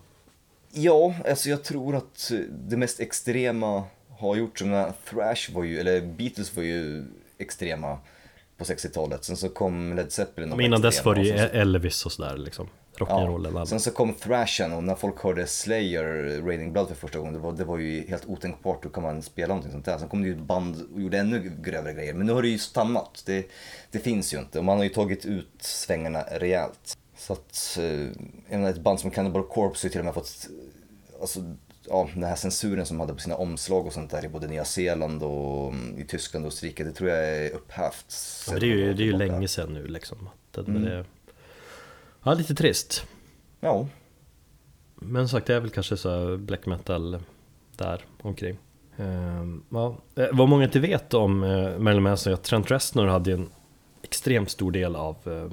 Ja, 0.72 1.14
alltså 1.28 1.48
jag 1.48 1.64
tror 1.64 1.96
att 1.96 2.32
det 2.50 2.76
mest 2.76 3.00
extrema 3.00 3.84
har 4.18 4.36
gjort 4.36 4.58
som 4.58 4.70
när 4.70 4.92
Thrash 5.10 5.54
var 5.54 5.64
ju, 5.64 5.78
eller 5.78 6.00
Beatles 6.00 6.56
var 6.56 6.62
ju 6.62 7.04
extrema 7.38 7.98
på 8.56 8.64
60-talet. 8.64 9.24
Sen 9.24 9.36
så 9.36 9.48
kom 9.48 9.96
Led 9.96 10.12
Zeppelin 10.12 10.50
och 10.50 10.56
Men 10.56 10.66
innan 10.66 10.80
dess 10.80 11.04
var 11.04 11.14
det 11.14 11.22
ju 11.22 11.32
Elvis 11.32 12.06
och 12.06 12.12
sådär 12.12 12.36
liksom 12.36 12.68
Rock'n'roll 12.98 13.50
Ja, 13.54 13.66
sen 13.66 13.80
så 13.80 13.90
kom 13.90 14.14
thrashen 14.14 14.72
och 14.72 14.84
när 14.84 14.94
folk 14.94 15.22
hörde 15.22 15.46
Slayer, 15.46 16.40
Raining 16.46 16.72
Blood 16.72 16.88
för 16.88 16.94
första 16.94 17.18
gången, 17.18 17.34
det 17.34 17.40
var, 17.40 17.52
det 17.52 17.64
var 17.64 17.78
ju 17.78 18.06
helt 18.08 18.26
otänkbart, 18.26 18.84
hur 18.84 18.90
kan 18.90 19.02
man 19.02 19.22
spela 19.22 19.48
någonting 19.48 19.72
sånt 19.72 19.84
där? 19.84 19.98
Sen 19.98 20.08
kom 20.08 20.22
det 20.22 20.28
ju 20.28 20.34
ett 20.34 20.40
band 20.40 20.76
och 20.94 21.00
gjorde 21.00 21.18
ännu 21.18 21.52
grövre 21.62 21.92
grejer, 21.92 22.14
men 22.14 22.26
nu 22.26 22.32
har 22.32 22.42
det 22.42 22.48
ju 22.48 22.58
stannat. 22.58 23.22
Det, 23.26 23.46
det 23.90 23.98
finns 23.98 24.34
ju 24.34 24.38
inte 24.38 24.58
och 24.58 24.64
man 24.64 24.76
har 24.76 24.84
ju 24.84 24.90
tagit 24.90 25.24
ut 25.26 25.50
svängarna 25.58 26.22
rejält. 26.30 26.98
Så 27.16 27.32
att, 27.32 27.78
eh, 27.80 27.84
jag 27.84 28.10
menar, 28.50 28.70
ett 28.70 28.80
band 28.80 29.00
som 29.00 29.10
Cannibal 29.10 29.42
Corpse 29.42 29.84
har 29.84 29.88
ju 29.88 29.90
till 29.90 29.98
och 29.98 30.04
med 30.04 30.14
fått, 30.14 30.48
alltså, 31.20 31.40
ja, 31.88 32.08
den 32.14 32.24
här 32.24 32.36
censuren 32.36 32.86
som 32.86 32.96
de 32.96 33.00
hade 33.00 33.14
på 33.14 33.20
sina 33.20 33.36
omslag 33.36 33.86
och 33.86 33.92
sånt 33.92 34.10
där 34.10 34.24
i 34.24 34.28
både 34.28 34.46
Nya 34.46 34.64
Zeeland 34.64 35.22
och 35.22 35.72
mm, 35.72 35.98
i 35.98 36.04
Tyskland 36.04 36.46
och 36.46 36.52
Österrike, 36.52 36.84
det 36.84 36.92
tror 36.92 37.10
jag 37.10 37.28
är 37.28 37.50
upphävt. 37.50 38.14
Ja, 38.50 38.58
det 38.58 38.66
är 38.66 38.68
ju, 38.68 38.94
det 38.94 39.02
är 39.02 39.06
ju 39.06 39.12
länge 39.12 39.48
sedan 39.48 39.74
nu 39.74 39.86
liksom 39.86 40.28
det, 40.50 40.60
Mm. 40.60 40.82
det, 40.82 41.04
Ja, 42.24 42.34
lite 42.34 42.54
trist. 42.54 43.06
Ja, 43.60 43.86
Men 44.94 45.28
som 45.28 45.38
sagt, 45.38 45.46
det 45.46 45.54
är 45.54 45.60
väl 45.60 45.70
kanske 45.70 45.96
så 45.96 46.36
black 46.36 46.66
metal 46.66 47.18
där 47.76 48.04
omkring. 48.22 48.58
Ehm, 48.96 49.64
ja. 49.68 49.96
Eh, 50.14 50.26
Vad 50.32 50.48
många 50.48 50.64
inte 50.64 50.80
vet 50.80 51.14
om 51.14 51.42
uh, 51.42 51.78
Marilyn 51.78 52.02
Manson 52.02 52.30
är 52.30 52.34
att 52.34 52.42
Trent 52.44 52.70
Reznor 52.70 53.06
hade 53.06 53.32
en 53.32 53.48
extremt 54.02 54.50
stor 54.50 54.72
del 54.72 54.96
av 54.96 55.16
eh, 55.26 55.50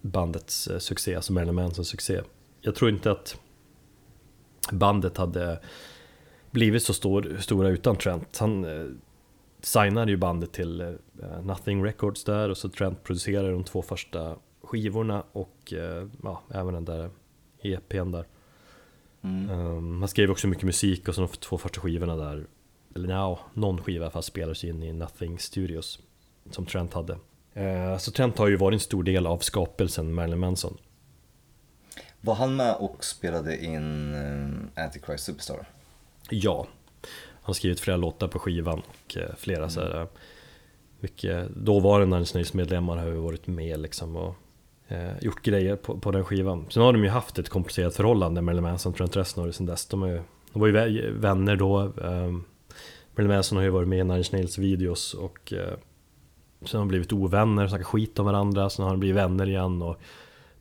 bandets 0.00 0.68
eh, 0.68 0.78
succé, 0.78 1.14
alltså 1.14 1.32
Marilyn 1.32 1.54
Mansons 1.54 1.88
succé. 1.88 2.20
Jag 2.60 2.74
tror 2.74 2.90
inte 2.90 3.10
att 3.10 3.40
bandet 4.72 5.16
hade 5.16 5.60
blivit 6.50 6.82
så 6.82 6.94
stor, 6.94 7.36
stora 7.40 7.68
utan 7.68 7.96
Trent. 7.96 8.38
Han 8.38 8.64
eh, 8.64 8.86
signade 9.60 10.10
ju 10.10 10.16
bandet 10.16 10.52
till 10.52 10.80
eh, 10.80 11.40
Nothing 11.42 11.84
Records 11.84 12.24
där 12.24 12.48
och 12.48 12.56
så 12.56 12.68
Trent 12.68 13.02
producerade 13.04 13.50
de 13.50 13.64
två 13.64 13.82
första 13.82 14.36
skivorna 14.64 15.24
och 15.32 15.72
eh, 15.72 16.08
ja, 16.22 16.42
även 16.50 16.74
den 16.74 16.84
där 16.84 17.10
EPn 17.62 18.10
där 18.10 18.26
mm. 19.22 19.50
Um, 19.50 20.00
han 20.02 20.08
skrev 20.08 20.30
också 20.30 20.46
mycket 20.48 20.64
musik 20.64 21.08
och 21.08 21.14
så 21.14 21.20
de 21.20 21.28
två 21.28 21.58
första 21.58 21.80
skivorna 21.80 22.16
där 22.16 22.46
Eller 22.94 23.08
nja, 23.08 23.38
någon 23.54 23.82
skiva 23.82 24.10
fast 24.10 24.28
spelades 24.28 24.64
in 24.64 24.82
i 24.82 24.92
Nothing 24.92 25.38
Studios 25.38 25.98
Som 26.50 26.66
Trent 26.66 26.94
hade 26.94 27.18
Eh, 27.56 27.98
Så 27.98 28.10
Trent 28.10 28.38
har 28.38 28.48
ju 28.48 28.56
varit 28.56 28.76
en 28.76 28.80
stor 28.80 29.02
del 29.02 29.26
av 29.26 29.38
skapelsen 29.38 30.14
Marilyn 30.14 30.38
Manson 30.38 30.76
Var 32.20 32.34
han 32.34 32.56
med 32.56 32.74
och 32.74 33.04
spelade 33.04 33.64
in 33.64 34.14
eh, 34.14 34.84
Antichrist 34.84 35.24
Superstar? 35.24 35.66
Ja 36.30 36.66
Han 37.12 37.42
har 37.42 37.54
skrivit 37.54 37.80
flera 37.80 37.96
låtar 37.96 38.28
på 38.28 38.38
skivan 38.38 38.82
och 38.88 39.16
eh, 39.16 39.34
flera 39.36 39.58
Mm. 39.58 39.70
så 39.70 39.80
här 39.80 40.00
eh, 40.00 40.06
Mycket 41.00 41.48
dåvarande 41.56 42.16
Nine 42.16 42.26
Snails 42.26 42.54
medlemmar 42.54 42.96
har 42.96 43.06
ju 43.06 43.14
varit 43.14 43.46
med 43.46 43.80
liksom 43.80 44.16
och 44.16 44.34
eh, 44.88 45.18
gjort 45.20 45.42
grejer 45.42 45.76
på, 45.76 45.98
på 45.98 46.10
den 46.10 46.24
skivan. 46.24 46.66
Sen 46.70 46.82
har 46.82 46.92
de 46.92 47.04
ju 47.04 47.08
haft 47.08 47.38
ett 47.38 47.48
komplicerat 47.48 47.96
förhållande 47.96 48.42
Marilyn 48.42 48.62
Manson 48.62 48.92
och 48.92 48.96
Trent 48.96 49.16
Reznor 49.16 49.50
sen 49.50 49.66
dess. 49.66 49.86
De, 49.86 50.02
är, 50.02 50.22
de 50.52 50.60
var 50.60 50.68
ju 50.68 51.10
vänner 51.10 51.56
då. 51.56 51.80
Eh, 51.82 52.32
Marilyn 53.14 53.36
Manson 53.36 53.56
har 53.58 53.64
ju 53.64 53.70
varit 53.70 53.88
med 53.88 53.98
i 53.98 54.04
Nine 54.04 54.16
Inch 54.16 54.32
Nails 54.32 54.58
videos 54.58 55.14
och 55.14 55.52
eh, 55.52 55.74
sen 56.64 56.78
har 56.78 56.84
de 56.84 56.88
blivit 56.88 57.12
ovänner, 57.12 57.68
snackat 57.68 57.86
skit 57.86 58.18
om 58.18 58.26
varandra, 58.26 58.70
sen 58.70 58.84
har 58.84 58.90
de 58.90 59.00
blivit 59.00 59.16
vänner 59.16 59.48
igen 59.48 59.82
och 59.82 60.00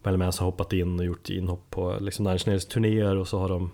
Marilyn 0.04 0.20
Manson 0.20 0.44
har 0.46 0.52
hoppat 0.52 0.74
in 0.74 1.00
och 1.00 1.06
gjort 1.06 1.30
inhopp 1.30 1.70
på 1.70 1.98
liksom 2.00 2.26
Nine 2.26 2.54
Inch 2.54 2.68
turnéer 2.70 3.16
och 3.16 3.28
så 3.28 3.40
har 3.40 3.50
de 3.50 3.72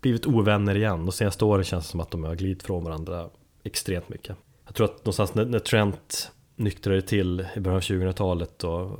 blivit 0.00 0.26
ovänner 0.26 0.76
igen. 0.76 1.06
De 1.06 1.12
senaste 1.12 1.44
åren 1.44 1.64
känns 1.64 1.84
det 1.84 1.90
som 1.90 2.00
att 2.00 2.10
de 2.10 2.24
har 2.24 2.34
glidit 2.34 2.62
från 2.62 2.84
varandra 2.84 3.28
extremt 3.64 4.08
mycket. 4.08 4.36
Jag 4.66 4.74
tror 4.74 4.84
att 4.84 4.98
någonstans 4.98 5.34
när, 5.34 5.44
när 5.44 5.58
Trent 5.58 6.32
nyktrade 6.56 7.02
till 7.02 7.46
i 7.56 7.60
början 7.60 7.76
av 7.76 7.82
2000-talet 7.82 8.64
och 8.64 8.98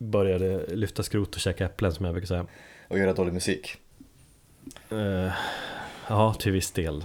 började 0.00 0.66
lyfta 0.74 1.02
skrot 1.02 1.34
och 1.34 1.40
käka 1.40 1.64
äpplen 1.64 1.92
som 1.92 2.04
jag 2.04 2.14
brukar 2.14 2.26
säga. 2.26 2.46
Och 2.88 2.98
göra 2.98 3.12
dålig 3.12 3.32
musik. 3.32 3.76
Eh, 4.90 5.32
ja, 6.08 6.34
till 6.34 6.52
viss 6.52 6.70
del. 6.70 7.04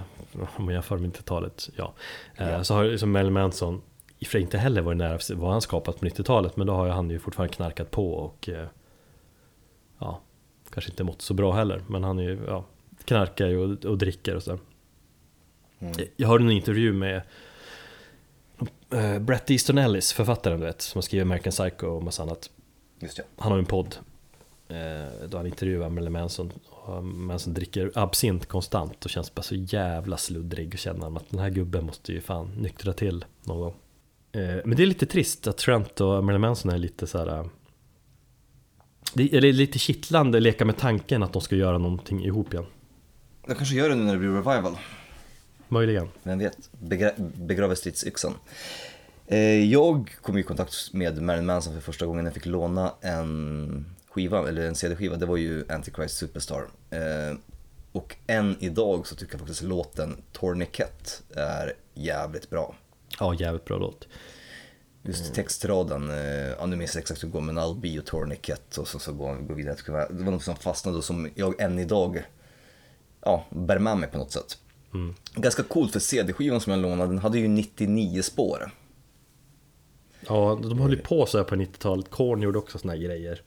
Om 0.55 0.65
jag 0.65 0.73
jämför 0.73 0.97
med 0.97 1.11
90-talet, 1.11 1.69
ja. 1.75 1.93
Eh, 2.37 2.49
Ja. 2.49 2.63
Så 2.63 2.73
har 2.73 2.83
ju 2.83 2.97
som 2.97 3.11
Mel 3.11 3.31
Manson 3.31 3.81
i 4.19 4.25
för 4.25 4.39
inte 4.39 4.57
heller 4.57 4.81
varit 4.81 4.97
nära 4.97 5.19
vad 5.35 5.51
han 5.51 5.61
skapat 5.61 5.99
på 5.99 6.05
90-talet 6.05 6.57
men 6.57 6.67
då 6.67 6.73
har 6.73 6.87
han 6.87 7.09
ju 7.09 7.19
fortfarande 7.19 7.53
knarkat 7.53 7.91
på 7.91 8.13
och 8.13 8.49
eh, 8.49 8.67
ja, 9.99 10.21
kanske 10.69 10.91
inte 10.91 11.03
mått 11.03 11.21
så 11.21 11.33
bra 11.33 11.53
heller 11.53 11.83
men 11.87 12.03
han 12.03 12.19
är 12.19 12.23
ju, 12.23 12.39
ja, 12.47 12.65
knarkar 13.05 13.47
ju 13.47 13.57
och, 13.57 13.85
och 13.85 13.97
dricker 13.97 14.35
och 14.35 14.43
sådär. 14.43 14.59
Mm. 15.79 15.93
Jag 16.15 16.27
hörde 16.27 16.43
en 16.43 16.51
intervju 16.51 16.93
med 16.93 17.21
eh, 18.93 19.19
Bret 19.19 19.51
Easton 19.51 19.77
Ellis, 19.77 20.13
författaren 20.13 20.59
du 20.59 20.65
vet, 20.65 20.81
som 20.81 20.97
har 20.97 21.01
skrivit 21.01 21.25
American 21.25 21.51
Psycho 21.51 21.87
och 21.87 22.03
massa 22.03 22.23
annat. 22.23 22.49
Han 23.37 23.51
har 23.51 23.59
en 23.59 23.65
podd 23.65 23.95
eh, 24.67 25.27
då 25.29 25.37
han 25.37 25.45
intervjuar 25.45 25.89
Marilyn 25.89 26.13
Manson 26.13 26.51
och 26.69 27.03
Manson 27.03 27.53
dricker 27.53 27.91
absint 27.95 28.45
konstant 28.45 29.05
och 29.05 29.11
känns 29.11 29.35
bara 29.35 29.41
så 29.41 29.55
jävla 29.55 30.17
sluddrig 30.17 30.73
och 30.73 30.79
känner 30.79 31.17
att 31.17 31.29
den 31.29 31.39
här 31.39 31.49
gubben 31.49 31.85
måste 31.85 32.11
ju 32.11 32.21
fan 32.21 32.47
nyktra 32.57 32.93
till 32.93 33.25
någon 33.43 33.59
gång. 33.59 33.73
Eh, 34.31 34.55
men 34.65 34.77
det 34.77 34.83
är 34.83 34.87
lite 34.87 35.05
trist 35.05 35.47
att 35.47 35.57
Trent 35.57 36.01
och 36.01 36.23
Marilyn 36.23 36.41
Manson 36.41 36.71
är 36.71 36.77
lite 36.77 37.07
så 37.07 37.17
här. 37.17 37.39
eh, 37.39 37.45
Det 39.13 39.33
är 39.37 39.41
lite 39.41 39.79
kittlande, 39.79 40.39
leka 40.39 40.65
med 40.65 40.77
tanken 40.77 41.23
att 41.23 41.33
de 41.33 41.41
ska 41.41 41.55
göra 41.55 41.77
någonting 41.77 42.25
ihop 42.25 42.53
igen. 42.53 42.65
De 43.47 43.55
kanske 43.55 43.75
gör 43.75 43.89
det 43.89 43.95
nu 43.95 44.03
när 44.03 44.13
det 44.13 44.19
blir 44.19 44.29
revival. 44.29 44.77
Möjligen. 45.67 46.07
Vem 46.23 46.39
vet? 46.39 46.69
Begra- 46.71 47.31
begraver 47.45 47.75
stridsyxan. 47.75 48.33
Eh, 49.27 49.63
jag 49.71 50.15
kom 50.21 50.37
i 50.37 50.43
kontakt 50.43 50.93
med 50.93 51.21
Marilyn 51.21 51.45
Manson 51.45 51.73
för 51.73 51.81
första 51.81 52.05
gången 52.05 52.25
jag 52.25 52.33
fick 52.33 52.45
låna 52.45 52.93
en 53.01 53.85
skiva, 54.09 54.49
eller 54.49 54.67
en 54.67 54.75
CD-skiva. 54.75 55.15
Det 55.15 55.25
var 55.25 55.37
ju 55.37 55.65
Antichrist 55.69 56.17
Superstar. 56.17 56.67
Eh, 56.89 57.37
och 57.91 58.15
än 58.27 58.57
idag 58.59 59.07
så 59.07 59.15
tycker 59.15 59.33
jag 59.33 59.39
faktiskt 59.39 59.61
låten 59.61 60.23
Tourniquet 60.31 61.23
är 61.35 61.73
jävligt 61.93 62.49
bra. 62.49 62.75
Ja, 63.19 63.33
jävligt 63.33 63.65
bra 63.65 63.77
låt. 63.77 64.07
Just 65.03 65.33
textraden, 65.33 66.09
eh, 66.09 66.49
ja 66.59 66.65
nu 66.65 66.75
minns 66.75 66.95
jag 66.95 67.01
exakt 67.01 67.23
hur 67.23 67.27
det 67.27 67.31
går, 67.31 67.41
men 67.41 67.59
I'll 67.59 67.79
be 67.79 67.87
your 67.87 68.03
tourniquet 68.03 68.77
och 68.77 68.87
så, 68.87 68.99
så 68.99 69.13
går 69.13 69.35
går 69.35 69.55
vidare. 69.55 69.75
Det 70.09 70.23
var 70.23 70.31
något 70.31 70.43
som 70.43 70.55
fastnade 70.55 70.97
och 70.97 71.03
som 71.03 71.29
jag 71.35 71.61
än 71.61 71.79
idag 71.79 72.23
ja, 73.21 73.45
bär 73.49 73.79
med 73.79 73.97
mig 73.97 74.09
på 74.09 74.17
något 74.17 74.31
sätt. 74.31 74.57
Mm. 74.93 75.15
Ganska 75.33 75.63
coolt 75.63 75.91
för 75.91 75.99
CD-skivan 75.99 76.61
som 76.61 76.71
jag 76.71 76.81
lånade, 76.81 77.09
den 77.09 77.19
hade 77.19 77.39
ju 77.39 77.47
99 77.47 78.21
spår. 78.21 78.71
Ja, 80.27 80.59
de 80.61 80.79
höll 80.79 80.91
ju 80.91 80.97
på 80.97 81.25
så 81.25 81.37
här 81.37 81.45
på 81.45 81.55
90-talet. 81.55 82.09
Korn 82.09 82.41
gjorde 82.41 82.57
också 82.57 82.77
såna 82.77 82.93
här 82.93 82.99
grejer. 82.99 83.41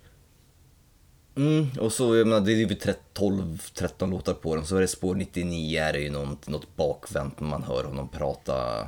Mm, 1.37 1.67
och 1.81 1.93
så, 1.93 2.17
jag 2.17 2.27
menar, 2.27 2.41
det 2.41 2.53
är 2.53 2.57
ju 2.57 2.67
12-13 2.67 4.11
låtar 4.11 4.35
på 4.35 4.55
den, 4.57 4.67
så 4.67 4.77
är 4.77 4.81
det 4.81 4.89
spår 4.89 5.15
99 5.15 5.81
är 5.81 5.93
det 5.93 5.99
ju 5.99 6.11
något, 6.11 6.49
något 6.49 6.77
bakvänt 6.77 7.41
man 7.41 7.63
hör 7.63 7.85
honom 7.85 8.09
prata 8.09 8.87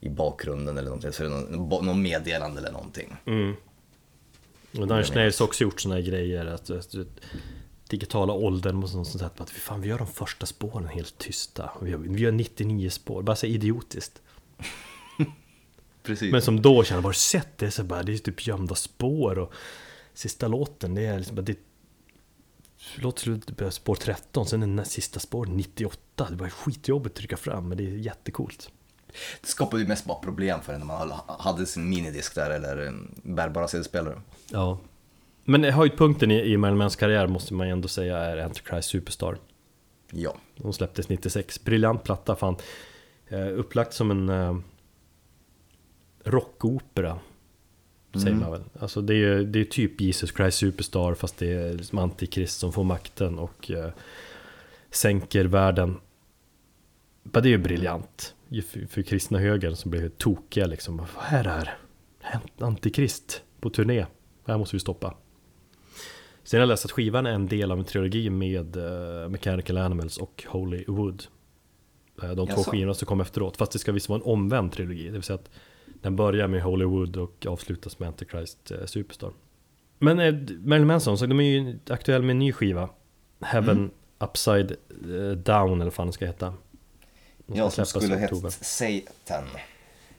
i 0.00 0.08
bakgrunden 0.08 0.78
eller 0.78 0.88
någonting, 0.88 1.12
så 1.12 1.24
är 1.24 1.28
det 1.28 1.34
någon, 1.34 1.86
någon 1.86 2.02
meddelande 2.02 2.60
eller 2.60 2.72
någonting. 2.72 3.16
Mm. 3.26 3.54
Och 4.78 4.98
Inch 4.98 5.14
Nails 5.14 5.38
har 5.38 5.46
också 5.46 5.64
gjort 5.64 5.80
såna 5.80 5.94
här 5.94 6.02
grejer 6.02 6.46
att, 6.46 6.70
att, 6.70 6.94
att 6.94 7.20
digitala 7.88 8.32
åldern 8.32 8.82
och 8.82 8.90
sånt 8.90 9.08
sätt 9.08 9.40
att 9.40 9.50
fan, 9.50 9.80
vi 9.80 9.88
gör 9.88 9.98
de 9.98 10.06
första 10.06 10.46
spåren 10.46 10.88
helt 10.88 11.18
tysta. 11.18 11.70
Vi 11.82 11.90
gör, 11.90 11.98
vi 11.98 12.20
gör 12.20 12.32
99 12.32 12.90
spår, 12.90 13.22
bara 13.22 13.36
så 13.36 13.46
idiotiskt. 13.46 14.22
Precis. 16.06 16.32
Men 16.32 16.42
som 16.42 16.62
då 16.62 16.84
känner, 16.84 17.02
bara 17.02 17.12
sett 17.12 17.58
det? 17.58 17.70
Så 17.70 17.84
bara, 17.84 18.02
det 18.02 18.12
är 18.12 18.18
typ 18.18 18.46
gömda 18.46 18.74
spår 18.74 19.38
och 19.38 19.52
sista 20.14 20.48
låten, 20.48 20.94
det 20.94 21.06
är 21.06 21.18
liksom 21.18 21.44
det 21.44 21.58
Låt 22.94 23.18
slut 23.18 23.56
på 23.56 23.70
spår 23.70 23.94
13, 23.94 24.46
sen 24.46 24.62
är 24.62 24.66
den 24.66 24.84
sista 24.84 25.20
spår 25.20 25.46
98. 25.46 26.26
Det 26.30 26.36
var 26.36 26.48
skitjobbigt 26.48 27.12
att 27.12 27.18
trycka 27.18 27.36
fram, 27.36 27.68
men 27.68 27.78
det 27.78 27.86
är 27.86 27.90
jättecoolt. 27.90 28.70
Det 29.40 29.48
skapade 29.48 29.82
ju 29.82 29.88
mest 29.88 30.04
bara 30.04 30.18
problem 30.18 30.60
för 30.62 30.72
en 30.72 30.78
när 30.78 30.86
man 30.86 31.12
hade 31.26 31.66
sin 31.66 31.88
minidisk 31.88 32.34
där 32.34 32.50
eller 32.50 32.92
bärbara 33.22 33.68
CD-spelare. 33.68 34.20
Ja. 34.50 34.78
Men 35.44 35.64
höjdpunkten 35.64 36.30
i, 36.30 36.40
i 36.40 36.56
Marilyn 36.56 36.78
Mans 36.78 36.96
karriär 36.96 37.26
måste 37.26 37.54
man 37.54 37.66
ju 37.66 37.72
ändå 37.72 37.88
säga 37.88 38.18
är 38.18 38.36
Antichrist 38.36 38.88
Superstar. 38.88 39.38
Ja. 40.10 40.34
De 40.56 40.72
släpptes 40.72 41.08
96, 41.08 41.64
briljant 41.64 42.04
platta 42.04 42.36
fan. 42.36 42.56
Eh, 43.28 43.48
upplagt 43.48 43.92
som 43.92 44.10
en 44.10 44.28
eh, 44.28 44.56
rockopera. 46.26 47.18
Säger 48.14 48.26
Mm. 48.26 48.40
man 48.40 48.50
väl. 48.52 48.62
Alltså 48.80 49.00
det 49.00 49.14
är, 49.14 49.38
det 49.38 49.60
är 49.60 49.64
typ 49.64 50.00
Jesus 50.00 50.34
Christ 50.36 50.58
Superstar 50.58 51.14
fast 51.14 51.38
det 51.38 51.52
är 51.52 51.72
liksom 51.72 51.98
antikrist 51.98 52.58
som 52.58 52.72
får 52.72 52.84
makten 52.84 53.38
och 53.38 53.70
eh, 53.70 53.90
sänker 54.90 55.44
världen. 55.44 55.96
Men 57.22 57.42
det 57.42 57.48
är 57.48 57.50
ju 57.50 57.58
briljant. 57.58 58.34
För, 58.48 58.86
för 58.86 59.02
kristna 59.02 59.38
högern 59.38 59.76
som 59.76 59.90
blev 59.90 60.08
tokiga 60.08 60.66
liksom. 60.66 60.96
Vad 60.96 61.08
är 61.28 61.44
det 61.44 61.50
här? 61.50 61.76
Antikrist 62.58 63.42
på 63.60 63.70
turné. 63.70 64.06
Det 64.44 64.52
här 64.52 64.58
måste 64.58 64.76
vi 64.76 64.80
stoppa. 64.80 65.14
Sen 66.42 66.58
har 66.58 66.62
jag 66.62 66.68
läst 66.68 66.84
att 66.84 66.90
skivan 66.92 67.26
är 67.26 67.30
en 67.32 67.46
del 67.46 67.72
av 67.72 67.78
en 67.78 67.84
trilogi 67.84 68.30
med 68.30 68.76
eh, 68.76 69.28
Mechanical 69.28 69.76
Animals 69.78 70.18
och 70.18 70.44
Holy 70.48 70.84
Wood. 70.88 71.24
Eh, 72.22 72.30
de 72.30 72.46
två 72.46 72.62
skivorna 72.64 72.94
som 72.94 73.06
kom 73.06 73.20
efteråt. 73.20 73.56
Fast 73.56 73.72
det 73.72 73.78
ska 73.78 73.92
visst 73.92 74.08
vara 74.08 74.20
en 74.20 74.26
omvänd 74.26 74.72
trilogi. 74.72 75.04
Det 75.06 75.10
vill 75.12 75.22
säga 75.22 75.34
att 75.34 75.50
den 76.06 76.16
börjar 76.16 76.48
med 76.48 76.62
Holy 76.62 76.84
Wood 76.84 77.16
och 77.16 77.46
avslutas 77.46 77.98
med 77.98 78.08
Antichrist 78.08 78.70
eh, 78.70 78.84
Superstar. 78.86 79.32
Men 79.98 80.18
eh, 80.20 80.34
Marilyn 80.58 80.86
Manson, 80.86 81.18
så 81.18 81.26
de 81.26 81.40
är 81.40 81.44
ju 81.44 81.78
aktuell 81.88 82.22
med 82.22 82.30
en 82.30 82.38
ny 82.38 82.52
skiva. 82.52 82.88
Heaven 83.40 83.76
Mm. 83.76 83.90
Upside 84.18 84.70
eh, 84.70 85.30
Down 85.36 85.72
eller 85.72 85.84
vad 85.84 85.92
fan 85.94 86.06
det 86.06 86.12
ska 86.12 86.26
heta. 86.26 86.54
Den 87.46 87.56
Ja, 87.56 87.70
som 87.70 87.86
skulle 87.86 88.16
hett 88.16 88.52
Satan. 88.52 89.44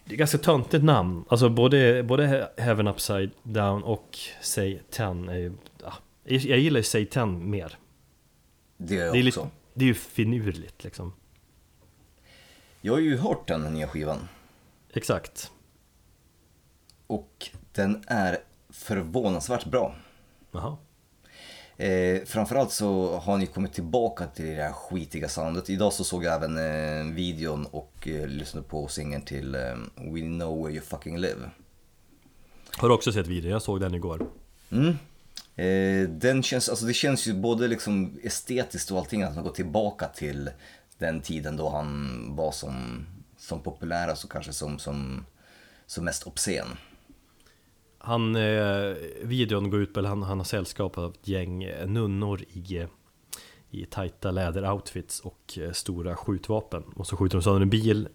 Det 0.05 0.13
är 0.13 0.17
ganska 0.17 0.37
töntigt 0.37 0.83
namn. 0.83 1.25
Alltså 1.27 1.49
både, 1.49 2.03
både 2.03 2.51
Heaven 2.57 2.87
Upside 2.87 3.31
Down 3.43 3.83
och 3.83 4.17
Say 4.41 4.79
10 4.89 5.05
är 5.05 5.35
ju... 5.37 5.53
Ja, 5.83 5.93
jag 6.23 6.59
gillar 6.59 6.79
ju 6.79 6.83
Say 6.83 7.05
10 7.05 7.25
mer. 7.25 7.77
Det 8.77 8.95
gör 8.95 9.05
jag 9.05 9.13
Det 9.15 9.19
är, 9.19 9.27
också. 9.27 9.41
lite, 9.43 9.49
det 9.73 9.85
är 9.85 9.87
ju 9.87 9.93
finurligt 9.93 10.83
liksom. 10.83 11.13
Jag 12.81 12.93
har 12.93 12.99
ju 12.99 13.17
hört 13.17 13.47
den 13.47 13.73
nya 13.73 13.87
skivan. 13.87 14.19
Exakt. 14.93 15.51
Och 17.07 17.49
den 17.71 18.03
är 18.07 18.37
förvånansvärt 18.69 19.65
bra. 19.65 19.95
Jaha. 20.51 20.77
Eh, 21.77 22.25
framförallt 22.25 22.71
så 22.71 23.17
har 23.17 23.37
ni 23.37 23.45
kommit 23.45 23.73
tillbaka 23.73 24.27
till 24.27 24.45
det 24.45 24.63
här 24.63 24.71
skitiga 24.71 25.29
soundet. 25.29 25.69
Idag 25.69 25.93
så 25.93 26.03
såg 26.03 26.23
jag 26.23 26.35
även 26.35 26.57
eh, 26.57 27.13
videon 27.13 27.65
och 27.65 28.07
eh, 28.07 28.27
lyssnade 28.27 28.67
på 28.67 28.87
singeln 28.87 29.21
till 29.21 29.55
eh, 29.55 29.61
We 29.95 30.21
know 30.21 30.63
where 30.63 30.73
you 30.73 30.81
fucking 30.81 31.17
live. 31.17 31.49
Har 32.77 32.87
du 32.87 32.93
också 32.93 33.11
sett 33.11 33.27
videon? 33.27 33.51
Jag 33.51 33.61
såg 33.61 33.79
den 33.79 33.95
igår. 33.95 34.27
Mm. 34.69 34.95
Eh, 35.55 36.09
den 36.09 36.43
känns, 36.43 36.69
alltså 36.69 36.85
det 36.85 36.93
känns 36.93 37.27
ju 37.27 37.33
både 37.33 37.67
liksom 37.67 38.19
estetiskt 38.23 38.91
och 38.91 38.97
allting 38.97 39.23
att 39.23 39.35
man 39.35 39.43
går 39.43 39.51
tillbaka 39.51 40.07
till 40.07 40.49
den 40.97 41.21
tiden 41.21 41.57
då 41.57 41.69
han 41.69 42.21
var 42.35 42.51
som, 42.51 43.05
som 43.37 43.61
populärast 43.61 44.23
och 44.23 44.31
kanske 44.31 44.53
som, 44.53 44.79
som, 44.79 45.25
som 45.85 46.05
mest 46.05 46.23
obscen. 46.23 46.67
Han, 47.97 48.35
eh, 48.35 48.95
videon 49.21 49.69
går 49.69 49.79
ut 49.81 49.93
på, 49.93 49.99
eller 49.99 50.09
han, 50.09 50.23
han 50.23 50.37
har 50.37 50.45
sällskap 50.45 50.97
av 50.97 51.11
ett 51.11 51.27
gäng 51.27 51.63
eh, 51.63 51.87
nunnor 51.87 52.41
i, 52.41 52.85
i 53.69 53.85
tajta 53.85 54.31
läderoutfits 54.31 55.19
och 55.19 55.59
eh, 55.61 55.71
stora 55.71 56.15
skjutvapen. 56.15 56.83
Och 56.95 57.07
så 57.07 57.17
skjuter 57.17 57.37
de 57.37 57.43
sönder 57.43 57.61
en 57.61 57.69
bil 57.69 58.07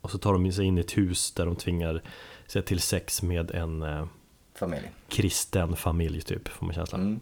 och 0.00 0.10
så 0.10 0.18
tar 0.18 0.32
de 0.32 0.52
sig 0.52 0.64
in 0.64 0.78
i 0.78 0.80
ett 0.80 0.98
hus 0.98 1.32
där 1.32 1.46
de 1.46 1.56
tvingar 1.56 2.02
sig 2.46 2.62
till 2.62 2.80
sex 2.80 3.22
med 3.22 3.50
en 3.50 3.82
eh, 3.82 4.06
Familj. 4.54 4.90
kristen 5.08 5.76
familj 5.76 6.20
typ, 6.20 6.48
får 6.48 6.66
man 6.66 6.74
känslan. 6.74 7.00
Mm. 7.00 7.20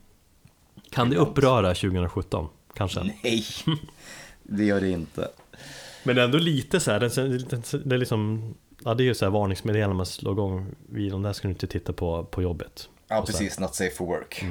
Kan 0.91 1.11
det 1.11 1.17
uppröra 1.17 1.75
2017? 1.75 2.49
Kanske? 2.75 3.03
Nej, 3.23 3.45
det 4.43 4.65
gör 4.65 4.81
det 4.81 4.91
inte. 4.91 5.29
Men 6.05 6.19
ändå 6.19 6.39
lite 6.39 6.81
så 6.81 6.91
här, 6.91 7.01
den, 7.01 7.63
den, 7.85 8.01
liksom 8.01 8.55
Ja 8.85 8.95
det 8.95 9.03
är 9.03 9.05
ju 9.05 9.15
så 9.15 9.25
här 9.25 9.33
varningsmeddelande 9.33 9.97
man 9.97 10.07
slår 10.07 10.33
igång 10.33 10.75
videon, 10.89 11.23
där 11.23 11.33
ska 11.33 11.49
du 11.49 11.53
inte 11.53 11.67
titta 11.67 11.93
på 11.93 12.25
på 12.25 12.43
jobbet. 12.43 12.89
Ja, 13.09 13.21
Och 13.21 13.27
precis. 13.27 13.59
Not 13.59 13.75
safe 13.75 13.95
for 13.97 14.07
work. 14.07 14.45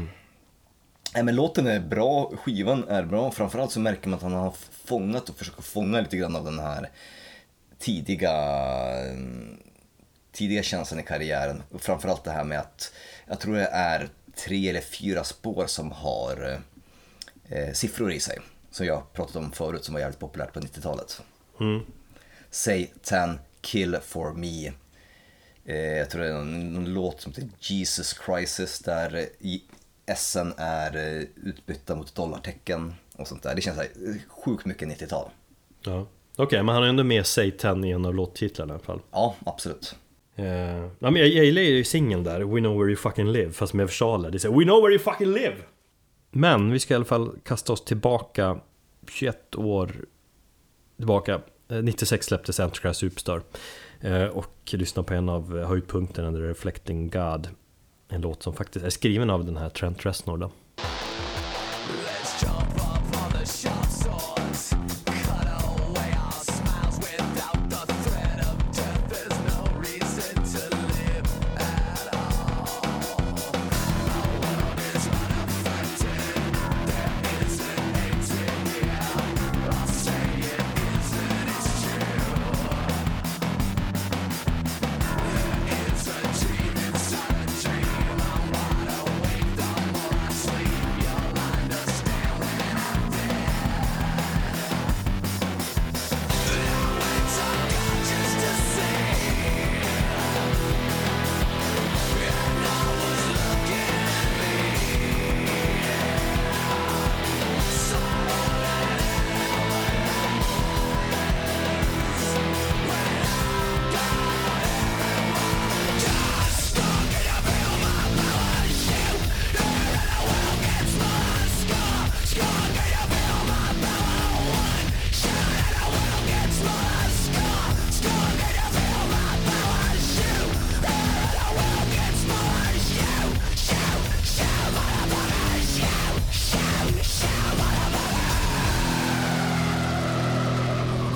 Nej, 1.13 1.23
men 1.23 1.35
låten 1.35 1.67
är 1.67 1.79
bra, 1.79 2.31
skivan 2.35 2.83
är 2.87 3.03
bra. 3.03 3.31
Framförallt 3.31 3.71
så 3.71 3.79
märker 3.79 4.09
man 4.09 4.17
att 4.17 4.23
han 4.23 4.33
har 4.33 4.53
fångat 4.85 5.29
och 5.29 5.35
försöker 5.35 5.61
fånga 5.61 6.01
lite 6.01 6.17
grann 6.17 6.35
av 6.35 6.45
den 6.45 6.59
här 6.59 6.89
tidiga, 7.79 8.33
mm, 9.09 9.57
tidiga 10.31 10.63
känslan 10.63 10.99
i 10.99 11.03
karriären. 11.03 11.63
Framförallt 11.79 12.23
det 12.23 12.31
här 12.31 12.43
med 12.43 12.59
att 12.59 12.93
jag 13.27 13.39
tror 13.39 13.55
det 13.55 13.67
är 13.67 14.09
tre 14.35 14.69
eller 14.69 14.81
fyra 14.81 15.23
spår 15.23 15.65
som 15.67 15.91
har 15.91 16.59
eh, 17.49 17.73
siffror 17.73 18.11
i 18.11 18.19
sig. 18.19 18.39
Som 18.71 18.85
jag 18.85 19.13
pratat 19.13 19.35
om 19.35 19.51
förut 19.51 19.83
som 19.83 19.93
var 19.93 20.01
jävligt 20.01 20.19
populärt 20.19 20.53
på 20.53 20.59
90-talet. 20.59 21.21
Mm. 21.59 21.81
Say 22.49 22.87
10, 23.03 23.33
kill 23.65 23.97
for 24.01 24.33
me. 24.33 24.71
Eh, 25.65 25.97
jag 25.97 26.09
tror 26.09 26.21
det 26.21 26.27
är 26.27 26.33
någon, 26.33 26.93
låt 26.93 27.21
som 27.21 27.31
heter 27.31 27.49
Jesus 27.59 28.13
Crisis 28.13 28.79
där 28.79 29.27
eh, 29.39 30.15
SN 30.15 30.51
är 30.57 30.95
eh, 30.95 31.23
utbytta 31.43 31.95
mot 31.95 32.15
dollartecken 32.15 32.93
och 33.15 33.27
sånt 33.27 33.43
där. 33.43 33.55
Det 33.55 33.61
känns 33.61 33.77
här, 33.77 33.87
sjukt 34.27 34.65
mycket 34.65 34.87
90-tal. 34.87 35.29
Ja. 35.81 36.07
Okej, 36.35 36.63
men 36.63 36.75
han 36.75 36.83
har 36.83 36.89
ändå 36.89 37.03
med 37.03 37.25
Satan 37.25 37.83
i 37.85 37.91
en 37.91 38.05
av 38.05 38.15
låttitlarna 38.15 38.73
i 38.73 38.75
alla 38.75 38.83
fall. 38.83 39.01
Ja, 39.11 39.35
absolut. 39.45 39.95
Eh, 40.35 40.45
ja, 40.99 41.11
men 41.11 41.15
jag, 41.15 41.27
jag 41.27 41.45
gillar 41.45 41.61
ju 41.61 41.83
singeln 41.83 42.23
där, 42.23 42.39
We 42.43 42.59
know 42.59 42.77
where 42.77 42.87
you 42.87 42.95
fucking 42.95 43.31
live, 43.31 43.51
fast 43.51 43.73
med 43.73 43.85
versaler. 43.85 44.31
Det 44.31 44.43
här, 44.43 44.49
We 44.49 44.63
know 44.63 44.81
where 44.81 44.93
you 44.93 44.99
fucking 44.99 45.31
live! 45.31 45.55
Men 46.31 46.71
vi 46.71 46.79
ska 46.79 46.93
i 46.93 46.95
alla 46.95 47.05
fall 47.05 47.39
kasta 47.43 47.73
oss 47.73 47.85
tillbaka 47.85 48.59
21 49.07 49.55
år 49.55 50.05
tillbaka. 50.97 51.41
Eh, 51.69 51.81
96 51.81 52.25
släpptes 52.25 52.59
Antichrist 52.59 52.99
Superstar. 52.99 53.41
Eh, 54.01 54.23
och 54.23 54.73
lyssna 54.73 55.03
på 55.03 55.13
en 55.13 55.29
av 55.29 55.59
eh, 55.59 55.67
höjdpunkterna, 55.67 56.31
The 56.31 56.37
Reflecting 56.37 57.09
God. 57.09 57.49
En 58.09 58.21
låt 58.21 58.43
som 58.43 58.53
faktiskt 58.53 58.85
är 58.85 58.89
skriven 58.89 59.29
av 59.29 59.45
den 59.45 59.57
här 59.57 59.69
Trent 59.69 60.05
Reznor 60.05 60.37
då. 60.37 60.51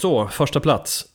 Så, 0.02 0.28
första 0.28 0.60
plats. 0.60 1.06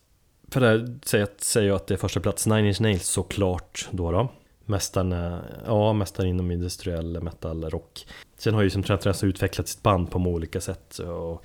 För 0.49 0.61
det 0.61 0.67
här 0.67 0.99
säger, 1.03 1.29
säger 1.39 1.69
jag 1.69 1.77
att 1.77 1.87
det 1.87 1.95
är 1.95 1.99
första 1.99 2.21
plats. 2.21 2.47
Nine 2.47 2.67
Inch 2.67 2.81
Nails 2.81 3.07
såklart 3.07 3.89
då 3.91 4.11
då. 4.11 4.29
Mästaren, 4.65 5.13
eh, 5.13 5.39
ja, 5.67 5.93
mästaren 5.93 6.29
inom 6.29 6.51
industriell 6.51 7.23
metal 7.23 7.71
rock. 7.71 8.07
Sen 8.37 8.55
har 8.55 8.63
ju 8.63 8.71
som 8.71 8.83
Trent 8.83 9.25
utvecklat 9.25 9.69
sitt 9.69 9.83
band 9.83 10.11
på 10.11 10.19
många 10.19 10.37
olika 10.37 10.61
sätt. 10.61 10.99
Och 10.99 11.45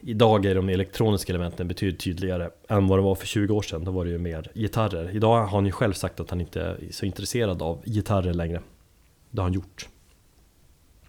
idag 0.00 0.46
är 0.46 0.54
de 0.54 0.68
elektroniska 0.68 1.32
elementen 1.32 1.68
betydligt 1.68 2.00
tydligare 2.00 2.50
än 2.68 2.86
vad 2.86 2.98
det 2.98 3.02
var 3.02 3.14
för 3.14 3.26
20 3.26 3.54
år 3.54 3.62
sedan. 3.62 3.84
Då 3.84 3.90
var 3.90 4.04
det 4.04 4.10
ju 4.10 4.18
mer 4.18 4.50
gitarrer. 4.54 5.10
Idag 5.16 5.36
har 5.36 5.46
han 5.46 5.66
ju 5.66 5.72
själv 5.72 5.92
sagt 5.92 6.20
att 6.20 6.30
han 6.30 6.40
inte 6.40 6.62
är 6.62 6.78
så 6.90 7.06
intresserad 7.06 7.62
av 7.62 7.82
gitarrer 7.84 8.34
längre. 8.34 8.62
Det 9.30 9.40
har 9.40 9.44
han 9.44 9.52
gjort. 9.52 9.88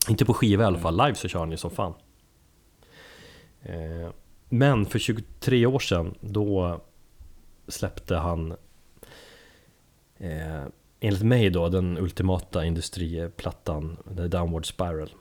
Inte 0.09 0.25
på 0.25 0.33
skiva 0.33 0.63
i 0.63 0.67
alla 0.67 0.79
fall, 0.79 0.97
live 0.97 1.15
så 1.15 1.27
kör 1.27 1.39
han 1.39 1.51
ju 1.51 1.57
som 1.57 1.71
fan. 1.71 1.93
Eh, 3.63 4.09
men 4.49 4.85
för 4.85 4.99
23 4.99 5.65
år 5.65 5.79
sedan 5.79 6.15
då 6.21 6.81
släppte 7.67 8.15
han 8.15 8.51
eh, 10.17 10.63
enligt 10.99 11.23
mig 11.23 11.49
då 11.49 11.69
den 11.69 11.97
ultimata 11.97 12.65
industriplattan 12.65 13.97
The 14.17 14.27
Downward 14.27 14.65
Spiral. 14.65 15.13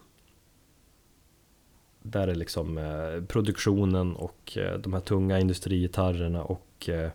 Där 2.02 2.28
är 2.28 2.34
liksom 2.34 2.78
eh, 2.78 3.24
produktionen 3.24 4.16
och 4.16 4.56
eh, 4.56 4.78
de 4.78 4.92
här 4.92 5.00
tunga 5.00 5.38
industrigitarrerna 5.40 6.42
och 6.44 6.88
eh, 6.88 7.10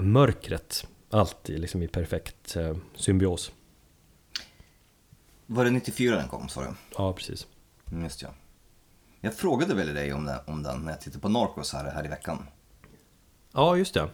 mörkret 0.00 0.86
alltid 1.10 1.60
liksom 1.60 1.82
i 1.82 1.88
perfekt 1.88 2.56
eh, 2.56 2.76
symbios. 2.94 3.52
Var 5.46 5.64
det 5.64 5.70
94 5.70 6.16
den 6.16 6.28
kom 6.28 6.48
sa 6.48 6.60
du? 6.60 6.68
Ja, 6.96 7.12
precis. 7.12 7.46
Mm, 7.90 8.04
Just 8.04 8.22
ja. 8.22 8.28
Jag 9.24 9.34
frågade 9.34 9.74
väl 9.74 9.94
dig 9.94 10.12
om 10.12 10.24
den, 10.26 10.38
om 10.46 10.62
den 10.62 10.80
när 10.84 10.90
jag 10.92 11.00
tittade 11.00 11.20
på 11.22 11.28
Narcos 11.28 11.72
här, 11.72 11.90
här 11.90 12.04
i 12.04 12.08
veckan. 12.08 12.46
Ja, 13.52 13.76
just 13.76 13.94
det. 13.94 14.08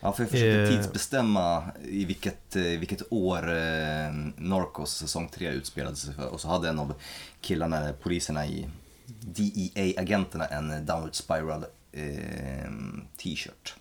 Ja, 0.00 0.12
för 0.12 0.22
jag 0.22 0.30
försökte 0.30 0.62
Eh. 0.62 0.68
tidsbestämma 0.68 1.64
i 1.84 2.04
vilket, 2.04 2.56
eh, 2.56 2.62
vilket 2.62 3.12
år 3.12 3.38
eh, 3.50 4.12
Narcos 4.36 4.94
säsong 4.94 5.28
3 5.28 5.48
utspelade 5.50 5.96
sig 5.96 6.14
för. 6.14 6.28
Och 6.28 6.40
så 6.40 6.48
hade 6.48 6.68
en 6.68 6.78
av 6.78 6.94
killarna, 7.40 7.92
poliserna 8.02 8.46
i 8.46 8.68
DEA-agenterna, 9.06 10.46
en 10.46 10.86
Downward 10.86 11.14
Spiral 11.14 11.64
eh, 11.92 12.70
t-shirt. 13.16 13.74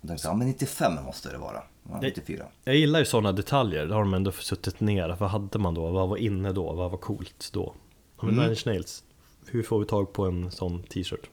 Och 0.00 0.08
tänkte, 0.08 0.28
ja 0.28 0.34
men 0.34 0.46
95 0.46 0.94
måste 1.04 1.30
det 1.32 1.38
vara. 1.38 1.62
Ja, 1.90 2.00
94. 2.02 2.44
Jag 2.64 2.76
gillar 2.76 2.98
ju 2.98 3.04
sådana 3.04 3.32
detaljer, 3.32 3.86
där 3.86 3.94
har 3.94 4.02
de 4.02 4.14
ändå 4.14 4.32
suttit 4.32 4.80
ner. 4.80 5.16
Vad 5.20 5.30
hade 5.30 5.58
man 5.58 5.74
då? 5.74 5.90
Vad 5.90 6.08
var 6.08 6.16
inne 6.16 6.52
då? 6.52 6.72
Vad 6.72 6.90
var 6.90 6.98
coolt 6.98 7.50
då? 7.52 7.74
Men 8.22 8.34
Mm. 8.34 8.42
Nine 8.44 8.50
Inch 8.50 8.66
Nails, 8.66 9.04
hur 9.46 9.62
får 9.62 9.80
vi 9.80 9.86
tag 9.86 10.12
på 10.12 10.24
en 10.24 10.50
sån 10.50 10.82
t-shirt? 10.82 11.30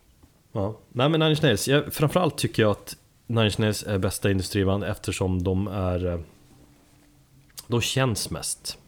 Ja, 0.52 0.76
nej 0.88 1.08
men 1.08 1.20
Nine 1.20 1.30
Inch 1.30 1.42
Nails, 1.42 1.68
jag, 1.68 1.92
framförallt 1.92 2.38
tycker 2.38 2.62
jag 2.62 2.70
att 2.70 2.96
Nine 3.26 3.44
Inch 3.44 3.58
Nails 3.58 3.82
är 3.86 3.98
bästa 3.98 4.30
industriband 4.30 4.84
eftersom 4.84 5.42
de 5.42 5.68
är 5.68 6.06
eh, 6.06 6.20
De 7.66 7.80
känns 7.80 8.30
mest 8.30 8.78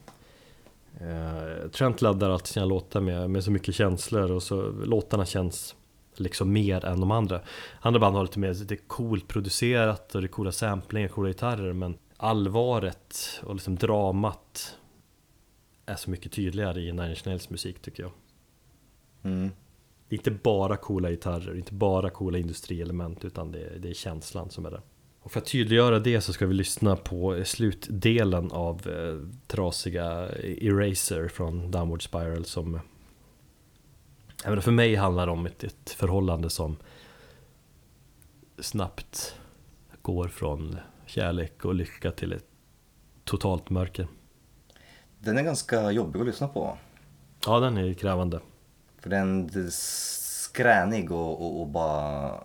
eh, 1.01 1.69
Trent 1.71 2.03
laddar 2.03 2.31
alltid 2.31 2.47
sina 2.47 2.67
låtar 2.67 3.01
med, 3.01 3.31
med 3.31 3.45
så 3.45 3.51
mycket 3.51 3.75
känslor 3.75 4.31
och 4.31 4.43
så 4.43 4.71
låtarna 4.85 5.27
känns 5.27 5.75
liksom 6.17 6.53
mer 6.53 6.85
än 6.85 7.01
de 7.01 7.11
andra 7.11 7.41
Andra 7.81 8.01
band 8.01 8.17
har 8.17 8.23
lite 8.23 8.39
mer, 8.39 8.55
det 8.55 8.75
är 8.75 8.87
coolt 8.87 9.29
producerat 9.29 10.15
och 10.15 10.21
det 10.21 10.27
är 10.27 10.29
coola 10.29 10.53
samplingar, 10.53 11.09
coola 11.09 11.29
gitarrer 11.29 11.73
men 11.73 11.99
allvaret 12.17 13.41
och 13.43 13.55
liksom 13.55 13.77
dramat 13.77 14.77
är 15.93 15.97
så 15.97 16.11
mycket 16.11 16.33
tydligare 16.33 16.81
i 16.81 16.93
Nine 16.93 17.11
Inch 17.11 17.27
Nails 17.27 17.51
musik 17.51 17.83
tycker 17.83 18.03
jag 18.03 18.13
Mm. 19.25 19.51
Det 20.09 20.15
är 20.15 20.19
inte 20.19 20.31
bara 20.31 20.77
coola 20.77 21.11
gitarrer, 21.11 21.57
inte 21.57 21.75
bara 21.75 22.11
coola 22.11 22.39
industrielement 22.39 23.25
utan 23.25 23.53
det 23.53 23.59
är, 23.59 23.79
det 23.79 23.91
är 23.91 23.95
känslan 23.95 24.51
som 24.51 24.67
är 24.67 24.71
där. 24.71 24.83
Och 25.21 25.33
för 25.33 25.41
att 25.41 25.47
tydliggöra 25.47 25.99
det 25.99 26.21
så 26.21 26.33
ska 26.33 26.47
vi 26.47 26.55
lyssna 26.55 26.97
på 26.97 27.45
slutdelen 27.45 28.53
av 28.53 28.89
eh, 28.89 29.29
trasiga 29.47 30.29
Eraser 30.43 31.29
från 31.29 31.71
Downward 31.71 32.03
Spiral 32.03 32.45
som 32.45 32.81
menar, 34.45 34.61
för 34.61 34.73
mig 34.73 34.95
handlar 34.95 35.27
det 35.27 35.33
om 35.33 35.47
ett, 35.47 35.65
ett 35.65 35.91
förhållande 35.91 36.51
som 36.51 36.77
snabbt 38.59 39.37
går 40.03 40.29
från 40.29 40.77
kärlek 41.07 41.65
och 41.65 41.75
lycka 41.75 42.11
till 42.11 42.33
ett 42.33 42.47
totalt 43.25 43.71
mörker. 43.71 44.07
Den 45.25 45.39
är 45.39 45.43
ganska 45.43 45.91
jobbig 45.91 46.21
att 46.21 46.27
lyssna 46.27 46.49
på. 46.49 46.79
Ja, 47.47 47.61
den 47.61 47.77
är 47.77 47.95
krävande. 47.95 48.41
För 48.99 49.11
den 49.11 49.45
är 49.45 49.71
skränig 49.71 51.13
och, 51.13 51.41
och, 51.41 51.61
och 51.61 51.67
bara 51.67 52.41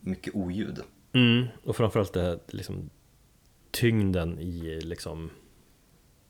mycket 0.00 0.34
oljud. 0.34 0.80
Mm, 1.12 1.46
och 1.64 1.76
framförallt 1.76 2.12
det 2.12 2.22
här 2.22 2.38
liksom 2.46 2.90
tyngden 3.70 4.38
i 4.38 4.80
liksom 4.80 5.30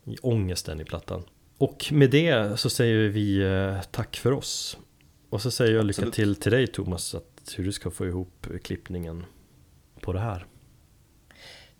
i 0.05 0.16
ångesten 0.23 0.81
i 0.81 0.85
plattan. 0.85 1.23
Och 1.59 1.86
med 1.93 2.10
det 2.10 2.60
så 2.60 2.70
säger 2.70 3.09
vi 3.09 3.43
eh, 3.43 3.82
tack 3.90 4.16
för 4.16 4.32
oss. 4.32 4.78
Och 5.31 5.43
så 5.43 5.51
säger 5.51 5.74
jag 5.74 5.85
lycka 5.85 6.02
Absolut. 6.02 6.14
till 6.14 6.36
till 6.36 6.52
dig 6.52 6.66
Thomas, 6.66 7.14
att 7.14 7.55
hur 7.56 7.64
du 7.64 7.73
ska 7.73 7.90
få 7.90 8.06
ihop 8.06 8.47
klippningen 8.62 9.24
på 10.01 10.12
det 10.12 10.20
här. 10.20 10.47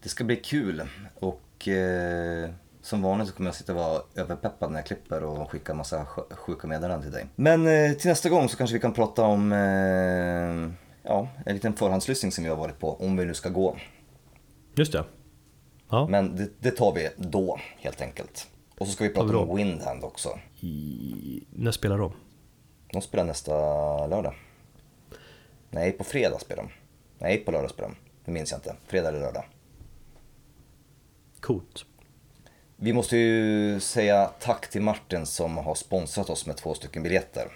Det 0.03 0.09
ska 0.09 0.25
bli 0.25 0.37
kul 0.37 0.83
och 1.15 1.69
eh, 1.69 2.51
som 2.87 3.03
vanligt 3.03 3.29
så 3.29 3.35
kommer 3.35 3.49
jag 3.49 3.55
sitta 3.55 3.73
och 3.73 3.79
vara 3.79 4.03
överpeppad 4.15 4.71
när 4.71 4.79
jag 4.79 4.87
klipper 4.87 5.25
och 5.25 5.51
skicka 5.51 5.73
en 5.73 5.79
massa 5.79 6.05
sj- 6.05 6.35
sjuka 6.37 6.67
meddelanden 6.67 7.03
till 7.03 7.13
dig. 7.13 7.27
Men 7.37 7.67
eh, 7.67 7.93
till 7.93 8.09
nästa 8.09 8.29
gång 8.29 8.49
så 8.49 8.57
kanske 8.57 8.75
vi 8.75 8.81
kan 8.81 8.93
prata 8.93 9.23
om 9.25 9.53
eh, 9.53 10.71
ja, 11.03 11.29
en 11.47 11.55
liten 11.55 11.73
förhandslyssning 11.73 12.33
som 12.33 12.45
vi 12.45 12.51
har 12.51 12.57
varit 12.57 12.79
på, 12.79 12.95
om 13.01 13.17
vi 13.17 13.25
nu 13.25 13.35
ska 13.35 13.49
gå. 13.49 13.77
Just 14.75 14.93
det. 14.93 15.05
Ja, 15.91 16.07
Men 16.11 16.37
det, 16.37 16.51
det 16.61 16.71
tar 16.71 16.93
vi 16.95 17.09
då 17.17 17.59
helt 17.81 18.01
enkelt. 18.03 18.47
Och 18.79 18.87
så 18.87 18.93
ska 18.93 19.05
vi 19.05 19.11
prata 19.15 19.37
om 19.39 19.57
Windhand 19.57 20.05
också. 20.05 20.39
i, 20.61 21.45
när 21.51 21.73
spelar 21.73 21.99
de? 21.99 22.13
De 22.93 23.03
spelar 23.03 23.25
nästa 23.25 23.53
lördag. 24.07 24.35
Nej, 25.71 25.93
på 25.93 26.05
fredag 26.05 26.39
spelar 26.39 26.63
de. 26.63 26.71
Nej, 27.19 27.39
på 27.39 27.51
lördag 27.51 27.71
spelar 27.71 27.89
de. 27.89 27.97
Det 28.25 28.31
minns 28.33 28.51
jag 28.51 28.59
inte. 28.59 28.77
Fredag 28.87 29.09
eller 29.09 29.21
lördag. 29.21 29.45
Coolt. 31.41 31.85
Vi 32.79 32.93
måste 32.93 33.17
ju 33.17 33.81
säga 33.81 34.31
tack 34.41 34.71
till 34.71 34.83
Martin 34.83 35.27
som 35.27 35.57
har 35.57 35.75
sponsrat 35.75 36.31
oss 36.31 36.47
med 36.47 36.57
två 36.57 36.75
stycken 36.75 37.03
biljetter. 37.03 37.49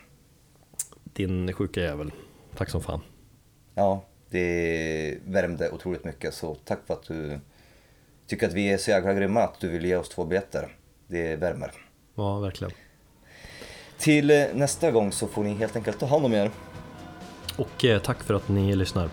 Din 1.04 1.52
sjuka 1.52 1.80
jävel. 1.80 2.12
Tack 2.56 2.70
som 2.70 2.82
fan. 2.82 3.00
Ja, 3.74 4.04
det 4.30 5.18
värmde 5.24 5.70
otroligt 5.70 6.04
mycket 6.04 6.34
så 6.34 6.54
tack 6.54 6.78
för 6.86 6.94
att 6.94 7.02
du 7.02 7.40
tycker 8.26 8.46
att 8.46 8.52
vi 8.52 8.72
är 8.72 8.78
så 8.78 8.90
jäkla 8.90 9.14
grymma 9.14 9.42
att 9.42 9.60
du 9.60 9.68
vill 9.68 9.84
ge 9.84 9.96
oss 9.96 10.08
två 10.08 10.24
biljetter. 10.24 10.76
Det 11.06 11.36
värmer. 11.36 11.72
Ja, 12.14 12.38
verkligen. 12.38 12.72
Till 13.98 14.30
eh, 14.30 14.44
nästa 14.54 14.90
gång 14.90 15.12
så 15.12 15.26
får 15.26 15.44
ni 15.44 15.54
helt 15.54 15.76
enkelt 15.76 15.98
ta 16.00 16.06
hand 16.06 16.24
om 16.24 16.32
er. 16.32 16.50
Och 17.58 17.84
eh, 17.84 18.02
tack 18.02 18.22
för 18.22 18.34
att 18.34 18.48
ni 18.48 18.76
lyssnar. 18.76 19.10